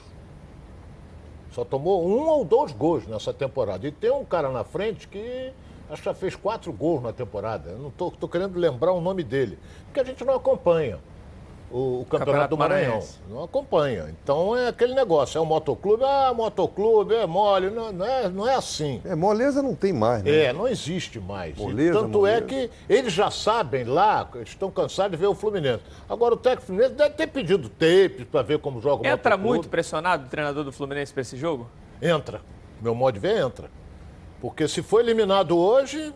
Só 1.54 1.64
tomou 1.64 2.08
um 2.08 2.28
ou 2.28 2.44
dois 2.44 2.72
gols 2.72 3.06
nessa 3.08 3.34
temporada. 3.34 3.88
E 3.88 3.92
tem 3.92 4.12
um 4.12 4.26
cara 4.26 4.50
na 4.50 4.64
frente 4.64 5.08
que 5.08 5.54
acho 5.90 6.02
que 6.02 6.06
já 6.10 6.14
fez 6.14 6.36
quatro 6.36 6.74
gols 6.74 7.02
na 7.02 7.14
temporada. 7.14 7.70
Eu 7.70 7.78
não 7.78 7.90
estou 7.90 8.30
querendo 8.30 8.58
lembrar 8.58 8.92
o 8.92 9.00
nome 9.00 9.24
dele, 9.24 9.60
porque 9.86 10.00
a 10.00 10.04
gente 10.04 10.26
não 10.26 10.34
acompanha 10.34 11.00
o, 11.74 12.02
o 12.02 12.06
Campeonato, 12.06 12.20
Campeonato 12.26 12.50
do 12.52 12.58
Maranhão. 12.58 12.86
Maranhense. 12.92 13.20
Não 13.28 13.44
acompanha. 13.44 14.06
Então 14.24 14.56
é 14.56 14.68
aquele 14.68 14.94
negócio, 14.94 15.40
é 15.40 15.42
o 15.42 15.46
motoclube, 15.46 16.04
ah, 16.04 16.32
motoclube, 16.32 17.16
é 17.16 17.26
mole. 17.26 17.72
Não, 17.72 17.92
não 17.92 18.06
é, 18.06 18.30
não 18.30 18.48
é 18.48 18.54
assim. 18.54 19.02
É, 19.04 19.16
moleza 19.16 19.64
não 19.64 19.74
tem 19.74 19.92
mais, 19.92 20.22
né? 20.24 20.32
É, 20.32 20.54
não 20.54 20.68
existe 20.68 21.20
mais. 21.20 21.58
E 21.58 21.62
Moleza, 21.62 22.00
Tanto 22.00 22.20
moleza. 22.20 22.38
é 22.38 22.42
que 22.42 22.70
eles 22.88 23.12
já 23.12 23.32
sabem 23.32 23.86
lá, 23.86 24.30
eles 24.36 24.50
estão 24.50 24.70
cansados 24.70 25.12
de 25.12 25.18
ver 25.18 25.28
o 25.28 25.34
Fluminense. 25.34 25.82
Agora 26.08 26.36
o 26.36 26.38
técnico 26.38 26.68
Fluminense 26.68 26.94
deve 26.94 27.16
ter 27.16 27.26
pedido 27.28 27.68
tape 27.70 28.26
para 28.32 28.44
ver 28.44 28.60
como 28.60 28.80
joga 28.80 29.02
o 29.02 29.08
Entra 29.08 29.32
motoclube. 29.32 29.48
muito 29.50 29.70
pressionado 29.70 30.26
o 30.28 30.30
treinador 30.30 30.64
do 30.64 30.72
Fluminense 30.72 31.12
para 31.12 31.22
esse 31.22 31.36
jogo? 31.36 31.68
Entra. 32.00 32.40
Meu 32.80 32.94
modo 32.94 33.16
de 33.16 33.20
ver, 33.20 33.40
entra. 33.40 33.68
Porque 34.40 34.68
se 34.68 34.84
for 34.84 35.00
eliminado 35.00 35.58
hoje, 35.58 36.14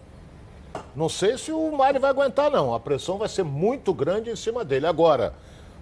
não 0.96 1.10
sei 1.10 1.38
se 1.38 1.52
o 1.52 1.72
Mário 1.72 2.00
vai 2.00 2.12
aguentar, 2.12 2.52
não. 2.52 2.76
A 2.76 2.80
pressão 2.80 3.18
vai 3.18 3.28
ser 3.30 3.44
muito 3.44 3.94
grande 3.94 4.30
em 4.30 4.36
cima 4.36 4.64
dele. 4.66 4.86
Agora, 4.86 5.34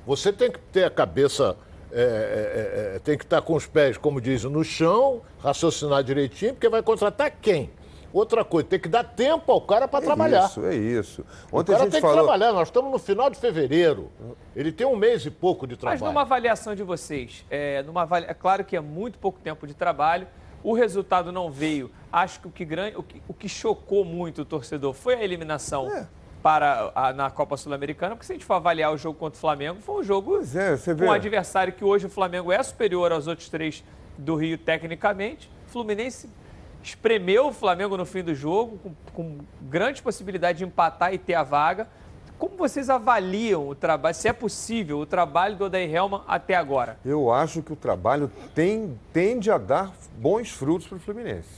você 0.06 0.32
tem 0.32 0.52
que 0.52 0.60
ter 0.60 0.84
a 0.86 0.90
cabeça, 0.90 1.56
é, 1.92 2.02
é, 2.02 2.96
é, 2.96 3.00
tem 3.00 3.18
que 3.18 3.24
estar 3.24 3.42
com 3.42 3.56
os 3.56 3.66
pés, 3.66 3.98
como 3.98 4.20
dizem, 4.22 4.50
no 4.52 4.64
chão, 4.64 5.22
raciocinar 5.42 6.04
direitinho, 6.04 6.54
porque 6.54 6.70
vai 6.70 6.82
contratar 6.82 7.32
quem? 7.42 7.70
Outra 8.14 8.46
coisa, 8.46 8.66
tem 8.70 8.80
que 8.80 8.88
dar 8.88 9.04
tempo 9.04 9.52
ao 9.52 9.60
cara 9.60 9.90
para 9.90 10.00
É 10.02 10.06
trabalhar. 10.08 10.46
Isso, 10.46 10.66
é 10.66 10.74
isso. 10.74 11.26
O 11.52 11.60
Ontem 11.60 11.74
a 11.74 11.76
cara 11.76 11.84
gente 11.84 11.92
tem 11.92 12.02
que 12.02 12.08
falou. 12.08 12.24
trabalhar, 12.24 12.54
nós 12.54 12.70
estamos 12.70 12.90
no 12.90 12.98
final 12.98 13.30
de 13.30 13.38
fevereiro. 13.38 14.10
Ele 14.56 14.72
tem 14.72 14.88
um 14.88 14.96
mês 14.96 15.26
e 15.26 15.30
pouco 15.32 15.68
de 15.68 15.74
Mas 15.74 15.80
trabalho. 15.82 16.06
numa 16.06 16.22
avaliação 16.22 16.74
de 16.76 16.82
vocês, 16.84 17.44
é, 17.50 17.84
numa 17.84 18.04
avali- 18.04 18.26
é 18.30 18.34
claro 18.34 18.64
que 18.64 18.76
é 18.78 18.80
muito 18.80 19.20
pouco 19.20 19.38
tempo 19.42 19.68
de 19.68 19.74
trabalho, 19.74 20.28
o 20.64 20.72
resultado 20.74 21.30
não 21.30 21.52
veio. 21.52 21.92
Acho 22.10 22.40
que 22.40 22.48
o 22.48 22.52
que, 22.52 22.64
gran- 22.64 22.94
o 22.96 23.04
que, 23.04 23.22
o 23.28 23.34
que 23.34 23.50
chocou 23.50 24.06
muito 24.06 24.44
o 24.44 24.46
torcedor 24.46 24.94
foi 24.94 25.16
a 25.16 25.22
eliminação 25.22 25.92
É. 25.92 26.08
para 26.46 26.92
a- 26.94 27.12
na 27.12 27.32
Copa 27.32 27.58
Sul-Americana, 27.58 28.14
porque 28.16 28.28
se 28.28 28.32
a 28.32 28.36
gente 28.36 28.46
for 28.46 28.54
avaliar 28.54 28.94
o 28.94 28.98
jogo 28.98 29.18
contra 29.18 29.36
o 29.36 29.42
Flamengo, 29.42 29.82
foi 29.82 29.96
um 30.02 30.04
jogo 30.04 30.40
é, 30.54 30.94
com 30.96 31.06
um 31.06 31.12
adversário 31.12 31.74
que 31.74 31.84
hoje 31.84 32.06
o 32.06 32.10
Flamengo 32.10 32.52
é 32.52 32.62
superior 32.62 33.12
aos 33.12 33.26
outros 33.26 33.50
três 33.50 33.84
do 34.16 34.36
Rio 34.36 34.56
tecnicamente. 34.56 35.50
O 35.68 35.72
Fluminense 35.72 36.30
espremeu 36.84 37.48
o 37.48 37.52
Flamengo 37.52 37.98
no 37.98 38.06
fim 38.06 38.22
do 38.22 38.36
jogo, 38.36 38.78
com, 38.78 38.94
com 39.12 39.38
grande 39.60 40.04
possibilidade 40.04 40.60
de 40.60 40.66
empatar 40.66 41.12
e 41.16 41.18
ter 41.18 41.34
a 41.34 41.42
vaga. 41.42 41.88
Como 42.38 42.56
vocês 42.56 42.92
avaliam 42.92 43.68
o 43.68 43.74
trabalho, 43.74 44.14
se 44.14 44.28
é 44.28 44.34
possível, 44.34 45.00
o 45.00 45.06
trabalho 45.08 45.56
do 45.56 45.66
Odair 45.66 45.92
Helman 45.92 46.22
até 46.28 46.54
agora? 46.54 47.00
Eu 47.04 47.32
acho 47.34 47.64
que 47.64 47.74
o 47.74 47.76
trabalho 47.76 48.30
tem, 48.54 49.00
tende 49.12 49.50
a 49.50 49.58
dar 49.58 49.92
bons 50.16 50.52
frutos 50.52 50.86
para 50.88 50.98
o 50.98 51.00
Fluminense. 51.00 51.50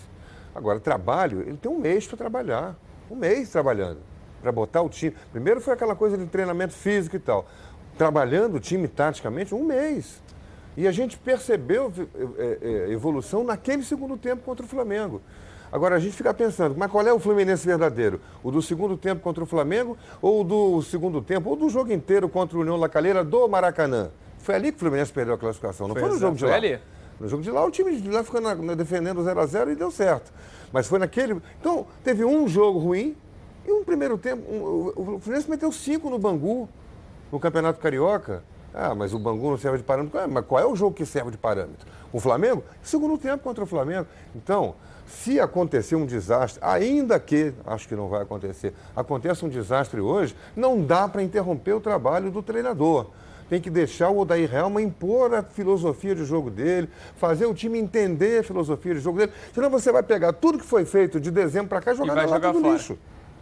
Agora, 0.56 0.80
trabalho, 0.80 1.42
ele 1.42 1.58
tem 1.58 1.70
um 1.70 1.78
mês 1.78 2.08
para 2.08 2.16
trabalhar. 2.16 2.74
Um 3.12 3.18
mês 3.18 3.50
trabalhando. 3.50 4.00
Para 4.42 4.52
botar 4.52 4.82
o 4.82 4.90
time. 4.90 5.16
Primeiro 5.32 5.60
foi 5.62 5.74
aquela 5.74 5.96
coisa 5.96 6.18
de 6.18 6.26
treinamento 6.26 6.74
físico 6.74 7.16
e 7.16 7.20
tal. 7.20 7.46
Trabalhando 7.98 8.56
o 8.56 8.60
time 8.60 8.88
taticamente, 8.88 9.54
um 9.56 9.64
mês. 9.64 10.22
E 10.76 10.88
a 10.88 10.92
gente 10.92 11.18
percebeu 11.18 11.92
é, 12.38 12.58
é, 12.62 12.92
evolução 12.92 13.44
naquele 13.44 13.84
segundo 13.84 14.16
tempo 14.16 14.44
contra 14.44 14.64
o 14.66 14.70
Flamengo. 14.70 15.22
Agora 15.72 15.96
a 15.96 16.00
gente 16.00 16.16
fica 16.16 16.34
pensando, 16.34 16.76
mas 16.78 16.90
qual 16.90 17.06
é 17.06 17.12
o 17.12 17.20
Fluminense 17.20 17.66
verdadeiro? 17.66 18.22
O 18.44 18.52
do 18.52 18.62
segundo 18.62 18.96
tempo 18.96 19.22
contra 19.22 19.44
o 19.44 19.48
Flamengo 19.48 19.98
ou 20.22 20.42
o 20.42 20.44
do 20.44 20.82
segundo 20.84 21.22
tempo, 21.22 21.50
ou 21.50 21.56
do 21.56 21.68
jogo 21.68 21.92
inteiro 21.92 22.30
contra 22.30 22.58
o 22.58 22.62
União 22.62 22.78
La 22.78 22.88
Calheira 22.88 23.24
do 23.24 23.48
Maracanã? 23.50 24.10
Foi 24.38 24.56
ali 24.56 24.72
que 24.72 24.78
o 24.78 24.80
Fluminense 24.80 25.12
perdeu 25.12 25.34
a 25.34 25.38
classificação, 25.38 25.88
não 25.88 25.96
foi, 25.96 26.04
Foi 26.04 26.12
no 26.14 26.20
jogo 26.20 26.36
de 26.36 26.40
foi 26.42 26.50
lá. 26.52 26.56
ali. 26.56 26.80
No 27.20 27.28
jogo 27.28 27.42
de 27.44 27.50
lá, 27.52 27.66
o 27.66 27.72
time 27.72 28.00
de 28.00 28.10
lá 28.10 28.24
ficou 28.24 28.40
na- 28.40 28.54
na- 28.56 28.76
defendendo 28.76 29.22
0 29.24 29.40
a 29.42 29.46
0 29.48 29.72
e 29.72 29.76
deu 29.76 29.90
certo. 29.92 30.32
Mas 30.72 30.88
foi 30.88 31.00
naquele. 31.00 31.42
Então, 31.60 31.86
teve 32.04 32.24
um 32.24 32.48
jogo 32.48 32.78
ruim 32.80 33.18
e 33.68 33.72
um 33.72 33.84
primeiro 33.84 34.18
tempo. 34.18 34.44
um- 34.52 35.16
o 35.16 35.20
Fluminense 35.20 35.50
meteu 35.50 35.72
cinco 35.72 36.10
no 36.10 36.18
Bangu, 36.18 36.68
no 37.32 37.40
Campeonato 37.40 37.80
Carioca. 37.80 38.44
Ah, 38.74 38.94
mas 38.94 39.14
o 39.14 39.20
Bangu 39.20 39.50
não 39.52 39.58
serve 39.58 39.78
de 39.80 39.84
parâmetro. 39.84 40.20
Ah, 40.20 40.28
Mas 40.28 40.46
qual 40.46 40.62
é 40.62 40.66
o 40.66 40.76
jogo 40.76 40.94
que 40.96 41.06
serve 41.06 41.32
de 41.32 41.38
parâmetro? 41.38 41.88
O 42.14 42.20
Flamengo? 42.20 42.64
Segundo 42.84 43.18
tempo 43.18 43.44
contra 43.44 43.64
o 43.64 43.68
Flamengo. 43.68 44.06
Então, 44.36 44.76
se 45.08 45.40
acontecer 45.40 45.96
um 45.96 46.06
desastre, 46.06 46.60
ainda 46.64 47.20
que, 47.20 47.54
acho 47.66 47.88
que 47.88 47.96
não 47.96 48.08
vai 48.08 48.22
acontecer, 48.22 48.74
aconteça 48.96 49.46
um 49.46 49.50
desastre 49.50 50.00
hoje, 50.00 50.36
não 50.56 50.82
dá 50.82 51.08
para 51.08 51.24
interromper 51.24 51.74
o 51.74 51.80
trabalho 51.80 52.30
do 52.30 52.44
treinador. 52.44 53.08
Tem 53.50 53.60
que 53.62 53.70
deixar 53.70 54.10
o 54.10 54.20
Odair 54.20 54.54
Helma 54.54 54.82
impor 54.82 55.34
a 55.34 55.42
filosofia 55.42 56.14
de 56.14 56.26
jogo 56.26 56.52
dele, 56.52 56.90
fazer 57.16 57.46
o 57.46 57.54
time 57.54 57.80
entender 57.80 58.42
a 58.42 58.44
filosofia 58.44 58.94
de 58.94 59.00
jogo 59.00 59.18
dele. 59.20 59.32
Senão 59.56 59.70
você 59.70 59.92
vai 59.92 60.04
pegar 60.04 60.34
tudo 60.34 60.58
que 60.60 60.66
foi 60.66 60.84
feito 60.86 61.20
de 61.20 61.32
dezembro 61.32 61.70
para 61.70 61.82
cá 61.82 61.94
e 61.94 61.96
jogar 61.96 62.12
e 62.12 62.16
vai 62.16 62.28
jogar 62.28 62.54
fora. 62.54 62.74
lixo. 62.74 62.98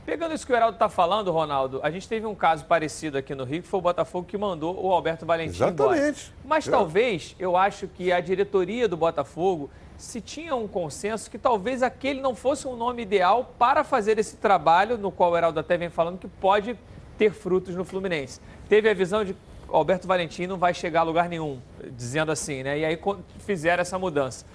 Pegando 0.05 0.35
isso 0.35 0.45
que 0.45 0.53
o 0.53 0.55
Heraldo 0.55 0.75
está 0.75 0.87
falando, 0.87 1.31
Ronaldo, 1.31 1.79
a 1.81 1.89
gente 1.89 2.07
teve 2.07 2.27
um 2.27 2.35
caso 2.35 2.65
parecido 2.65 3.17
aqui 3.17 3.33
no 3.33 3.43
Rio, 3.43 3.63
que 3.63 3.67
foi 3.67 3.79
o 3.79 3.81
Botafogo 3.81 4.27
que 4.27 4.37
mandou 4.37 4.79
o 4.79 4.91
Alberto 4.91 5.25
Valentim 5.25 5.63
embora. 5.63 5.97
Exatamente. 5.97 6.33
Mas 6.45 6.67
É. 6.67 6.71
talvez, 6.71 7.35
eu 7.39 7.57
acho 7.57 7.87
que 7.87 8.11
a 8.11 8.19
diretoria 8.19 8.87
do 8.87 8.95
Botafogo, 8.95 9.69
se 9.97 10.21
tinha 10.21 10.55
um 10.55 10.67
consenso 10.67 11.31
que 11.31 11.39
talvez 11.39 11.81
aquele 11.81 12.21
não 12.21 12.35
fosse 12.35 12.67
um 12.67 12.75
nome 12.75 13.01
ideal 13.01 13.53
para 13.57 13.83
fazer 13.83 14.19
esse 14.19 14.37
trabalho, 14.37 14.95
no 14.97 15.11
qual 15.11 15.31
o 15.31 15.37
Heraldo 15.37 15.59
até 15.59 15.75
vem 15.75 15.89
falando, 15.89 16.19
que 16.19 16.27
pode 16.27 16.77
ter 17.17 17.31
frutos 17.31 17.73
no 17.75 17.83
Fluminense. 17.83 18.39
Teve 18.69 18.87
a 18.89 18.93
visão 18.93 19.25
de 19.25 19.33
que 19.33 19.39
o 19.67 19.75
Alberto 19.75 20.07
Valentim 20.07 20.45
não 20.45 20.57
vai 20.57 20.73
chegar 20.75 20.99
a 20.99 21.03
lugar 21.03 21.27
nenhum, 21.27 21.59
dizendo 21.93 22.31
assim, 22.31 22.61
né? 22.61 22.77
E 22.77 22.85
aí 22.85 22.99
fizeram 23.39 23.81
essa 23.81 23.97
mudança. 23.97 24.45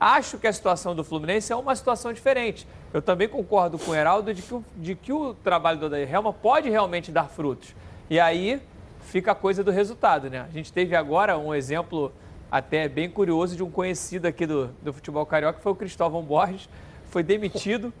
Acho 0.00 0.38
que 0.38 0.46
a 0.46 0.52
situação 0.52 0.94
do 0.94 1.04
Fluminense 1.04 1.52
é 1.52 1.56
uma 1.56 1.76
situação 1.76 2.10
diferente. 2.10 2.66
Eu 2.92 3.02
também 3.02 3.28
concordo 3.28 3.78
com 3.78 3.90
o 3.90 3.94
Heraldo 3.94 4.32
de 4.32 4.40
que 4.40 4.54
o, 4.54 4.64
de 4.76 4.94
que 4.94 5.12
o 5.12 5.34
trabalho 5.34 5.78
do 5.78 5.86
Odair 5.86 6.10
Helma 6.10 6.32
pode 6.32 6.70
realmente 6.70 7.12
dar 7.12 7.28
frutos. 7.28 7.74
E 8.08 8.18
aí 8.18 8.62
fica 9.02 9.32
a 9.32 9.34
coisa 9.34 9.62
do 9.62 9.70
resultado, 9.70 10.30
né? 10.30 10.46
A 10.48 10.52
gente 10.52 10.72
teve 10.72 10.96
agora 10.96 11.36
um 11.36 11.54
exemplo 11.54 12.10
até 12.50 12.88
bem 12.88 13.10
curioso 13.10 13.54
de 13.54 13.62
um 13.62 13.70
conhecido 13.70 14.26
aqui 14.26 14.46
do, 14.46 14.68
do 14.82 14.92
futebol 14.92 15.24
carioca, 15.26 15.58
que 15.58 15.62
foi 15.62 15.72
o 15.72 15.76
Cristóvão 15.76 16.22
Borges. 16.22 16.68
Foi 17.10 17.22
demitido 17.22 17.92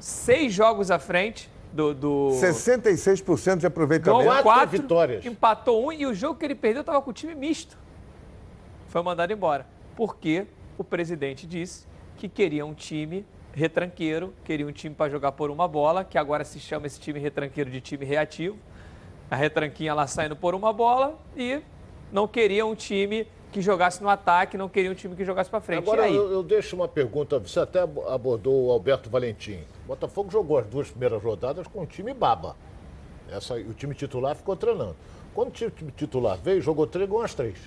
seis 0.00 0.52
jogos 0.52 0.90
à 0.90 0.98
frente 0.98 1.48
do... 1.72 1.94
do 1.94 2.28
66% 2.32 3.58
de 3.58 3.66
aproveitamento. 3.66 4.24
Ganhou 4.24 4.42
quatro, 4.42 4.76
empatou 5.24 5.86
um 5.86 5.92
e 5.92 6.06
o 6.06 6.12
jogo 6.12 6.38
que 6.38 6.44
ele 6.44 6.54
perdeu 6.54 6.80
estava 6.80 7.00
com 7.00 7.10
o 7.10 7.14
time 7.14 7.34
misto. 7.34 7.78
Foi 8.88 9.02
mandado 9.02 9.32
embora. 9.32 9.66
Porque 9.94 10.46
o 10.78 10.84
presidente 10.84 11.46
disse 11.46 11.86
que 12.16 12.28
queria 12.28 12.64
um 12.64 12.74
time 12.74 13.24
retranqueiro, 13.52 14.34
queria 14.44 14.66
um 14.66 14.72
time 14.72 14.94
para 14.94 15.10
jogar 15.10 15.32
por 15.32 15.50
uma 15.50 15.66
bola, 15.66 16.04
que 16.04 16.18
agora 16.18 16.44
se 16.44 16.60
chama 16.60 16.86
esse 16.86 17.00
time 17.00 17.18
retranqueiro 17.18 17.70
de 17.70 17.80
time 17.80 18.04
reativo. 18.04 18.56
A 19.30 19.36
retranquinha 19.36 19.94
lá 19.94 20.06
saindo 20.06 20.36
por 20.36 20.54
uma 20.54 20.72
bola 20.72 21.18
e 21.36 21.60
não 22.12 22.28
queria 22.28 22.64
um 22.64 22.74
time 22.74 23.26
que 23.50 23.62
jogasse 23.62 24.02
no 24.02 24.08
ataque, 24.08 24.58
não 24.58 24.68
queria 24.68 24.90
um 24.90 24.94
time 24.94 25.16
que 25.16 25.24
jogasse 25.24 25.48
para 25.48 25.60
frente. 25.60 25.78
Agora 25.78 26.08
eu, 26.08 26.30
eu 26.30 26.42
deixo 26.42 26.76
uma 26.76 26.86
pergunta, 26.86 27.38
você 27.38 27.58
até 27.58 27.80
abordou 27.80 28.66
o 28.66 28.70
Alberto 28.70 29.08
Valentim. 29.08 29.60
O 29.84 29.88
Botafogo 29.88 30.30
jogou 30.30 30.58
as 30.58 30.66
duas 30.66 30.90
primeiras 30.90 31.22
rodadas 31.22 31.66
com 31.66 31.80
um 31.80 31.86
time 31.86 32.12
baba. 32.12 32.54
Essa, 33.30 33.54
o 33.54 33.72
time 33.72 33.94
titular 33.94 34.36
ficou 34.36 34.54
treinando. 34.54 34.94
Quando 35.34 35.48
o 35.48 35.50
time 35.52 35.90
titular 35.92 36.38
veio, 36.38 36.60
jogou 36.60 36.86
três, 36.86 37.08
ganhou 37.08 37.24
as 37.24 37.34
três. 37.34 37.58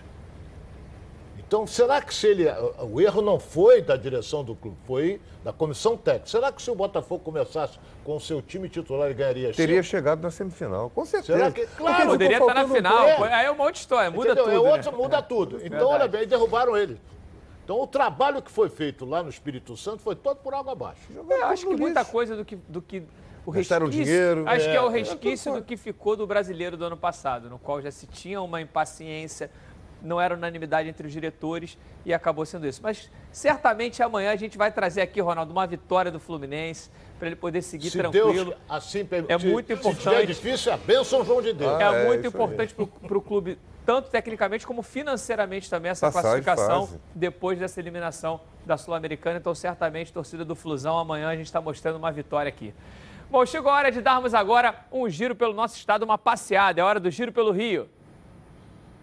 Então, 1.50 1.66
será 1.66 2.00
que 2.00 2.14
se 2.14 2.28
ele. 2.28 2.46
O 2.92 3.02
erro 3.02 3.24
não 3.24 3.40
foi 3.40 3.82
da 3.82 3.96
direção 3.98 4.44
do 4.44 4.54
clube, 4.54 4.78
foi 4.86 5.20
da 5.44 5.52
comissão 5.52 5.98
técnica. 5.98 6.28
Será 6.28 6.52
que 6.52 6.62
se 6.62 6.70
o 6.70 6.76
Botafogo 6.76 7.24
começasse 7.24 7.80
com 8.04 8.16
o 8.18 8.20
seu 8.20 8.40
time 8.40 8.70
titular, 8.70 9.08
ele 9.08 9.16
ganharia 9.16 9.52
Teria 9.52 9.82
cinco? 9.82 9.90
chegado 9.90 10.22
na 10.22 10.30
semifinal, 10.30 10.92
com 10.92 11.04
certeza. 11.06 11.40
Será 11.40 11.52
que. 11.52 11.66
Claro, 11.76 12.12
Poderia 12.12 12.38
estar 12.38 12.46
na 12.46 12.54
faltando 12.54 12.72
um 12.72 12.76
final. 12.76 13.08
É. 13.08 13.34
Aí 13.34 13.46
é 13.48 13.50
uma 13.50 13.64
outra 13.64 13.80
história, 13.80 14.12
muda 14.12 14.28
Entendeu? 14.34 14.44
tudo. 14.44 14.56
É 14.56 14.60
outro, 14.60 14.92
né? 14.92 14.98
muda 14.98 15.22
tudo. 15.24 15.56
Então, 15.56 15.70
Verdade. 15.70 15.86
olha 15.94 16.08
bem, 16.08 16.28
derrubaram 16.28 16.78
ele. 16.78 17.02
Então, 17.66 17.82
o 17.82 17.88
trabalho 17.88 18.44
que 18.44 18.52
foi 18.52 18.70
feito 18.70 19.04
lá 19.04 19.24
no 19.24 19.30
Espírito 19.30 19.76
Santo 19.76 20.04
foi 20.04 20.16
todo 20.16 20.38
por 20.38 20.54
água 20.54 20.74
abaixo. 20.74 21.02
Eu 21.16 21.46
acho 21.48 21.66
que 21.68 21.76
muita 21.76 22.06
coisa 22.06 22.36
do 22.36 22.46
que, 22.46 22.58
do 22.68 22.80
que 22.80 23.02
o 23.44 23.52
Gastaram 23.52 23.88
resquício, 23.88 24.06
dinheiro. 24.14 24.44
Acho 24.48 24.66
que 24.70 24.76
é 24.76 24.82
o 24.82 24.86
É, 24.86 24.90
é, 24.90 24.92
resquício 25.00 25.54
do 25.54 25.64
que 25.64 25.76
ficou 25.76 26.16
do 26.16 26.28
brasileiro 26.28 26.78
do 26.78 26.86
ano 26.86 26.98
passado, 26.98 27.50
no 27.50 27.58
qual 27.58 27.82
já 27.82 27.90
se 27.90 28.06
tinha 28.06 28.40
uma 28.40 28.62
impaciência 28.62 29.50
não 30.02 30.20
era 30.20 30.34
unanimidade 30.36 30.88
entre 30.90 31.06
os 31.08 31.14
diretores 31.14 31.78
e 32.06 32.14
acabou 32.14 32.46
sendo 32.46 32.68
isso. 32.68 32.82
Mas 32.84 33.10
certamente 33.32 34.02
amanhã 34.02 34.32
a 34.32 34.36
gente 34.36 34.58
vai 34.58 34.72
trazer 34.72 35.02
aqui, 35.02 35.20
Ronaldo, 35.22 35.52
uma 35.52 35.66
vitória 35.68 36.12
do 36.12 36.20
Fluminense 36.20 36.90
para 37.18 37.28
ele 37.28 37.36
poder 37.36 37.62
seguir 37.62 37.90
Se 37.90 37.98
tranquilo. 37.98 38.34
Deus 38.34 38.56
assim. 38.70 39.08
É 39.28 39.38
muito 39.38 39.68
Se 39.68 39.74
importante. 39.74 40.16
é 40.16 40.26
difícil, 40.26 40.72
é 40.72 40.76
a 40.76 40.78
bênção 40.78 41.24
João 41.26 41.42
de 41.42 41.54
Deus. 41.54 41.80
é, 41.82 42.06
muito 42.06 42.28
importante 42.28 42.74
para 42.74 43.18
o 43.18 43.22
clube, 43.22 43.58
tanto 43.86 44.10
tecnicamente 44.10 44.66
como 44.66 44.82
financeiramente 44.82 45.70
também, 45.70 45.92
essa 45.92 46.08
Passar 46.08 46.22
classificação 46.22 46.88
fase. 46.88 47.00
depois 47.14 47.60
dessa 47.60 47.80
eliminação 47.80 48.40
da 48.66 48.78
Sul-Americana. 48.78 49.38
Então, 49.40 49.54
certamente, 49.54 50.14
torcida 50.14 50.46
do 50.46 50.56
Flusão, 50.56 50.98
amanhã 50.98 51.28
a 51.30 51.36
gente 51.36 51.48
está 51.48 51.60
mostrando 51.60 51.98
uma 51.98 52.12
vitória 52.12 52.48
aqui. 52.50 52.74
Bom, 53.30 53.46
chegou 53.46 53.72
a 53.72 53.76
hora 53.76 53.92
de 53.92 54.02
darmos 54.02 54.34
agora 54.34 54.74
um 54.92 55.08
giro 55.10 55.36
pelo 55.36 55.54
nosso 55.54 55.76
estado, 55.76 56.04
uma 56.04 56.18
passeada. 56.18 56.82
É 56.82 56.84
hora 56.84 57.00
do 57.00 57.12
giro 57.12 57.32
pelo 57.32 57.52
Rio. 57.52 57.88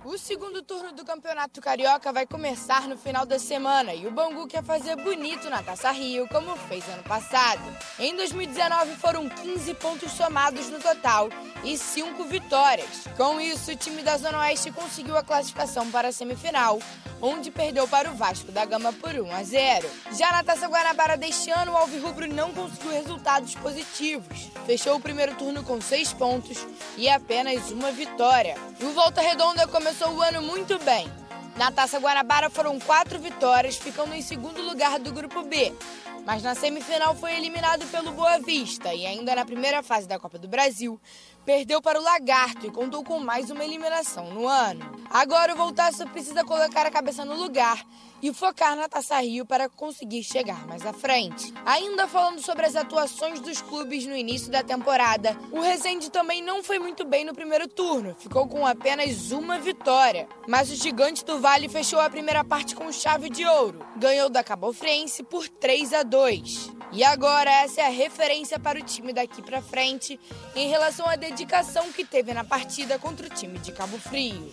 O 0.09 0.17
segundo 0.17 0.63
turno 0.63 0.93
do 0.93 1.05
Campeonato 1.05 1.61
Carioca 1.61 2.13
vai 2.13 2.25
começar 2.25 2.87
no 2.87 2.97
final 2.97 3.27
da 3.27 3.41
semana 3.41 3.93
e 3.93 4.07
o 4.07 4.11
Bangu 4.13 4.47
quer 4.47 4.63
fazer 4.63 4.95
bonito 4.95 5.51
na 5.51 5.65
Taça 5.65 5.91
Rio, 5.91 6.29
como 6.29 6.55
fez 6.69 6.89
ano 6.89 7.03
passado. 7.03 7.61
Em 7.99 8.15
2019 8.15 8.95
foram 8.99 9.29
15 9.29 9.75
pontos 9.75 10.13
somados 10.13 10.71
no 10.71 10.79
total 10.79 11.29
e 11.65 11.77
5 11.77 12.23
vitórias. 12.23 13.09
Com 13.17 13.41
isso, 13.41 13.73
o 13.73 13.77
time 13.77 14.01
da 14.01 14.17
Zona 14.17 14.39
Oeste 14.43 14.71
conseguiu 14.71 15.17
a 15.17 15.25
classificação 15.25 15.91
para 15.91 16.07
a 16.07 16.13
semifinal, 16.13 16.79
onde 17.21 17.51
perdeu 17.51 17.89
para 17.89 18.09
o 18.09 18.15
Vasco 18.15 18.53
da 18.53 18.65
Gama 18.65 18.93
por 18.93 19.13
1 19.13 19.35
a 19.35 19.43
0. 19.43 19.91
Já 20.13 20.31
na 20.31 20.45
Taça 20.45 20.69
Guanabara 20.69 21.17
deste 21.17 21.51
ano, 21.51 21.73
o 21.73 21.77
Alvirrubro 21.77 22.33
não 22.33 22.55
conseguiu 22.55 22.93
resultados 22.93 23.57
positivos. 23.57 24.53
Fechou 24.67 24.95
o 24.95 25.01
primeiro 25.01 25.35
turno 25.35 25.65
com 25.65 25.81
6 25.81 26.13
pontos 26.13 26.65
e 26.97 27.09
apenas 27.09 27.73
uma 27.73 27.91
vitória. 27.91 28.57
O 28.81 28.91
Volta 28.93 29.21
Redonda 29.21 29.67
começou 29.67 29.96
o 30.05 30.23
ano 30.23 30.43
muito 30.43 30.79
bem. 30.81 31.11
Na 31.57 31.73
Taça 31.73 31.99
Guanabara 31.99 32.51
foram 32.51 32.79
quatro 32.79 33.19
vitórias, 33.19 33.77
ficando 33.77 34.15
em 34.15 34.21
segundo 34.21 34.61
lugar 34.61 34.99
do 34.99 35.11
Grupo 35.11 35.43
B. 35.43 35.73
Mas 36.27 36.43
na 36.43 36.55
semifinal 36.55 37.15
foi 37.15 37.35
eliminado 37.35 37.87
pelo 37.87 38.13
Boa 38.13 38.39
Vista 38.39 38.93
e 38.93 39.07
ainda 39.07 39.35
na 39.35 39.45
primeira 39.45 39.83
fase 39.83 40.07
da 40.07 40.19
Copa 40.19 40.39
do 40.39 40.49
Brasil 40.49 41.01
perdeu 41.47 41.81
para 41.81 41.99
o 41.99 42.03
Lagarto 42.03 42.67
e 42.67 42.71
contou 42.71 43.03
com 43.03 43.21
mais 43.21 43.51
uma 43.51 43.65
eliminação 43.65 44.35
no 44.35 44.47
ano. 44.47 44.85
Agora 45.09 45.55
o 45.55 45.57
Voltaço 45.57 46.07
precisa 46.09 46.45
colocar 46.45 46.85
a 46.85 46.91
cabeça 46.91 47.25
no 47.25 47.35
lugar 47.35 47.83
e 48.23 48.33
focar 48.33 48.77
na 48.77 48.89
Taça 48.89 49.21
Rio 49.21 49.47
para 49.47 49.69
conseguir 49.69 50.23
chegar 50.23 50.67
mais 50.67 50.85
à 50.85 50.93
frente. 50.93 51.53
Ainda 51.65 52.09
falando 52.09 52.41
sobre 52.41 52.67
as 52.67 52.77
atuações 52.77 53.41
dos 53.41 53.61
clubes 53.61 54.07
no 54.07 54.17
início 54.17 54.51
da 54.51 54.63
temporada, 54.63 55.37
o 55.53 55.61
Resende 55.61 56.11
também 56.11 56.43
não 56.43 56.63
foi 56.63 56.79
muito 56.79 57.05
bem 57.05 57.25
no 57.25 57.35
primeiro 57.35 57.69
turno, 57.69 58.17
ficou 58.19 58.47
com 58.47 58.67
apenas 58.67 59.31
uma 59.31 59.59
vitória. 59.59 60.29
Mas 60.49 60.71
o 60.71 60.77
Gigante 60.77 61.25
do 61.25 61.41
Vale 61.41 61.69
fechou 61.69 62.01
a 62.01 62.11
primeira 62.11 62.45
parte 62.45 62.75
com 62.75 62.91
chave 62.93 63.29
de 63.29 63.45
ouro, 63.45 63.85
ganhou 63.97 64.29
da 64.29 64.43
Cabo 64.45 64.73
Friense 64.73 65.23
por 65.23 65.49
3 65.49 65.93
a 65.93 66.03
2. 66.03 66.77
E 66.93 67.03
agora 67.03 67.51
essa 67.51 67.81
é 67.81 67.87
a 67.87 67.91
referência 67.91 68.59
para 68.59 68.79
o 68.79 68.83
time 68.83 69.13
daqui 69.13 69.43
para 69.43 69.61
frente 69.61 70.19
em 70.55 70.69
relação 70.69 71.07
à 71.07 71.17
dedicação 71.17 71.93
que 71.93 72.05
teve 72.05 72.33
na 72.33 72.45
partida 72.45 72.99
contra 72.99 73.27
o 73.27 73.31
time 73.31 73.59
de 73.59 73.73
Cabo 73.73 73.99
Frio. 73.99 74.53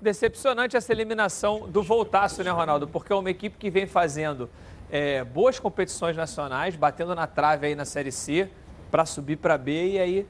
Decepcionante 0.00 0.76
essa 0.76 0.92
eliminação 0.92 1.68
do 1.68 1.82
Voltaço, 1.82 2.42
né, 2.42 2.50
Ronaldo? 2.50 2.88
Porque 2.88 3.12
é 3.12 3.16
uma 3.16 3.30
equipe 3.30 3.58
que 3.58 3.68
vem 3.68 3.86
fazendo 3.86 4.48
é, 4.90 5.22
boas 5.22 5.58
competições 5.58 6.16
nacionais, 6.16 6.74
batendo 6.74 7.14
na 7.14 7.26
trave 7.26 7.66
aí 7.66 7.74
na 7.74 7.84
Série 7.84 8.10
C 8.10 8.48
para 8.90 9.04
subir 9.04 9.36
para 9.36 9.58
B 9.58 9.92
e 9.92 9.98
aí 9.98 10.26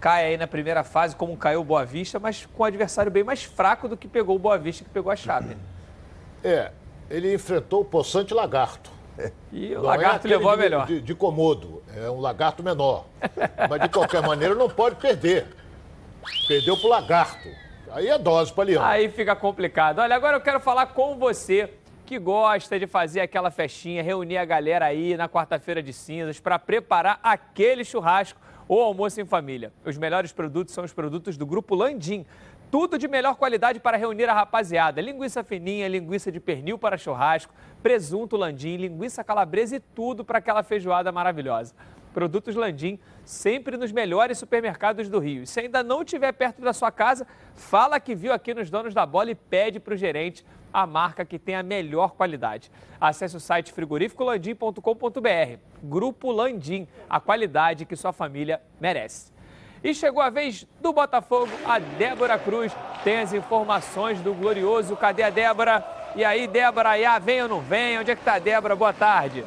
cai 0.00 0.26
aí 0.26 0.36
na 0.36 0.46
primeira 0.46 0.84
fase, 0.84 1.16
como 1.16 1.36
caiu 1.36 1.60
o 1.60 1.64
Boa 1.64 1.84
Vista, 1.84 2.20
mas 2.20 2.46
com 2.46 2.62
um 2.62 2.66
adversário 2.66 3.10
bem 3.10 3.24
mais 3.24 3.42
fraco 3.42 3.88
do 3.88 3.96
que 3.96 4.06
pegou 4.06 4.36
o 4.36 4.38
Boa 4.38 4.56
Vista, 4.56 4.84
que 4.84 4.90
pegou 4.90 5.10
a 5.10 5.16
Chape. 5.16 5.56
É, 6.42 6.70
ele 7.10 7.34
enfrentou 7.34 7.80
o 7.80 7.84
Poçante 7.84 8.32
Lagarto. 8.32 8.90
E 9.50 9.72
o 9.72 9.78
Não 9.78 9.82
Lagarto 9.82 10.28
é 10.28 10.30
levou 10.30 10.50
a 10.50 10.56
melhor. 10.56 10.86
De, 10.86 11.00
de 11.00 11.14
Comodo, 11.14 11.82
é 11.96 12.08
um 12.08 12.20
lagarto 12.20 12.62
menor. 12.62 13.06
Mas 13.68 13.82
de 13.82 13.88
qualquer 13.88 14.22
maneira 14.22 14.54
não 14.54 14.70
pode 14.70 14.94
perder. 14.94 15.48
Perdeu 16.46 16.76
pro 16.76 16.88
Lagarto. 16.88 17.48
Aí 17.92 18.08
é 18.08 18.18
dose 18.18 18.52
para 18.52 18.64
Leão. 18.64 18.84
Aí 18.84 19.08
fica 19.08 19.34
complicado. 19.34 19.98
Olha, 19.98 20.14
agora 20.14 20.36
eu 20.36 20.40
quero 20.40 20.60
falar 20.60 20.86
com 20.86 21.16
você 21.16 21.70
que 22.04 22.18
gosta 22.18 22.78
de 22.78 22.86
fazer 22.86 23.20
aquela 23.20 23.50
festinha, 23.50 24.02
reunir 24.02 24.38
a 24.38 24.44
galera 24.44 24.86
aí 24.86 25.16
na 25.16 25.28
quarta-feira 25.28 25.82
de 25.82 25.92
cinzas 25.92 26.40
para 26.40 26.58
preparar 26.58 27.20
aquele 27.22 27.84
churrasco 27.84 28.40
ou 28.66 28.82
almoço 28.82 29.20
em 29.20 29.26
família. 29.26 29.72
Os 29.84 29.98
melhores 29.98 30.32
produtos 30.32 30.74
são 30.74 30.84
os 30.84 30.92
produtos 30.92 31.36
do 31.36 31.44
Grupo 31.44 31.74
Landim. 31.74 32.24
Tudo 32.70 32.98
de 32.98 33.08
melhor 33.08 33.36
qualidade 33.36 33.80
para 33.80 33.96
reunir 33.96 34.28
a 34.28 34.34
rapaziada. 34.34 35.00
Linguiça 35.00 35.42
fininha, 35.42 35.88
linguiça 35.88 36.30
de 36.30 36.38
pernil 36.38 36.78
para 36.78 36.98
churrasco, 36.98 37.52
presunto 37.82 38.36
landim, 38.36 38.76
linguiça 38.76 39.24
calabresa 39.24 39.76
e 39.76 39.80
tudo 39.80 40.22
para 40.22 40.38
aquela 40.38 40.62
feijoada 40.62 41.10
maravilhosa. 41.10 41.74
Produtos 42.12 42.54
Landim, 42.54 42.98
sempre 43.24 43.76
nos 43.76 43.92
melhores 43.92 44.38
supermercados 44.38 45.08
do 45.08 45.18
Rio. 45.18 45.42
E 45.42 45.46
se 45.46 45.60
ainda 45.60 45.82
não 45.82 46.02
estiver 46.02 46.32
perto 46.32 46.60
da 46.62 46.72
sua 46.72 46.90
casa, 46.90 47.26
fala 47.54 48.00
que 48.00 48.14
viu 48.14 48.32
aqui 48.32 48.54
nos 48.54 48.70
Donos 48.70 48.94
da 48.94 49.04
Bola 49.06 49.30
e 49.30 49.34
pede 49.34 49.78
para 49.78 49.94
o 49.94 49.96
gerente 49.96 50.44
a 50.72 50.86
marca 50.86 51.24
que 51.24 51.38
tem 51.38 51.54
a 51.54 51.62
melhor 51.62 52.12
qualidade. 52.12 52.70
Acesse 53.00 53.36
o 53.36 53.40
site 53.40 53.72
frigorificolandim.com.br. 53.72 55.58
Grupo 55.82 56.30
Landim, 56.32 56.86
a 57.08 57.20
qualidade 57.20 57.84
que 57.84 57.96
sua 57.96 58.12
família 58.12 58.60
merece. 58.80 59.32
E 59.82 59.94
chegou 59.94 60.20
a 60.20 60.28
vez 60.28 60.66
do 60.80 60.92
Botafogo, 60.92 61.52
a 61.64 61.78
Débora 61.78 62.38
Cruz 62.38 62.72
tem 63.04 63.20
as 63.20 63.32
informações 63.32 64.20
do 64.20 64.34
Glorioso. 64.34 64.96
Cadê 64.96 65.22
a 65.22 65.30
Débora? 65.30 65.84
E 66.16 66.24
aí, 66.24 66.48
Débora, 66.48 66.98
Iá, 66.98 67.18
vem 67.18 67.42
ou 67.42 67.48
não 67.48 67.60
vem? 67.60 67.98
Onde 67.98 68.10
é 68.10 68.16
que 68.16 68.24
tá 68.24 68.34
a 68.34 68.38
Débora? 68.38 68.74
Boa 68.74 68.92
tarde. 68.92 69.44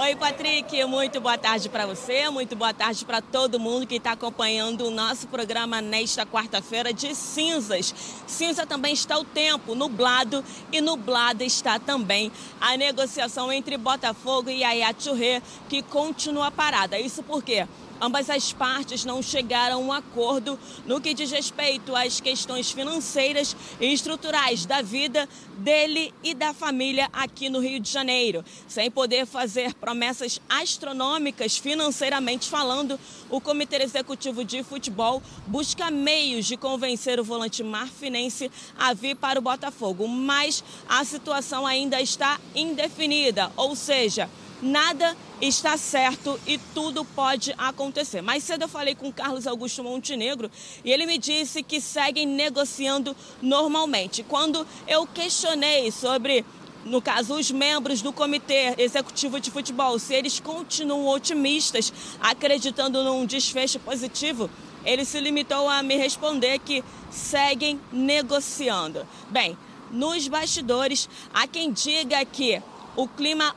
Oi, 0.00 0.14
Patrick, 0.14 0.84
muito 0.84 1.20
boa 1.20 1.36
tarde 1.36 1.68
para 1.68 1.84
você, 1.84 2.30
muito 2.30 2.54
boa 2.54 2.72
tarde 2.72 3.04
para 3.04 3.20
todo 3.20 3.58
mundo 3.58 3.84
que 3.84 3.96
está 3.96 4.12
acompanhando 4.12 4.86
o 4.86 4.92
nosso 4.92 5.26
programa 5.26 5.82
nesta 5.82 6.24
quarta-feira 6.24 6.92
de 6.92 7.16
cinzas. 7.16 7.92
Cinza 8.24 8.64
também 8.64 8.94
está 8.94 9.18
o 9.18 9.24
tempo, 9.24 9.74
nublado, 9.74 10.44
e 10.70 10.80
nublada 10.80 11.42
está 11.42 11.80
também 11.80 12.30
a 12.60 12.76
negociação 12.76 13.52
entre 13.52 13.76
Botafogo 13.76 14.48
e 14.48 14.62
Ayatchurê, 14.62 15.42
que 15.68 15.82
continua 15.82 16.48
parada. 16.52 16.96
Isso 16.96 17.24
porque 17.24 17.66
ambas 18.00 18.30
as 18.30 18.52
partes 18.52 19.04
não 19.04 19.22
chegaram 19.22 19.76
a 19.76 19.78
um 19.78 19.92
acordo 19.92 20.58
no 20.86 21.00
que 21.00 21.14
diz 21.14 21.30
respeito 21.30 21.94
às 21.94 22.20
questões 22.20 22.70
financeiras 22.70 23.56
e 23.80 23.92
estruturais 23.92 24.66
da 24.66 24.82
vida 24.82 25.28
dele 25.58 26.14
e 26.22 26.34
da 26.34 26.54
família 26.54 27.08
aqui 27.12 27.48
no 27.48 27.60
Rio 27.60 27.80
de 27.80 27.90
Janeiro. 27.90 28.44
Sem 28.66 28.90
poder 28.90 29.26
fazer 29.26 29.74
promessas 29.74 30.40
astronômicas 30.48 31.56
financeiramente 31.56 32.48
falando, 32.48 32.98
o 33.28 33.40
Comitê 33.40 33.82
Executivo 33.82 34.44
de 34.44 34.62
Futebol 34.62 35.22
busca 35.46 35.90
meios 35.90 36.46
de 36.46 36.56
convencer 36.56 37.18
o 37.20 37.24
volante 37.24 37.62
marfinense 37.62 38.50
a 38.78 38.92
vir 38.94 39.16
para 39.16 39.38
o 39.38 39.42
Botafogo, 39.42 40.06
mas 40.08 40.62
a 40.88 41.04
situação 41.04 41.66
ainda 41.66 42.00
está 42.00 42.40
indefinida, 42.54 43.52
ou 43.56 43.74
seja, 43.76 44.28
nada 44.62 45.16
está 45.40 45.76
certo 45.76 46.38
e 46.46 46.58
tudo 46.74 47.04
pode 47.04 47.54
acontecer. 47.56 48.22
Mais 48.22 48.42
cedo 48.44 48.62
eu 48.62 48.68
falei 48.68 48.94
com 48.94 49.12
Carlos 49.12 49.46
Augusto 49.46 49.82
Montenegro 49.84 50.50
e 50.84 50.90
ele 50.90 51.06
me 51.06 51.18
disse 51.18 51.62
que 51.62 51.80
seguem 51.80 52.26
negociando 52.26 53.16
normalmente. 53.40 54.22
Quando 54.22 54.66
eu 54.86 55.06
questionei 55.06 55.90
sobre 55.90 56.44
no 56.84 57.02
caso, 57.02 57.34
os 57.34 57.50
membros 57.50 58.00
do 58.00 58.12
Comitê 58.12 58.74
Executivo 58.78 59.40
de 59.40 59.50
Futebol, 59.50 59.98
se 59.98 60.14
eles 60.14 60.40
continuam 60.40 61.08
otimistas, 61.08 61.92
acreditando 62.20 63.02
num 63.04 63.26
desfecho 63.26 63.78
positivo, 63.80 64.48
ele 64.84 65.04
se 65.04 65.20
limitou 65.20 65.68
a 65.68 65.82
me 65.82 65.96
responder 65.96 66.58
que 66.60 66.82
seguem 67.10 67.80
negociando. 67.92 69.06
Bem, 69.28 69.58
nos 69.90 70.28
bastidores, 70.28 71.08
há 71.34 71.46
quem 71.46 71.72
diga 71.72 72.24
que 72.24 72.62
o 72.96 73.06
clima 73.06 73.54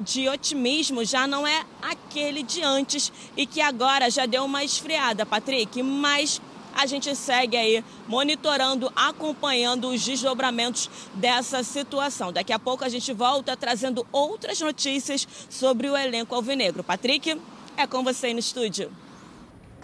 de 0.00 0.28
otimismo 0.28 1.04
já 1.04 1.26
não 1.26 1.46
é 1.46 1.64
aquele 1.82 2.42
de 2.42 2.62
antes 2.62 3.12
e 3.36 3.46
que 3.46 3.60
agora 3.60 4.10
já 4.10 4.26
deu 4.26 4.44
uma 4.44 4.62
esfriada, 4.62 5.26
Patrick, 5.26 5.82
mas 5.82 6.40
a 6.74 6.86
gente 6.86 7.14
segue 7.14 7.56
aí 7.56 7.84
monitorando, 8.08 8.92
acompanhando 8.96 9.88
os 9.88 10.04
desdobramentos 10.04 10.90
dessa 11.14 11.62
situação. 11.62 12.32
Daqui 12.32 12.52
a 12.52 12.58
pouco 12.58 12.84
a 12.84 12.88
gente 12.88 13.12
volta 13.12 13.56
trazendo 13.56 14.06
outras 14.10 14.60
notícias 14.60 15.26
sobre 15.48 15.88
o 15.88 15.96
elenco 15.96 16.34
alvinegro. 16.34 16.82
Patrick, 16.82 17.40
é 17.76 17.86
com 17.86 18.02
você 18.02 18.26
aí 18.26 18.34
no 18.34 18.40
estúdio. 18.40 18.90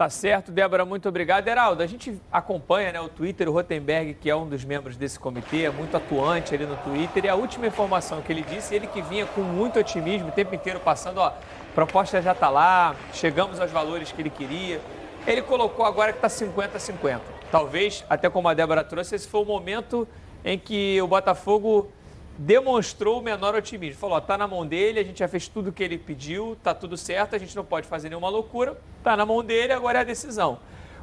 Tá 0.00 0.08
certo, 0.08 0.50
Débora, 0.50 0.86
muito 0.86 1.06
obrigado. 1.10 1.46
Heraldo, 1.46 1.82
a 1.82 1.86
gente 1.86 2.18
acompanha 2.32 2.90
né, 2.90 2.98
o 3.02 3.08
Twitter, 3.10 3.46
o 3.50 3.52
Rotenberg, 3.52 4.14
que 4.14 4.30
é 4.30 4.34
um 4.34 4.48
dos 4.48 4.64
membros 4.64 4.96
desse 4.96 5.20
comitê, 5.20 5.64
é 5.64 5.70
muito 5.70 5.94
atuante 5.94 6.54
ali 6.54 6.64
no 6.64 6.74
Twitter, 6.76 7.26
e 7.26 7.28
a 7.28 7.34
última 7.34 7.66
informação 7.66 8.22
que 8.22 8.32
ele 8.32 8.40
disse, 8.40 8.74
ele 8.74 8.86
que 8.86 9.02
vinha 9.02 9.26
com 9.26 9.42
muito 9.42 9.78
otimismo 9.78 10.28
o 10.28 10.32
tempo 10.32 10.54
inteiro 10.54 10.80
passando, 10.80 11.18
ó, 11.18 11.34
proposta 11.74 12.22
já 12.22 12.32
está 12.32 12.48
lá, 12.48 12.96
chegamos 13.12 13.60
aos 13.60 13.70
valores 13.70 14.10
que 14.10 14.22
ele 14.22 14.30
queria, 14.30 14.80
Ele 15.26 15.42
colocou 15.42 15.84
agora 15.84 16.14
que 16.14 16.26
está 16.26 16.28
50-50. 16.28 17.20
Talvez, 17.52 18.02
até 18.08 18.30
como 18.30 18.48
a 18.48 18.54
Débora 18.54 18.82
trouxe, 18.82 19.16
esse 19.16 19.28
foi 19.28 19.42
o 19.42 19.44
momento 19.44 20.08
em 20.42 20.58
que 20.58 20.98
o 21.02 21.06
Botafogo 21.06 21.92
demonstrou 22.40 23.18
o 23.18 23.22
menor 23.22 23.54
otimismo. 23.54 24.00
Falou, 24.00 24.16
ó, 24.16 24.20
tá 24.20 24.38
na 24.38 24.48
mão 24.48 24.66
dele, 24.66 24.98
a 24.98 25.04
gente 25.04 25.18
já 25.18 25.28
fez 25.28 25.46
tudo 25.46 25.68
o 25.68 25.72
que 25.72 25.82
ele 25.82 25.98
pediu, 25.98 26.56
tá 26.62 26.72
tudo 26.72 26.96
certo, 26.96 27.36
a 27.36 27.38
gente 27.38 27.54
não 27.54 27.64
pode 27.64 27.86
fazer 27.86 28.08
nenhuma 28.08 28.30
loucura, 28.30 28.78
tá 29.04 29.14
na 29.14 29.26
mão 29.26 29.44
dele, 29.44 29.74
agora 29.74 29.98
é 29.98 30.00
a 30.00 30.04
decisão. 30.04 30.58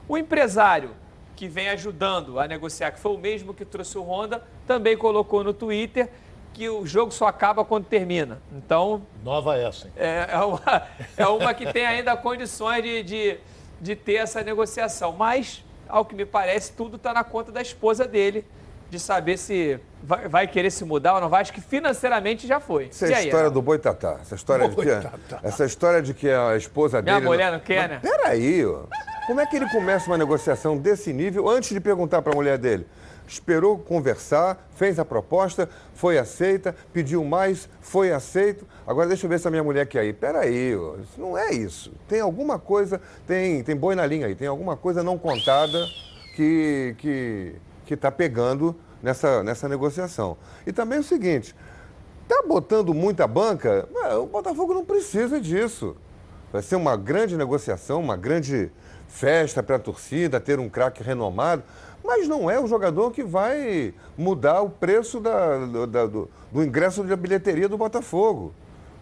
O 0.09 0.17
empresário 0.17 0.91
que 1.35 1.47
vem 1.47 1.69
ajudando 1.69 2.39
a 2.39 2.47
negociar, 2.47 2.91
que 2.91 2.99
foi 2.99 3.13
o 3.13 3.19
mesmo 3.19 3.53
que 3.53 3.63
trouxe 3.63 3.99
o 3.99 4.01
Honda, 4.01 4.43
também 4.65 4.97
colocou 4.97 5.43
no 5.43 5.53
Twitter 5.53 6.09
que 6.55 6.67
o 6.67 6.88
jogo 6.88 7.11
só 7.11 7.27
acaba 7.27 7.63
quando 7.63 7.85
termina. 7.85 8.41
Então. 8.51 9.03
Nova 9.23 9.55
essa, 9.55 9.85
hein? 9.85 9.93
É, 9.95 10.29
é, 10.31 10.39
uma, 10.39 10.88
é 11.15 11.27
uma 11.27 11.53
que 11.53 11.71
tem 11.71 11.85
ainda 11.85 12.17
condições 12.17 12.81
de, 12.81 13.03
de, 13.03 13.38
de 13.79 13.95
ter 13.95 14.15
essa 14.15 14.41
negociação. 14.41 15.11
Mas, 15.11 15.63
ao 15.88 16.03
que 16.03 16.15
me 16.15 16.25
parece, 16.25 16.73
tudo 16.73 16.95
está 16.95 17.13
na 17.13 17.23
conta 17.23 17.51
da 17.51 17.61
esposa 17.61 18.07
dele, 18.07 18.43
de 18.89 18.99
saber 18.99 19.38
se 19.38 19.79
vai, 20.01 20.27
vai, 20.27 20.47
querer 20.47 20.71
se 20.71 20.85
mudar 20.85 21.15
ou 21.15 21.21
não 21.21 21.29
vai. 21.29 21.41
Acho 21.41 21.53
que 21.53 21.61
financeiramente 21.61 22.47
já 22.47 22.59
foi. 22.59 22.85
Essa 22.85 23.07
é 23.07 23.15
a 23.15 23.23
história 23.23 23.49
do 23.49 23.61
Boitatá. 23.61 24.17
Essa 24.21 24.35
história, 24.35 24.69
de 24.69 24.75
que, 24.75 24.89
essa 25.43 25.65
história 25.65 26.01
de 26.01 26.13
que 26.13 26.29
a 26.29 26.55
esposa 26.55 27.01
Minha 27.01 27.15
dele. 27.15 27.25
mulher 27.25 27.51
não 27.51 27.59
quer, 27.59 27.89
né? 27.89 27.99
Peraí, 28.01 28.65
ó. 28.65 28.83
Como 29.25 29.41
é 29.41 29.45
que 29.45 29.57
ele 29.57 29.69
começa 29.69 30.09
uma 30.09 30.17
negociação 30.17 30.77
desse 30.77 31.11
nível 31.11 31.49
antes 31.49 31.69
de 31.69 31.81
perguntar 31.81 32.21
para 32.21 32.31
a 32.31 32.35
mulher 32.35 32.57
dele? 32.57 32.88
Esperou 33.27 33.77
conversar, 33.77 34.69
fez 34.73 34.97
a 34.99 35.03
proposta, 35.03 35.67
foi 35.93 36.17
aceita, 36.17 36.73
pediu 36.93 37.25
mais, 37.25 37.67
foi 37.81 38.13
aceito. 38.13 38.65
Agora 38.88 39.05
deixa 39.05 39.25
eu 39.25 39.29
ver 39.29 39.38
se 39.38 39.45
a 39.45 39.51
minha 39.51 39.63
mulher 39.63 39.85
quer 39.85 40.05
ir. 40.05 40.13
Peraí, 40.13 40.73
ó, 40.77 40.95
isso 40.95 41.19
não 41.19 41.38
é 41.38 41.51
isso. 41.51 41.91
Tem 42.07 42.21
alguma 42.21 42.57
coisa, 42.57 43.01
tem, 43.27 43.61
tem 43.63 43.75
boi 43.75 43.95
na 43.95 44.05
linha 44.05 44.27
aí, 44.27 44.35
tem 44.35 44.47
alguma 44.47 44.77
coisa 44.77 45.03
não 45.03 45.17
contada 45.17 45.85
que 46.38 46.95
que 46.97 47.55
que 47.88 47.93
está 47.93 48.11
pegando 48.11 48.75
nessa, 49.01 49.41
nessa 49.41 49.67
negociação. 49.67 50.38
E 50.65 50.73
também 50.73 50.97
é 50.97 51.01
o 51.01 51.03
seguinte, 51.03 51.55
tá 52.27 52.43
botando 52.45 52.93
muita 52.93 53.25
banca, 53.25 53.88
o 54.21 54.25
Botafogo 54.25 54.73
não 54.73 54.85
precisa 54.85 55.39
disso. 55.39 55.95
Vai 56.51 56.61
ser 56.61 56.75
uma 56.75 56.95
grande 56.95 57.35
negociação, 57.38 57.99
uma 58.01 58.17
grande 58.17 58.69
festa 59.07 59.63
para 59.63 59.77
a 59.77 59.79
torcida, 59.79 60.39
ter 60.39 60.59
um 60.59 60.69
craque 60.69 61.01
renomado, 61.01 61.63
mas 62.03 62.27
não 62.27 62.51
é 62.51 62.59
o 62.59 62.67
jogador 62.67 63.11
que 63.11 63.23
vai 63.23 63.93
mudar 64.17 64.61
o 64.61 64.69
preço 64.69 65.19
da, 65.19 65.57
da, 65.85 66.05
do, 66.05 66.29
do 66.51 66.63
ingresso 66.63 67.03
da 67.03 67.15
bilheteria 67.15 67.67
do 67.67 67.77
Botafogo. 67.77 68.53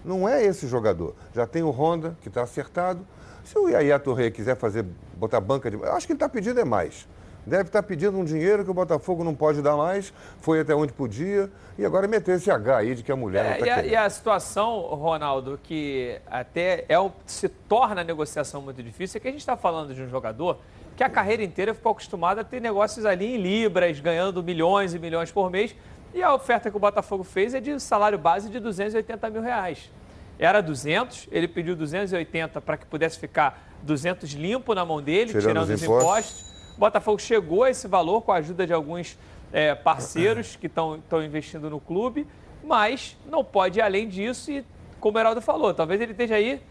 Não 0.04 0.30
é 0.30 0.44
esse 0.44 0.68
jogador. 0.68 1.16
Já 1.34 1.48
tem 1.48 1.64
o 1.64 1.72
Honda, 1.72 2.16
que 2.22 2.28
está 2.28 2.44
acertado. 2.44 3.06
Se 3.44 3.58
o 3.58 3.68
Yaya 3.68 4.00
Torre 4.00 4.30
quiser 4.32 4.56
fazer, 4.56 4.86
botar 5.16 5.40
banca 5.40 5.70
de. 5.70 5.84
Acho 5.86 6.06
que 6.06 6.14
ele 6.14 6.18
está 6.18 6.30
pedindo 6.30 6.60
é 6.60 6.66
mais 6.66 7.08
deve 7.46 7.64
estar 7.64 7.84
pedindo 7.84 8.18
um 8.18 8.26
dinheiro 8.26 8.64
que 8.64 8.72
o 8.72 8.74
Botafogo 8.74 9.24
não 9.24 9.36
pode 9.36 9.62
dar 9.62 9.78
mais, 9.78 10.12
foi 10.40 10.60
até 10.60 10.74
onde 10.74 10.92
podia, 10.92 11.50
e 11.78 11.86
agora 11.86 12.08
meteu 12.08 12.36
esse 12.36 12.50
H 12.50 12.78
aí 12.78 12.96
de 12.96 13.04
que 13.04 13.12
a 13.12 13.16
mulher 13.16 13.46
é, 13.46 13.50
não 13.50 13.54
está 13.56 13.68
e, 13.68 13.70
a, 13.70 13.86
e 13.86 13.96
a 13.96 14.10
situação, 14.10 14.80
Ronaldo, 14.82 15.60
que 15.62 16.20
até 16.28 16.86
é, 16.90 17.12
se 17.26 17.48
torna 17.48 18.02
a 18.02 18.04
negociação 18.04 18.62
muito 18.62 18.82
difícil, 18.82 19.18
é 19.18 19.22
que 19.22 19.28
a 19.28 19.32
gente 19.32 19.42
está 19.42 19.56
falando 19.56 19.94
de 19.94 20.02
um 20.02 20.10
jogador 20.10 20.58
que 20.96 21.04
a 21.04 21.10
carreira 21.10 21.44
inteira 21.44 21.74
ficou 21.74 21.92
acostumado 21.92 22.40
a 22.40 22.44
ter 22.44 22.62
negócios 22.62 23.06
ali 23.06 23.36
em 23.36 23.38
libras, 23.38 24.00
ganhando 24.00 24.42
milhões 24.42 24.94
e 24.94 25.00
milhões 25.00 25.32
por 25.32 25.52
mês, 25.52 25.76
e 26.14 26.24
a 26.24 26.34
oferta 26.34 26.72
que 26.72 26.78
o 26.78 26.80
Botafogo 26.80 27.24
fez 27.24 27.54
é 27.54 27.60
de 27.60 27.78
salário 27.80 28.18
base 28.18 28.50
de 28.50 28.60
280 28.60 29.30
mil 29.30 29.42
reais. 29.42 29.92
Era 30.40 30.62
200, 30.62 31.28
ele 31.32 31.48
pediu 31.48 31.76
280 31.76 32.62
para 32.62 32.78
que 32.78 32.86
pudesse 32.86 33.20
ficar 33.20 33.70
200 33.84 34.32
limpo 34.32 34.74
na 34.74 34.86
mão 34.86 35.02
dele, 35.02 35.28
tirando, 35.28 35.48
tirando 35.48 35.74
os 35.74 35.84
impostos. 35.84 36.02
impostos 36.04 36.55
o 36.76 36.80
Botafogo 36.80 37.20
chegou 37.20 37.64
a 37.64 37.70
esse 37.70 37.88
valor 37.88 38.22
com 38.22 38.32
a 38.32 38.36
ajuda 38.36 38.68
de 38.68 38.74
alguns 38.74 39.18
é, 39.54 39.74
parceiros 39.74 40.56
que 40.56 40.68
estão 40.68 41.02
investindo 41.24 41.70
no 41.70 41.80
clube, 41.80 42.28
mas 42.64 43.18
não 43.26 43.44
pode 43.44 43.80
ir 43.80 43.82
além 43.82 44.08
disso 44.08 44.52
e, 44.52 44.66
como 45.00 45.18
o 45.18 45.22
Heraldo 45.22 45.42
falou, 45.42 45.74
talvez 45.74 46.02
ele 46.02 46.12
esteja 46.12 46.36
aí 46.36 46.62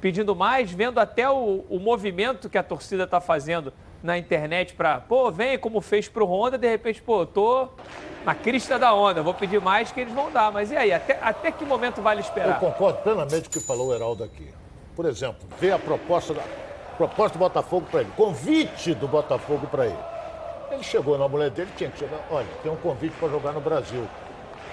pedindo 0.00 0.36
mais, 0.36 0.70
vendo 0.70 0.98
até 1.00 1.28
o, 1.28 1.64
o 1.68 1.80
movimento 1.80 2.48
que 2.48 2.56
a 2.56 2.62
torcida 2.62 3.04
está 3.04 3.20
fazendo 3.20 3.72
na 4.00 4.16
internet 4.16 4.74
para, 4.74 5.00
pô, 5.00 5.30
vem 5.30 5.58
como 5.58 5.80
fez 5.80 6.08
para 6.08 6.22
o 6.22 6.26
Honda, 6.26 6.56
de 6.56 6.68
repente, 6.68 7.02
pô, 7.02 7.26
tô 7.26 7.68
na 8.24 8.34
crista 8.34 8.78
da 8.78 8.94
onda, 8.94 9.22
vou 9.22 9.34
pedir 9.34 9.60
mais 9.60 9.90
que 9.90 10.00
eles 10.00 10.12
vão 10.12 10.30
dar. 10.30 10.52
Mas 10.52 10.70
e 10.70 10.76
aí, 10.76 10.92
até, 10.92 11.18
até 11.20 11.50
que 11.50 11.64
momento 11.64 12.00
vale 12.00 12.20
esperar? 12.20 12.62
Eu 12.62 12.70
concordo 12.70 12.98
plenamente 12.98 13.48
com 13.48 13.58
o 13.58 13.60
que 13.60 13.66
falou 13.66 13.88
o 13.88 13.94
Heraldo 13.94 14.22
aqui. 14.22 14.48
Por 14.94 15.04
exemplo, 15.06 15.48
ver 15.58 15.72
a 15.72 15.78
proposta 15.78 16.32
da 16.32 16.42
proposta 16.98 17.38
do 17.38 17.40
Botafogo 17.40 17.86
para 17.90 18.00
ele, 18.00 18.10
convite 18.16 18.92
do 18.94 19.06
Botafogo 19.06 19.66
para 19.68 19.86
ele. 19.86 19.98
Ele 20.70 20.82
chegou 20.82 21.16
na 21.16 21.28
mulher 21.28 21.48
dele, 21.50 21.70
tinha 21.76 21.88
que 21.88 21.98
chegar, 21.98 22.20
olha, 22.30 22.46
tem 22.62 22.70
um 22.70 22.76
convite 22.76 23.14
para 23.18 23.28
jogar 23.28 23.52
no 23.52 23.60
Brasil. 23.60 24.06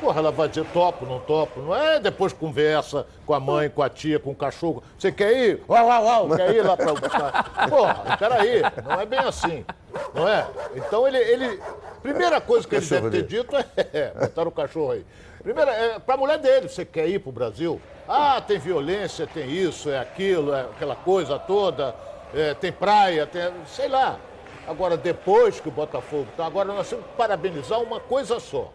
Porra, 0.02 0.20
ela 0.20 0.32
vai 0.32 0.50
dizer 0.50 0.66
topo, 0.74 1.06
não 1.06 1.20
topo. 1.20 1.62
Não 1.62 1.74
é 1.74 2.00
depois 2.00 2.34
conversa 2.34 3.08
com 3.26 3.34
a 3.34 3.40
mãe, 3.40 3.70
com 3.70 3.82
a 3.82 3.90
tia, 3.90 4.20
com 4.20 4.32
o 4.32 4.36
cachorro. 4.36 4.84
Você 4.98 5.10
quer 5.10 5.32
ir? 5.32 5.64
Uau, 5.70 5.88
uau, 5.88 6.04
uau, 6.04 6.30
quer 6.36 6.54
ir 6.54 6.62
lá 6.62 6.76
para? 6.76 7.68
Porra, 7.70 8.18
peraí, 8.18 8.62
não 8.84 9.00
é 9.00 9.06
bem 9.06 9.20
assim. 9.20 9.66
Não 10.14 10.28
é? 10.28 10.46
Então 10.76 11.08
ele. 11.08 11.18
ele 11.18 11.62
primeira 12.02 12.40
coisa 12.40 12.68
que 12.68 12.76
ele 12.76 12.86
deve 12.86 13.10
ter 13.10 13.24
dito 13.24 13.56
é, 13.56 13.66
é 13.78 14.14
botar 14.20 14.48
o 14.48 14.52
cachorro 14.52 14.92
aí. 14.92 15.06
Primeiro, 15.42 15.72
é, 15.72 15.98
para 15.98 16.16
a 16.16 16.18
mulher 16.18 16.40
dele, 16.40 16.68
você 16.68 16.84
quer 16.84 17.08
ir 17.08 17.20
para 17.20 17.30
o 17.30 17.32
Brasil? 17.32 17.82
Ah, 18.08 18.42
tem 18.46 18.60
violência, 18.60 19.26
tem 19.26 19.50
isso, 19.50 19.90
é 19.90 19.98
aquilo, 19.98 20.54
é 20.54 20.62
aquela 20.62 20.96
coisa 20.96 21.40
toda 21.40 21.96
é, 22.34 22.54
tem 22.54 22.72
praia, 22.72 23.26
tem. 23.26 23.42
sei 23.68 23.88
lá. 23.88 24.20
Agora, 24.68 24.98
depois 24.98 25.60
que 25.60 25.70
o 25.70 25.72
Botafogo 25.72 26.28
está, 26.32 26.46
agora 26.46 26.74
nós 26.74 26.90
temos 26.90 27.06
que 27.06 27.14
parabenizar 27.14 27.80
uma 27.82 28.00
coisa 28.00 28.40
só. 28.40 28.74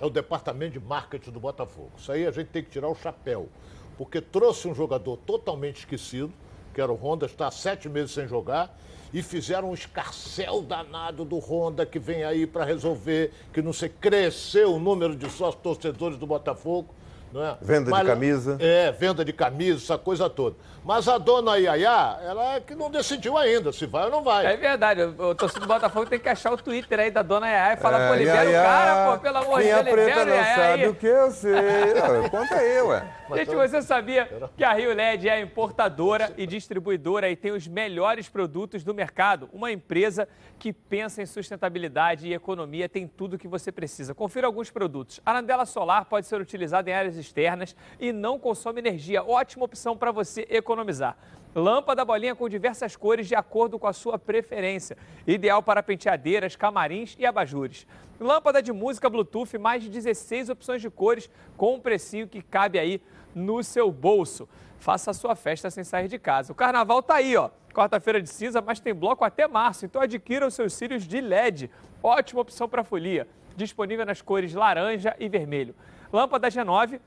É 0.00 0.04
o 0.04 0.10
departamento 0.10 0.72
de 0.72 0.80
marketing 0.80 1.30
do 1.30 1.38
Botafogo. 1.38 1.92
Isso 1.96 2.10
aí 2.10 2.26
a 2.26 2.32
gente 2.32 2.48
tem 2.48 2.62
que 2.62 2.70
tirar 2.70 2.88
o 2.88 2.94
chapéu. 2.94 3.48
Porque 3.96 4.20
trouxe 4.20 4.66
um 4.66 4.74
jogador 4.74 5.16
totalmente 5.18 5.80
esquecido, 5.80 6.32
que 6.74 6.80
era 6.80 6.90
o 6.90 6.96
Honda, 6.96 7.26
está 7.26 7.46
há 7.46 7.50
sete 7.52 7.88
meses 7.88 8.10
sem 8.10 8.26
jogar, 8.26 8.76
e 9.12 9.22
fizeram 9.22 9.70
um 9.70 9.74
escarcel 9.74 10.62
danado 10.62 11.24
do 11.24 11.38
Honda 11.38 11.84
que 11.86 11.98
vem 11.98 12.24
aí 12.24 12.46
para 12.46 12.64
resolver, 12.64 13.30
que 13.52 13.62
não 13.62 13.72
sei, 13.72 13.90
cresceu 13.90 14.74
o 14.74 14.80
número 14.80 15.14
de 15.14 15.30
sócios 15.30 15.62
torcedores 15.62 16.18
do 16.18 16.26
Botafogo. 16.26 16.92
Não 17.32 17.44
é? 17.44 17.56
Venda 17.62 17.90
Mas, 17.90 18.00
de 18.00 18.06
camisa. 18.06 18.56
É, 18.60 18.92
venda 18.92 19.24
de 19.24 19.32
camisa, 19.32 19.82
essa 19.82 19.96
coisa 19.98 20.28
toda. 20.28 20.56
Mas 20.84 21.08
a 21.08 21.16
dona 21.16 21.58
Iaiá, 21.58 22.18
ela 22.22 22.56
é 22.56 22.60
que 22.60 22.74
não 22.74 22.90
decidiu 22.90 23.38
ainda 23.38 23.72
se 23.72 23.86
vai 23.86 24.04
ou 24.04 24.10
não 24.10 24.22
vai. 24.22 24.46
É 24.46 24.56
verdade. 24.56 25.02
O, 25.02 25.30
o 25.30 25.34
torcedor 25.34 25.62
do 25.62 25.72
Botafogo 25.72 26.06
tem 26.06 26.18
que 26.18 26.28
achar 26.28 26.52
o 26.52 26.56
Twitter 26.56 27.00
aí 27.00 27.10
da 27.10 27.22
dona 27.22 27.48
Iaiá 27.48 27.74
e 27.74 27.76
falar, 27.76 28.00
é, 28.00 28.08
pô, 28.08 28.14
libera 28.14 28.44
Iaiá, 28.44 28.60
o 28.60 28.64
cara, 28.64 29.12
pô, 29.12 29.18
pelo 29.22 29.36
amor 29.38 29.62
de 29.62 29.68
Deus, 29.68 29.78
libera 29.78 30.02
preta 30.02 30.24
não 30.24 30.44
sabe 30.44 30.86
o 30.88 30.94
que 30.94 31.06
eu 31.06 31.30
sei. 31.30 31.52
Conta 32.30 32.54
aí, 32.54 32.82
ué. 32.82 33.02
Gente, 33.34 33.54
você 33.54 33.82
sabia 33.82 34.28
que 34.56 34.64
a 34.64 34.72
Rio 34.72 34.94
LED 34.94 35.28
é 35.28 35.40
importadora 35.40 36.32
e 36.36 36.46
distribuidora 36.46 37.30
e 37.30 37.36
tem 37.36 37.52
os 37.52 37.66
melhores 37.66 38.28
produtos 38.28 38.84
do 38.84 38.94
mercado? 38.94 39.48
Uma 39.52 39.72
empresa 39.72 40.28
que 40.58 40.72
pensa 40.72 41.22
em 41.22 41.26
sustentabilidade 41.26 42.28
e 42.28 42.34
economia 42.34 42.88
tem 42.88 43.06
tudo 43.06 43.34
o 43.34 43.38
que 43.38 43.48
você 43.48 43.72
precisa. 43.72 44.14
Confira 44.14 44.46
alguns 44.46 44.70
produtos. 44.70 45.20
A 45.24 45.30
Arandela 45.30 45.64
solar 45.64 46.04
pode 46.04 46.26
ser 46.26 46.40
utilizada 46.40 46.90
em 46.90 46.92
áreas 46.92 47.16
externas 47.16 47.74
e 47.98 48.12
não 48.12 48.38
consome 48.38 48.80
energia. 48.80 49.22
Ótima 49.22 49.64
opção 49.64 49.96
para 49.96 50.10
você 50.10 50.46
economizar. 50.50 51.16
Lâmpada 51.54 52.02
bolinha 52.02 52.34
com 52.34 52.48
diversas 52.48 52.96
cores 52.96 53.28
de 53.28 53.34
acordo 53.34 53.78
com 53.78 53.86
a 53.86 53.92
sua 53.92 54.18
preferência. 54.18 54.96
Ideal 55.26 55.62
para 55.62 55.82
penteadeiras, 55.82 56.56
camarins 56.56 57.14
e 57.18 57.26
abajures. 57.26 57.86
Lâmpada 58.18 58.62
de 58.62 58.72
música 58.72 59.10
Bluetooth, 59.10 59.58
mais 59.58 59.82
de 59.82 59.90
16 59.90 60.48
opções 60.48 60.80
de 60.80 60.88
cores 60.88 61.28
com 61.56 61.74
um 61.74 61.80
precinho 61.80 62.26
que 62.26 62.40
cabe 62.40 62.78
aí 62.78 63.02
no 63.34 63.62
seu 63.62 63.90
bolso. 63.90 64.48
Faça 64.78 65.10
a 65.10 65.14
sua 65.14 65.34
festa 65.36 65.70
sem 65.70 65.84
sair 65.84 66.08
de 66.08 66.18
casa. 66.18 66.52
O 66.52 66.54
carnaval 66.54 67.02
tá 67.02 67.14
aí, 67.14 67.36
ó. 67.36 67.50
Quarta-feira 67.72 68.20
de 68.20 68.28
cinza, 68.28 68.60
mas 68.60 68.80
tem 68.80 68.94
bloco 68.94 69.24
até 69.24 69.46
março. 69.46 69.84
Então 69.84 70.02
adquira 70.02 70.46
os 70.46 70.54
seus 70.54 70.74
cílios 70.74 71.04
de 71.06 71.20
LED. 71.20 71.70
Ótima 72.02 72.40
opção 72.40 72.68
para 72.68 72.82
folia. 72.82 73.26
Disponível 73.56 74.04
nas 74.04 74.20
cores 74.20 74.54
laranja 74.54 75.14
e 75.18 75.28
vermelho. 75.28 75.74
Lâmpada 76.12 76.48
G9, 76.48 77.00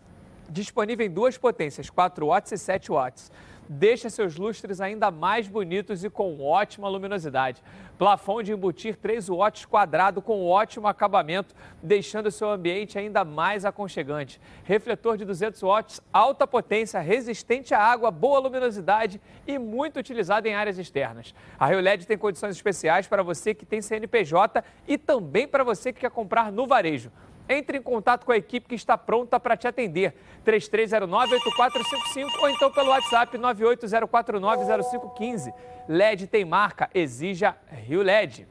disponível 0.50 1.06
em 1.06 1.10
duas 1.10 1.38
potências, 1.38 1.90
4 1.90 2.28
watts 2.28 2.52
e 2.52 2.58
7 2.58 2.92
watts 2.92 3.32
deixa 3.68 4.10
seus 4.10 4.36
lustres 4.36 4.82
ainda 4.82 5.10
mais 5.12 5.48
bonitos 5.48 6.04
e 6.04 6.10
com 6.10 6.42
ótima 6.42 6.88
luminosidade. 6.88 7.62
Plafond 7.98 8.46
de 8.46 8.52
embutir 8.52 8.98
3 8.98 9.30
watts 9.30 9.66
quadrado 9.66 10.22
com 10.22 10.46
ótimo 10.46 10.88
acabamento, 10.88 11.56
deixando 11.82 12.30
seu 12.30 12.50
ambiente 12.50 13.00
ainda 13.00 13.24
mais 13.24 13.64
aconchegante. 13.64 14.40
Refletor 14.64 15.18
de 15.18 15.26
200 15.26 15.62
watts, 15.62 16.02
alta 16.12 16.46
potência, 16.46 17.00
resistente 17.00 17.74
à 17.74 17.80
água, 17.80 18.12
boa 18.12 18.40
luminosidade 18.40 19.22
e 19.48 19.58
muito 19.58 19.98
utilizado 19.98 20.48
em 20.48 20.54
áreas 20.54 20.78
externas. 20.78 21.34
A 21.58 21.68
Rio 21.68 21.80
LED 21.80 22.06
tem 22.06 22.18
condições 22.18 22.56
especiais 22.56 23.08
para 23.08 23.24
você 23.24 23.54
que 23.54 23.66
tem 23.66 23.82
CNPJ 23.82 24.64
e 24.88 24.98
também 24.98 25.48
para 25.48 25.64
você 25.64 25.94
que 25.94 26.02
quer 26.02 26.12
comprar 26.12 26.52
no 26.52 26.68
varejo. 26.68 27.12
Entre 27.48 27.78
em 27.78 27.82
contato 27.82 28.26
com 28.26 28.32
a 28.32 28.38
equipe 28.38 28.68
que 28.68 28.74
está 28.76 28.98
pronta 28.98 29.40
para 29.40 29.56
te 29.56 29.68
atender. 29.68 30.16
3309-8455 30.46 32.40
ou 32.42 32.50
então 32.50 32.72
pelo 32.72 32.90
WhatsApp 32.90 33.38
980490515. 33.38 35.54
LED 35.88 36.26
tem 36.28 36.44
marca, 36.44 36.90
exija 36.94 37.56
Rio 37.70 38.02
LED. 38.02 38.48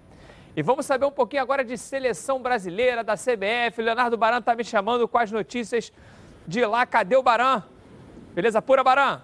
E 0.56 0.62
vamos 0.62 0.86
saber 0.86 1.06
um 1.06 1.10
pouquinho 1.10 1.42
agora 1.42 1.64
de 1.64 1.76
seleção 1.76 2.40
brasileira, 2.40 3.02
da 3.02 3.14
CBF. 3.14 3.82
Leonardo 3.82 4.16
Baran 4.16 4.38
está 4.38 4.54
me 4.54 4.62
chamando 4.62 5.08
com 5.08 5.18
as 5.18 5.32
notícias 5.32 5.92
de 6.46 6.64
lá. 6.64 6.86
Cadê 6.86 7.16
o 7.16 7.22
Baran? 7.22 7.64
Beleza 8.32 8.62
pura, 8.62 8.84
Baran? 8.84 9.20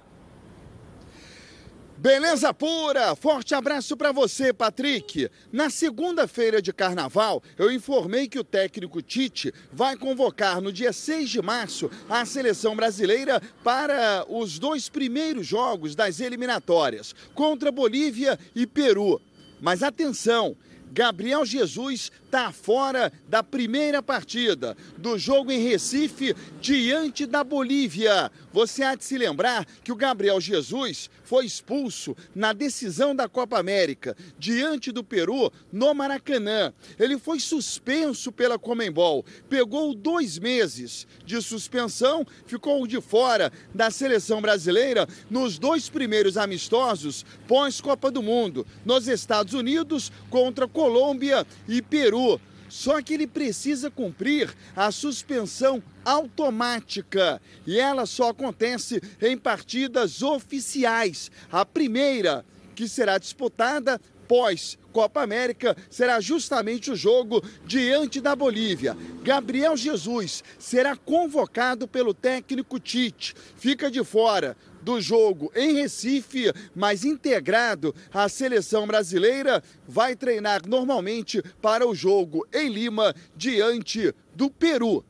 Beleza 2.00 2.54
pura! 2.54 3.14
Forte 3.14 3.54
abraço 3.54 3.94
para 3.94 4.10
você, 4.10 4.54
Patrick. 4.54 5.28
Na 5.52 5.68
segunda-feira 5.68 6.62
de 6.62 6.72
carnaval, 6.72 7.42
eu 7.58 7.70
informei 7.70 8.26
que 8.26 8.38
o 8.38 8.42
técnico 8.42 9.02
Tite 9.02 9.52
vai 9.70 9.98
convocar 9.98 10.62
no 10.62 10.72
dia 10.72 10.94
6 10.94 11.28
de 11.28 11.42
março 11.42 11.90
a 12.08 12.24
seleção 12.24 12.74
brasileira 12.74 13.38
para 13.62 14.24
os 14.30 14.58
dois 14.58 14.88
primeiros 14.88 15.46
jogos 15.46 15.94
das 15.94 16.20
eliminatórias, 16.20 17.14
contra 17.34 17.70
Bolívia 17.70 18.38
e 18.56 18.66
Peru. 18.66 19.20
Mas 19.60 19.82
atenção, 19.82 20.56
Gabriel 20.90 21.44
Jesus 21.44 22.10
está 22.30 22.52
fora 22.52 23.12
da 23.28 23.42
primeira 23.42 24.00
partida 24.00 24.76
do 24.96 25.18
jogo 25.18 25.50
em 25.50 25.58
Recife 25.58 26.36
diante 26.60 27.26
da 27.26 27.42
Bolívia. 27.42 28.30
Você 28.52 28.84
há 28.84 28.94
de 28.94 29.04
se 29.04 29.18
lembrar 29.18 29.66
que 29.82 29.90
o 29.90 29.96
Gabriel 29.96 30.40
Jesus 30.40 31.10
foi 31.24 31.44
expulso 31.44 32.16
na 32.32 32.52
decisão 32.52 33.16
da 33.16 33.28
Copa 33.28 33.58
América 33.58 34.16
diante 34.38 34.92
do 34.92 35.02
Peru 35.02 35.52
no 35.72 35.92
Maracanã. 35.92 36.72
Ele 36.98 37.18
foi 37.18 37.40
suspenso 37.40 38.30
pela 38.30 38.58
Comembol, 38.58 39.24
pegou 39.48 39.92
dois 39.92 40.38
meses 40.38 41.08
de 41.24 41.40
suspensão, 41.42 42.24
ficou 42.46 42.86
de 42.86 43.00
fora 43.00 43.52
da 43.74 43.90
seleção 43.90 44.40
brasileira 44.40 45.08
nos 45.28 45.58
dois 45.58 45.88
primeiros 45.88 46.36
amistosos 46.36 47.24
pós-Copa 47.48 48.08
do 48.08 48.22
Mundo, 48.22 48.64
nos 48.84 49.08
Estados 49.08 49.54
Unidos 49.54 50.12
contra 50.30 50.68
Colômbia 50.68 51.44
e 51.68 51.82
Peru. 51.82 52.19
Só 52.68 53.02
que 53.02 53.14
ele 53.14 53.26
precisa 53.26 53.90
cumprir 53.90 54.54
a 54.76 54.92
suspensão 54.92 55.82
automática 56.04 57.42
e 57.66 57.78
ela 57.78 58.06
só 58.06 58.28
acontece 58.28 59.02
em 59.20 59.36
partidas 59.36 60.22
oficiais. 60.22 61.30
A 61.50 61.66
primeira, 61.66 62.44
que 62.76 62.86
será 62.86 63.18
disputada 63.18 64.00
pós 64.28 64.78
Copa 64.92 65.22
América 65.22 65.76
será 65.88 66.20
justamente 66.20 66.90
o 66.90 66.96
jogo 66.96 67.42
diante 67.64 68.20
da 68.20 68.34
Bolívia. 68.34 68.96
Gabriel 69.22 69.76
Jesus 69.76 70.42
será 70.58 70.96
convocado 70.96 71.86
pelo 71.86 72.12
técnico 72.12 72.78
Tite. 72.78 73.34
Fica 73.56 73.90
de 73.90 74.04
fora 74.04 74.56
do 74.80 75.00
jogo 75.00 75.50
em 75.54 75.74
Recife, 75.74 76.52
mas 76.74 77.04
integrado 77.04 77.94
à 78.12 78.28
seleção 78.28 78.86
brasileira, 78.86 79.62
vai 79.86 80.16
treinar 80.16 80.62
normalmente 80.66 81.42
para 81.60 81.86
o 81.86 81.94
jogo 81.94 82.46
em 82.52 82.68
Lima 82.68 83.14
diante 83.36 84.14
do 84.34 84.50
Peru. 84.50 85.04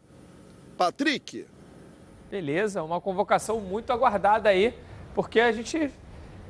Patrick. 0.76 1.46
Beleza, 2.30 2.82
uma 2.82 3.00
convocação 3.00 3.60
muito 3.60 3.92
aguardada 3.92 4.48
aí, 4.48 4.74
porque 5.14 5.40
a 5.40 5.52
gente 5.52 5.90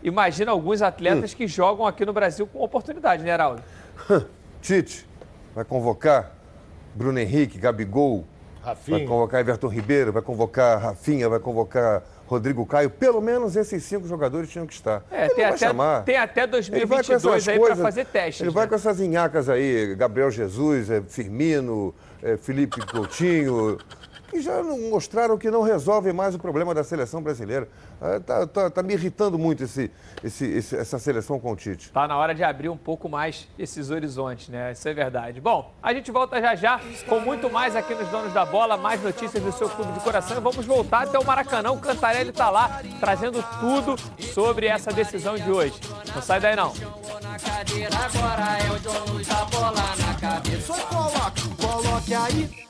imagina 0.02 0.52
alguns 0.52 0.82
atletas 0.82 1.32
hum. 1.32 1.36
que 1.36 1.46
jogam 1.46 1.86
aqui 1.86 2.04
no 2.04 2.12
Brasil 2.12 2.46
com 2.46 2.62
oportunidade, 2.62 3.22
né, 3.22 3.30
Heraldo? 3.30 3.62
Tite 4.62 5.10
vai 5.54 5.64
convocar 5.64 6.32
Bruno 6.94 7.18
Henrique, 7.18 7.58
Gabigol, 7.58 8.24
Rafinha. 8.62 8.98
vai 8.98 9.06
convocar 9.06 9.40
Everton 9.40 9.68
Ribeiro, 9.68 10.12
vai 10.12 10.22
convocar 10.22 10.80
Rafinha, 10.80 11.28
vai 11.28 11.40
convocar 11.40 12.02
Rodrigo 12.30 12.64
Caio, 12.64 12.88
pelo 12.88 13.20
menos 13.20 13.56
esses 13.56 13.82
cinco 13.82 14.06
jogadores 14.06 14.48
tinham 14.48 14.64
que 14.64 14.72
estar. 14.72 15.02
É, 15.10 15.28
tem 15.30 15.44
até, 15.44 15.56
chamar. 15.56 16.04
tem 16.04 16.16
até 16.16 16.46
2022 16.46 17.48
aí 17.48 17.58
para 17.58 17.74
fazer 17.74 18.04
testes. 18.04 18.42
Ele 18.42 18.50
né? 18.50 18.54
vai 18.54 18.68
com 18.68 18.74
essas 18.76 19.00
inhacas 19.00 19.48
aí, 19.48 19.96
Gabriel 19.96 20.30
Jesus, 20.30 20.88
é, 20.90 21.02
Firmino, 21.02 21.92
é, 22.22 22.36
Felipe 22.36 22.86
Coutinho, 22.86 23.78
que 24.30 24.40
já 24.40 24.62
mostraram 24.62 25.36
que 25.36 25.50
não 25.50 25.62
resolvem 25.62 26.12
mais 26.12 26.34
o 26.34 26.38
problema 26.38 26.72
da 26.72 26.84
seleção 26.84 27.20
brasileira. 27.20 27.68
Está 28.16 28.42
ah, 28.42 28.46
tá, 28.46 28.70
tá 28.70 28.82
me 28.82 28.94
irritando 28.94 29.36
muito 29.36 29.64
esse, 29.64 29.90
esse, 30.22 30.46
esse, 30.46 30.76
essa 30.76 30.98
seleção 30.98 31.40
com 31.40 31.52
o 31.52 31.56
Tite. 31.56 31.86
Está 31.86 32.06
na 32.06 32.16
hora 32.16 32.34
de 32.34 32.44
abrir 32.44 32.68
um 32.68 32.76
pouco 32.76 33.08
mais 33.08 33.48
esses 33.58 33.90
horizontes, 33.90 34.48
né? 34.48 34.72
Isso 34.72 34.88
é 34.88 34.94
verdade. 34.94 35.40
Bom, 35.40 35.74
a 35.82 35.92
gente 35.92 36.10
volta 36.12 36.40
já 36.40 36.54
já 36.54 36.80
com 37.08 37.18
muito 37.20 37.50
mais 37.50 37.74
aqui 37.74 37.94
nos 37.94 38.08
Donos 38.08 38.32
da 38.32 38.46
Bola, 38.46 38.76
mais 38.76 39.02
notícias 39.02 39.42
do 39.42 39.52
seu 39.52 39.68
clube 39.68 39.92
de 39.92 40.00
coração. 40.00 40.36
E 40.36 40.40
vamos 40.40 40.64
voltar 40.64 41.02
até 41.02 41.18
o 41.18 41.24
Maracanã. 41.24 41.72
O 41.72 41.80
Cantarelli 41.80 42.30
está 42.30 42.48
lá 42.50 42.80
trazendo 43.00 43.44
tudo 43.58 43.96
sobre 44.32 44.66
essa 44.66 44.92
decisão 44.92 45.34
de 45.34 45.50
hoje. 45.50 45.74
Não 46.14 46.22
sai 46.22 46.40
daí 46.40 46.54
não. 46.54 46.72
Só 50.60 50.74
coloque, 50.86 51.48
coloque 51.56 52.14
aí. 52.14 52.69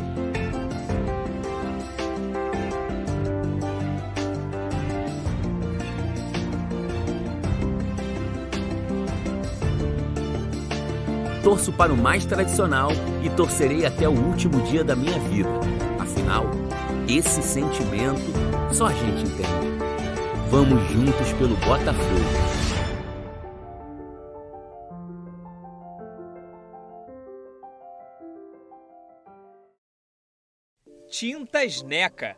torço 11.51 11.73
para 11.73 11.91
o 11.91 11.97
mais 11.97 12.23
tradicional 12.23 12.91
e 13.21 13.29
torcerei 13.29 13.85
até 13.85 14.07
o 14.07 14.13
último 14.13 14.61
dia 14.61 14.85
da 14.85 14.95
minha 14.95 15.19
vida. 15.19 15.49
Afinal, 15.99 16.45
esse 17.09 17.43
sentimento 17.43 18.21
só 18.71 18.85
a 18.85 18.93
gente 18.93 19.23
entende. 19.23 19.67
Vamos 20.49 20.81
juntos 20.89 21.33
pelo 21.33 21.57
Botafogo. 21.57 21.91
Tintas 31.09 31.81
Neca 31.81 32.37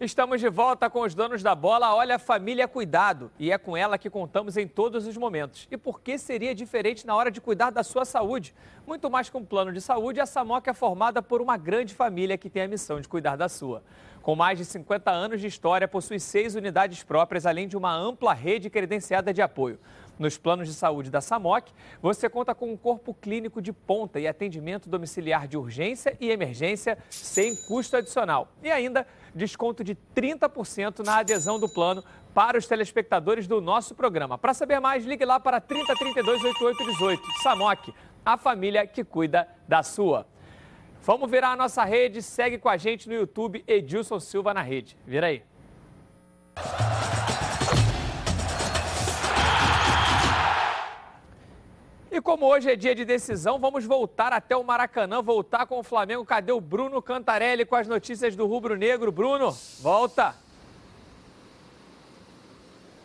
Estamos 0.00 0.40
de 0.40 0.48
volta 0.48 0.88
com 0.88 1.00
os 1.00 1.12
donos 1.12 1.42
da 1.42 1.56
bola. 1.56 1.92
Olha, 1.92 2.14
a 2.14 2.18
família 2.20 2.68
cuidado. 2.68 3.32
E 3.36 3.50
é 3.50 3.58
com 3.58 3.76
ela 3.76 3.98
que 3.98 4.08
contamos 4.08 4.56
em 4.56 4.68
todos 4.68 5.08
os 5.08 5.16
momentos. 5.16 5.66
E 5.72 5.76
por 5.76 6.00
que 6.00 6.16
seria 6.16 6.54
diferente 6.54 7.04
na 7.04 7.16
hora 7.16 7.32
de 7.32 7.40
cuidar 7.40 7.70
da 7.70 7.82
sua 7.82 8.04
saúde? 8.04 8.54
Muito 8.86 9.10
mais 9.10 9.28
que 9.28 9.36
um 9.36 9.44
plano 9.44 9.72
de 9.72 9.80
saúde, 9.80 10.20
a 10.20 10.26
Samoc 10.26 10.68
é 10.68 10.72
formada 10.72 11.20
por 11.20 11.40
uma 11.40 11.56
grande 11.56 11.94
família 11.94 12.38
que 12.38 12.48
tem 12.48 12.62
a 12.62 12.68
missão 12.68 13.00
de 13.00 13.08
cuidar 13.08 13.34
da 13.34 13.48
sua. 13.48 13.82
Com 14.22 14.36
mais 14.36 14.56
de 14.56 14.64
50 14.64 15.10
anos 15.10 15.40
de 15.40 15.48
história, 15.48 15.88
possui 15.88 16.20
seis 16.20 16.54
unidades 16.54 17.02
próprias, 17.02 17.44
além 17.44 17.66
de 17.66 17.76
uma 17.76 17.92
ampla 17.92 18.32
rede 18.32 18.70
credenciada 18.70 19.34
de 19.34 19.42
apoio. 19.42 19.80
Nos 20.18 20.36
planos 20.36 20.66
de 20.68 20.74
saúde 20.74 21.10
da 21.10 21.20
SAMOC, 21.20 21.72
você 22.02 22.28
conta 22.28 22.54
com 22.54 22.72
um 22.72 22.76
corpo 22.76 23.14
clínico 23.14 23.62
de 23.62 23.72
ponta 23.72 24.18
e 24.18 24.26
atendimento 24.26 24.88
domiciliar 24.88 25.46
de 25.46 25.56
urgência 25.56 26.16
e 26.20 26.30
emergência 26.30 26.98
sem 27.08 27.54
custo 27.66 27.96
adicional. 27.96 28.48
E 28.62 28.70
ainda 28.70 29.06
desconto 29.34 29.84
de 29.84 29.96
30% 30.16 31.04
na 31.04 31.18
adesão 31.18 31.58
do 31.58 31.68
plano 31.68 32.02
para 32.34 32.58
os 32.58 32.66
telespectadores 32.66 33.46
do 33.46 33.60
nosso 33.60 33.94
programa. 33.94 34.36
Para 34.36 34.54
saber 34.54 34.80
mais, 34.80 35.04
ligue 35.04 35.24
lá 35.24 35.38
para 35.38 35.60
3032 35.60 36.42
8818. 36.42 37.42
SAMOC, 37.42 37.94
a 38.24 38.36
família 38.36 38.86
que 38.86 39.04
cuida 39.04 39.48
da 39.66 39.82
sua. 39.82 40.26
Vamos 41.02 41.30
virar 41.30 41.52
a 41.52 41.56
nossa 41.56 41.84
rede, 41.84 42.20
segue 42.20 42.58
com 42.58 42.68
a 42.68 42.76
gente 42.76 43.08
no 43.08 43.14
YouTube 43.14 43.64
Edilson 43.66 44.20
Silva 44.20 44.52
na 44.52 44.62
rede. 44.62 44.96
Vira 45.06 45.28
aí. 45.28 45.42
E 52.10 52.20
como 52.22 52.46
hoje 52.46 52.70
é 52.70 52.76
dia 52.76 52.94
de 52.94 53.04
decisão, 53.04 53.58
vamos 53.58 53.84
voltar 53.84 54.32
até 54.32 54.56
o 54.56 54.64
Maracanã, 54.64 55.22
voltar 55.22 55.66
com 55.66 55.78
o 55.78 55.82
Flamengo. 55.82 56.24
Cadê 56.24 56.52
o 56.52 56.60
Bruno 56.60 57.02
Cantarelli 57.02 57.66
com 57.66 57.76
as 57.76 57.86
notícias 57.86 58.34
do 58.34 58.46
Rubro 58.46 58.76
Negro? 58.76 59.12
Bruno, 59.12 59.54
volta! 59.80 60.47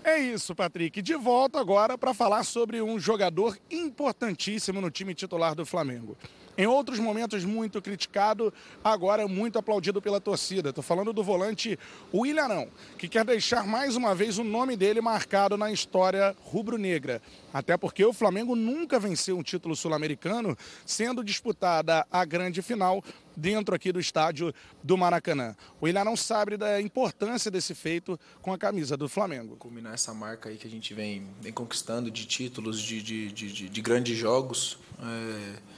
É 0.05 0.19
isso, 0.19 0.53
Patrick. 0.53 1.01
De 1.01 1.15
volta 1.15 1.61
agora 1.61 1.97
para 1.97 2.13
falar 2.13 2.43
sobre 2.43 2.81
um 2.81 2.99
jogador 2.99 3.57
importantíssimo 3.71 4.81
no 4.81 4.91
time 4.91 5.15
titular 5.15 5.55
do 5.55 5.65
Flamengo. 5.65 6.17
Em 6.55 6.67
outros 6.67 6.99
momentos 6.99 7.43
muito 7.45 7.81
criticado, 7.81 8.53
agora 8.83 9.27
muito 9.27 9.57
aplaudido 9.57 10.01
pela 10.01 10.21
torcida. 10.21 10.69
Estou 10.69 10.83
falando 10.83 11.11
do 11.11 11.23
volante 11.23 11.79
William, 12.13 12.67
que 12.95 13.07
quer 13.07 13.25
deixar 13.25 13.65
mais 13.65 13.95
uma 13.95 14.13
vez 14.13 14.37
o 14.37 14.43
nome 14.43 14.75
dele 14.75 15.01
marcado 15.01 15.57
na 15.57 15.71
história 15.71 16.35
rubro-negra. 16.43 17.21
Até 17.51 17.75
porque 17.75 18.05
o 18.05 18.13
Flamengo 18.13 18.55
nunca 18.55 18.99
venceu 18.99 19.35
um 19.37 19.41
título 19.41 19.75
sul-americano, 19.75 20.55
sendo 20.85 21.23
disputada 21.23 22.05
a 22.11 22.23
grande 22.23 22.61
final 22.61 23.03
dentro 23.35 23.75
aqui 23.75 23.91
do 23.91 23.99
estádio 23.99 24.53
do 24.81 24.97
Maracanã. 24.97 25.55
O 25.79 25.87
Ilharão 25.87 26.15
sabe 26.15 26.57
da 26.57 26.81
importância 26.81 27.49
desse 27.49 27.73
feito 27.73 28.19
com 28.41 28.53
a 28.53 28.57
camisa 28.57 28.95
do 28.95 29.09
Flamengo. 29.09 29.55
Culminar 29.55 29.93
essa 29.93 30.13
marca 30.13 30.49
aí 30.49 30.57
que 30.57 30.67
a 30.67 30.69
gente 30.69 30.93
vem, 30.93 31.27
vem 31.41 31.51
conquistando 31.53 32.09
de 32.09 32.25
títulos, 32.25 32.79
de, 32.79 33.01
de, 33.01 33.31
de, 33.31 33.69
de 33.69 33.81
grandes 33.81 34.17
jogos. 34.17 34.77
É 34.99 35.73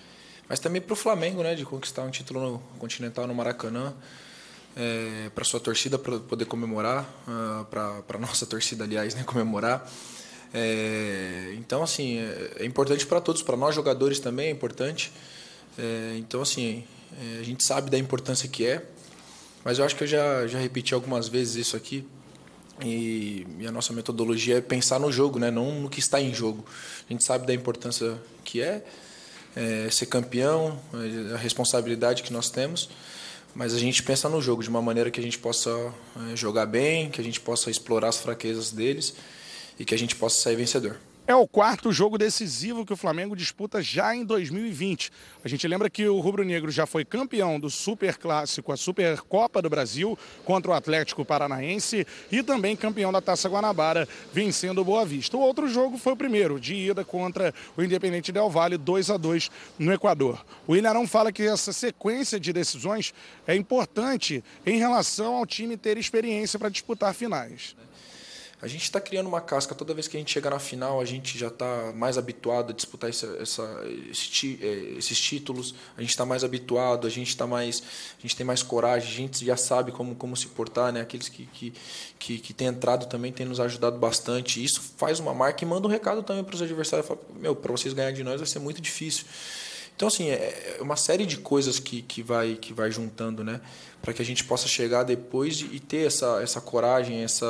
mas 0.48 0.60
também 0.60 0.82
para 0.82 0.94
o 0.94 0.96
Flamengo, 0.96 1.42
né, 1.42 1.56
de 1.56 1.66
conquistar 1.66 2.04
um 2.04 2.12
título 2.12 2.40
no 2.40 2.60
continental 2.78 3.26
no 3.26 3.34
Maracanã, 3.34 3.94
é, 4.76 5.30
para 5.34 5.44
sua 5.44 5.60
torcida 5.60 5.98
para 5.98 6.20
poder 6.20 6.46
comemorar, 6.46 7.04
uh, 7.28 7.68
ah, 7.72 8.04
para 8.06 8.20
nossa 8.20 8.46
torcida, 8.46 8.84
aliás, 8.84 9.16
né, 9.16 9.24
comemorar. 9.24 9.90
É, 10.54 11.54
então, 11.58 11.82
assim, 11.82 12.20
é, 12.20 12.58
é 12.60 12.66
importante 12.66 13.06
para 13.06 13.20
todos, 13.20 13.42
para 13.42 13.58
nós 13.58 13.74
jogadores 13.74 14.20
também 14.20 14.48
é 14.48 14.52
importante. 14.52 15.12
É, 15.78 16.16
então, 16.18 16.42
assim, 16.42 16.86
é, 17.22 17.40
a 17.40 17.44
gente 17.44 17.64
sabe 17.64 17.90
da 17.90 17.98
importância 17.98 18.48
que 18.48 18.66
é, 18.66 18.86
mas 19.64 19.80
eu 19.80 19.86
acho 19.86 19.96
que 19.96 20.04
eu 20.04 20.08
já, 20.08 20.48
já 20.48 20.60
repeti 20.60 20.94
algumas 20.94 21.28
vezes 21.28 21.56
isso 21.56 21.76
aqui. 21.76 22.06
E, 22.84 23.48
e, 23.60 23.66
a 23.66 23.72
nossa 23.72 23.94
metodologia 23.94 24.58
é 24.58 24.62
pensar 24.62 25.00
no 25.00 25.12
jogo, 25.12 25.40
né? 25.40 25.50
não 25.50 25.82
no 25.82 25.90
que 25.90 26.00
está 26.00 26.22
em 26.22 26.34
jogo. 26.34 26.66
A 27.10 27.14
gente 27.14 27.24
sabe 27.24 27.48
da 27.48 27.54
importância 27.54 28.22
que 28.44 28.62
é 28.62 28.84
é, 29.56 29.90
ser 29.90 30.08
campeão, 30.08 30.80
é, 30.94 31.34
a 31.34 31.38
responsabilidade 31.38 32.22
que 32.22 32.34
nós 32.34 32.50
temos. 32.50 32.90
Mas 33.54 33.74
a 33.74 33.80
gente 33.80 34.04
pensa 34.04 34.28
no 34.28 34.42
jogo 34.42 34.62
de 34.62 34.70
uma 34.70 34.82
maneira 34.82 35.10
que 35.10 35.20
a 35.20 35.24
gente 35.24 35.40
possa 35.40 35.70
é, 36.32 36.36
jogar 36.36 36.66
bem, 36.66 37.10
que 37.10 37.22
a 37.22 37.24
gente 37.24 37.40
possa 37.40 37.72
explorar 37.72 38.10
as 38.10 38.18
fraquezas 38.18 38.72
deles 38.72 39.16
e 39.80 39.86
que 39.86 39.96
a 39.96 39.98
gente 39.98 40.16
possa 40.16 40.42
sair 40.42 40.58
vencedor. 40.58 40.98
É 41.28 41.34
o 41.34 41.48
quarto 41.48 41.92
jogo 41.92 42.20
decisivo 42.20 42.86
que 42.86 42.94
o 42.94 42.96
Flamengo 42.96 43.36
disputa 43.36 43.82
já 43.82 44.16
em 44.16 44.24
2020. 44.24 45.12
A 45.44 45.48
gente 45.48 45.68
lembra 45.68 45.90
que 45.90 46.08
o 46.08 46.20
Rubro 46.20 46.44
Negro 46.44 46.70
já 46.70 46.86
foi 46.86 47.04
campeão 47.04 47.60
do 47.60 47.68
Super 47.68 48.16
Clássico, 48.16 48.72
a 48.72 48.78
Supercopa 48.78 49.60
do 49.60 49.68
Brasil, 49.68 50.16
contra 50.44 50.70
o 50.70 50.74
Atlético 50.76 51.26
Paranaense 51.26 52.06
e 52.32 52.44
também 52.44 52.76
campeão 52.76 53.12
da 53.12 53.22
Taça 53.22 53.50
Guanabara, 53.50 54.08
vencendo 54.32 54.82
o 54.82 54.86
Boa 54.86 55.04
Vista. 55.04 55.36
O 55.36 55.40
outro 55.40 55.68
jogo 55.68 55.98
foi 55.98 56.14
o 56.14 56.18
primeiro, 56.18 56.60
de 56.60 56.76
ida 56.76 57.04
contra 57.04 57.52
o 57.76 57.82
Independente 57.82 58.32
Del 58.32 58.48
Valle, 58.48 58.78
2 58.78 59.10
a 59.10 59.18
2 59.18 59.50
no 59.80 59.92
Equador. 59.92 60.46
O 60.68 60.76
Ilharão 60.76 61.08
fala 61.08 61.32
que 61.32 61.42
essa 61.42 61.74
sequência 61.74 62.40
de 62.40 62.54
decisões 62.54 63.16
é 63.48 63.56
importante 63.56 64.44
em 64.64 64.78
relação 64.78 65.34
ao 65.34 65.46
time 65.48 65.76
ter 65.76 65.98
experiência 65.98 66.60
para 66.60 66.70
disputar 66.70 67.16
finais. 67.16 67.76
A 68.62 68.68
gente 68.68 68.84
está 68.84 69.02
criando 69.02 69.28
uma 69.28 69.42
casca. 69.42 69.76
Toda 69.76 69.94
vez 69.94 70.08
que 70.08 70.16
a 70.16 70.20
gente 70.20 70.32
chega 70.32 70.50
na 70.50 70.60
final, 70.60 71.02
a 71.02 71.06
gente 71.06 71.38
já 71.38 71.48
está 71.48 71.92
mais 71.94 72.18
habituado 72.18 72.72
a 72.72 72.74
disputar 72.74 73.10
essa, 73.10 73.28
esse, 73.42 74.60
é, 74.62 74.98
esses 74.98 75.20
títulos. 75.20 75.76
A 75.98 76.02
gente 76.02 76.12
está 76.12 76.26
mais 76.26 76.44
habituado, 76.44 77.06
a 77.06 77.10
gente 77.10 77.28
está 77.28 77.46
mais, 77.46 77.84
a 78.18 78.22
gente 78.22 78.36
tem 78.36 78.46
mais 78.46 78.64
coragem. 78.64 79.10
A 79.10 79.16
gente 79.16 79.46
já 79.46 79.58
sabe 79.58 79.92
como, 79.92 80.16
como 80.16 80.36
se 80.38 80.48
portar, 80.48 80.92
né? 80.94 81.02
Aqueles 81.02 81.28
que, 81.28 81.46
que, 81.48 81.74
que, 82.18 82.40
que 82.40 82.54
têm 82.54 82.68
entrado 82.68 83.08
também 83.08 83.32
têm 83.32 83.46
nos 83.46 83.60
ajudado 83.60 83.98
bastante. 84.00 84.64
Isso 84.64 84.82
faz 84.98 85.20
uma 85.20 85.34
marca 85.34 85.64
e 85.64 85.68
manda 85.68 85.88
um 85.88 85.92
recado 85.92 86.24
também 86.24 86.44
para 86.44 86.56
os 86.56 86.62
adversários. 86.62 87.08
Fala, 87.08 87.20
Meu, 87.36 87.56
para 87.56 87.72
vocês 87.72 87.94
ganhar 87.94 88.12
de 88.12 88.24
nós 88.24 88.40
vai 88.40 88.48
ser 88.48 88.60
muito 88.60 88.82
difícil. 88.82 89.26
Então, 89.96 90.10
assim, 90.10 90.30
é, 90.30 90.78
é 90.78 90.82
uma 90.82 90.98
série 90.98 91.26
de 91.26 91.38
coisas 91.38 91.80
que, 91.80 92.02
que, 92.02 92.22
vai, 92.22 92.56
que 92.56 92.74
vai 92.74 92.92
juntando, 92.92 93.44
né? 93.44 93.62
Para 94.02 94.14
que 94.14 94.22
a 94.22 94.26
gente 94.26 94.44
possa 94.44 94.68
chegar 94.68 95.04
depois 95.04 95.62
e 95.62 95.80
ter 95.80 96.06
essa, 96.06 96.42
essa 96.42 96.60
coragem, 96.60 97.24
essa, 97.24 97.46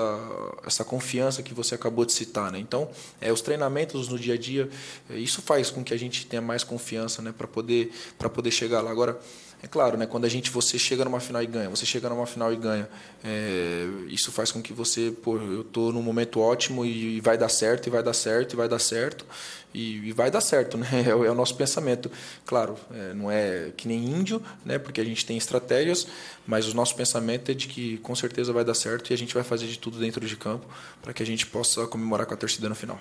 essa 0.66 0.86
confiança 0.86 1.42
que 1.42 1.54
você 1.54 1.76
acabou 1.76 2.06
de 2.06 2.14
citar, 2.14 2.52
né? 2.52 2.60
Então, 2.60 2.88
é, 3.20 3.32
os 3.32 3.42
treinamentos 3.42 4.08
no 4.08 4.20
dia 4.20 4.36
a 4.36 4.38
dia, 4.38 4.70
é, 5.10 5.18
isso 5.18 5.42
faz 5.42 5.72
com 5.72 5.84
que 5.84 5.94
a 5.94 5.98
gente 5.98 6.28
tenha 6.28 6.42
mais 6.42 6.64
confiança, 6.64 7.22
né? 7.22 7.34
Para 7.36 7.48
poder, 7.48 7.92
poder 8.34 8.52
chegar 8.52 8.82
lá. 8.82 8.92
Agora, 8.92 9.20
é 9.64 9.68
claro, 9.68 9.98
né, 9.98 10.06
quando 10.06 10.26
a 10.26 10.30
gente 10.30 10.52
você 10.52 10.78
chega 10.78 11.04
numa 11.04 11.20
final 11.20 11.42
e 11.42 11.48
ganha, 11.48 11.70
você 11.70 11.86
chega 11.86 12.08
numa 12.10 12.26
final 12.26 12.54
e 12.54 12.56
ganha, 12.56 12.88
é, 13.24 13.88
isso 14.10 14.32
faz 14.32 14.52
com 14.52 14.62
que 14.62 14.74
você, 14.74 15.12
pô, 15.24 15.38
eu 15.38 15.64
tô 15.64 15.92
num 15.92 16.02
momento 16.02 16.40
ótimo 16.40 16.86
e, 16.86 17.20
vai 17.22 17.38
dar 17.38 17.50
certo, 17.50 17.88
e 17.88 17.90
vai 17.90 18.04
dar 18.04 18.14
certo, 18.14 18.54
e 18.54 18.56
vai 18.56 18.68
dar 18.68 18.80
certo, 18.80 19.26
e, 19.74 20.08
e 20.08 20.12
vai 20.12 20.30
dar 20.30 20.42
certo, 20.42 20.78
né? 20.80 20.88
É, 21.06 21.10
é 21.10 21.16
o 21.16 21.34
nosso 21.34 21.56
pensamento. 21.56 22.12
Claro, 22.46 22.76
é, 22.94 23.14
não 23.14 23.32
é 23.32 23.72
que 23.76 23.88
nem 23.88 24.06
índio, 24.06 24.42
né? 24.64 24.78
Porque 24.78 25.02
a 25.02 25.04
gente 25.04 25.26
tem 25.26 25.36
estratégias, 25.36 26.08
mas 26.46 26.68
o 26.68 26.76
nosso 26.76 26.96
pensamento 26.96 27.50
é 27.52 27.54
de 27.54 27.68
que 27.68 27.98
com 27.98 28.16
certeza 28.16 28.54
vai 28.54 28.64
dar 28.64 28.76
certo 28.76 29.10
e 29.10 29.14
a 29.14 29.18
gente 29.18 29.34
vai 29.34 29.44
fazer 29.44 29.68
de 29.68 29.80
tudo 29.80 29.98
dentro 29.98 30.26
de 30.26 30.38
campo 30.38 30.68
para 31.02 31.14
que 31.14 31.24
a 31.24 31.26
gente 31.26 31.46
possa 31.48 31.88
comemorar 31.88 32.26
com 32.26 32.34
a 32.34 32.38
torcida 32.38 32.70
no 32.70 32.76
final. 32.76 33.00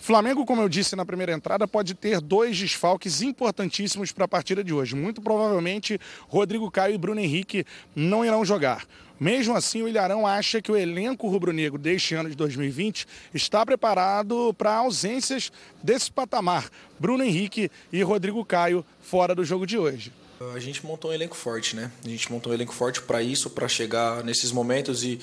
Flamengo, 0.00 0.46
como 0.46 0.62
eu 0.62 0.68
disse 0.68 0.96
na 0.96 1.04
primeira 1.04 1.32
entrada, 1.32 1.66
pode 1.66 1.94
ter 1.94 2.20
dois 2.20 2.58
desfalques 2.58 3.20
importantíssimos 3.20 4.12
para 4.12 4.24
a 4.24 4.28
partida 4.28 4.62
de 4.62 4.72
hoje. 4.72 4.94
Muito 4.94 5.20
provavelmente, 5.20 6.00
Rodrigo 6.28 6.70
Caio 6.70 6.94
e 6.94 6.98
Bruno 6.98 7.20
Henrique 7.20 7.64
não 7.94 8.24
irão 8.24 8.44
jogar. 8.44 8.86
Mesmo 9.20 9.56
assim, 9.56 9.82
o 9.82 9.88
Ilharão 9.88 10.24
acha 10.24 10.62
que 10.62 10.70
o 10.70 10.76
elenco 10.76 11.28
rubro-negro 11.28 11.76
deste 11.76 12.14
ano 12.14 12.30
de 12.30 12.36
2020 12.36 13.06
está 13.34 13.66
preparado 13.66 14.54
para 14.56 14.76
ausências 14.76 15.50
desse 15.82 16.10
patamar. 16.10 16.70
Bruno 17.00 17.24
Henrique 17.24 17.68
e 17.92 18.00
Rodrigo 18.02 18.44
Caio 18.44 18.84
fora 19.00 19.34
do 19.34 19.44
jogo 19.44 19.66
de 19.66 19.76
hoje. 19.76 20.12
A 20.54 20.60
gente 20.60 20.86
montou 20.86 21.10
um 21.10 21.14
elenco 21.14 21.36
forte, 21.36 21.74
né? 21.74 21.90
A 22.04 22.08
gente 22.08 22.30
montou 22.30 22.52
um 22.52 22.54
elenco 22.54 22.72
forte 22.72 23.02
para 23.02 23.20
isso, 23.20 23.50
para 23.50 23.66
chegar 23.66 24.22
nesses 24.22 24.52
momentos 24.52 25.02
e, 25.02 25.18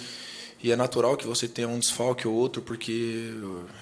e, 0.62 0.72
é 0.72 0.76
natural 0.76 1.16
que 1.16 1.28
você 1.28 1.48
tenha 1.48 1.68
um 1.68 1.78
desfalque 1.78 2.28
ou 2.28 2.34
outro, 2.34 2.62
porque 2.62 3.32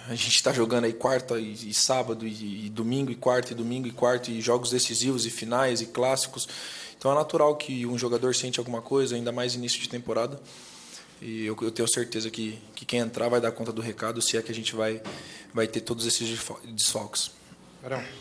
a 0.08 0.16
gente 0.16 0.36
está 0.36 0.52
jogando 0.52 0.86
aí 0.86 0.94
quarta 0.94 1.40
e, 1.40 1.54
e 1.54 1.74
sábado 1.74 2.28
e, 2.28 2.66
e, 2.66 2.70
domingo 2.70 3.12
e 3.12 3.16
quarta 3.16 3.54
e 3.54 3.56
domingo 3.56 3.88
e 3.88 3.92
quarta 3.92 4.32
e 4.32 4.42
jogos 4.42 4.70
decisivos 4.70 5.26
e 5.26 5.30
finais 5.30 5.82
e 5.82 5.86
clássicos. 5.86 6.48
Então 6.98 7.12
é 7.12 7.16
natural 7.16 7.56
que 7.56 7.86
um 7.86 7.98
jogador 7.98 8.36
sente 8.36 8.60
alguma 8.60 8.82
coisa, 8.82 9.16
ainda 9.16 9.32
mais 9.32 9.56
início 9.56 9.80
de 9.82 9.90
temporada. 9.90 10.40
E 11.22 11.46
eu, 11.46 11.58
eu 11.62 11.72
tenho 11.72 11.88
certeza 11.88 12.30
que, 12.30 12.60
que 12.76 12.86
quem 12.86 13.00
entrar 13.00 13.30
vai 13.30 13.40
dar 13.40 13.52
conta 13.52 13.72
do 13.72 13.82
recado, 13.82 14.22
se 14.22 14.36
é 14.36 14.42
que 14.42 14.52
a 14.52 14.56
gente 14.56 14.76
vai, 14.76 15.02
vai 15.54 15.68
ter 15.68 15.82
todos 15.82 16.06
esses 16.06 16.40
desfalques. 16.66 17.32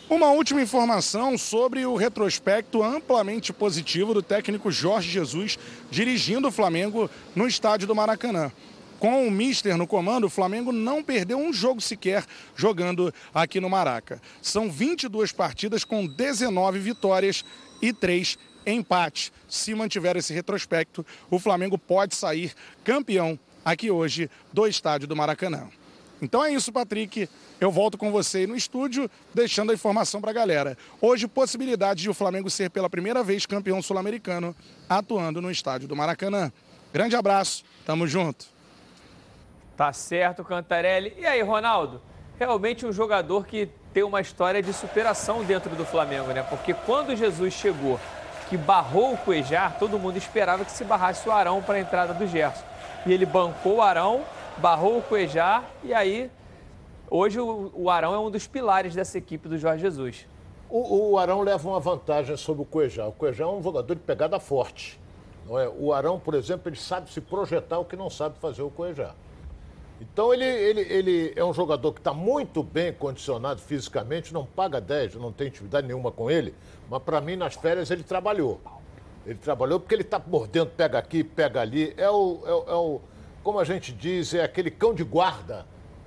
Uma 0.09 0.29
última 0.31 0.61
informação 0.61 1.37
sobre 1.37 1.85
o 1.85 1.95
retrospecto 1.95 2.83
amplamente 2.83 3.53
positivo 3.53 4.13
do 4.13 4.21
técnico 4.21 4.69
Jorge 4.69 5.09
Jesus 5.09 5.57
dirigindo 5.89 6.49
o 6.49 6.51
Flamengo 6.51 7.09
no 7.33 7.47
estádio 7.47 7.87
do 7.87 7.95
Maracanã. 7.95 8.51
Com 8.99 9.25
o 9.25 9.31
Mister 9.31 9.77
no 9.77 9.87
comando, 9.87 10.25
o 10.25 10.29
Flamengo 10.29 10.73
não 10.73 11.01
perdeu 11.01 11.37
um 11.37 11.53
jogo 11.53 11.79
sequer 11.79 12.25
jogando 12.57 13.13
aqui 13.33 13.61
no 13.61 13.69
Maraca. 13.69 14.21
São 14.41 14.69
22 14.69 15.31
partidas 15.31 15.85
com 15.85 16.05
19 16.05 16.79
vitórias 16.79 17.45
e 17.81 17.93
3 17.93 18.37
empate. 18.65 19.31
Se 19.47 19.73
mantiver 19.73 20.17
esse 20.17 20.33
retrospecto, 20.33 21.05
o 21.29 21.39
Flamengo 21.39 21.77
pode 21.77 22.15
sair 22.15 22.53
campeão 22.83 23.39
aqui 23.63 23.89
hoje 23.89 24.29
do 24.51 24.67
estádio 24.67 25.07
do 25.07 25.15
Maracanã. 25.15 25.69
Então 26.23 26.43
é 26.43 26.53
isso, 26.53 26.71
Patrick. 26.71 27.29
Eu 27.59 27.69
volto 27.69 27.97
com 27.97 28.09
você 28.09 28.47
no 28.47 28.55
estúdio, 28.55 29.11
deixando 29.33 29.71
a 29.71 29.73
informação 29.73 30.21
para 30.21 30.31
a 30.31 30.33
galera. 30.33 30.77
Hoje, 31.01 31.27
possibilidade 31.27 32.01
de 32.01 32.09
o 32.09 32.13
Flamengo 32.13 32.49
ser 32.49 32.69
pela 32.69 32.89
primeira 32.89 33.21
vez 33.21 33.45
campeão 33.45 33.81
sul-americano, 33.81 34.55
atuando 34.87 35.41
no 35.41 35.51
estádio 35.51 35.87
do 35.87 35.95
Maracanã. 35.97 36.49
Grande 36.93 37.15
abraço, 37.15 37.65
tamo 37.85 38.07
junto. 38.07 38.45
Tá 39.75 39.91
certo, 39.91 40.45
Cantarelli. 40.45 41.13
E 41.17 41.25
aí, 41.25 41.41
Ronaldo? 41.41 42.01
Realmente 42.39 42.85
um 42.85 42.93
jogador 42.93 43.45
que 43.45 43.69
tem 43.93 44.03
uma 44.03 44.21
história 44.21 44.61
de 44.61 44.71
superação 44.71 45.43
dentro 45.43 45.75
do 45.75 45.85
Flamengo, 45.85 46.31
né? 46.31 46.41
Porque 46.43 46.73
quando 46.73 47.15
Jesus 47.15 47.53
chegou 47.53 47.99
que 48.49 48.55
barrou 48.55 49.13
o 49.13 49.17
Cuejar, 49.17 49.77
todo 49.77 49.99
mundo 49.99 50.17
esperava 50.17 50.63
que 50.63 50.71
se 50.71 50.83
barrasse 50.85 51.27
o 51.27 51.31
Arão 51.31 51.61
para 51.61 51.75
a 51.75 51.79
entrada 51.79 52.13
do 52.13 52.25
Gerson. 52.25 52.63
E 53.05 53.11
ele 53.11 53.25
bancou 53.25 53.77
o 53.77 53.81
Arão, 53.81 54.23
barrou 54.57 54.99
o 54.99 55.01
Cuejar 55.01 55.69
e 55.83 55.93
aí 55.93 56.29
hoje 57.09 57.39
o, 57.39 57.89
Arão 57.89 58.13
é 58.13 58.19
um 58.19 58.31
dos 58.31 58.47
pilares 58.47 58.95
dessa 58.95 59.17
equipe 59.17 59.47
do 59.47 59.57
Jorge 59.57 59.81
Jesus. 59.81 60.27
O, 60.69 61.11
o 61.11 61.17
Arão 61.17 61.41
leva 61.41 61.67
uma 61.67 61.79
vantagem 61.79 62.35
sobre 62.37 62.63
o 62.63 62.65
Cuejar. 62.65 63.07
O 63.07 63.11
Cuejar 63.11 63.47
é 63.47 63.51
um 63.51 63.61
jogador 63.61 63.93
de 63.93 64.01
pegada 64.01 64.39
forte. 64.39 64.99
Não 65.45 65.59
é? 65.59 65.69
O 65.69 65.93
Arão, 65.93 66.19
por 66.19 66.33
exemplo, 66.33 66.69
ele 66.69 66.77
sabe 66.77 67.11
se 67.11 67.21
projetar 67.21 67.79
o 67.79 67.85
que 67.85 67.95
não 67.95 68.09
sabe 68.09 68.37
fazer 68.39 68.61
o 68.61 68.69
Cuejar. 68.69 69.15
Então 70.01 70.33
ele, 70.33 70.45
ele, 70.45 70.81
ele 70.81 71.33
é 71.35 71.43
um 71.43 71.53
jogador 71.53 71.93
que 71.93 71.99
está 71.99 72.13
muito 72.13 72.61
bem 72.61 72.91
condicionado 72.91 73.61
fisicamente, 73.61 74.33
não 74.33 74.45
paga 74.45 74.81
10, 74.81 75.15
não 75.15 75.31
tem 75.31 75.47
atividade 75.47 75.87
nenhuma 75.87 76.11
com 76.11 76.29
ele, 76.29 76.53
mas 76.89 77.01
para 77.01 77.21
mim 77.21 77.35
nas 77.35 77.53
férias 77.55 77.89
ele 77.89 78.03
trabalhou. 78.03 78.59
Ele 79.25 79.39
trabalhou 79.39 79.79
porque 79.79 79.95
ele 79.95 80.01
está 80.01 80.21
mordendo, 80.25 80.71
pega 80.71 80.97
aqui, 80.99 81.23
pega 81.23 81.61
ali. 81.61 81.93
É 81.95 82.09
o, 82.09 82.39
é, 82.45 82.71
é, 82.71 82.75
o, 82.75 83.01
como 83.43 83.59
a 83.59 83.63
gente 83.63 83.91
diz, 83.91 84.33
é 84.33 84.43
aquele 84.43 84.71
cão 84.71 84.93
de 84.93 85.03
guarda 85.03 85.65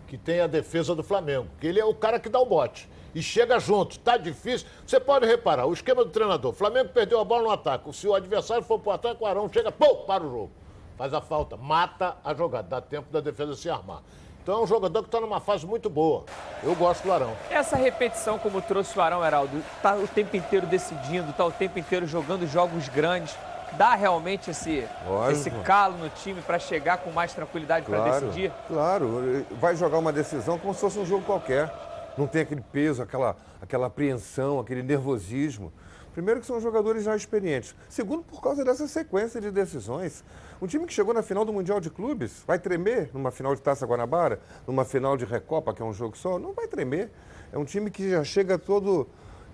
que 0.08 0.16
tem 0.16 0.40
a 0.40 0.46
defesa 0.46 0.94
do 0.94 1.02
Flamengo. 1.02 1.48
Que 1.60 1.66
ele 1.66 1.80
é 1.80 1.84
o 1.84 1.94
cara 1.94 2.18
que 2.18 2.28
dá 2.28 2.40
o 2.40 2.46
bote. 2.46 2.88
E 3.14 3.22
chega 3.22 3.58
junto, 3.58 3.98
tá 3.98 4.16
difícil. 4.16 4.66
Você 4.86 5.00
pode 5.00 5.26
reparar, 5.26 5.66
o 5.66 5.72
esquema 5.72 6.04
do 6.04 6.10
treinador. 6.10 6.52
Flamengo 6.52 6.90
perdeu 6.90 7.20
a 7.20 7.24
bola 7.24 7.42
no 7.42 7.50
ataque. 7.50 7.94
Se 7.94 8.06
o 8.06 8.14
adversário 8.14 8.62
for 8.62 8.78
pro 8.78 8.92
ataque, 8.92 9.22
o 9.22 9.26
Arão 9.26 9.50
chega, 9.52 9.70
pum, 9.72 10.04
para 10.06 10.24
o 10.24 10.30
jogo 10.30 10.50
faz 10.96 11.12
a 11.12 11.20
falta, 11.20 11.56
mata 11.56 12.16
a 12.24 12.34
jogada, 12.34 12.68
dá 12.68 12.80
tempo 12.80 13.12
da 13.12 13.20
defesa 13.20 13.54
se 13.54 13.68
armar. 13.68 14.00
Então 14.42 14.60
é 14.60 14.62
um 14.62 14.66
jogador 14.66 15.02
que 15.02 15.08
está 15.08 15.20
numa 15.20 15.40
fase 15.40 15.66
muito 15.66 15.90
boa. 15.90 16.24
Eu 16.62 16.74
gosto 16.74 17.02
do 17.02 17.12
Arão. 17.12 17.36
Essa 17.50 17.76
repetição, 17.76 18.38
como 18.38 18.62
trouxe 18.62 18.96
o 18.96 19.02
Arão, 19.02 19.24
Heraldo, 19.24 19.58
está 19.76 19.96
o 19.96 20.06
tempo 20.06 20.36
inteiro 20.36 20.66
decidindo, 20.66 21.30
está 21.30 21.44
o 21.44 21.50
tempo 21.50 21.78
inteiro 21.78 22.06
jogando 22.06 22.46
jogos 22.46 22.88
grandes. 22.88 23.36
Dá 23.72 23.94
realmente 23.94 24.50
esse, 24.50 24.86
esse 25.30 25.50
calo 25.62 25.98
no 25.98 26.08
time 26.08 26.40
para 26.40 26.58
chegar 26.58 26.98
com 26.98 27.10
mais 27.10 27.32
tranquilidade 27.34 27.86
claro, 27.86 28.02
para 28.02 28.20
decidir? 28.20 28.52
Claro, 28.68 29.44
vai 29.60 29.76
jogar 29.76 29.98
uma 29.98 30.12
decisão 30.12 30.58
como 30.58 30.72
se 30.72 30.80
fosse 30.80 30.98
um 30.98 31.06
jogo 31.06 31.24
qualquer. 31.24 31.72
Não 32.16 32.26
tem 32.26 32.42
aquele 32.42 32.62
peso, 32.62 33.02
aquela, 33.02 33.36
aquela 33.60 33.88
apreensão, 33.88 34.58
aquele 34.58 34.82
nervosismo. 34.82 35.72
Primeiro 36.16 36.40
que 36.40 36.46
são 36.46 36.58
jogadores 36.58 37.04
já 37.04 37.14
experientes. 37.14 37.74
Segundo, 37.90 38.22
por 38.22 38.40
causa 38.40 38.64
dessa 38.64 38.88
sequência 38.88 39.38
de 39.38 39.50
decisões. 39.50 40.24
Um 40.62 40.66
time 40.66 40.86
que 40.86 40.94
chegou 40.94 41.12
na 41.12 41.22
final 41.22 41.44
do 41.44 41.52
Mundial 41.52 41.78
de 41.78 41.90
Clubes 41.90 42.42
vai 42.46 42.58
tremer 42.58 43.10
numa 43.12 43.30
final 43.30 43.54
de 43.54 43.60
Taça 43.60 43.84
Guanabara, 43.84 44.40
numa 44.66 44.86
final 44.86 45.14
de 45.18 45.26
Recopa, 45.26 45.74
que 45.74 45.82
é 45.82 45.84
um 45.84 45.92
jogo 45.92 46.16
só? 46.16 46.38
Não 46.38 46.54
vai 46.54 46.66
tremer. 46.66 47.10
É 47.52 47.58
um 47.58 47.66
time 47.66 47.90
que 47.90 48.08
já 48.08 48.24
chega 48.24 48.56
todo 48.56 49.06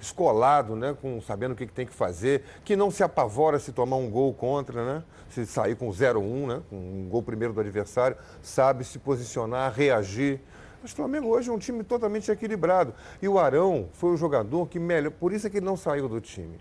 escolado, 0.03 0.77
né, 0.77 0.95
com 1.01 1.19
sabendo 1.23 1.53
o 1.53 1.55
que, 1.55 1.67
que 1.67 1.73
tem 1.73 1.87
que 1.87 1.95
fazer, 1.95 2.43
que 2.65 2.77
não 2.77 2.91
se 2.91 3.03
apavora 3.03 3.59
se 3.59 3.73
tomar 3.73 3.97
um 3.97 4.11
gol 4.11 4.35
contra, 4.35 4.85
né, 4.85 5.05
se 5.31 5.47
sair 5.47 5.77
com 5.77 5.89
0-1, 5.89 6.47
né, 6.47 6.63
com 6.69 6.77
um 6.77 7.09
gol 7.09 7.23
primeiro 7.23 7.55
do 7.55 7.61
adversário, 7.61 8.17
sabe 8.43 8.85
se 8.85 8.99
posicionar, 8.99 9.73
reagir. 9.73 10.41
Mas 10.83 10.93
o 10.93 10.97
Flamengo 10.97 11.29
hoje 11.29 11.49
é 11.49 11.53
um 11.53 11.59
time 11.59 11.85
totalmente 11.85 12.31
equilibrado. 12.31 12.93
E 13.23 13.29
o 13.29 13.39
Arão 13.39 13.89
foi 13.93 14.11
o 14.11 14.17
jogador 14.17 14.67
que 14.69 14.81
melhor, 14.81 15.13
por 15.13 15.33
isso 15.33 15.47
é 15.47 15.51
que 15.51 15.59
ele 15.59 15.67
não 15.67 15.77
saiu 15.77 16.09
do 16.09 16.21
time 16.21 16.59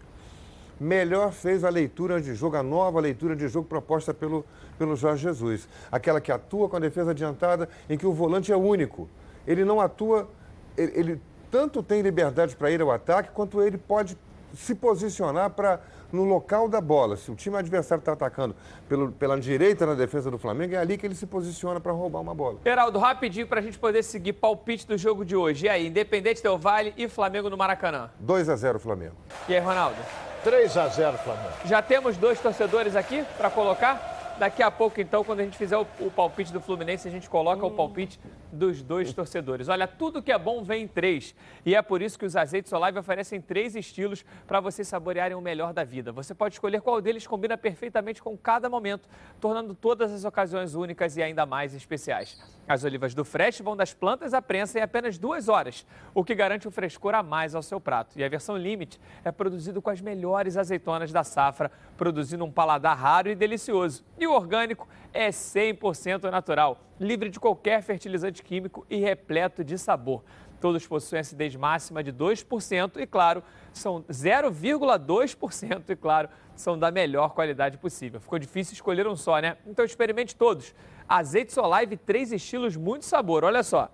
melhor 0.81 1.31
fez 1.31 1.63
a 1.63 1.69
leitura 1.69 2.19
de 2.19 2.33
jogo, 2.33 2.55
a 2.55 2.63
nova 2.63 2.99
leitura 2.99 3.35
de 3.35 3.47
jogo 3.47 3.67
proposta 3.67 4.15
pelo, 4.15 4.43
pelo 4.79 4.95
Jorge 4.95 5.21
Jesus. 5.21 5.69
Aquela 5.91 6.19
que 6.19 6.31
atua 6.31 6.67
com 6.67 6.75
a 6.75 6.79
defesa 6.79 7.11
adiantada, 7.11 7.69
em 7.87 7.95
que 7.95 8.07
o 8.07 8.11
volante 8.11 8.51
é 8.51 8.57
único. 8.57 9.07
Ele 9.45 9.63
não 9.63 9.79
atua, 9.79 10.27
ele, 10.75 10.91
ele 10.95 11.21
tanto 11.51 11.83
tem 11.83 12.01
liberdade 12.01 12.55
para 12.55 12.71
ir 12.71 12.81
ao 12.81 12.89
ataque, 12.89 13.29
quanto 13.31 13.61
ele 13.61 13.77
pode 13.77 14.17
se 14.55 14.73
posicionar 14.73 15.49
para 15.51 15.79
no 16.11 16.23
local 16.23 16.67
da 16.67 16.81
bola. 16.81 17.15
Se 17.15 17.31
o 17.31 17.35
time 17.35 17.57
adversário 17.57 18.01
está 18.01 18.13
atacando 18.13 18.55
pelo, 18.87 19.11
pela 19.11 19.39
direita 19.39 19.85
na 19.85 19.93
defesa 19.93 20.29
do 20.29 20.37
Flamengo, 20.37 20.75
é 20.75 20.77
ali 20.77 20.97
que 20.97 21.05
ele 21.05 21.15
se 21.15 21.25
posiciona 21.25 21.79
para 21.79 21.91
roubar 21.91 22.19
uma 22.19 22.35
bola. 22.35 22.59
Geraldo, 22.65 22.99
rapidinho 22.99 23.47
para 23.47 23.59
a 23.59 23.63
gente 23.63 23.79
poder 23.79 24.03
seguir 24.03 24.33
palpite 24.33 24.85
do 24.85 24.97
jogo 24.97 25.23
de 25.23 25.35
hoje. 25.35 25.65
E 25.65 25.69
aí, 25.69 25.87
Independente 25.87 26.43
Del 26.43 26.57
Vale 26.57 26.93
e 26.97 27.07
Flamengo 27.07 27.49
no 27.49 27.57
Maracanã? 27.57 28.09
2 28.19 28.49
a 28.49 28.55
0 28.55 28.79
Flamengo. 28.79 29.15
E 29.47 29.55
aí, 29.55 29.61
Ronaldo? 29.61 29.97
3 30.43 30.77
a 30.77 30.87
0 30.87 31.17
Flamengo. 31.19 31.53
Já 31.65 31.81
temos 31.81 32.17
dois 32.17 32.39
torcedores 32.39 32.95
aqui 32.95 33.23
para 33.37 33.49
colocar? 33.49 34.20
Daqui 34.41 34.63
a 34.63 34.71
pouco, 34.71 34.99
então, 34.99 35.23
quando 35.23 35.41
a 35.41 35.43
gente 35.43 35.55
fizer 35.55 35.77
o, 35.77 35.85
o 35.99 36.09
palpite 36.09 36.51
do 36.51 36.59
Fluminense, 36.59 37.07
a 37.07 37.11
gente 37.11 37.29
coloca 37.29 37.63
hum. 37.63 37.67
o 37.67 37.71
palpite 37.75 38.19
dos 38.51 38.81
dois 38.81 39.13
torcedores. 39.13 39.69
Olha, 39.69 39.87
tudo 39.87 40.19
que 40.19 40.31
é 40.31 40.37
bom 40.39 40.63
vem 40.63 40.85
em 40.85 40.87
três. 40.87 41.35
E 41.63 41.75
é 41.75 41.81
por 41.83 42.01
isso 42.01 42.17
que 42.17 42.25
os 42.25 42.35
azeites 42.35 42.73
Olive 42.73 42.97
oferecem 42.97 43.39
três 43.39 43.75
estilos 43.75 44.25
para 44.47 44.59
vocês 44.59 44.87
saborearem 44.87 45.37
o 45.37 45.41
melhor 45.41 45.73
da 45.73 45.83
vida. 45.83 46.11
Você 46.11 46.33
pode 46.33 46.55
escolher 46.55 46.81
qual 46.81 46.99
deles 46.99 47.27
combina 47.27 47.55
perfeitamente 47.55 48.19
com 48.19 48.35
cada 48.35 48.67
momento, 48.67 49.07
tornando 49.39 49.75
todas 49.75 50.11
as 50.11 50.25
ocasiões 50.25 50.73
únicas 50.73 51.15
e 51.17 51.21
ainda 51.21 51.45
mais 51.45 51.75
especiais. 51.75 52.41
As 52.67 52.83
olivas 52.83 53.13
do 53.13 53.23
Fresh 53.23 53.59
vão 53.59 53.75
das 53.75 53.93
plantas 53.93 54.33
à 54.33 54.41
prensa 54.41 54.79
em 54.79 54.81
apenas 54.81 55.17
duas 55.19 55.49
horas, 55.49 55.85
o 56.15 56.23
que 56.23 56.33
garante 56.33 56.67
um 56.67 56.71
frescor 56.71 57.13
a 57.13 57.21
mais 57.21 57.53
ao 57.53 57.61
seu 57.61 57.79
prato. 57.79 58.17
E 58.17 58.23
a 58.23 58.29
versão 58.29 58.57
Limite 58.57 58.99
é 59.23 59.31
produzido 59.31 59.81
com 59.81 59.89
as 59.89 60.01
melhores 60.01 60.57
azeitonas 60.57 61.11
da 61.11 61.23
safra, 61.23 61.71
produzindo 61.95 62.43
um 62.43 62.51
paladar 62.51 62.97
raro 62.97 63.29
e 63.29 63.35
delicioso. 63.35 64.03
E 64.17 64.30
orgânico 64.31 64.87
é 65.13 65.29
100% 65.29 66.29
natural, 66.29 66.79
livre 66.99 67.29
de 67.29 67.39
qualquer 67.39 67.81
fertilizante 67.81 68.41
químico 68.41 68.85
e 68.89 68.97
repleto 68.97 69.63
de 69.63 69.77
sabor. 69.77 70.23
Todos 70.59 70.85
possuem 70.85 71.19
acidez 71.19 71.55
máxima 71.55 72.03
de 72.03 72.13
2% 72.13 72.97
e, 72.97 73.07
claro, 73.07 73.43
são 73.73 74.03
0,2% 74.03 75.89
e, 75.89 75.95
claro, 75.95 76.29
são 76.55 76.77
da 76.77 76.91
melhor 76.91 77.33
qualidade 77.33 77.77
possível. 77.79 78.19
Ficou 78.21 78.37
difícil 78.37 78.73
escolher 78.73 79.07
um 79.07 79.15
só, 79.15 79.39
né? 79.39 79.57
Então 79.65 79.83
experimente 79.83 80.35
todos. 80.35 80.75
Azeite 81.09 81.51
Solive, 81.51 81.97
três 81.97 82.31
estilos, 82.31 82.77
muito 82.77 83.05
sabor. 83.05 83.43
Olha 83.43 83.63
só. 83.63 83.89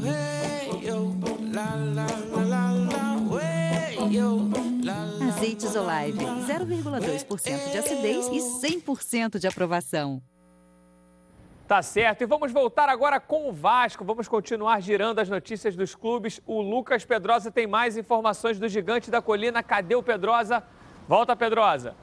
Hey, 0.00 0.86
yo, 0.86 1.14
la, 1.52 1.74
la, 1.74 2.06
la, 2.44 2.78
Azeites 5.38 5.76
Olive, 5.76 6.18
0,2% 6.18 7.70
de 7.70 7.78
acidez 7.78 8.26
e 8.26 8.40
100% 8.60 9.38
de 9.38 9.46
aprovação. 9.46 10.20
Tá 11.64 11.80
certo. 11.80 12.22
E 12.22 12.26
vamos 12.26 12.50
voltar 12.50 12.88
agora 12.88 13.20
com 13.20 13.48
o 13.48 13.52
Vasco. 13.52 14.04
Vamos 14.04 14.26
continuar 14.26 14.80
girando 14.80 15.20
as 15.20 15.28
notícias 15.28 15.76
dos 15.76 15.94
clubes. 15.94 16.40
O 16.44 16.60
Lucas 16.60 17.04
Pedrosa 17.04 17.52
tem 17.52 17.68
mais 17.68 17.96
informações 17.96 18.58
do 18.58 18.68
Gigante 18.68 19.12
da 19.12 19.22
Colina. 19.22 19.62
Cadê 19.62 19.94
o 19.94 20.02
Pedrosa? 20.02 20.60
Volta, 21.06 21.36
Pedrosa. 21.36 21.94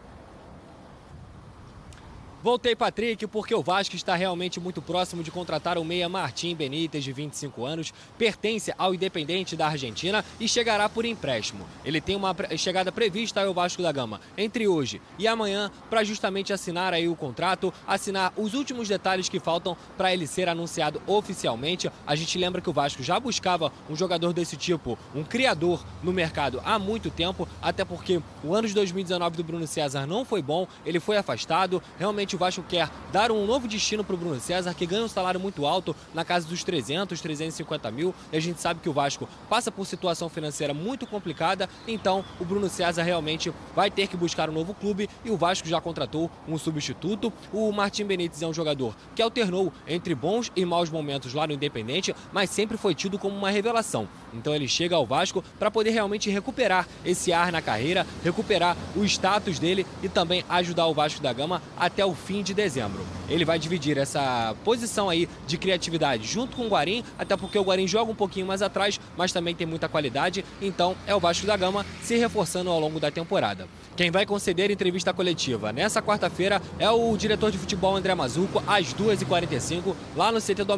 Voltei, 2.45 2.75
Patrick, 2.75 3.25
porque 3.25 3.55
o 3.55 3.63
Vasco 3.63 3.95
está 3.95 4.13
realmente 4.13 4.59
muito 4.59 4.79
próximo 4.79 5.23
de 5.23 5.31
contratar 5.31 5.79
o 5.79 5.83
meia 5.83 6.07
Martim 6.07 6.55
Benítez, 6.55 7.03
de 7.03 7.11
25 7.11 7.65
anos, 7.65 7.91
pertence 8.19 8.71
ao 8.77 8.93
Independente 8.93 9.55
da 9.55 9.65
Argentina 9.65 10.23
e 10.39 10.47
chegará 10.47 10.87
por 10.87 11.05
empréstimo. 11.05 11.65
Ele 11.83 11.99
tem 11.99 12.15
uma 12.15 12.35
chegada 12.55 12.91
prevista 12.91 13.43
ao 13.43 13.51
Vasco 13.51 13.81
da 13.81 13.91
Gama 13.91 14.21
entre 14.37 14.67
hoje 14.67 15.01
e 15.17 15.27
amanhã 15.27 15.71
para 15.89 16.03
justamente 16.03 16.53
assinar 16.53 16.93
aí 16.93 17.07
o 17.07 17.15
contrato, 17.15 17.73
assinar 17.87 18.31
os 18.37 18.53
últimos 18.53 18.87
detalhes 18.87 19.27
que 19.27 19.39
faltam 19.39 19.75
para 19.97 20.13
ele 20.13 20.27
ser 20.27 20.47
anunciado 20.47 21.01
oficialmente. 21.07 21.89
A 22.05 22.15
gente 22.15 22.37
lembra 22.37 22.61
que 22.61 22.69
o 22.69 22.73
Vasco 22.73 23.01
já 23.01 23.19
buscava 23.19 23.73
um 23.89 23.95
jogador 23.95 24.33
desse 24.33 24.55
tipo, 24.55 24.99
um 25.15 25.23
criador 25.23 25.83
no 26.03 26.13
mercado 26.13 26.61
há 26.63 26.77
muito 26.77 27.09
tempo, 27.09 27.47
até 27.59 27.83
porque 27.83 28.21
o 28.43 28.53
ano 28.53 28.67
de 28.67 28.75
2019 28.75 29.35
do 29.35 29.43
Bruno 29.43 29.65
César 29.65 30.05
não 30.05 30.23
foi 30.23 30.43
bom, 30.43 30.67
ele 30.85 30.99
foi 30.99 31.17
afastado, 31.17 31.81
realmente 31.97 32.34
o 32.35 32.37
Vasco 32.37 32.63
quer 32.67 32.89
dar 33.11 33.31
um 33.31 33.45
novo 33.45 33.67
destino 33.67 34.03
para 34.03 34.13
o 34.13 34.17
Bruno 34.17 34.39
César, 34.39 34.73
que 34.73 34.85
ganha 34.85 35.03
um 35.03 35.07
salário 35.07 35.39
muito 35.39 35.65
alto, 35.65 35.95
na 36.13 36.25
casa 36.25 36.47
dos 36.47 36.63
300, 36.63 37.19
350 37.19 37.89
mil. 37.91 38.13
E 38.31 38.37
a 38.37 38.39
gente 38.39 38.61
sabe 38.61 38.81
que 38.81 38.89
o 38.89 38.93
Vasco 38.93 39.27
passa 39.49 39.71
por 39.71 39.85
situação 39.85 40.29
financeira 40.29 40.73
muito 40.73 41.07
complicada, 41.07 41.69
então 41.87 42.23
o 42.39 42.45
Bruno 42.45 42.69
César 42.69 43.03
realmente 43.03 43.51
vai 43.75 43.89
ter 43.89 44.07
que 44.07 44.17
buscar 44.17 44.49
um 44.49 44.53
novo 44.53 44.73
clube 44.73 45.09
e 45.23 45.31
o 45.31 45.37
Vasco 45.37 45.67
já 45.67 45.79
contratou 45.79 46.29
um 46.47 46.57
substituto. 46.57 47.31
O 47.53 47.71
Martim 47.71 48.05
Benítez 48.05 48.41
é 48.41 48.47
um 48.47 48.53
jogador 48.53 48.95
que 49.15 49.21
alternou 49.21 49.71
entre 49.87 50.13
bons 50.13 50.51
e 50.55 50.65
maus 50.65 50.89
momentos 50.89 51.33
lá 51.33 51.47
no 51.47 51.53
Independente, 51.53 52.13
mas 52.33 52.49
sempre 52.49 52.77
foi 52.77 52.93
tido 52.93 53.17
como 53.17 53.35
uma 53.35 53.49
revelação. 53.49 54.07
Então 54.33 54.53
ele 54.53 54.67
chega 54.67 54.95
ao 54.95 55.05
Vasco 55.05 55.43
para 55.57 55.71
poder 55.71 55.91
realmente 55.91 56.29
recuperar 56.29 56.87
esse 57.05 57.31
ar 57.31 57.51
na 57.51 57.61
carreira, 57.61 58.05
recuperar 58.23 58.75
o 58.95 59.05
status 59.05 59.57
dele 59.57 59.85
e 60.03 60.09
também 60.09 60.43
ajudar 60.49 60.87
o 60.87 60.93
Vasco 60.93 61.21
da 61.21 61.31
Gama 61.31 61.61
até 61.77 62.05
o 62.05 62.13
fim 62.25 62.41
de 62.41 62.53
dezembro. 62.53 63.05
Ele 63.29 63.45
vai 63.45 63.59
dividir 63.59 63.97
essa 63.97 64.55
posição 64.63 65.09
aí 65.09 65.29
de 65.45 65.57
criatividade 65.57 66.27
junto 66.27 66.55
com 66.55 66.65
o 66.65 66.69
Guarim, 66.69 67.03
até 67.17 67.37
porque 67.37 67.57
o 67.57 67.63
Guarim 67.63 67.87
joga 67.87 68.11
um 68.11 68.15
pouquinho 68.15 68.45
mais 68.45 68.61
atrás, 68.61 68.99
mas 69.15 69.31
também 69.31 69.53
tem 69.53 69.67
muita 69.67 69.87
qualidade, 69.87 70.43
então 70.61 70.95
é 71.05 71.15
o 71.15 71.19
Vasco 71.19 71.45
da 71.45 71.55
Gama 71.55 71.85
se 72.01 72.15
reforçando 72.17 72.69
ao 72.69 72.79
longo 72.79 72.99
da 72.99 73.11
temporada. 73.11 73.67
Quem 73.95 74.11
vai 74.11 74.25
conceder 74.25 74.69
entrevista 74.69 75.13
coletiva 75.13 75.71
nessa 75.71 76.01
quarta-feira 76.01 76.61
é 76.77 76.89
o 76.89 77.15
diretor 77.15 77.51
de 77.51 77.57
futebol 77.57 77.95
André 77.95 78.13
Mazuco, 78.13 78.61
às 78.67 78.93
2h45, 78.93 79.95
lá 80.15 80.31
no 80.31 80.41
CT 80.41 80.63
do 80.63 80.75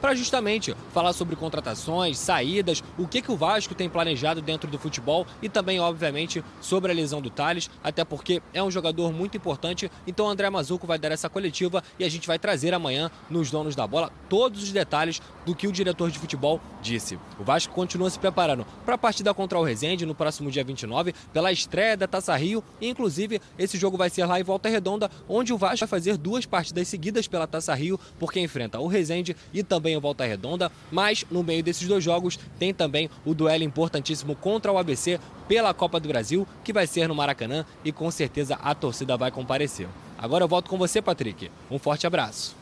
para 0.00 0.14
justamente 0.14 0.74
falar 0.92 1.12
sobre 1.12 1.36
contratações, 1.36 2.18
saídas, 2.18 2.82
o 2.98 3.08
que, 3.08 3.22
que 3.22 3.32
o 3.32 3.36
Vasco 3.36 3.74
tem 3.74 3.88
planejado 3.88 4.42
dentro 4.42 4.70
do 4.70 4.78
futebol 4.78 5.26
e 5.40 5.48
também, 5.48 5.80
obviamente, 5.80 6.44
sobre 6.60 6.92
a 6.92 6.94
lesão 6.94 7.22
do 7.22 7.30
Thales, 7.30 7.70
até 7.82 8.04
porque 8.04 8.42
é 8.52 8.62
um 8.62 8.70
jogador 8.70 9.12
muito 9.12 9.36
importante. 9.36 9.90
Então, 10.06 10.28
André 10.28 10.50
Mazuco 10.50 10.79
vai 10.86 10.98
dar 10.98 11.12
essa 11.12 11.28
coletiva 11.28 11.82
e 11.98 12.04
a 12.04 12.08
gente 12.08 12.26
vai 12.26 12.38
trazer 12.38 12.74
amanhã 12.74 13.10
nos 13.28 13.50
donos 13.50 13.74
da 13.74 13.86
bola 13.86 14.12
todos 14.28 14.62
os 14.62 14.72
detalhes 14.72 15.20
do 15.44 15.54
que 15.54 15.66
o 15.66 15.72
diretor 15.72 16.10
de 16.10 16.18
futebol 16.18 16.60
disse. 16.82 17.18
O 17.38 17.44
Vasco 17.44 17.74
continua 17.74 18.10
se 18.10 18.18
preparando 18.18 18.66
para 18.84 18.94
a 18.94 18.98
partida 18.98 19.32
contra 19.34 19.58
o 19.58 19.62
Resende 19.62 20.06
no 20.06 20.14
próximo 20.14 20.50
dia 20.50 20.64
29, 20.64 21.14
pela 21.32 21.52
estreia 21.52 21.96
da 21.96 22.06
Taça 22.06 22.36
Rio. 22.36 22.62
E, 22.80 22.88
inclusive, 22.88 23.40
esse 23.58 23.78
jogo 23.78 23.96
vai 23.96 24.10
ser 24.10 24.24
lá 24.26 24.38
em 24.38 24.42
Volta 24.42 24.68
Redonda, 24.68 25.10
onde 25.28 25.52
o 25.52 25.58
Vasco 25.58 25.80
vai 25.80 25.88
fazer 25.88 26.16
duas 26.16 26.46
partidas 26.46 26.88
seguidas 26.88 27.26
pela 27.26 27.46
Taça 27.46 27.74
Rio, 27.74 27.98
porque 28.18 28.40
enfrenta 28.40 28.78
o 28.80 28.86
Resende 28.86 29.36
e 29.52 29.62
também 29.62 29.96
o 29.96 30.00
Volta 30.00 30.24
Redonda. 30.24 30.70
Mas, 30.90 31.24
no 31.30 31.42
meio 31.42 31.62
desses 31.62 31.86
dois 31.86 32.04
jogos, 32.04 32.38
tem 32.58 32.72
também 32.72 33.08
o 33.24 33.34
duelo 33.34 33.64
importantíssimo 33.64 34.34
contra 34.34 34.72
o 34.72 34.78
ABC 34.78 35.18
pela 35.48 35.74
Copa 35.74 35.98
do 35.98 36.08
Brasil, 36.08 36.46
que 36.62 36.72
vai 36.72 36.86
ser 36.86 37.08
no 37.08 37.14
Maracanã 37.14 37.64
e 37.84 37.90
com 37.90 38.10
certeza 38.10 38.54
a 38.62 38.74
torcida 38.74 39.16
vai 39.16 39.30
comparecer. 39.30 39.88
Agora 40.22 40.44
eu 40.44 40.48
volto 40.48 40.68
com 40.68 40.76
você, 40.76 41.00
Patrick. 41.00 41.50
Um 41.70 41.78
forte 41.78 42.06
abraço. 42.06 42.54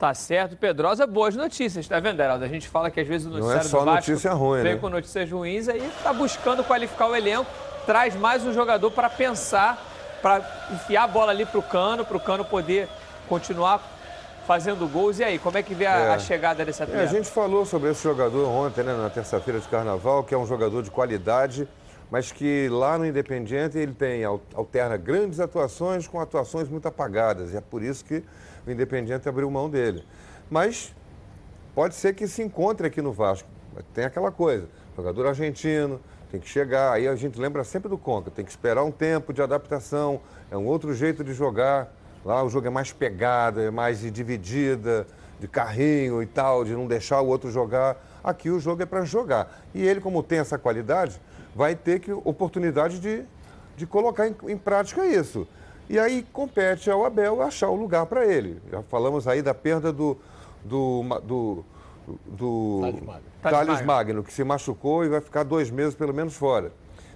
Tá 0.00 0.12
certo, 0.14 0.56
Pedrosa, 0.56 1.06
boas 1.06 1.36
notícias, 1.36 1.86
tá 1.86 2.00
vendo, 2.00 2.18
Heraldo? 2.20 2.44
A 2.44 2.48
gente 2.48 2.66
fala 2.68 2.90
que 2.90 2.98
às 2.98 3.06
vezes 3.06 3.24
o 3.24 3.30
noticiário 3.30 3.60
Não 3.60 3.64
é 3.66 3.70
só 3.70 3.78
do 3.78 3.84
Vasco 3.84 4.10
notícia 4.10 4.32
ruim, 4.32 4.62
vem 4.62 4.74
né? 4.74 4.80
com 4.80 4.88
notícias 4.88 5.30
ruins, 5.30 5.68
aí 5.68 5.92
tá 6.02 6.12
buscando 6.12 6.64
qualificar 6.64 7.06
o 7.06 7.14
elenco, 7.14 7.46
traz 7.86 8.16
mais 8.16 8.44
um 8.44 8.52
jogador 8.52 8.90
para 8.90 9.08
pensar, 9.08 9.80
para 10.20 10.42
enfiar 10.72 11.04
a 11.04 11.06
bola 11.06 11.30
ali 11.30 11.46
pro 11.46 11.62
Cano, 11.62 12.04
pro 12.04 12.18
Cano 12.18 12.44
poder 12.44 12.88
continuar 13.28 13.80
fazendo 14.44 14.88
gols. 14.88 15.20
E 15.20 15.24
aí, 15.24 15.38
como 15.38 15.56
é 15.56 15.62
que 15.62 15.72
vê 15.72 15.86
a, 15.86 15.96
É. 15.96 16.14
a 16.14 16.18
chegada 16.18 16.64
desse 16.64 16.82
É, 16.82 16.84
atleta? 16.84 17.04
a 17.04 17.06
gente 17.06 17.30
falou 17.30 17.64
sobre 17.64 17.88
esse 17.90 18.02
jogador 18.02 18.48
ontem, 18.48 18.82
né, 18.82 18.92
na 18.94 19.08
terça-feira 19.08 19.60
de 19.60 19.68
carnaval, 19.68 20.24
que 20.24 20.34
é 20.34 20.38
um 20.38 20.46
jogador 20.48 20.82
de 20.82 20.90
qualidade, 20.90 21.68
mas 22.12 22.30
que 22.30 22.68
lá 22.68 22.98
no 22.98 23.06
Independiente 23.06 23.78
ele 23.78 23.94
tem 23.94 24.22
al- 24.22 24.42
alterna 24.52 24.98
grandes 24.98 25.40
atuações 25.40 26.06
com 26.06 26.20
atuações 26.20 26.68
muito 26.68 26.86
apagadas. 26.86 27.54
E 27.54 27.56
é 27.56 27.60
por 27.62 27.82
isso 27.82 28.04
que 28.04 28.22
o 28.66 28.70
Independiente 28.70 29.26
abriu 29.26 29.50
mão 29.50 29.70
dele. 29.70 30.04
Mas 30.50 30.94
pode 31.74 31.94
ser 31.94 32.14
que 32.14 32.28
se 32.28 32.42
encontre 32.42 32.86
aqui 32.86 33.00
no 33.00 33.12
Vasco. 33.12 33.48
Tem 33.94 34.04
aquela 34.04 34.30
coisa, 34.30 34.68
jogador 34.94 35.28
argentino, 35.28 35.98
tem 36.30 36.38
que 36.38 36.46
chegar. 36.46 36.92
Aí 36.92 37.08
a 37.08 37.16
gente 37.16 37.40
lembra 37.40 37.64
sempre 37.64 37.88
do 37.88 37.96
Conca, 37.96 38.30
tem 38.30 38.44
que 38.44 38.50
esperar 38.50 38.84
um 38.84 38.90
tempo 38.90 39.32
de 39.32 39.40
adaptação, 39.40 40.20
é 40.50 40.56
um 40.58 40.66
outro 40.66 40.92
jeito 40.92 41.24
de 41.24 41.32
jogar. 41.32 41.90
Lá 42.26 42.44
o 42.44 42.50
jogo 42.50 42.66
é 42.66 42.70
mais 42.70 42.92
pegada, 42.92 43.62
é 43.62 43.70
mais 43.70 44.00
dividida, 44.12 45.06
de 45.40 45.48
carrinho 45.48 46.22
e 46.22 46.26
tal, 46.26 46.62
de 46.62 46.74
não 46.74 46.86
deixar 46.86 47.22
o 47.22 47.26
outro 47.26 47.50
jogar. 47.50 47.96
Aqui 48.22 48.50
o 48.50 48.60
jogo 48.60 48.82
é 48.82 48.86
para 48.86 49.02
jogar. 49.02 49.62
E 49.74 49.82
ele, 49.82 49.98
como 49.98 50.22
tem 50.22 50.38
essa 50.40 50.58
qualidade, 50.58 51.18
vai 51.54 51.74
ter 51.74 52.00
que, 52.00 52.12
oportunidade 52.12 52.98
de, 53.00 53.24
de 53.76 53.86
colocar 53.86 54.28
em, 54.28 54.34
em 54.48 54.56
prática 54.56 55.06
isso. 55.06 55.46
E 55.88 55.98
aí 55.98 56.26
compete 56.32 56.90
ao 56.90 57.04
Abel 57.04 57.42
achar 57.42 57.68
o 57.68 57.76
lugar 57.76 58.06
para 58.06 58.26
ele. 58.26 58.60
Já 58.70 58.82
falamos 58.82 59.28
aí 59.28 59.42
da 59.42 59.52
perda 59.52 59.92
do, 59.92 60.16
do, 60.64 61.02
do, 61.22 61.64
do 62.26 62.80
Thales 62.80 63.02
Magno. 63.02 63.22
Thales 63.42 63.66
Thales 63.66 63.82
Magno, 63.86 64.24
que 64.24 64.32
se 64.32 64.44
machucou 64.44 65.04
e 65.04 65.08
vai 65.08 65.20
ficar 65.20 65.42
dois 65.42 65.70
meses 65.70 65.94
pelo 65.94 66.14
menos 66.14 66.34
fora. 66.34 66.72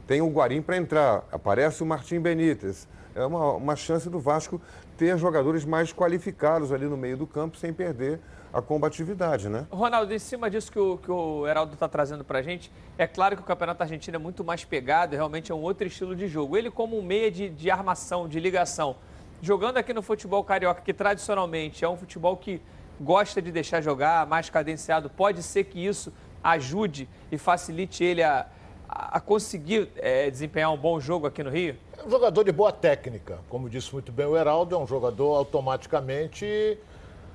Tem 0.07 0.21
o 0.21 0.29
Guarim 0.29 0.63
para 0.63 0.77
entrar, 0.77 1.25
aparece 1.33 1.83
o 1.83 1.87
Martim 1.87 2.21
Benítez. 2.21 2.87
É 3.15 3.25
uma, 3.25 3.53
uma 3.53 3.77
chance 3.77 4.11
do 4.11 4.21
Vasco 4.21 4.61
ter 4.97 5.17
jogadores 5.19 5.65
mais 5.65 5.93
qualificados 5.93 6.73
ali 6.73 6.87
no 6.87 6.97
meio 6.97 7.17
do 7.17 7.27
campo 7.27 7.57
sem 7.57 7.73
perder 7.73 8.21
a 8.57 8.63
combatividade, 8.63 9.51
né? 9.51 9.67
Ronaldo, 9.71 10.15
em 10.15 10.19
cima 10.19 10.49
disso 10.49 10.73
que 10.73 10.79
o, 10.79 10.97
que 10.97 11.11
o 11.11 11.47
Heraldo 11.47 11.75
está 11.75 11.87
trazendo 11.87 12.25
para 12.25 12.39
a 12.39 12.43
gente, 12.43 12.73
é 12.97 13.07
claro 13.07 13.37
que 13.37 13.43
o 13.43 13.45
Campeonato 13.45 13.83
Argentino 13.83 14.17
é 14.17 14.19
muito 14.19 14.43
mais 14.43 14.65
pegado, 14.65 15.15
realmente 15.15 15.53
é 15.53 15.55
um 15.55 15.61
outro 15.61 15.87
estilo 15.87 16.17
de 16.17 16.27
jogo. 16.27 16.57
Ele 16.57 16.71
como 16.71 16.99
um 16.99 17.03
meia 17.03 17.31
de, 17.31 17.51
de 17.51 17.71
armação, 17.71 18.27
de 18.27 18.41
ligação, 18.41 18.97
jogando 19.43 19.77
aqui 19.77 19.93
no 19.93 20.01
futebol 20.01 20.43
carioca, 20.43 20.81
que 20.81 20.95
tradicionalmente 20.95 21.85
é 21.85 21.89
um 21.89 21.99
futebol 21.99 22.35
que 22.35 22.63
gosta 22.99 23.43
de 23.43 23.53
deixar 23.53 23.83
jogar, 23.83 24.27
mais 24.27 24.49
cadenciado, 24.49 25.11
pode 25.11 25.43
ser 25.43 25.65
que 25.65 25.85
isso 25.85 26.11
ajude 26.43 27.07
e 27.31 27.37
facilite 27.37 28.03
ele 28.03 28.23
a, 28.23 28.47
a 28.89 29.21
conseguir 29.21 29.91
eh, 29.97 30.31
desempenhar 30.31 30.73
um 30.73 30.79
bom 30.79 30.99
jogo 30.99 31.27
aqui 31.27 31.43
no 31.43 31.51
Rio? 31.51 31.77
É 31.99 32.07
um 32.07 32.11
jogador 32.11 32.43
de 32.43 32.53
boa 32.53 32.73
técnica. 32.73 33.39
Como 33.51 33.69
disse 33.69 33.93
muito 33.93 34.11
bem 34.11 34.25
o 34.25 34.35
Heraldo, 34.35 34.75
é 34.75 34.79
um 34.79 34.87
jogador 34.87 35.35
automaticamente. 35.35 36.79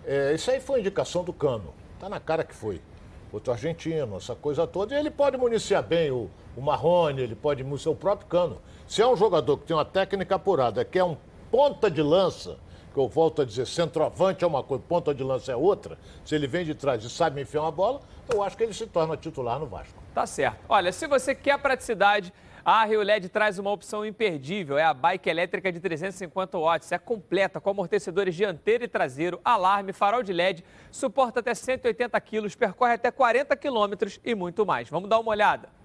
É, 0.06 0.34
isso 0.34 0.50
aí 0.52 0.60
foi 0.60 0.80
indicação 0.80 1.24
do 1.24 1.34
Cano. 1.34 1.74
Tá 2.00 2.10
na 2.10 2.20
cara 2.20 2.44
que 2.44 2.54
foi. 2.54 2.82
Outro 3.32 3.54
argentino, 3.54 4.18
essa 4.18 4.36
coisa 4.36 4.68
toda. 4.68 4.96
E 4.96 5.00
ele 5.00 5.10
pode 5.10 5.38
municiar 5.38 5.84
bem 5.84 6.12
o, 6.12 6.30
o 6.56 6.62
Marrone, 6.62 7.22
ele 7.22 7.36
pode 7.36 7.64
municiar 7.64 7.94
o 7.94 7.96
próprio 7.96 8.28
Cano. 8.28 8.62
Se 8.88 9.02
é 9.02 9.08
um 9.08 9.16
jogador 9.16 9.58
que 9.58 9.66
tem 9.66 9.76
uma 9.76 9.86
técnica 9.86 10.36
apurada, 10.36 10.84
que 10.84 11.00
é 11.00 11.04
um 11.04 11.16
ponta 11.50 11.90
de 11.90 12.02
lança, 12.02 12.58
que 12.94 13.00
eu 13.00 13.08
volto 13.08 13.42
a 13.42 13.46
dizer, 13.46 13.66
centroavante 13.66 14.44
é 14.44 14.48
uma 14.48 14.62
coisa, 14.64 14.84
ponta 14.88 15.14
de 15.14 15.24
lança 15.24 15.52
é 15.52 15.56
outra, 15.56 15.98
se 16.26 16.36
ele 16.36 16.46
vem 16.46 16.66
de 16.66 16.76
trás 16.76 17.04
e 17.04 17.10
sabe 17.10 17.42
enfiar 17.42 17.62
uma 17.62 17.72
bola, 17.72 18.02
eu 18.30 18.44
acho 18.44 18.58
que 18.58 18.64
ele 18.64 18.74
se 18.74 18.86
torna 18.86 19.16
titular 19.16 19.60
no 19.60 19.66
Vasco. 19.66 19.94
Tá 20.14 20.26
certo. 20.26 20.60
Olha, 20.68 20.92
se 20.92 21.08
você 21.08 21.34
quer 21.34 21.58
praticidade, 21.58 22.34
a 22.64 22.84
Rio 22.86 23.02
LED 23.02 23.30
traz 23.30 23.58
uma 23.58 23.72
opção 23.72 24.06
imperdível. 24.06 24.78
É 24.78 24.84
a 24.84 24.94
bike 24.94 25.30
elétrica 25.30 25.72
de 25.72 25.80
350 25.80 26.58
watts. 26.58 26.92
É 26.92 26.98
completa 26.98 27.60
com 27.60 27.70
amortecedores 27.70 28.36
dianteiro 28.36 28.84
e 28.84 28.88
traseiro, 28.88 29.40
alarme, 29.44 29.94
farol 29.94 30.24
de 30.24 30.34
LED, 30.34 30.64
suporta 30.92 31.40
até 31.40 31.54
180 31.54 32.20
quilos, 32.22 32.56
percorre 32.56 32.94
até 32.94 33.12
40 33.12 33.56
quilômetros 33.56 34.20
e 34.24 34.36
muito 34.36 34.66
mais. 34.66 34.90
Vamos 34.90 35.10
dar 35.10 35.20
uma 35.20 35.32
olhada. 35.32 35.81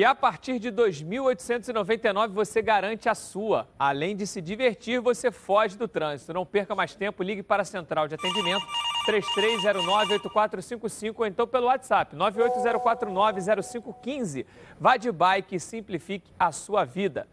E 0.00 0.04
a 0.04 0.14
partir 0.14 0.58
de 0.58 0.72
2.899 0.72 2.28
você 2.28 2.62
garante 2.62 3.06
a 3.06 3.14
sua. 3.14 3.68
Além 3.78 4.16
de 4.16 4.26
se 4.26 4.40
divertir, 4.40 4.98
você 4.98 5.30
foge 5.30 5.76
do 5.76 5.86
trânsito. 5.86 6.32
Não 6.32 6.46
perca 6.46 6.74
mais 6.74 6.94
tempo, 6.94 7.22
ligue 7.22 7.42
para 7.42 7.60
a 7.60 7.66
central 7.66 8.08
de 8.08 8.14
atendimento 8.14 8.64
3309-8455 9.06 11.14
ou 11.18 11.26
então 11.26 11.46
pelo 11.46 11.66
WhatsApp 11.66 12.16
980490515. 12.16 14.46
Vá 14.80 14.96
de 14.96 15.12
bike 15.12 15.56
e 15.56 15.60
simplifique 15.60 16.32
a 16.38 16.50
sua 16.50 16.86
vida. 16.86 17.28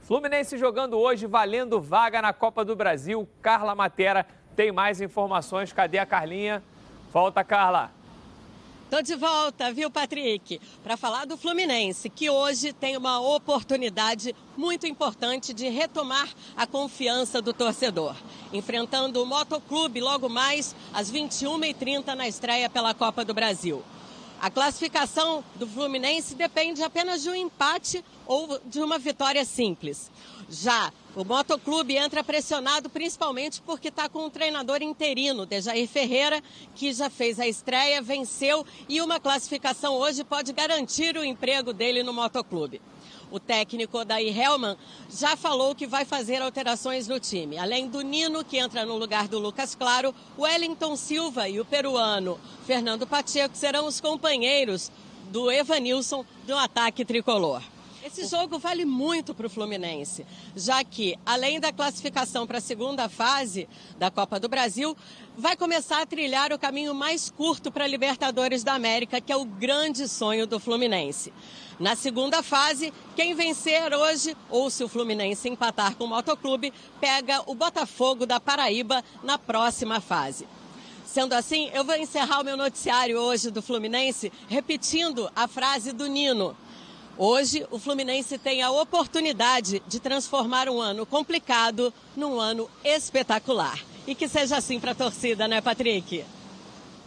Fluminense 0.00 0.58
jogando 0.58 0.98
hoje, 0.98 1.24
valendo 1.24 1.80
vaga 1.80 2.20
na 2.20 2.32
Copa 2.32 2.64
do 2.64 2.74
Brasil. 2.74 3.28
Carla 3.40 3.76
Matera 3.76 4.26
tem 4.56 4.72
mais 4.72 5.00
informações. 5.00 5.72
Cadê 5.72 6.00
a 6.00 6.06
Carlinha? 6.06 6.64
Volta, 7.12 7.44
Carla. 7.44 7.96
Tô 8.90 9.02
de 9.02 9.14
volta, 9.16 9.70
viu, 9.70 9.90
Patrick? 9.90 10.58
Para 10.82 10.96
falar 10.96 11.26
do 11.26 11.36
Fluminense, 11.36 12.08
que 12.08 12.30
hoje 12.30 12.72
tem 12.72 12.96
uma 12.96 13.20
oportunidade 13.20 14.34
muito 14.56 14.86
importante 14.86 15.52
de 15.52 15.68
retomar 15.68 16.26
a 16.56 16.66
confiança 16.66 17.42
do 17.42 17.52
torcedor. 17.52 18.16
Enfrentando 18.50 19.22
o 19.22 19.26
Motoclube 19.26 20.00
logo 20.00 20.30
mais 20.30 20.74
às 20.94 21.12
21h30 21.12 22.14
na 22.14 22.26
estreia 22.26 22.70
pela 22.70 22.94
Copa 22.94 23.26
do 23.26 23.34
Brasil. 23.34 23.84
A 24.40 24.48
classificação 24.48 25.44
do 25.56 25.66
Fluminense 25.66 26.34
depende 26.34 26.82
apenas 26.82 27.22
de 27.22 27.28
um 27.28 27.34
empate 27.34 28.02
ou 28.24 28.58
de 28.64 28.80
uma 28.80 28.98
vitória 28.98 29.44
simples. 29.44 30.10
Já 30.50 30.92
o 31.14 31.24
Motoclube 31.24 31.96
entra 31.96 32.24
pressionado 32.24 32.88
principalmente 32.88 33.60
porque 33.62 33.88
está 33.88 34.08
com 34.08 34.26
um 34.26 34.30
treinador 34.30 34.82
interino, 34.82 35.44
Dejair 35.44 35.88
Ferreira, 35.88 36.42
que 36.74 36.92
já 36.92 37.10
fez 37.10 37.38
a 37.38 37.46
estreia, 37.46 38.00
venceu 38.00 38.64
e 38.88 39.02
uma 39.02 39.20
classificação 39.20 39.94
hoje 39.94 40.24
pode 40.24 40.52
garantir 40.52 41.16
o 41.16 41.24
emprego 41.24 41.72
dele 41.72 42.02
no 42.02 42.14
Motoclube. 42.14 42.80
O 43.30 43.38
técnico 43.38 44.04
Daí 44.06 44.30
Helman 44.30 44.76
já 45.10 45.36
falou 45.36 45.74
que 45.74 45.86
vai 45.86 46.06
fazer 46.06 46.40
alterações 46.40 47.06
no 47.06 47.20
time. 47.20 47.58
Além 47.58 47.86
do 47.86 48.00
Nino, 48.00 48.42
que 48.42 48.56
entra 48.56 48.86
no 48.86 48.96
lugar 48.96 49.28
do 49.28 49.38
Lucas 49.38 49.74
Claro, 49.74 50.14
o 50.36 50.42
Wellington 50.42 50.96
Silva 50.96 51.46
e 51.46 51.60
o 51.60 51.64
peruano 51.64 52.40
Fernando 52.66 53.06
Pacheco 53.06 53.54
serão 53.54 53.86
os 53.86 54.00
companheiros 54.00 54.90
do 55.30 55.50
Evanilson 55.50 56.24
no 56.46 56.56
ataque 56.56 57.04
tricolor. 57.04 57.62
Esse 58.08 58.24
jogo 58.24 58.58
vale 58.58 58.86
muito 58.86 59.34
para 59.34 59.46
o 59.46 59.50
Fluminense, 59.50 60.24
já 60.56 60.82
que, 60.82 61.14
além 61.26 61.60
da 61.60 61.70
classificação 61.70 62.46
para 62.46 62.56
a 62.56 62.60
segunda 62.60 63.06
fase 63.06 63.68
da 63.98 64.10
Copa 64.10 64.40
do 64.40 64.48
Brasil, 64.48 64.96
vai 65.36 65.54
começar 65.54 66.00
a 66.00 66.06
trilhar 66.06 66.50
o 66.50 66.58
caminho 66.58 66.94
mais 66.94 67.28
curto 67.28 67.70
para 67.70 67.84
a 67.84 67.86
Libertadores 67.86 68.64
da 68.64 68.72
América, 68.72 69.20
que 69.20 69.30
é 69.30 69.36
o 69.36 69.44
grande 69.44 70.08
sonho 70.08 70.46
do 70.46 70.58
Fluminense. 70.58 71.34
Na 71.78 71.94
segunda 71.94 72.42
fase, 72.42 72.94
quem 73.14 73.34
vencer 73.34 73.92
hoje, 73.92 74.34
ou 74.48 74.70
se 74.70 74.82
o 74.82 74.88
Fluminense 74.88 75.46
empatar 75.46 75.94
com 75.94 76.04
o 76.04 76.08
Motoclube, 76.08 76.72
pega 76.98 77.42
o 77.44 77.54
Botafogo 77.54 78.24
da 78.24 78.40
Paraíba 78.40 79.04
na 79.22 79.36
próxima 79.36 80.00
fase. 80.00 80.48
Sendo 81.04 81.34
assim, 81.34 81.68
eu 81.74 81.84
vou 81.84 81.94
encerrar 81.96 82.40
o 82.40 82.44
meu 82.44 82.56
noticiário 82.56 83.18
hoje 83.18 83.50
do 83.50 83.60
Fluminense 83.60 84.32
repetindo 84.48 85.30
a 85.36 85.46
frase 85.46 85.92
do 85.92 86.06
Nino. 86.06 86.56
Hoje, 87.20 87.66
o 87.72 87.80
Fluminense 87.80 88.38
tem 88.38 88.62
a 88.62 88.70
oportunidade 88.70 89.82
de 89.88 89.98
transformar 89.98 90.68
um 90.68 90.80
ano 90.80 91.04
complicado 91.04 91.92
num 92.16 92.38
ano 92.38 92.70
espetacular. 92.84 93.76
E 94.06 94.14
que 94.14 94.28
seja 94.28 94.56
assim 94.56 94.78
para 94.78 94.92
a 94.92 94.94
torcida, 94.94 95.48
né, 95.48 95.60
Patrick? 95.60 96.24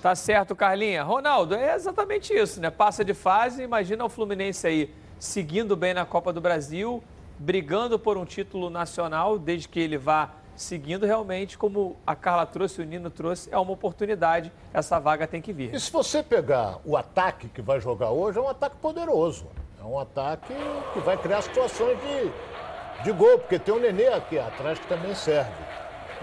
Tá 0.02 0.14
certo, 0.14 0.54
Carlinha. 0.54 1.02
Ronaldo, 1.02 1.56
é 1.56 1.74
exatamente 1.74 2.34
isso, 2.34 2.60
né? 2.60 2.70
Passa 2.70 3.06
de 3.06 3.14
fase, 3.14 3.64
imagina 3.64 4.04
o 4.04 4.10
Fluminense 4.10 4.68
aí 4.68 4.94
seguindo 5.18 5.78
bem 5.78 5.94
na 5.94 6.06
Copa 6.06 6.34
do 6.34 6.42
Brasil, 6.42 7.02
brigando 7.40 7.98
por 7.98 8.18
um 8.18 8.26
título 8.26 8.70
nacional, 8.70 9.40
desde 9.40 9.70
que 9.70 9.80
ele 9.80 9.98
vá 9.98 10.32
seguindo 10.58 11.06
realmente, 11.06 11.58
como 11.58 11.96
a 12.06 12.18
Carla 12.18 12.46
trouxe, 12.46 12.82
o 12.82 12.84
Nino 12.84 13.10
trouxe, 13.10 13.50
é 13.50 13.58
uma 13.58 13.72
oportunidade, 13.72 14.52
essa 14.74 15.00
vaga 15.00 15.26
tem 15.26 15.42
que 15.42 15.54
vir. 15.54 15.74
E 15.74 15.80
se 15.80 15.90
você 15.90 16.22
pegar 16.22 16.80
o 16.84 16.98
ataque 16.98 17.48
que 17.48 17.62
vai 17.62 17.80
jogar 17.80 18.10
hoje, 18.10 18.38
é 18.38 18.42
um 18.42 18.50
ataque 18.50 18.76
poderoso. 18.76 19.48
É 19.82 19.84
um 19.84 19.98
ataque 19.98 20.54
que 20.94 21.00
vai 21.00 21.18
criar 21.18 21.42
situações 21.42 21.98
de, 22.00 23.04
de 23.04 23.12
gol, 23.12 23.40
porque 23.40 23.58
tem 23.58 23.74
o 23.74 23.80
Nenê 23.80 24.10
aqui 24.10 24.38
atrás 24.38 24.78
que 24.78 24.86
também 24.86 25.16
serve. 25.16 25.52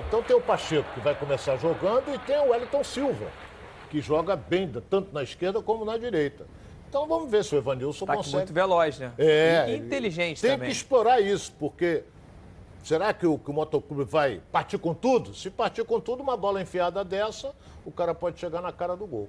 Então 0.07 0.23
tem 0.23 0.37
o 0.37 0.41
Pacheco 0.41 0.89
que 0.95 1.01
vai 1.01 1.15
começar 1.17 1.57
jogando 1.57 2.15
e 2.15 2.19
tem 2.19 2.39
o 2.39 2.51
Wellington 2.51 2.85
Silva 2.85 3.27
que 3.91 4.01
joga 4.01 4.37
bem, 4.37 4.71
tanto 4.89 5.13
na 5.13 5.23
esquerda 5.23 5.61
como 5.61 5.85
na 5.85 5.99
direita. 5.99 6.47
Então 6.89 7.07
vamos 7.07 7.31
ver 7.31 7.45
se 7.45 7.55
o 7.55 7.59
Evanilson 7.59 8.07
tá 8.07 8.15
consegue. 8.15 8.37
muito 8.37 8.53
veloz, 8.53 8.99
né? 8.99 9.13
É. 9.19 9.67
E 9.71 9.77
inteligente 9.79 10.41
tem 10.41 10.53
também. 10.53 10.69
que 10.69 10.73
explorar 10.73 11.21
isso, 11.21 11.53
porque 11.59 12.05
será 12.85 13.13
que 13.13 13.27
o, 13.27 13.39
que 13.39 13.51
o 13.51 13.53
motoclube 13.53 14.05
vai 14.05 14.41
partir 14.53 14.79
com 14.79 14.95
tudo? 14.95 15.35
Se 15.35 15.51
partir 15.51 15.85
com 15.85 15.99
tudo, 16.01 16.23
uma 16.23 16.37
bola 16.37 16.63
enfiada 16.63 17.05
dessa, 17.05 17.53
o 17.85 17.91
cara 17.91 18.15
pode 18.15 18.39
chegar 18.39 18.63
na 18.63 18.73
cara 18.73 18.97
do 18.97 19.07
gol. 19.07 19.29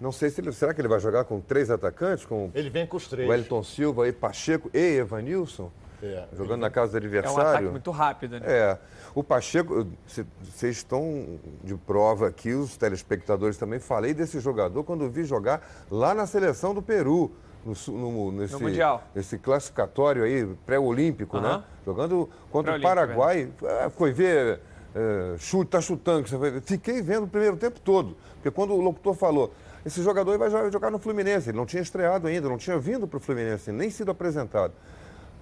Não 0.00 0.12
sei 0.12 0.30
se 0.30 0.40
ele. 0.40 0.52
Será 0.52 0.74
que 0.74 0.80
ele 0.80 0.88
vai 0.88 1.00
jogar 1.00 1.24
com 1.24 1.40
três 1.40 1.70
atacantes? 1.70 2.24
Com 2.26 2.50
Ele 2.54 2.68
vem 2.70 2.86
com 2.86 2.96
os 2.96 3.08
três. 3.08 3.28
Wellington 3.28 3.62
Silva 3.62 4.06
e 4.08 4.12
Pacheco 4.12 4.70
e 4.74 4.98
Evanilson? 4.98 5.70
É. 6.02 6.24
Jogando 6.36 6.60
na 6.60 6.70
casa 6.70 6.92
do 6.92 6.98
É 6.98 7.00
um 7.00 7.04
adversário? 7.08 7.48
ataque 7.50 7.64
muito 7.68 7.90
rápido, 7.90 8.38
né? 8.38 8.42
É. 8.46 8.78
O 9.14 9.24
Pacheco, 9.24 9.86
vocês 10.06 10.76
estão 10.76 11.38
de 11.64 11.74
prova 11.74 12.28
aqui, 12.28 12.52
os 12.52 12.76
telespectadores 12.76 13.56
também. 13.56 13.78
Falei 13.78 14.12
desse 14.12 14.38
jogador 14.38 14.84
quando 14.84 15.08
vi 15.08 15.24
jogar 15.24 15.66
lá 15.90 16.12
na 16.14 16.26
seleção 16.26 16.74
do 16.74 16.82
Peru, 16.82 17.30
no, 17.64 17.74
no- 17.96 18.32
nesse, 18.32 18.52
No 18.52 18.60
Mundial. 18.60 19.02
nesse 19.14 19.38
classificatório 19.38 20.22
aí, 20.22 20.46
pré-olímpico, 20.66 21.40
né? 21.40 21.64
Jogando 21.86 22.28
contra 22.52 22.76
o 22.76 22.78
Pré-olímpico, 22.80 22.82
Paraguai. 23.16 23.48
É, 23.64 23.88
foi 23.88 24.12
ver, 24.12 24.60
é, 24.94 25.34
chute, 25.38 25.70
tá 25.70 25.80
chutando. 25.80 26.26
Fiquei 26.62 27.00
vendo 27.00 27.24
o 27.24 27.28
primeiro 27.28 27.56
tempo 27.56 27.80
todo. 27.80 28.14
Porque 28.34 28.50
quando 28.50 28.74
o 28.74 28.80
locutor 28.82 29.14
falou, 29.14 29.52
esse 29.86 30.02
jogador 30.02 30.36
vai 30.36 30.50
jo- 30.50 30.70
jogar 30.72 30.90
no 30.90 30.98
Fluminense, 30.98 31.50
ele 31.50 31.56
não 31.56 31.64
tinha 31.64 31.80
estreado 31.80 32.26
ainda, 32.26 32.48
não 32.48 32.58
tinha 32.58 32.76
vindo 32.76 33.06
para 33.06 33.18
o 33.18 33.20
Fluminense, 33.20 33.70
nem 33.70 33.88
sido 33.88 34.10
apresentado. 34.10 34.72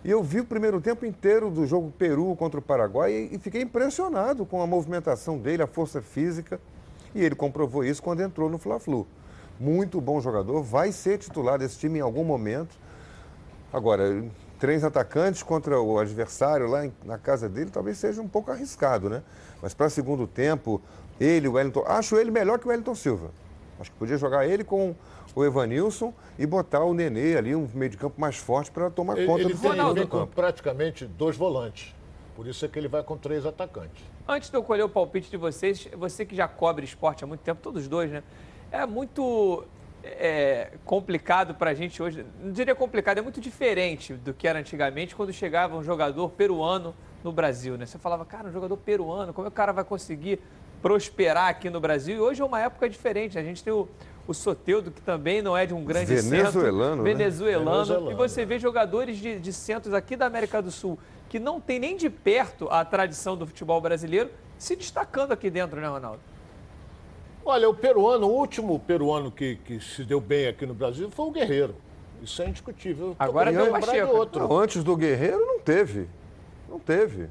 E 0.05 0.11
eu 0.11 0.23
vi 0.23 0.41
o 0.41 0.45
primeiro 0.45 0.83
tempo 0.83 1.07
inteiro 1.07 1.51
do 1.51 1.67
jogo 1.67 1.91
Peru 1.99 2.37
contra 2.37 2.61
o 2.61 2.63
Paraguai 2.63 3.31
e, 3.33 3.39
fiquei 3.39 3.63
impressionado 3.63 4.45
com 4.45 4.61
a 4.61 4.67
movimentação 4.67 5.39
dele, 5.39 5.63
a 5.63 5.67
força 5.67 6.03
física. 6.03 6.61
E 7.15 7.25
ele 7.25 7.35
comprovou 7.35 7.83
isso 7.83 8.03
quando 8.03 8.21
entrou 8.21 8.51
no 8.51 8.59
Fla-Flu. 8.59 9.07
Muito 9.59 9.99
bom 10.03 10.21
jogador, 10.21 10.63
vai 10.63 10.93
ser 10.93 11.17
titular 11.17 11.59
desse 11.59 11.79
time 11.79 12.01
em 12.01 12.03
algum 12.03 12.23
momento. 12.23 12.77
Agora, 13.73 14.23
três 14.59 14.85
atacantes 14.85 15.43
contra 15.43 15.81
o 15.81 15.99
adversário 15.99 16.67
lá 16.67 16.87
na 17.03 17.17
casa 17.17 17.49
dele 17.49 17.71
talvez 17.71 17.97
seja 17.97 18.21
um 18.21 18.29
pouco 18.29 18.51
arriscado, 18.51 19.09
né? 19.09 19.23
Mas 19.63 19.73
para 19.73 19.89
segundo 19.89 20.27
tempo, 20.27 20.83
ele, 21.19 21.49
o 21.49 21.53
Wellington. 21.53 21.85
Acho 21.87 22.17
ele 22.17 22.31
melhor 22.31 22.59
que 22.59 22.67
o 22.67 22.69
Wellington 22.69 22.95
Silva. 22.95 23.31
Acho 23.79 23.91
que 23.91 23.97
podia 23.97 24.17
jogar 24.17 24.47
ele 24.47 24.65
com 24.65 24.95
o 25.35 25.45
Evanilson 25.45 26.13
e 26.39 26.47
botar 26.47 26.85
o 26.85 26.95
Nenê 26.95 27.37
ali, 27.37 27.55
um 27.55 27.69
meio 27.75 27.91
de 27.91 27.97
campo 27.97 28.21
mais 28.21 28.37
forte 28.37 28.71
para 28.71 28.89
tomar 28.91 29.17
Ele, 29.17 29.27
conta 29.27 29.41
ele 29.43 29.55
do 29.55 29.61
tem, 29.61 29.71
ele 29.71 29.79
futebol 29.79 29.95
vem 29.95 30.05
do 30.05 30.09
com 30.09 30.19
campo. 30.19 30.33
praticamente 30.35 31.07
dois 31.07 31.37
volantes. 31.37 31.95
Por 32.37 32.47
isso 32.47 32.65
é 32.65 32.69
que 32.69 32.79
ele 32.79 32.89
vai 32.89 33.03
com 33.03 33.17
três 33.17 33.47
atacantes. 33.47 34.03
Antes 34.27 34.51
de 34.51 34.57
eu 34.57 34.63
colher 34.63 34.85
o 34.85 34.89
palpite 34.89 35.31
de 35.31 35.37
vocês, 35.37 35.89
você 35.97 36.25
que 36.25 36.35
já 36.35 36.49
cobre 36.49 36.85
esporte 36.85 37.23
há 37.23 37.27
muito 37.27 37.41
tempo, 37.41 37.61
todos 37.63 37.87
dois, 37.87 38.11
né? 38.11 38.23
É 38.73 38.87
muito 38.87 39.65
é, 40.03 40.73
complicado 40.85 41.55
para 41.55 41.71
a 41.71 41.75
gente 41.75 42.03
hoje. 42.03 42.25
Não 42.41 42.53
diria 42.53 42.75
complicado, 42.75 43.19
é 43.19 43.23
muito 43.23 43.41
diferente 43.41 44.15
do 44.15 44.35
que 44.35 44.49
era 44.49 44.59
antigamente 44.59 45.15
quando 45.15 45.33
chegava 45.33 45.77
um 45.77 45.83
jogador 45.83 46.31
peruano 46.31 46.95
no 47.23 47.33
Brasil, 47.33 47.77
né? 47.77 47.87
Você 47.87 47.99
falava, 47.99 48.25
cara, 48.25 48.49
um 48.49 48.53
jogador 48.53 48.77
peruano, 48.77 49.33
como 49.33 49.47
é 49.47 49.51
que 49.51 49.55
o 49.55 49.57
cara 49.57 49.73
vai 49.73 49.85
conseguir 49.85 50.41
prosperar 50.85 51.49
aqui 51.49 51.71
no 51.71 51.81
Brasil? 51.81 52.17
E 52.17 52.21
hoje 52.21 52.43
é 52.43 52.45
uma 52.45 52.61
época 52.61 52.91
diferente. 52.91 53.39
A 53.39 53.43
gente 53.43 53.65
tem 53.65 53.73
o, 53.73 53.89
o 54.29 54.35
Soteudo, 54.35 54.91
que 54.91 55.01
também 55.01 55.41
não 55.41 55.57
é 55.57 55.65
de 55.65 55.73
um 55.73 55.83
grande 55.83 56.15
Venezuelano, 56.15 56.53
centro. 56.53 56.61
né? 56.61 57.03
Venezuelano. 57.03 57.85
Venezuelano, 57.85 58.11
E 58.11 58.15
você 58.15 58.45
vê 58.45 58.59
jogadores 58.59 59.17
de, 59.17 59.41
de 59.41 59.51
centros 59.51 59.95
aqui 59.95 60.15
da 60.15 60.27
América 60.27 60.61
do 60.61 60.71
Sul 60.71 60.99
que 61.31 61.39
não 61.41 61.59
tem 61.59 61.79
nem 61.79 61.97
de 61.97 62.11
perto 62.11 62.69
a 62.71 62.85
tradição 62.85 63.35
do 63.35 63.47
futebol 63.47 63.81
brasileiro 63.81 64.31
se 64.59 64.77
destacando 64.77 65.33
aqui 65.33 65.49
dentro, 65.49 65.81
né, 65.81 65.89
Ronaldo? 65.89 66.21
Olha, 67.47 67.69
o 67.69 67.75
peruano, 67.75 68.27
o 68.27 68.31
último 68.31 68.79
peruano 68.79 69.33
que, 69.33 69.57
que 69.57 69.81
se 69.81 70.05
deu 70.05 70.21
bem 70.21 70.49
aqui 70.49 70.67
no 70.67 70.75
Brasil 70.75 71.11
foi 71.11 71.27
o 71.27 71.31
Guerreiro. 71.31 71.75
Isso 72.23 72.43
é 72.43 72.49
indiscutível. 72.49 73.17
Agora 73.19 73.51
tem 73.51 73.61
o 73.63 73.71
Pacheco. 73.71 74.15
outro. 74.15 74.47
Não, 74.49 74.59
antes 74.59 74.85
do 74.85 74.95
Guerreiro 74.97 75.45
não 75.45 75.61
teve. 75.61 76.09
Não 76.69 76.79
teve. 76.79 77.29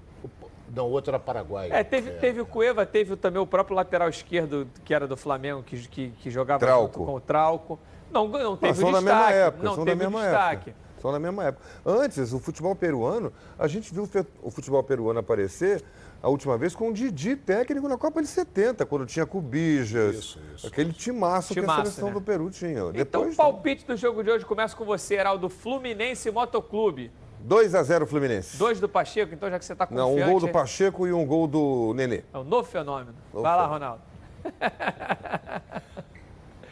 Não, 0.75 0.87
o 0.87 0.91
outro 0.91 1.11
era 1.11 1.19
Paraguai. 1.19 1.69
É, 1.71 1.83
teve, 1.83 2.11
teve 2.11 2.41
o 2.41 2.45
Cueva, 2.45 2.85
teve 2.85 3.15
também 3.15 3.41
o 3.41 3.47
próprio 3.47 3.75
lateral 3.75 4.09
esquerdo, 4.09 4.67
que 4.83 4.93
era 4.93 5.07
do 5.07 5.15
Flamengo, 5.15 5.61
que, 5.63 5.87
que, 5.87 6.09
que 6.09 6.29
jogava 6.31 6.59
Trauco. 6.59 6.99
junto 6.99 7.05
com 7.05 7.15
o 7.15 7.21
Trauco. 7.21 7.79
Não, 8.11 8.27
não 8.27 8.57
teve 8.57 8.79
são 8.79 8.89
o 8.89 8.91
da 8.91 8.99
destaque. 8.99 9.23
mesma 9.23 9.31
época, 9.31 9.63
não 9.63 9.75
são 9.75 9.85
da 9.85 9.91
teve 9.91 10.05
o 10.05 10.11
mesma 10.11 10.23
destaque. 10.23 10.73
São 11.01 11.11
na 11.11 11.19
mesma 11.19 11.43
época. 11.45 11.65
Antes, 11.85 12.31
o 12.31 12.39
futebol 12.39 12.75
peruano, 12.75 13.33
a 13.59 13.67
gente 13.67 13.93
viu 13.93 14.09
o 14.41 14.49
futebol 14.49 14.81
peruano 14.83 15.19
aparecer 15.19 15.83
a 16.21 16.29
última 16.29 16.57
vez 16.57 16.73
com 16.73 16.89
o 16.89 16.93
Didi 16.93 17.35
técnico 17.35 17.89
na 17.89 17.97
Copa 17.97 18.21
de 18.21 18.27
70, 18.29 18.85
quando 18.85 19.05
tinha 19.05 19.25
Cubijas, 19.25 20.15
isso, 20.15 20.39
isso, 20.55 20.65
aquele 20.65 20.93
timaço, 20.93 21.53
timaço 21.53 21.53
que 21.53 21.59
a 21.59 21.83
seleção 21.83 22.07
né? 22.07 22.13
do 22.13 22.21
Peru 22.21 22.49
tinha. 22.49 22.71
Então, 22.71 22.91
Depois, 22.93 23.33
o 23.33 23.35
palpite 23.35 23.85
do 23.85 23.97
jogo 23.97 24.23
de 24.23 24.31
hoje 24.31 24.45
começa 24.45 24.73
com 24.73 24.85
você, 24.85 25.15
Heraldo, 25.15 25.49
Fluminense 25.49 26.31
Motoclube. 26.31 27.11
2 27.43 27.75
a 27.75 27.83
0 27.83 28.07
Fluminense. 28.07 28.57
Dois 28.57 28.79
do 28.79 28.87
Pacheco, 28.87 29.33
então 29.33 29.49
já 29.49 29.59
que 29.59 29.65
você 29.65 29.73
está 29.73 29.85
confiante... 29.85 30.19
Não, 30.19 30.25
um 30.25 30.31
gol 30.31 30.39
do 30.39 30.47
Pacheco 30.47 31.05
e 31.05 31.11
um 31.11 31.25
gol 31.25 31.45
do 31.45 31.93
Nenê. 31.93 32.23
É 32.33 32.37
um 32.37 32.43
novo 32.43 32.67
fenômeno. 32.67 33.13
Novo 33.33 33.43
Vai 33.43 33.57
lá, 33.57 33.65
Ronaldo. 33.65 34.01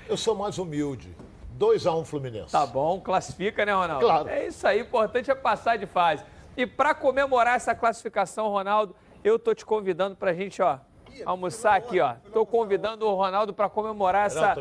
Eu 0.07 0.15
sou 0.15 0.33
mais 0.33 0.57
humilde. 0.57 1.13
2 1.51 1.85
a 1.85 1.93
1 1.93 1.99
um 1.99 2.05
Fluminense. 2.05 2.51
Tá 2.51 2.65
bom, 2.65 3.01
classifica, 3.01 3.65
né, 3.65 3.73
Ronaldo? 3.73 4.05
Claro. 4.05 4.29
É 4.29 4.47
isso 4.47 4.65
aí, 4.65 4.79
importante 4.79 5.29
é 5.29 5.35
passar 5.35 5.77
de 5.77 5.85
fase. 5.85 6.23
E 6.55 6.65
para 6.65 6.95
comemorar 6.95 7.55
essa 7.55 7.75
classificação, 7.75 8.49
Ronaldo, 8.49 8.95
eu 9.23 9.37
tô 9.37 9.53
te 9.53 9.65
convidando 9.65 10.15
para 10.15 10.31
a 10.31 10.33
gente, 10.33 10.61
ó, 10.61 10.79
almoçar 11.25 11.75
aqui, 11.75 11.99
ó. 11.99 12.15
Tô 12.31 12.45
convidando 12.45 13.05
o 13.05 13.13
Ronaldo 13.13 13.53
para 13.53 13.69
comemorar 13.69 14.27
essa, 14.27 14.55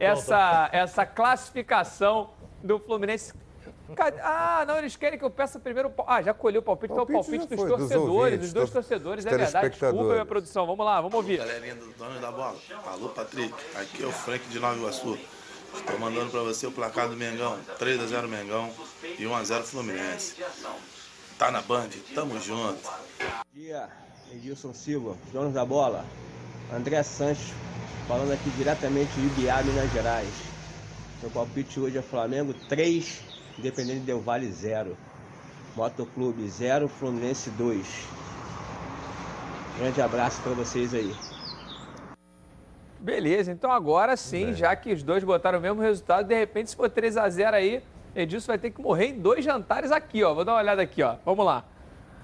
essa, 0.00 0.68
essa 0.72 1.06
classificação 1.06 2.30
do 2.62 2.78
Fluminense. 2.78 3.34
Ah, 4.22 4.64
não, 4.66 4.78
eles 4.78 4.96
querem 4.96 5.18
que 5.18 5.24
eu 5.24 5.30
peça 5.30 5.58
primeiro. 5.58 5.92
Ah, 6.06 6.20
já 6.20 6.34
colheu 6.34 6.60
o 6.60 6.64
palpite, 6.64 6.92
então 6.92 7.00
é 7.00 7.04
o 7.04 7.06
palpite 7.06 7.46
dos 7.46 7.58
foi, 7.58 7.68
torcedores, 7.68 7.88
dos, 7.88 8.08
ouvintes, 8.08 8.40
dos 8.40 8.52
dois 8.52 8.70
torcedores, 8.70 9.26
é 9.26 9.30
verdade. 9.30 9.70
Desculpa, 9.70 10.12
minha 10.12 10.26
produção. 10.26 10.66
Vamos 10.66 10.84
lá, 10.84 11.00
vamos 11.00 11.14
ouvir. 11.14 11.38
Galerinha 11.38 11.74
dos 11.74 11.94
donos 11.94 12.20
da 12.20 12.30
bola. 12.30 12.56
Alô, 12.86 13.08
Patrick. 13.10 13.54
Aqui 13.76 14.02
é 14.02 14.06
o 14.06 14.12
Frank 14.12 14.46
de 14.48 14.60
Nova 14.60 14.76
Iguaçu. 14.76 15.18
Estou 15.74 15.98
mandando 15.98 16.30
para 16.30 16.40
você 16.40 16.66
o 16.66 16.72
placar 16.72 17.08
do 17.08 17.16
Mengão. 17.16 17.58
3 17.78 18.02
a 18.02 18.06
0 18.06 18.28
Mengão 18.28 18.70
e 19.18 19.26
1 19.26 19.34
a 19.34 19.44
0 19.44 19.64
Fluminense. 19.64 20.36
Tá 21.38 21.50
na 21.50 21.62
Band, 21.62 21.90
tamo 22.14 22.38
junto. 22.40 22.82
Bom 22.82 23.44
dia, 23.54 23.88
Edilson 24.32 24.74
Silva, 24.74 25.16
donos 25.32 25.54
da 25.54 25.64
bola. 25.64 26.04
André 26.72 27.02
Santos, 27.02 27.52
falando 28.06 28.32
aqui 28.32 28.50
diretamente 28.50 29.12
de 29.12 29.26
Ibiá, 29.26 29.62
Minas 29.62 29.90
Gerais. 29.92 30.28
Meu 31.22 31.30
palpite 31.30 31.80
hoje 31.80 31.98
é 31.98 32.02
Flamengo 32.02 32.54
3, 32.68 33.20
Independente 33.58 34.00
Del 34.00 34.20
Vale 34.20 34.50
0. 34.50 34.96
Motoclube 35.76 36.48
0, 36.48 36.88
Fluminense 36.88 37.50
2. 37.50 38.08
Grande 39.78 40.00
abraço 40.00 40.40
para 40.42 40.52
vocês 40.52 40.94
aí. 40.94 41.14
Beleza, 42.98 43.52
então 43.52 43.70
agora 43.70 44.16
sim, 44.16 44.50
é. 44.50 44.52
já 44.54 44.74
que 44.74 44.92
os 44.92 45.02
dois 45.02 45.22
botaram 45.22 45.58
o 45.58 45.62
mesmo 45.62 45.80
resultado, 45.80 46.26
de 46.26 46.34
repente 46.34 46.70
se 46.70 46.76
for 46.76 46.90
3 46.90 47.16
a 47.16 47.28
0 47.28 47.56
aí, 47.56 47.82
Edilson 48.14 48.48
vai 48.48 48.58
ter 48.58 48.70
que 48.70 48.80
morrer 48.80 49.08
em 49.08 49.18
dois 49.20 49.44
jantares 49.44 49.92
aqui, 49.92 50.24
ó. 50.24 50.34
Vou 50.34 50.44
dar 50.44 50.54
uma 50.54 50.60
olhada 50.60 50.82
aqui, 50.82 51.02
ó. 51.02 51.14
Vamos 51.24 51.46
lá. 51.46 51.64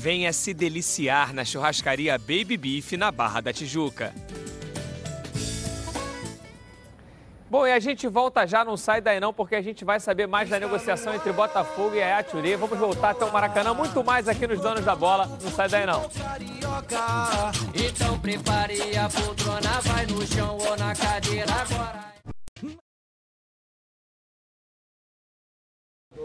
Venha 0.00 0.32
se 0.32 0.54
deliciar 0.54 1.34
na 1.34 1.44
churrascaria 1.44 2.16
Baby 2.16 2.56
Beef 2.56 2.92
na 2.92 3.12
Barra 3.12 3.42
da 3.42 3.52
Tijuca. 3.52 4.14
Bom, 7.50 7.66
e 7.66 7.72
a 7.72 7.78
gente 7.78 8.08
volta 8.08 8.46
já, 8.46 8.64
não 8.64 8.78
sai 8.78 9.02
daí 9.02 9.20
não, 9.20 9.30
porque 9.30 9.54
a 9.54 9.60
gente 9.60 9.84
vai 9.84 10.00
saber 10.00 10.26
mais 10.26 10.48
da 10.48 10.58
negociação 10.58 11.14
entre 11.14 11.30
Botafogo 11.34 11.96
e 11.96 12.02
Ayaturi. 12.02 12.56
Vamos 12.56 12.78
voltar 12.78 13.10
até 13.10 13.26
o 13.26 13.30
Maracanã, 13.30 13.74
muito 13.74 14.02
mais 14.02 14.26
aqui 14.26 14.46
nos 14.46 14.58
Donos 14.62 14.86
da 14.86 14.96
Bola. 14.96 15.26
Não 15.26 15.50
sai 15.50 15.68
daí 15.68 15.84
não. 15.84 16.08
Então 17.74 18.18
prepare 18.20 18.96
a 18.96 19.06
poltrona, 19.06 19.80
vai 19.82 20.06
no 20.06 20.26
chão 20.26 20.56
ou 20.66 20.76
na 20.78 20.94
cadeira 20.94 21.52
agora. 21.52 22.19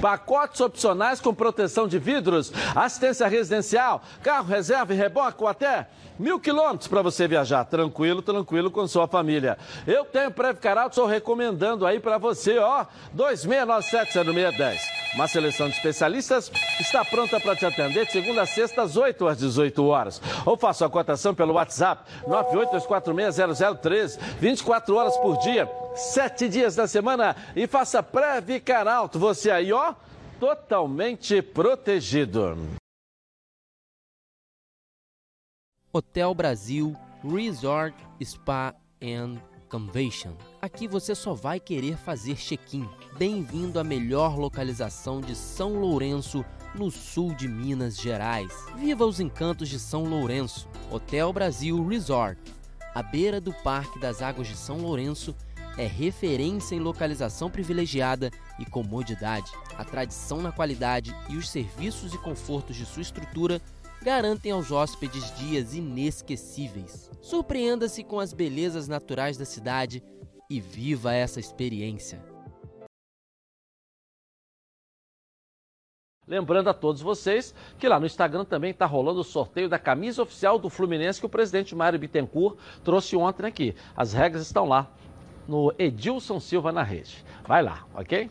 Pacotes 0.00 0.60
opcionais 0.60 1.20
com 1.20 1.34
proteção 1.34 1.86
de 1.86 1.98
vidros, 1.98 2.52
assistência 2.74 3.26
residencial, 3.26 4.02
carro 4.22 4.48
reserva 4.48 4.94
e 4.94 4.96
reboque 4.96 5.42
ou 5.42 5.48
até 5.48 5.88
mil 6.18 6.38
quilômetros 6.38 6.86
para 6.86 7.00
você 7.00 7.26
viajar 7.26 7.64
tranquilo, 7.64 8.20
tranquilo 8.20 8.70
com 8.70 8.86
sua 8.86 9.08
família. 9.08 9.56
Eu 9.86 10.04
tenho 10.04 10.30
Previcar 10.30 10.86
estou 10.86 11.06
recomendando 11.06 11.86
aí 11.86 11.98
para 11.98 12.18
você, 12.18 12.58
ó, 12.58 12.84
2697-0610. 13.16 14.78
Uma 15.14 15.26
seleção 15.26 15.68
de 15.68 15.74
especialistas 15.74 16.52
está 16.78 17.04
pronta 17.04 17.40
para 17.40 17.56
te 17.56 17.66
atender 17.66 18.06
de 18.06 18.12
segunda 18.12 18.42
a 18.42 18.46
sexta, 18.46 18.82
às 18.82 18.96
8 18.96 19.26
às 19.26 19.38
18 19.38 19.84
horas. 19.84 20.22
Ou 20.46 20.56
faça 20.56 20.86
a 20.86 20.88
cotação 20.88 21.34
pelo 21.34 21.54
WhatsApp 21.54 22.04
982460013, 22.28 24.18
24 24.38 24.94
horas 24.94 25.16
por 25.16 25.38
dia, 25.38 25.66
7 26.00 26.48
dias 26.48 26.74
da 26.74 26.88
semana 26.88 27.36
e 27.54 27.66
faça 27.66 28.02
Previcar 28.02 28.88
Alto. 28.88 29.18
Você 29.18 29.50
aí, 29.50 29.70
ó, 29.70 29.94
totalmente 30.40 31.42
protegido. 31.42 32.56
Hotel 35.92 36.34
Brasil 36.34 36.96
Resort 37.22 37.94
Spa 38.24 38.74
and 39.02 39.36
Convention. 39.68 40.32
Aqui 40.62 40.88
você 40.88 41.14
só 41.14 41.34
vai 41.34 41.60
querer 41.60 41.98
fazer 41.98 42.36
check-in. 42.36 42.88
Bem-vindo 43.18 43.78
à 43.78 43.84
melhor 43.84 44.38
localização 44.38 45.20
de 45.20 45.36
São 45.36 45.74
Lourenço, 45.74 46.44
no 46.74 46.90
sul 46.90 47.34
de 47.34 47.46
Minas 47.46 47.98
Gerais. 47.98 48.52
Viva 48.76 49.04
os 49.04 49.20
encantos 49.20 49.68
de 49.68 49.78
São 49.78 50.04
Lourenço. 50.04 50.66
Hotel 50.90 51.32
Brasil 51.32 51.86
Resort, 51.86 52.40
à 52.94 53.02
beira 53.02 53.40
do 53.40 53.52
Parque 53.52 53.98
das 53.98 54.22
Águas 54.22 54.48
de 54.48 54.56
São 54.56 54.78
Lourenço, 54.78 55.36
é 55.78 55.86
referência 55.86 56.74
em 56.74 56.80
localização 56.80 57.50
privilegiada 57.50 58.30
e 58.58 58.64
comodidade. 58.64 59.50
A 59.76 59.84
tradição 59.84 60.42
na 60.42 60.52
qualidade 60.52 61.14
e 61.28 61.36
os 61.36 61.48
serviços 61.48 62.12
e 62.14 62.18
confortos 62.18 62.76
de 62.76 62.84
sua 62.84 63.02
estrutura 63.02 63.60
garantem 64.02 64.52
aos 64.52 64.70
hóspedes 64.70 65.34
dias 65.36 65.74
inesquecíveis. 65.74 67.10
Surpreenda-se 67.20 68.02
com 68.02 68.18
as 68.18 68.32
belezas 68.32 68.88
naturais 68.88 69.36
da 69.36 69.44
cidade 69.44 70.02
e 70.48 70.60
viva 70.60 71.12
essa 71.12 71.38
experiência. 71.38 72.20
Lembrando 76.26 76.70
a 76.70 76.74
todos 76.74 77.02
vocês 77.02 77.52
que 77.76 77.88
lá 77.88 77.98
no 77.98 78.06
Instagram 78.06 78.44
também 78.44 78.70
está 78.70 78.86
rolando 78.86 79.20
o 79.20 79.24
sorteio 79.24 79.68
da 79.68 79.80
camisa 79.80 80.22
oficial 80.22 80.60
do 80.60 80.70
Fluminense 80.70 81.18
que 81.18 81.26
o 81.26 81.30
presidente 81.30 81.74
Mário 81.74 81.98
Bittencourt 81.98 82.56
trouxe 82.84 83.16
ontem 83.16 83.46
aqui. 83.46 83.74
As 83.96 84.12
regras 84.12 84.42
estão 84.42 84.64
lá 84.64 84.88
no 85.48 85.72
Edilson 85.78 86.38
Silva 86.40 86.72
na 86.72 86.82
rede. 86.82 87.24
Vai 87.46 87.62
lá, 87.62 87.86
ok? 87.94 88.30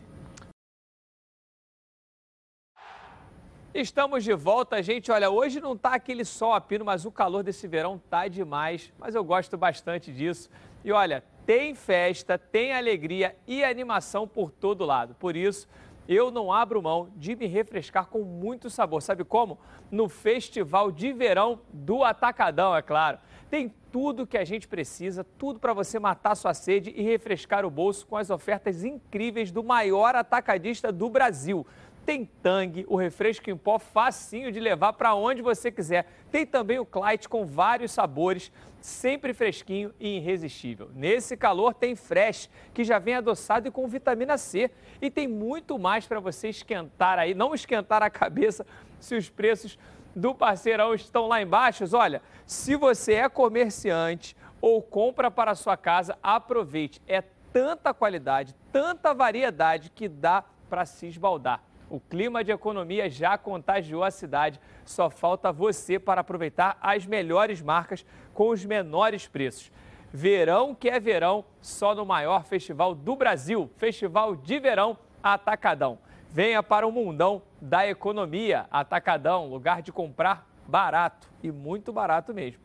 Estamos 3.72 4.24
de 4.24 4.34
volta, 4.34 4.82
gente. 4.82 5.12
Olha, 5.12 5.30
hoje 5.30 5.60
não 5.60 5.74
está 5.74 5.94
aquele 5.94 6.24
sol 6.24 6.52
a 6.52 6.60
pino, 6.60 6.84
mas 6.84 7.04
o 7.04 7.12
calor 7.12 7.44
desse 7.44 7.68
verão 7.68 8.02
tá 8.10 8.26
demais. 8.26 8.92
Mas 8.98 9.14
eu 9.14 9.22
gosto 9.22 9.56
bastante 9.56 10.12
disso. 10.12 10.50
E 10.84 10.90
olha, 10.90 11.22
tem 11.46 11.74
festa, 11.74 12.36
tem 12.36 12.72
alegria 12.72 13.36
e 13.46 13.62
animação 13.62 14.26
por 14.26 14.50
todo 14.50 14.84
lado. 14.84 15.14
Por 15.14 15.36
isso, 15.36 15.68
eu 16.08 16.32
não 16.32 16.52
abro 16.52 16.82
mão 16.82 17.10
de 17.14 17.36
me 17.36 17.46
refrescar 17.46 18.06
com 18.06 18.24
muito 18.24 18.68
sabor. 18.68 19.02
Sabe 19.02 19.22
como? 19.22 19.56
No 19.88 20.08
Festival 20.08 20.90
de 20.90 21.12
Verão 21.12 21.60
do 21.72 22.02
Atacadão, 22.02 22.74
é 22.74 22.82
claro. 22.82 23.18
Tem 23.48 23.72
tudo 23.90 24.26
que 24.26 24.38
a 24.38 24.44
gente 24.44 24.68
precisa, 24.68 25.24
tudo 25.38 25.58
para 25.58 25.72
você 25.72 25.98
matar 25.98 26.34
sua 26.34 26.54
sede 26.54 26.92
e 26.96 27.02
refrescar 27.02 27.64
o 27.64 27.70
bolso 27.70 28.06
com 28.06 28.16
as 28.16 28.30
ofertas 28.30 28.84
incríveis 28.84 29.50
do 29.50 29.62
maior 29.62 30.14
atacadista 30.14 30.92
do 30.92 31.08
Brasil 31.08 31.66
tem 32.04 32.28
Tang, 32.42 32.84
o 32.88 32.96
refresco 32.96 33.50
em 33.50 33.56
pó 33.56 33.78
facinho 33.78 34.50
de 34.50 34.58
levar 34.58 34.94
para 34.94 35.14
onde 35.14 35.42
você 35.42 35.70
quiser. 35.70 36.06
Tem 36.28 36.44
também 36.44 36.76
o 36.76 36.84
Clyde 36.84 37.28
com 37.28 37.46
vários 37.46 37.92
sabores, 37.92 38.50
sempre 38.80 39.32
fresquinho 39.32 39.94
e 40.00 40.16
irresistível. 40.16 40.90
Nesse 40.92 41.36
calor 41.36 41.72
tem 41.72 41.94
Fresh, 41.94 42.50
que 42.74 42.82
já 42.82 42.98
vem 42.98 43.14
adoçado 43.14 43.68
e 43.68 43.70
com 43.70 43.86
vitamina 43.86 44.36
C. 44.36 44.72
E 45.00 45.08
tem 45.08 45.28
muito 45.28 45.78
mais 45.78 46.04
para 46.04 46.18
você 46.18 46.48
esquentar 46.48 47.16
aí, 47.16 47.32
não 47.32 47.54
esquentar 47.54 48.02
a 48.02 48.10
cabeça 48.10 48.66
se 48.98 49.14
os 49.14 49.30
preços 49.30 49.78
do 50.14 50.34
parceirão 50.34 50.94
estão 50.94 51.26
lá 51.26 51.40
embaixo. 51.40 51.84
Olha, 51.96 52.22
se 52.46 52.76
você 52.76 53.14
é 53.14 53.28
comerciante 53.28 54.36
ou 54.60 54.82
compra 54.82 55.30
para 55.30 55.52
a 55.52 55.54
sua 55.54 55.76
casa, 55.76 56.18
aproveite. 56.22 57.00
É 57.06 57.22
tanta 57.52 57.92
qualidade, 57.94 58.54
tanta 58.72 59.14
variedade 59.14 59.90
que 59.90 60.08
dá 60.08 60.44
para 60.68 60.84
se 60.84 61.06
esbaldar. 61.06 61.62
O 61.88 61.98
clima 61.98 62.44
de 62.44 62.52
economia 62.52 63.10
já 63.10 63.36
contagiou 63.36 64.04
a 64.04 64.10
cidade. 64.10 64.60
Só 64.84 65.10
falta 65.10 65.50
você 65.50 65.98
para 65.98 66.20
aproveitar 66.20 66.78
as 66.80 67.04
melhores 67.04 67.60
marcas 67.60 68.06
com 68.32 68.50
os 68.50 68.64
menores 68.64 69.26
preços. 69.26 69.72
Verão 70.12 70.74
que 70.74 70.88
é 70.88 71.00
verão, 71.00 71.44
só 71.60 71.94
no 71.94 72.06
maior 72.06 72.44
festival 72.44 72.94
do 72.94 73.16
Brasil, 73.16 73.70
Festival 73.76 74.36
de 74.36 74.58
Verão 74.58 74.96
Atacadão. 75.22 75.98
Venha 76.32 76.62
para 76.62 76.86
o 76.86 76.92
mundão 76.92 77.42
da 77.60 77.86
economia. 77.86 78.66
Atacadão, 78.70 79.48
lugar 79.48 79.82
de 79.82 79.90
comprar 79.90 80.46
barato 80.66 81.28
e 81.42 81.50
muito 81.50 81.92
barato 81.92 82.32
mesmo. 82.32 82.60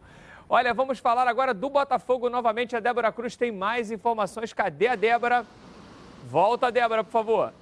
Olha, 0.47 0.73
vamos 0.73 0.99
falar 0.99 1.27
agora 1.27 1.53
do 1.53 1.69
Botafogo 1.69 2.29
novamente. 2.29 2.75
A 2.75 2.79
Débora 2.79 3.11
Cruz 3.11 3.35
tem 3.35 3.51
mais 3.51 3.89
informações. 3.89 4.53
Cadê 4.53 4.87
a 4.87 4.95
Débora? 4.95 5.43
Volta, 6.29 6.71
Débora, 6.71 7.03
por 7.03 7.11
favor. 7.11 7.53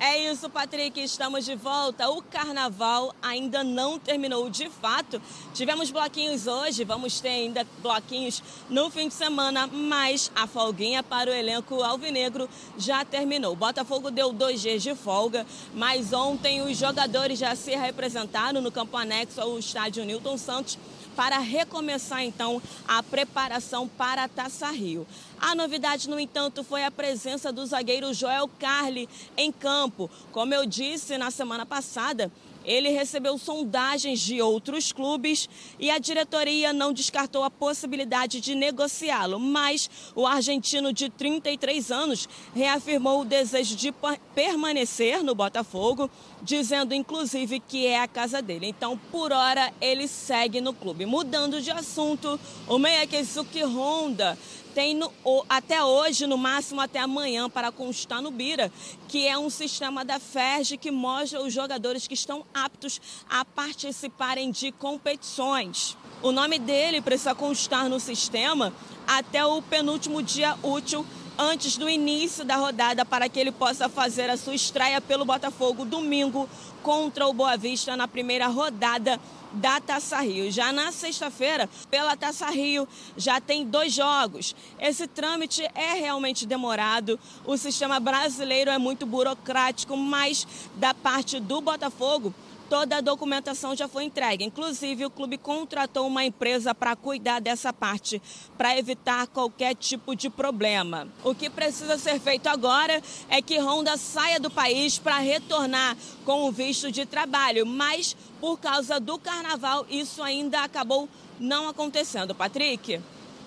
É 0.00 0.30
isso, 0.30 0.48
Patrick, 0.48 1.00
estamos 1.00 1.44
de 1.44 1.56
volta. 1.56 2.08
O 2.08 2.22
carnaval 2.22 3.12
ainda 3.20 3.64
não 3.64 3.98
terminou 3.98 4.48
de 4.48 4.70
fato. 4.70 5.20
Tivemos 5.52 5.90
bloquinhos 5.90 6.46
hoje, 6.46 6.84
vamos 6.84 7.20
ter 7.20 7.30
ainda 7.30 7.66
bloquinhos 7.82 8.40
no 8.70 8.90
fim 8.90 9.08
de 9.08 9.14
semana, 9.14 9.66
mas 9.66 10.30
a 10.36 10.46
folguinha 10.46 11.02
para 11.02 11.28
o 11.28 11.34
elenco 11.34 11.82
alvinegro 11.82 12.48
já 12.76 13.04
terminou. 13.04 13.54
O 13.54 13.56
Botafogo 13.56 14.08
deu 14.08 14.32
dois 14.32 14.60
dias 14.60 14.84
de 14.84 14.94
folga, 14.94 15.44
mas 15.74 16.12
ontem 16.12 16.62
os 16.62 16.78
jogadores 16.78 17.36
já 17.36 17.56
se 17.56 17.74
representaram 17.74 18.60
no 18.60 18.70
campo 18.70 18.96
anexo 18.96 19.40
ao 19.40 19.58
estádio 19.58 20.04
Newton 20.04 20.38
Santos 20.38 20.78
para 21.18 21.38
recomeçar 21.40 22.22
então 22.22 22.62
a 22.86 23.02
preparação 23.02 23.88
para 23.88 24.22
a 24.22 24.28
Taça 24.28 24.70
Rio. 24.70 25.04
A 25.40 25.52
novidade, 25.52 26.08
no 26.08 26.20
entanto, 26.20 26.62
foi 26.62 26.84
a 26.84 26.92
presença 26.92 27.50
do 27.50 27.66
zagueiro 27.66 28.14
Joel 28.14 28.48
Carli 28.56 29.08
em 29.36 29.50
campo. 29.50 30.08
Como 30.30 30.54
eu 30.54 30.64
disse 30.64 31.18
na 31.18 31.32
semana 31.32 31.66
passada, 31.66 32.30
ele 32.68 32.90
recebeu 32.90 33.38
sondagens 33.38 34.20
de 34.20 34.42
outros 34.42 34.92
clubes 34.92 35.48
e 35.78 35.90
a 35.90 35.98
diretoria 35.98 36.70
não 36.70 36.92
descartou 36.92 37.42
a 37.42 37.50
possibilidade 37.50 38.42
de 38.42 38.54
negociá-lo, 38.54 39.40
mas 39.40 39.90
o 40.14 40.26
argentino 40.26 40.92
de 40.92 41.08
33 41.08 41.90
anos 41.90 42.28
reafirmou 42.54 43.22
o 43.22 43.24
desejo 43.24 43.74
de 43.74 43.92
permanecer 44.34 45.24
no 45.24 45.34
Botafogo, 45.34 46.10
dizendo 46.42 46.94
inclusive 46.94 47.58
que 47.58 47.86
é 47.86 48.00
a 48.00 48.06
casa 48.06 48.42
dele. 48.42 48.66
Então, 48.66 48.98
por 49.10 49.32
hora, 49.32 49.72
ele 49.80 50.06
segue 50.06 50.60
no 50.60 50.74
clube. 50.74 51.06
Mudando 51.06 51.62
de 51.62 51.70
assunto, 51.70 52.38
o 52.66 52.78
meia 52.78 53.06
Keisuke 53.06 53.64
Honda 53.64 54.38
tem 54.74 54.94
no, 54.94 55.10
até 55.48 55.82
hoje, 55.82 56.26
no 56.26 56.38
máximo 56.38 56.80
até 56.80 57.00
amanhã, 57.00 57.48
para 57.48 57.72
constar 57.72 58.22
no 58.22 58.30
Bira, 58.30 58.70
que 59.08 59.26
é 59.26 59.36
um 59.36 59.50
sistema 59.50 60.04
da 60.04 60.18
FERJ 60.20 60.76
que 60.76 60.90
mostra 60.90 61.42
os 61.42 61.52
jogadores 61.52 62.06
que 62.06 62.14
estão 62.14 62.44
aptos 62.54 63.00
a 63.28 63.44
participarem 63.44 64.50
de 64.50 64.70
competições. 64.72 65.96
O 66.22 66.32
nome 66.32 66.58
dele 66.58 67.00
precisa 67.00 67.34
constar 67.34 67.88
no 67.88 67.98
sistema 67.98 68.72
até 69.06 69.44
o 69.44 69.62
penúltimo 69.62 70.22
dia 70.22 70.56
útil 70.62 71.04
antes 71.38 71.76
do 71.76 71.88
início 71.88 72.44
da 72.44 72.56
rodada 72.56 73.04
para 73.04 73.28
que 73.28 73.38
ele 73.38 73.52
possa 73.52 73.88
fazer 73.88 74.28
a 74.28 74.36
sua 74.36 74.54
estreia 74.54 75.00
pelo 75.00 75.24
Botafogo 75.24 75.84
domingo 75.84 76.48
contra 76.82 77.26
o 77.26 77.32
Boa 77.32 77.56
Vista 77.56 77.96
na 77.96 78.08
primeira 78.08 78.48
rodada 78.48 79.20
da 79.52 79.80
Taça 79.80 80.20
Rio. 80.20 80.50
Já 80.50 80.72
na 80.72 80.92
sexta-feira, 80.92 81.68
pela 81.90 82.16
Taça 82.16 82.50
Rio, 82.50 82.86
já 83.16 83.40
tem 83.40 83.64
dois 83.64 83.92
jogos. 83.92 84.54
Esse 84.78 85.06
trâmite 85.06 85.62
é 85.74 85.94
realmente 85.94 86.46
demorado. 86.46 87.18
O 87.44 87.56
sistema 87.56 87.98
brasileiro 88.00 88.70
é 88.70 88.78
muito 88.78 89.06
burocrático, 89.06 89.96
mas 89.96 90.46
da 90.76 90.94
parte 90.94 91.40
do 91.40 91.60
Botafogo, 91.60 92.34
toda 92.68 92.98
a 92.98 93.00
documentação 93.00 93.74
já 93.74 93.88
foi 93.88 94.04
entregue. 94.04 94.44
Inclusive, 94.44 95.06
o 95.06 95.10
clube 95.10 95.38
contratou 95.38 96.06
uma 96.06 96.24
empresa 96.24 96.74
para 96.74 96.94
cuidar 96.94 97.40
dessa 97.40 97.72
parte, 97.72 98.20
para 98.56 98.76
evitar 98.78 99.26
qualquer 99.26 99.74
tipo 99.74 100.14
de 100.14 100.28
problema. 100.28 101.08
O 101.24 101.34
que 101.34 101.48
precisa 101.48 101.98
ser 101.98 102.20
feito 102.20 102.46
agora 102.48 103.02
é 103.28 103.40
que 103.40 103.58
Honda 103.58 103.96
saia 103.96 104.38
do 104.38 104.50
país 104.50 104.98
para 104.98 105.18
retornar 105.18 105.96
com 106.24 106.46
o 106.48 106.52
visto 106.52 106.90
de 106.92 107.06
trabalho, 107.06 107.66
mas 107.66 108.16
por 108.40 108.58
causa 108.58 109.00
do 109.00 109.18
carnaval, 109.18 109.86
isso 109.88 110.22
ainda 110.22 110.62
acabou 110.62 111.08
não 111.40 111.68
acontecendo. 111.68 112.34
Patrick, 112.34 113.00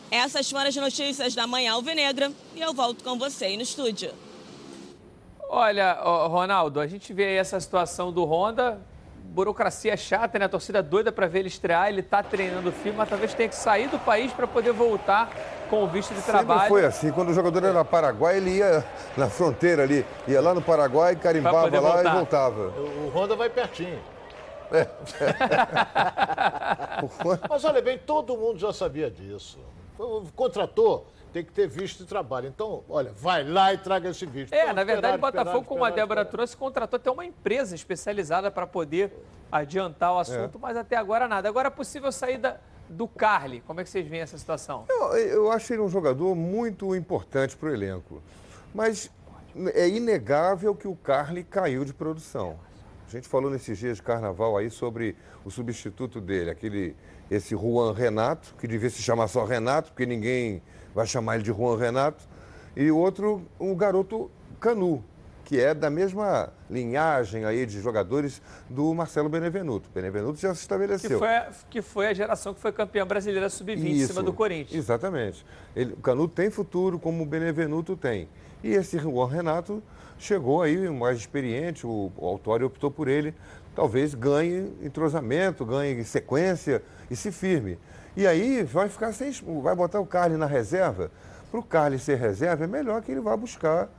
essas 0.09 0.49
foram 0.49 0.67
as 0.67 0.75
notícias 0.75 1.35
da 1.35 1.47
Manhã 1.47 1.73
Alvinegra 1.73 2.31
e 2.55 2.61
eu 2.61 2.73
volto 2.73 3.03
com 3.03 3.17
você 3.17 3.45
aí 3.45 3.55
no 3.55 3.63
estúdio. 3.63 4.11
Olha, 5.53 5.93
Ronaldo, 6.27 6.79
a 6.79 6.87
gente 6.87 7.13
vê 7.13 7.25
aí 7.25 7.35
essa 7.35 7.59
situação 7.59 8.11
do 8.11 8.23
Honda, 8.23 8.79
burocracia 9.31 9.95
chata, 9.95 10.37
né? 10.37 10.45
A 10.45 10.49
torcida 10.49 10.83
doida 10.83 11.11
para 11.11 11.27
ver 11.27 11.39
ele 11.39 11.47
estrear, 11.47 11.87
ele 11.87 12.03
tá 12.03 12.21
treinando 12.21 12.71
firme, 12.71 12.97
mas 12.97 13.09
talvez 13.09 13.33
tenha 13.33 13.47
que 13.47 13.55
sair 13.55 13.87
do 13.87 13.97
país 13.97 14.33
para 14.33 14.45
poder 14.45 14.73
voltar 14.73 15.29
com 15.69 15.83
o 15.83 15.87
visto 15.87 16.13
de 16.13 16.21
trabalho. 16.21 16.59
Sempre 16.59 16.69
foi 16.69 16.85
assim, 16.85 17.11
quando 17.11 17.29
o 17.29 17.33
jogador 17.33 17.63
era 17.63 17.85
Paraguai, 17.85 18.37
ele 18.37 18.57
ia 18.57 18.83
na 19.15 19.29
fronteira 19.29 19.83
ali, 19.83 20.05
ia 20.27 20.41
lá 20.41 20.53
no 20.53 20.61
Paraguai, 20.61 21.15
carimbava 21.15 21.79
lá 21.79 21.93
voltar. 21.93 22.05
e 22.05 22.13
voltava. 22.13 22.73
O 22.77 23.11
Honda 23.15 23.35
vai 23.35 23.49
pertinho. 23.49 23.99
É. 24.71 24.87
Mas 27.49 27.63
olha 27.63 27.81
bem, 27.81 27.97
todo 27.97 28.37
mundo 28.37 28.59
já 28.59 28.73
sabia 28.73 29.09
disso. 29.09 29.57
Contratou, 30.35 31.07
tem 31.31 31.43
que 31.43 31.51
ter 31.51 31.67
visto 31.67 31.99
de 31.99 32.05
trabalho. 32.05 32.47
Então, 32.47 32.83
olha, 32.89 33.11
vai 33.11 33.43
lá 33.43 33.73
e 33.73 33.77
traga 33.77 34.09
esse 34.09 34.25
visto. 34.25 34.53
É, 34.53 34.73
na 34.73 34.83
verdade, 34.83 35.17
o 35.17 35.21
Botafogo, 35.21 35.65
como 35.65 35.83
a 35.85 35.89
Débora 35.89 36.25
trouxe, 36.25 36.55
contratou 36.55 36.97
até 36.97 37.09
uma 37.09 37.25
empresa 37.25 37.73
especializada 37.73 38.51
para 38.51 38.67
poder 38.67 39.13
adiantar 39.51 40.13
o 40.13 40.19
assunto, 40.19 40.57
é. 40.57 40.61
mas 40.61 40.77
até 40.77 40.95
agora 40.95 41.27
nada. 41.27 41.47
Agora 41.47 41.67
é 41.67 41.71
possível 41.71 42.11
saída 42.11 42.59
do 42.89 43.07
Carly. 43.07 43.61
Como 43.61 43.79
é 43.79 43.83
que 43.83 43.89
vocês 43.89 44.07
veem 44.07 44.21
essa 44.21 44.37
situação? 44.37 44.85
Eu, 44.89 45.17
eu 45.17 45.51
acho 45.51 45.73
ele 45.73 45.81
um 45.81 45.89
jogador 45.89 46.35
muito 46.35 46.95
importante 46.95 47.55
para 47.55 47.69
o 47.69 47.73
elenco. 47.73 48.21
Mas 48.73 49.09
é 49.73 49.87
inegável 49.87 50.75
que 50.75 50.87
o 50.87 50.95
Carly 50.95 51.43
caiu 51.43 51.83
de 51.85 51.93
produção. 51.93 52.59
A 53.07 53.11
gente 53.11 53.27
falou 53.27 53.51
nesses 53.51 53.77
dias 53.77 53.97
de 53.97 54.03
carnaval 54.03 54.57
aí 54.57 54.69
sobre 54.69 55.17
o 55.43 55.51
substituto 55.51 56.21
dele, 56.21 56.49
aquele, 56.49 56.95
esse 57.29 57.55
Juan 57.55 57.93
Renato, 57.93 58.55
que 58.57 58.67
devia 58.67 58.89
se 58.89 59.01
chamar 59.01 59.27
só 59.27 59.43
Renato, 59.43 59.91
porque 59.91 60.05
ninguém 60.05 60.61
vai 60.93 61.05
chamar 61.05 61.35
ele 61.35 61.43
de 61.43 61.51
Juan 61.51 61.77
Renato, 61.77 62.23
e 62.75 62.89
o 62.89 62.97
outro, 62.97 63.43
o 63.59 63.75
garoto 63.75 64.31
Canu, 64.59 65.03
que 65.43 65.59
é 65.59 65.73
da 65.73 65.89
mesma 65.89 66.53
linhagem 66.69 67.43
aí 67.43 67.65
de 67.65 67.81
jogadores 67.81 68.41
do 68.69 68.93
Marcelo 68.93 69.27
Benevenuto. 69.27 69.89
Benevenuto 69.93 70.39
já 70.39 70.55
se 70.55 70.61
estabeleceu. 70.61 71.09
Que 71.09 71.17
foi, 71.17 71.27
a, 71.27 71.51
que 71.69 71.81
foi 71.81 72.07
a 72.07 72.13
geração 72.13 72.53
que 72.53 72.61
foi 72.61 72.71
campeã 72.71 73.05
brasileira 73.05 73.49
sub-20 73.49 73.83
em 73.83 74.07
cima 74.07 74.23
do 74.23 74.31
Corinthians. 74.31 74.77
Exatamente. 74.77 75.45
Ele, 75.75 75.93
o 75.93 75.97
Canu 75.97 76.27
tem 76.27 76.49
futuro, 76.49 76.97
como 76.97 77.23
o 77.23 77.25
Benevenuto 77.25 77.97
tem. 77.97 78.29
E 78.63 78.69
esse 78.69 78.97
Juan 78.97 79.27
Renato 79.27 79.83
chegou 80.17 80.61
aí 80.61 80.89
mais 80.89 81.17
experiente, 81.17 81.85
o, 81.85 82.11
o 82.15 82.25
Autório 82.25 82.67
optou 82.67 82.89
por 82.89 83.09
ele, 83.09 83.33
talvez 83.75 84.13
ganhe 84.13 84.71
entrosamento, 84.81 85.65
ganhe 85.65 86.03
sequência 86.05 86.81
e 87.09 87.15
se 87.15 87.31
firme. 87.31 87.77
E 88.15 88.27
aí 88.27 88.63
vai 88.63 88.89
ficar 88.89 89.13
sem. 89.13 89.31
Vai 89.61 89.75
botar 89.75 89.99
o 89.99 90.05
Carly 90.05 90.35
na 90.35 90.45
reserva. 90.45 91.11
Para 91.49 91.59
o 91.59 91.63
Carly 91.63 91.99
ser 91.99 92.17
reserva, 92.17 92.63
é 92.63 92.67
melhor 92.67 93.01
que 93.01 93.11
ele 93.11 93.21
vá 93.21 93.35
buscar 93.35 93.89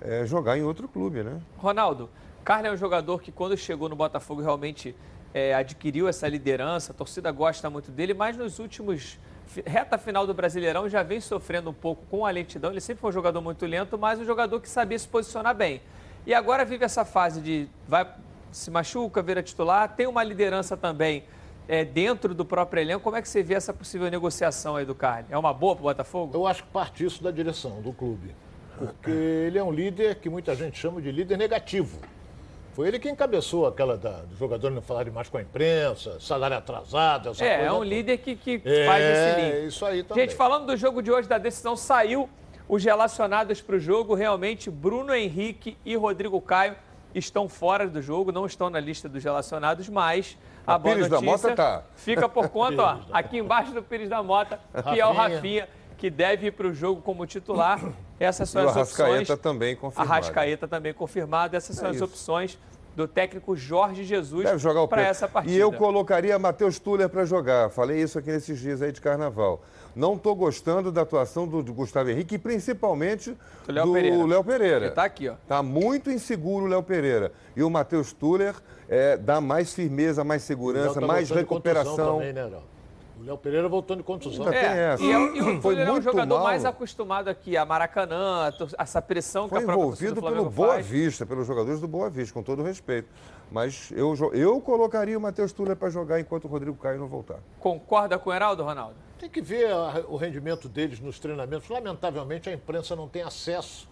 é, 0.00 0.24
jogar 0.26 0.56
em 0.58 0.62
outro 0.62 0.88
clube, 0.88 1.22
né? 1.22 1.40
Ronaldo, 1.58 2.08
Carly 2.44 2.68
é 2.68 2.72
um 2.72 2.76
jogador 2.76 3.20
que 3.20 3.30
quando 3.30 3.56
chegou 3.56 3.88
no 3.88 3.96
Botafogo 3.96 4.40
realmente 4.40 4.94
é, 5.32 5.54
adquiriu 5.54 6.08
essa 6.08 6.26
liderança, 6.28 6.92
a 6.92 6.94
torcida 6.94 7.30
gosta 7.30 7.68
muito 7.70 7.90
dele, 7.90 8.14
mas 8.14 8.36
nos 8.36 8.58
últimos 8.58 9.18
reta 9.66 9.98
final 9.98 10.26
do 10.26 10.32
Brasileirão 10.32 10.88
já 10.88 11.02
vem 11.02 11.20
sofrendo 11.20 11.70
um 11.70 11.74
pouco 11.74 12.04
com 12.06 12.24
a 12.24 12.30
lentidão. 12.30 12.70
Ele 12.70 12.80
sempre 12.80 13.00
foi 13.00 13.10
um 13.10 13.12
jogador 13.12 13.40
muito 13.40 13.66
lento, 13.66 13.98
mas 13.98 14.18
um 14.18 14.24
jogador 14.24 14.60
que 14.60 14.68
sabia 14.68 14.98
se 14.98 15.08
posicionar 15.08 15.54
bem. 15.54 15.82
E 16.26 16.32
agora 16.32 16.64
vive 16.64 16.84
essa 16.84 17.04
fase 17.04 17.40
de 17.40 17.68
vai 17.88 18.06
se 18.52 18.70
machuca, 18.70 19.22
vira 19.22 19.42
titular, 19.42 19.88
tem 19.88 20.06
uma 20.06 20.24
liderança 20.24 20.76
também 20.76 21.24
é, 21.72 21.84
dentro 21.84 22.34
do 22.34 22.44
próprio 22.44 22.80
elenco. 22.80 23.00
Como 23.00 23.14
é 23.16 23.22
que 23.22 23.28
você 23.28 23.42
vê 23.44 23.54
essa 23.54 23.72
possível 23.72 24.10
negociação 24.10 24.74
aí 24.74 24.84
do 24.84 24.94
Carly? 24.94 25.26
É 25.30 25.38
uma 25.38 25.54
boa 25.54 25.74
para 25.76 25.80
o 25.80 25.84
Botafogo? 25.84 26.36
Eu 26.36 26.44
acho 26.46 26.64
que 26.64 26.70
parte 26.70 27.04
isso 27.04 27.22
da 27.22 27.30
direção 27.30 27.80
do 27.80 27.92
clube. 27.92 28.34
porque 28.76 29.10
ele 29.10 29.58
é 29.58 29.62
um 29.62 29.70
líder 29.70 30.16
que 30.16 30.28
muita 30.28 30.54
gente 30.56 30.76
chama 30.78 31.00
de 31.00 31.12
líder 31.12 31.36
negativo. 31.38 31.98
Foi 32.72 32.88
ele 32.88 32.98
que 32.98 33.10
encabeçou 33.10 33.66
aquela 33.66 33.96
da, 33.98 34.22
do 34.22 34.34
jogador 34.36 34.70
não 34.70 34.80
falarem 34.80 35.12
mais 35.12 35.28
com 35.28 35.36
a 35.36 35.42
imprensa, 35.42 36.18
salário 36.18 36.56
atrasado, 36.56 37.28
essa 37.28 37.44
É, 37.44 37.56
coisa 37.56 37.68
é 37.68 37.72
um 37.72 37.74
toda. 37.80 37.86
líder 37.86 38.18
que, 38.18 38.34
que 38.36 38.62
É, 38.64 38.86
faz 38.86 39.04
esse 39.04 39.40
link. 39.40 39.66
isso 39.68 39.84
aí 39.86 40.02
também. 40.02 40.24
Gente, 40.24 40.34
falando 40.36 40.66
do 40.66 40.76
jogo 40.76 41.02
de 41.02 41.10
hoje, 41.12 41.28
da 41.28 41.36
decisão, 41.38 41.76
saiu 41.76 42.28
os 42.68 42.82
relacionados 42.82 43.60
para 43.60 43.76
o 43.76 43.78
jogo. 43.78 44.14
Realmente, 44.14 44.70
Bruno 44.70 45.12
Henrique 45.14 45.76
e 45.84 45.94
Rodrigo 45.94 46.40
Caio 46.40 46.74
estão 47.14 47.48
fora 47.48 47.86
do 47.88 48.00
jogo, 48.00 48.30
não 48.32 48.46
estão 48.46 48.70
na 48.70 48.80
lista 48.80 49.08
dos 49.08 49.22
relacionados, 49.22 49.88
mas 49.88 50.38
a 50.66 50.78
boa 50.78 50.94
Pires 50.94 51.10
da 51.10 51.20
notícia 51.20 51.48
Mota 51.50 51.56
tá. 51.56 51.82
fica 51.96 52.28
por 52.28 52.48
conta, 52.48 52.82
ó, 52.82 52.98
aqui 53.12 53.38
embaixo 53.38 53.72
do 53.72 53.82
Pires 53.82 54.08
da 54.08 54.22
Mota, 54.22 54.60
que 54.92 55.00
é 55.00 55.06
o 55.06 55.12
Rafinha. 55.12 55.68
Que 55.98 56.08
deve 56.08 56.46
ir 56.46 56.52
para 56.52 56.66
o 56.66 56.72
jogo 56.72 57.02
como 57.02 57.26
titular. 57.26 57.78
Essas 58.18 58.48
são 58.48 58.62
E 58.62 58.66
as 58.66 58.70
opções. 58.74 58.98
Arrascaeta 58.98 59.36
também 59.36 59.76
confirmado. 59.76 60.10
Arrascaeta 60.10 60.66
também 60.66 60.94
confirmado. 60.94 61.54
Essas 61.54 61.76
são 61.76 61.88
É 61.88 61.90
as 61.90 61.96
isso. 61.96 62.04
opções 62.06 62.58
do 62.94 63.06
técnico 63.06 63.56
Jorge 63.56 64.04
Jesus 64.04 64.44
para 64.88 65.02
essa 65.02 65.28
partida. 65.28 65.54
E 65.54 65.58
eu 65.58 65.72
colocaria 65.72 66.38
Matheus 66.38 66.78
Tuller 66.78 67.08
para 67.08 67.24
jogar. 67.24 67.70
Falei 67.70 68.00
isso 68.00 68.18
aqui 68.18 68.30
nesses 68.30 68.58
dias 68.58 68.82
aí 68.82 68.92
de 68.92 69.00
carnaval. 69.00 69.62
Não 69.94 70.14
estou 70.14 70.34
gostando 70.36 70.92
da 70.92 71.02
atuação 71.02 71.46
do, 71.46 71.62
do 71.62 71.72
Gustavo 71.74 72.10
Henrique 72.10 72.36
e 72.36 72.38
principalmente 72.38 73.36
Do 73.66 73.72
Léo 73.72 73.86
do 73.86 73.92
Pereira. 73.92 74.26
Léo 74.26 74.44
Pereira. 74.44 74.86
Ele 74.86 74.94
tá 74.94 75.04
aqui, 75.04 75.28
ó. 75.28 75.34
Tá 75.48 75.62
muito 75.62 76.10
inseguro 76.10 76.66
o 76.66 76.68
Léo 76.68 76.82
Pereira. 76.82 77.32
E 77.56 77.62
o 77.62 77.70
Matheus 77.70 78.12
Tuller 78.12 78.54
é, 78.88 79.16
dá 79.16 79.40
mais 79.40 79.72
firmeza, 79.72 80.22
mais 80.22 80.42
segurança, 80.42 81.00
tá 81.00 81.06
mais 81.06 81.30
recuperação. 81.30 82.18
Também, 82.18 82.32
né, 82.32 82.44
Léo? 82.44 82.69
O 83.20 83.22
Léo 83.22 83.36
Pereira 83.36 83.68
voltando 83.68 83.98
de 83.98 84.04
contusão. 84.04 84.46
Ainda 84.46 84.58
tem 84.58 84.68
essa. 84.70 85.02
E, 85.02 85.10
é, 85.12 85.36
e 85.36 85.40
o 85.42 85.60
Foi 85.60 85.74
Túlio 85.74 85.80
é 85.80 85.88
um 85.88 85.92
muito 85.92 86.04
jogador 86.04 86.34
mal. 86.36 86.44
mais 86.44 86.64
acostumado 86.64 87.28
aqui 87.28 87.54
a 87.54 87.66
Maracanã, 87.66 88.48
a 88.78 88.82
essa 88.82 89.02
pressão 89.02 89.46
Foi 89.46 89.58
que 89.58 89.64
a 89.64 89.66
própria 89.66 89.86
torcida 89.88 90.10
envolvido 90.12 90.34
pelo 90.38 90.50
Boa 90.50 90.68
faz. 90.74 90.86
Vista, 90.86 91.26
pelos 91.26 91.46
jogadores 91.46 91.80
do 91.80 91.86
Boa 91.88 92.08
Vista, 92.08 92.32
com 92.32 92.42
todo 92.42 92.62
respeito. 92.62 93.08
Mas 93.52 93.92
eu, 93.94 94.14
eu 94.32 94.58
colocaria 94.62 95.18
o 95.18 95.20
Matheus 95.20 95.52
Tuller 95.52 95.76
para 95.76 95.90
jogar 95.90 96.18
enquanto 96.18 96.44
o 96.44 96.48
Rodrigo 96.48 96.76
Caio 96.78 96.98
não 96.98 97.08
voltar. 97.08 97.40
Concorda 97.58 98.18
com 98.18 98.30
o 98.30 98.32
Heraldo, 98.32 98.62
Ronaldo? 98.64 98.94
Tem 99.18 99.28
que 99.28 99.42
ver 99.42 99.70
a- 99.70 100.02
o 100.08 100.16
rendimento 100.16 100.66
deles 100.66 100.98
nos 100.98 101.18
treinamentos. 101.18 101.68
Lamentavelmente, 101.68 102.48
a 102.48 102.52
imprensa 102.54 102.96
não 102.96 103.06
tem 103.06 103.20
acesso 103.22 103.86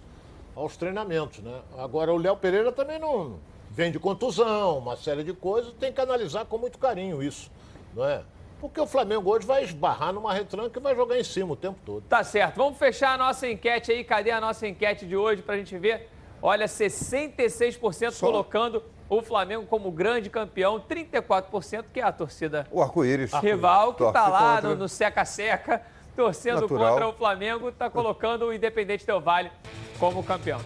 aos 0.57 0.75
treinamentos, 0.79 1.41
né? 1.41 1.61
Agora, 1.77 2.15
o 2.15 2.17
Léo 2.17 2.37
Pereira 2.39 2.73
também 2.73 2.99
não 2.99 3.39
vem 3.71 3.93
de 3.93 3.99
contusão, 3.99 4.79
uma 4.79 4.97
série 4.97 5.23
de 5.23 5.35
coisas. 5.35 5.75
Tem 5.75 5.93
que 5.93 6.01
analisar 6.01 6.47
com 6.47 6.57
muito 6.57 6.79
carinho 6.79 7.23
isso, 7.23 7.51
não 7.95 8.05
é? 8.07 8.23
Porque 8.61 8.81
o 8.81 8.87
Flamengo 8.87 9.31
hoje 9.31 9.47
vai 9.47 9.63
esbarrar 9.63 10.13
numa 10.13 10.33
retranca 10.33 10.79
e 10.79 10.83
vai 10.83 10.95
jogar 10.97 11.19
em 11.19 11.23
cima 11.25 11.53
o 11.53 11.57
tempo 11.57 11.79
todo. 11.87 12.03
Tá 12.09 12.25
certo. 12.25 12.57
Vamos 12.57 12.79
fechar 12.79 13.15
a 13.15 13.17
nossa 13.19 13.49
enquete 13.49 13.93
aí. 13.93 14.03
Cadê 14.03 14.31
a 14.33 14.41
nossa 14.41 14.67
enquete 14.67 15.07
de 15.07 15.17
hoje 15.17 15.43
pra 15.43 15.57
gente 15.57 15.77
ver? 15.79 16.11
Olha, 16.43 16.67
66% 16.67 18.19
colocando 18.21 18.83
o 19.09 19.23
Flamengo 19.23 19.65
como 19.67 19.91
grande 19.91 20.29
campeão, 20.29 20.79
34% 20.81 21.85
que 21.93 22.01
é 22.01 22.03
a 22.05 22.13
torcida 22.13 22.67
O 22.71 22.83
arco-íris. 22.83 23.33
rival 23.35 23.95
que 23.95 24.05
tá 24.05 24.13
Torce 24.13 24.31
lá 24.31 24.55
contra. 24.57 24.69
no- 24.71 24.77
no 24.77 24.89
seca-seca, 24.89 25.83
torcendo 26.15 26.61
Natural. 26.63 26.91
contra 26.93 27.09
o 27.09 27.13
Flamengo, 27.13 27.73
tá 27.73 27.89
colocando 27.89 28.47
o 28.47 28.53
Independente 28.53 29.07
Del 29.07 29.21
Vale 29.21 29.51
como 29.99 30.23
campeão. 30.23 30.61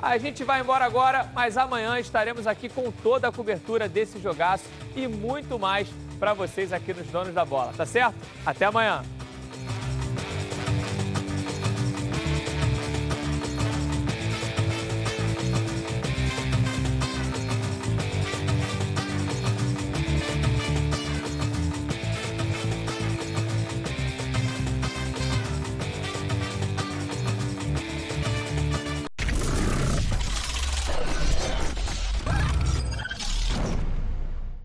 A 0.00 0.16
gente 0.18 0.42
vai 0.42 0.60
embora 0.60 0.84
agora, 0.84 1.28
mas 1.34 1.56
amanhã 1.56 1.98
estaremos 1.98 2.46
aqui 2.46 2.68
com 2.68 2.90
toda 2.90 3.28
a 3.28 3.32
cobertura 3.32 3.88
desse 3.88 4.18
jogaço 4.18 4.64
e 4.96 5.06
muito 5.06 5.58
mais 5.58 5.86
para 6.22 6.34
vocês 6.34 6.72
aqui 6.72 6.94
nos 6.94 7.08
Donos 7.08 7.34
da 7.34 7.44
Bola, 7.44 7.72
tá 7.76 7.84
certo? 7.84 8.14
Até 8.46 8.66
amanhã. 8.66 9.02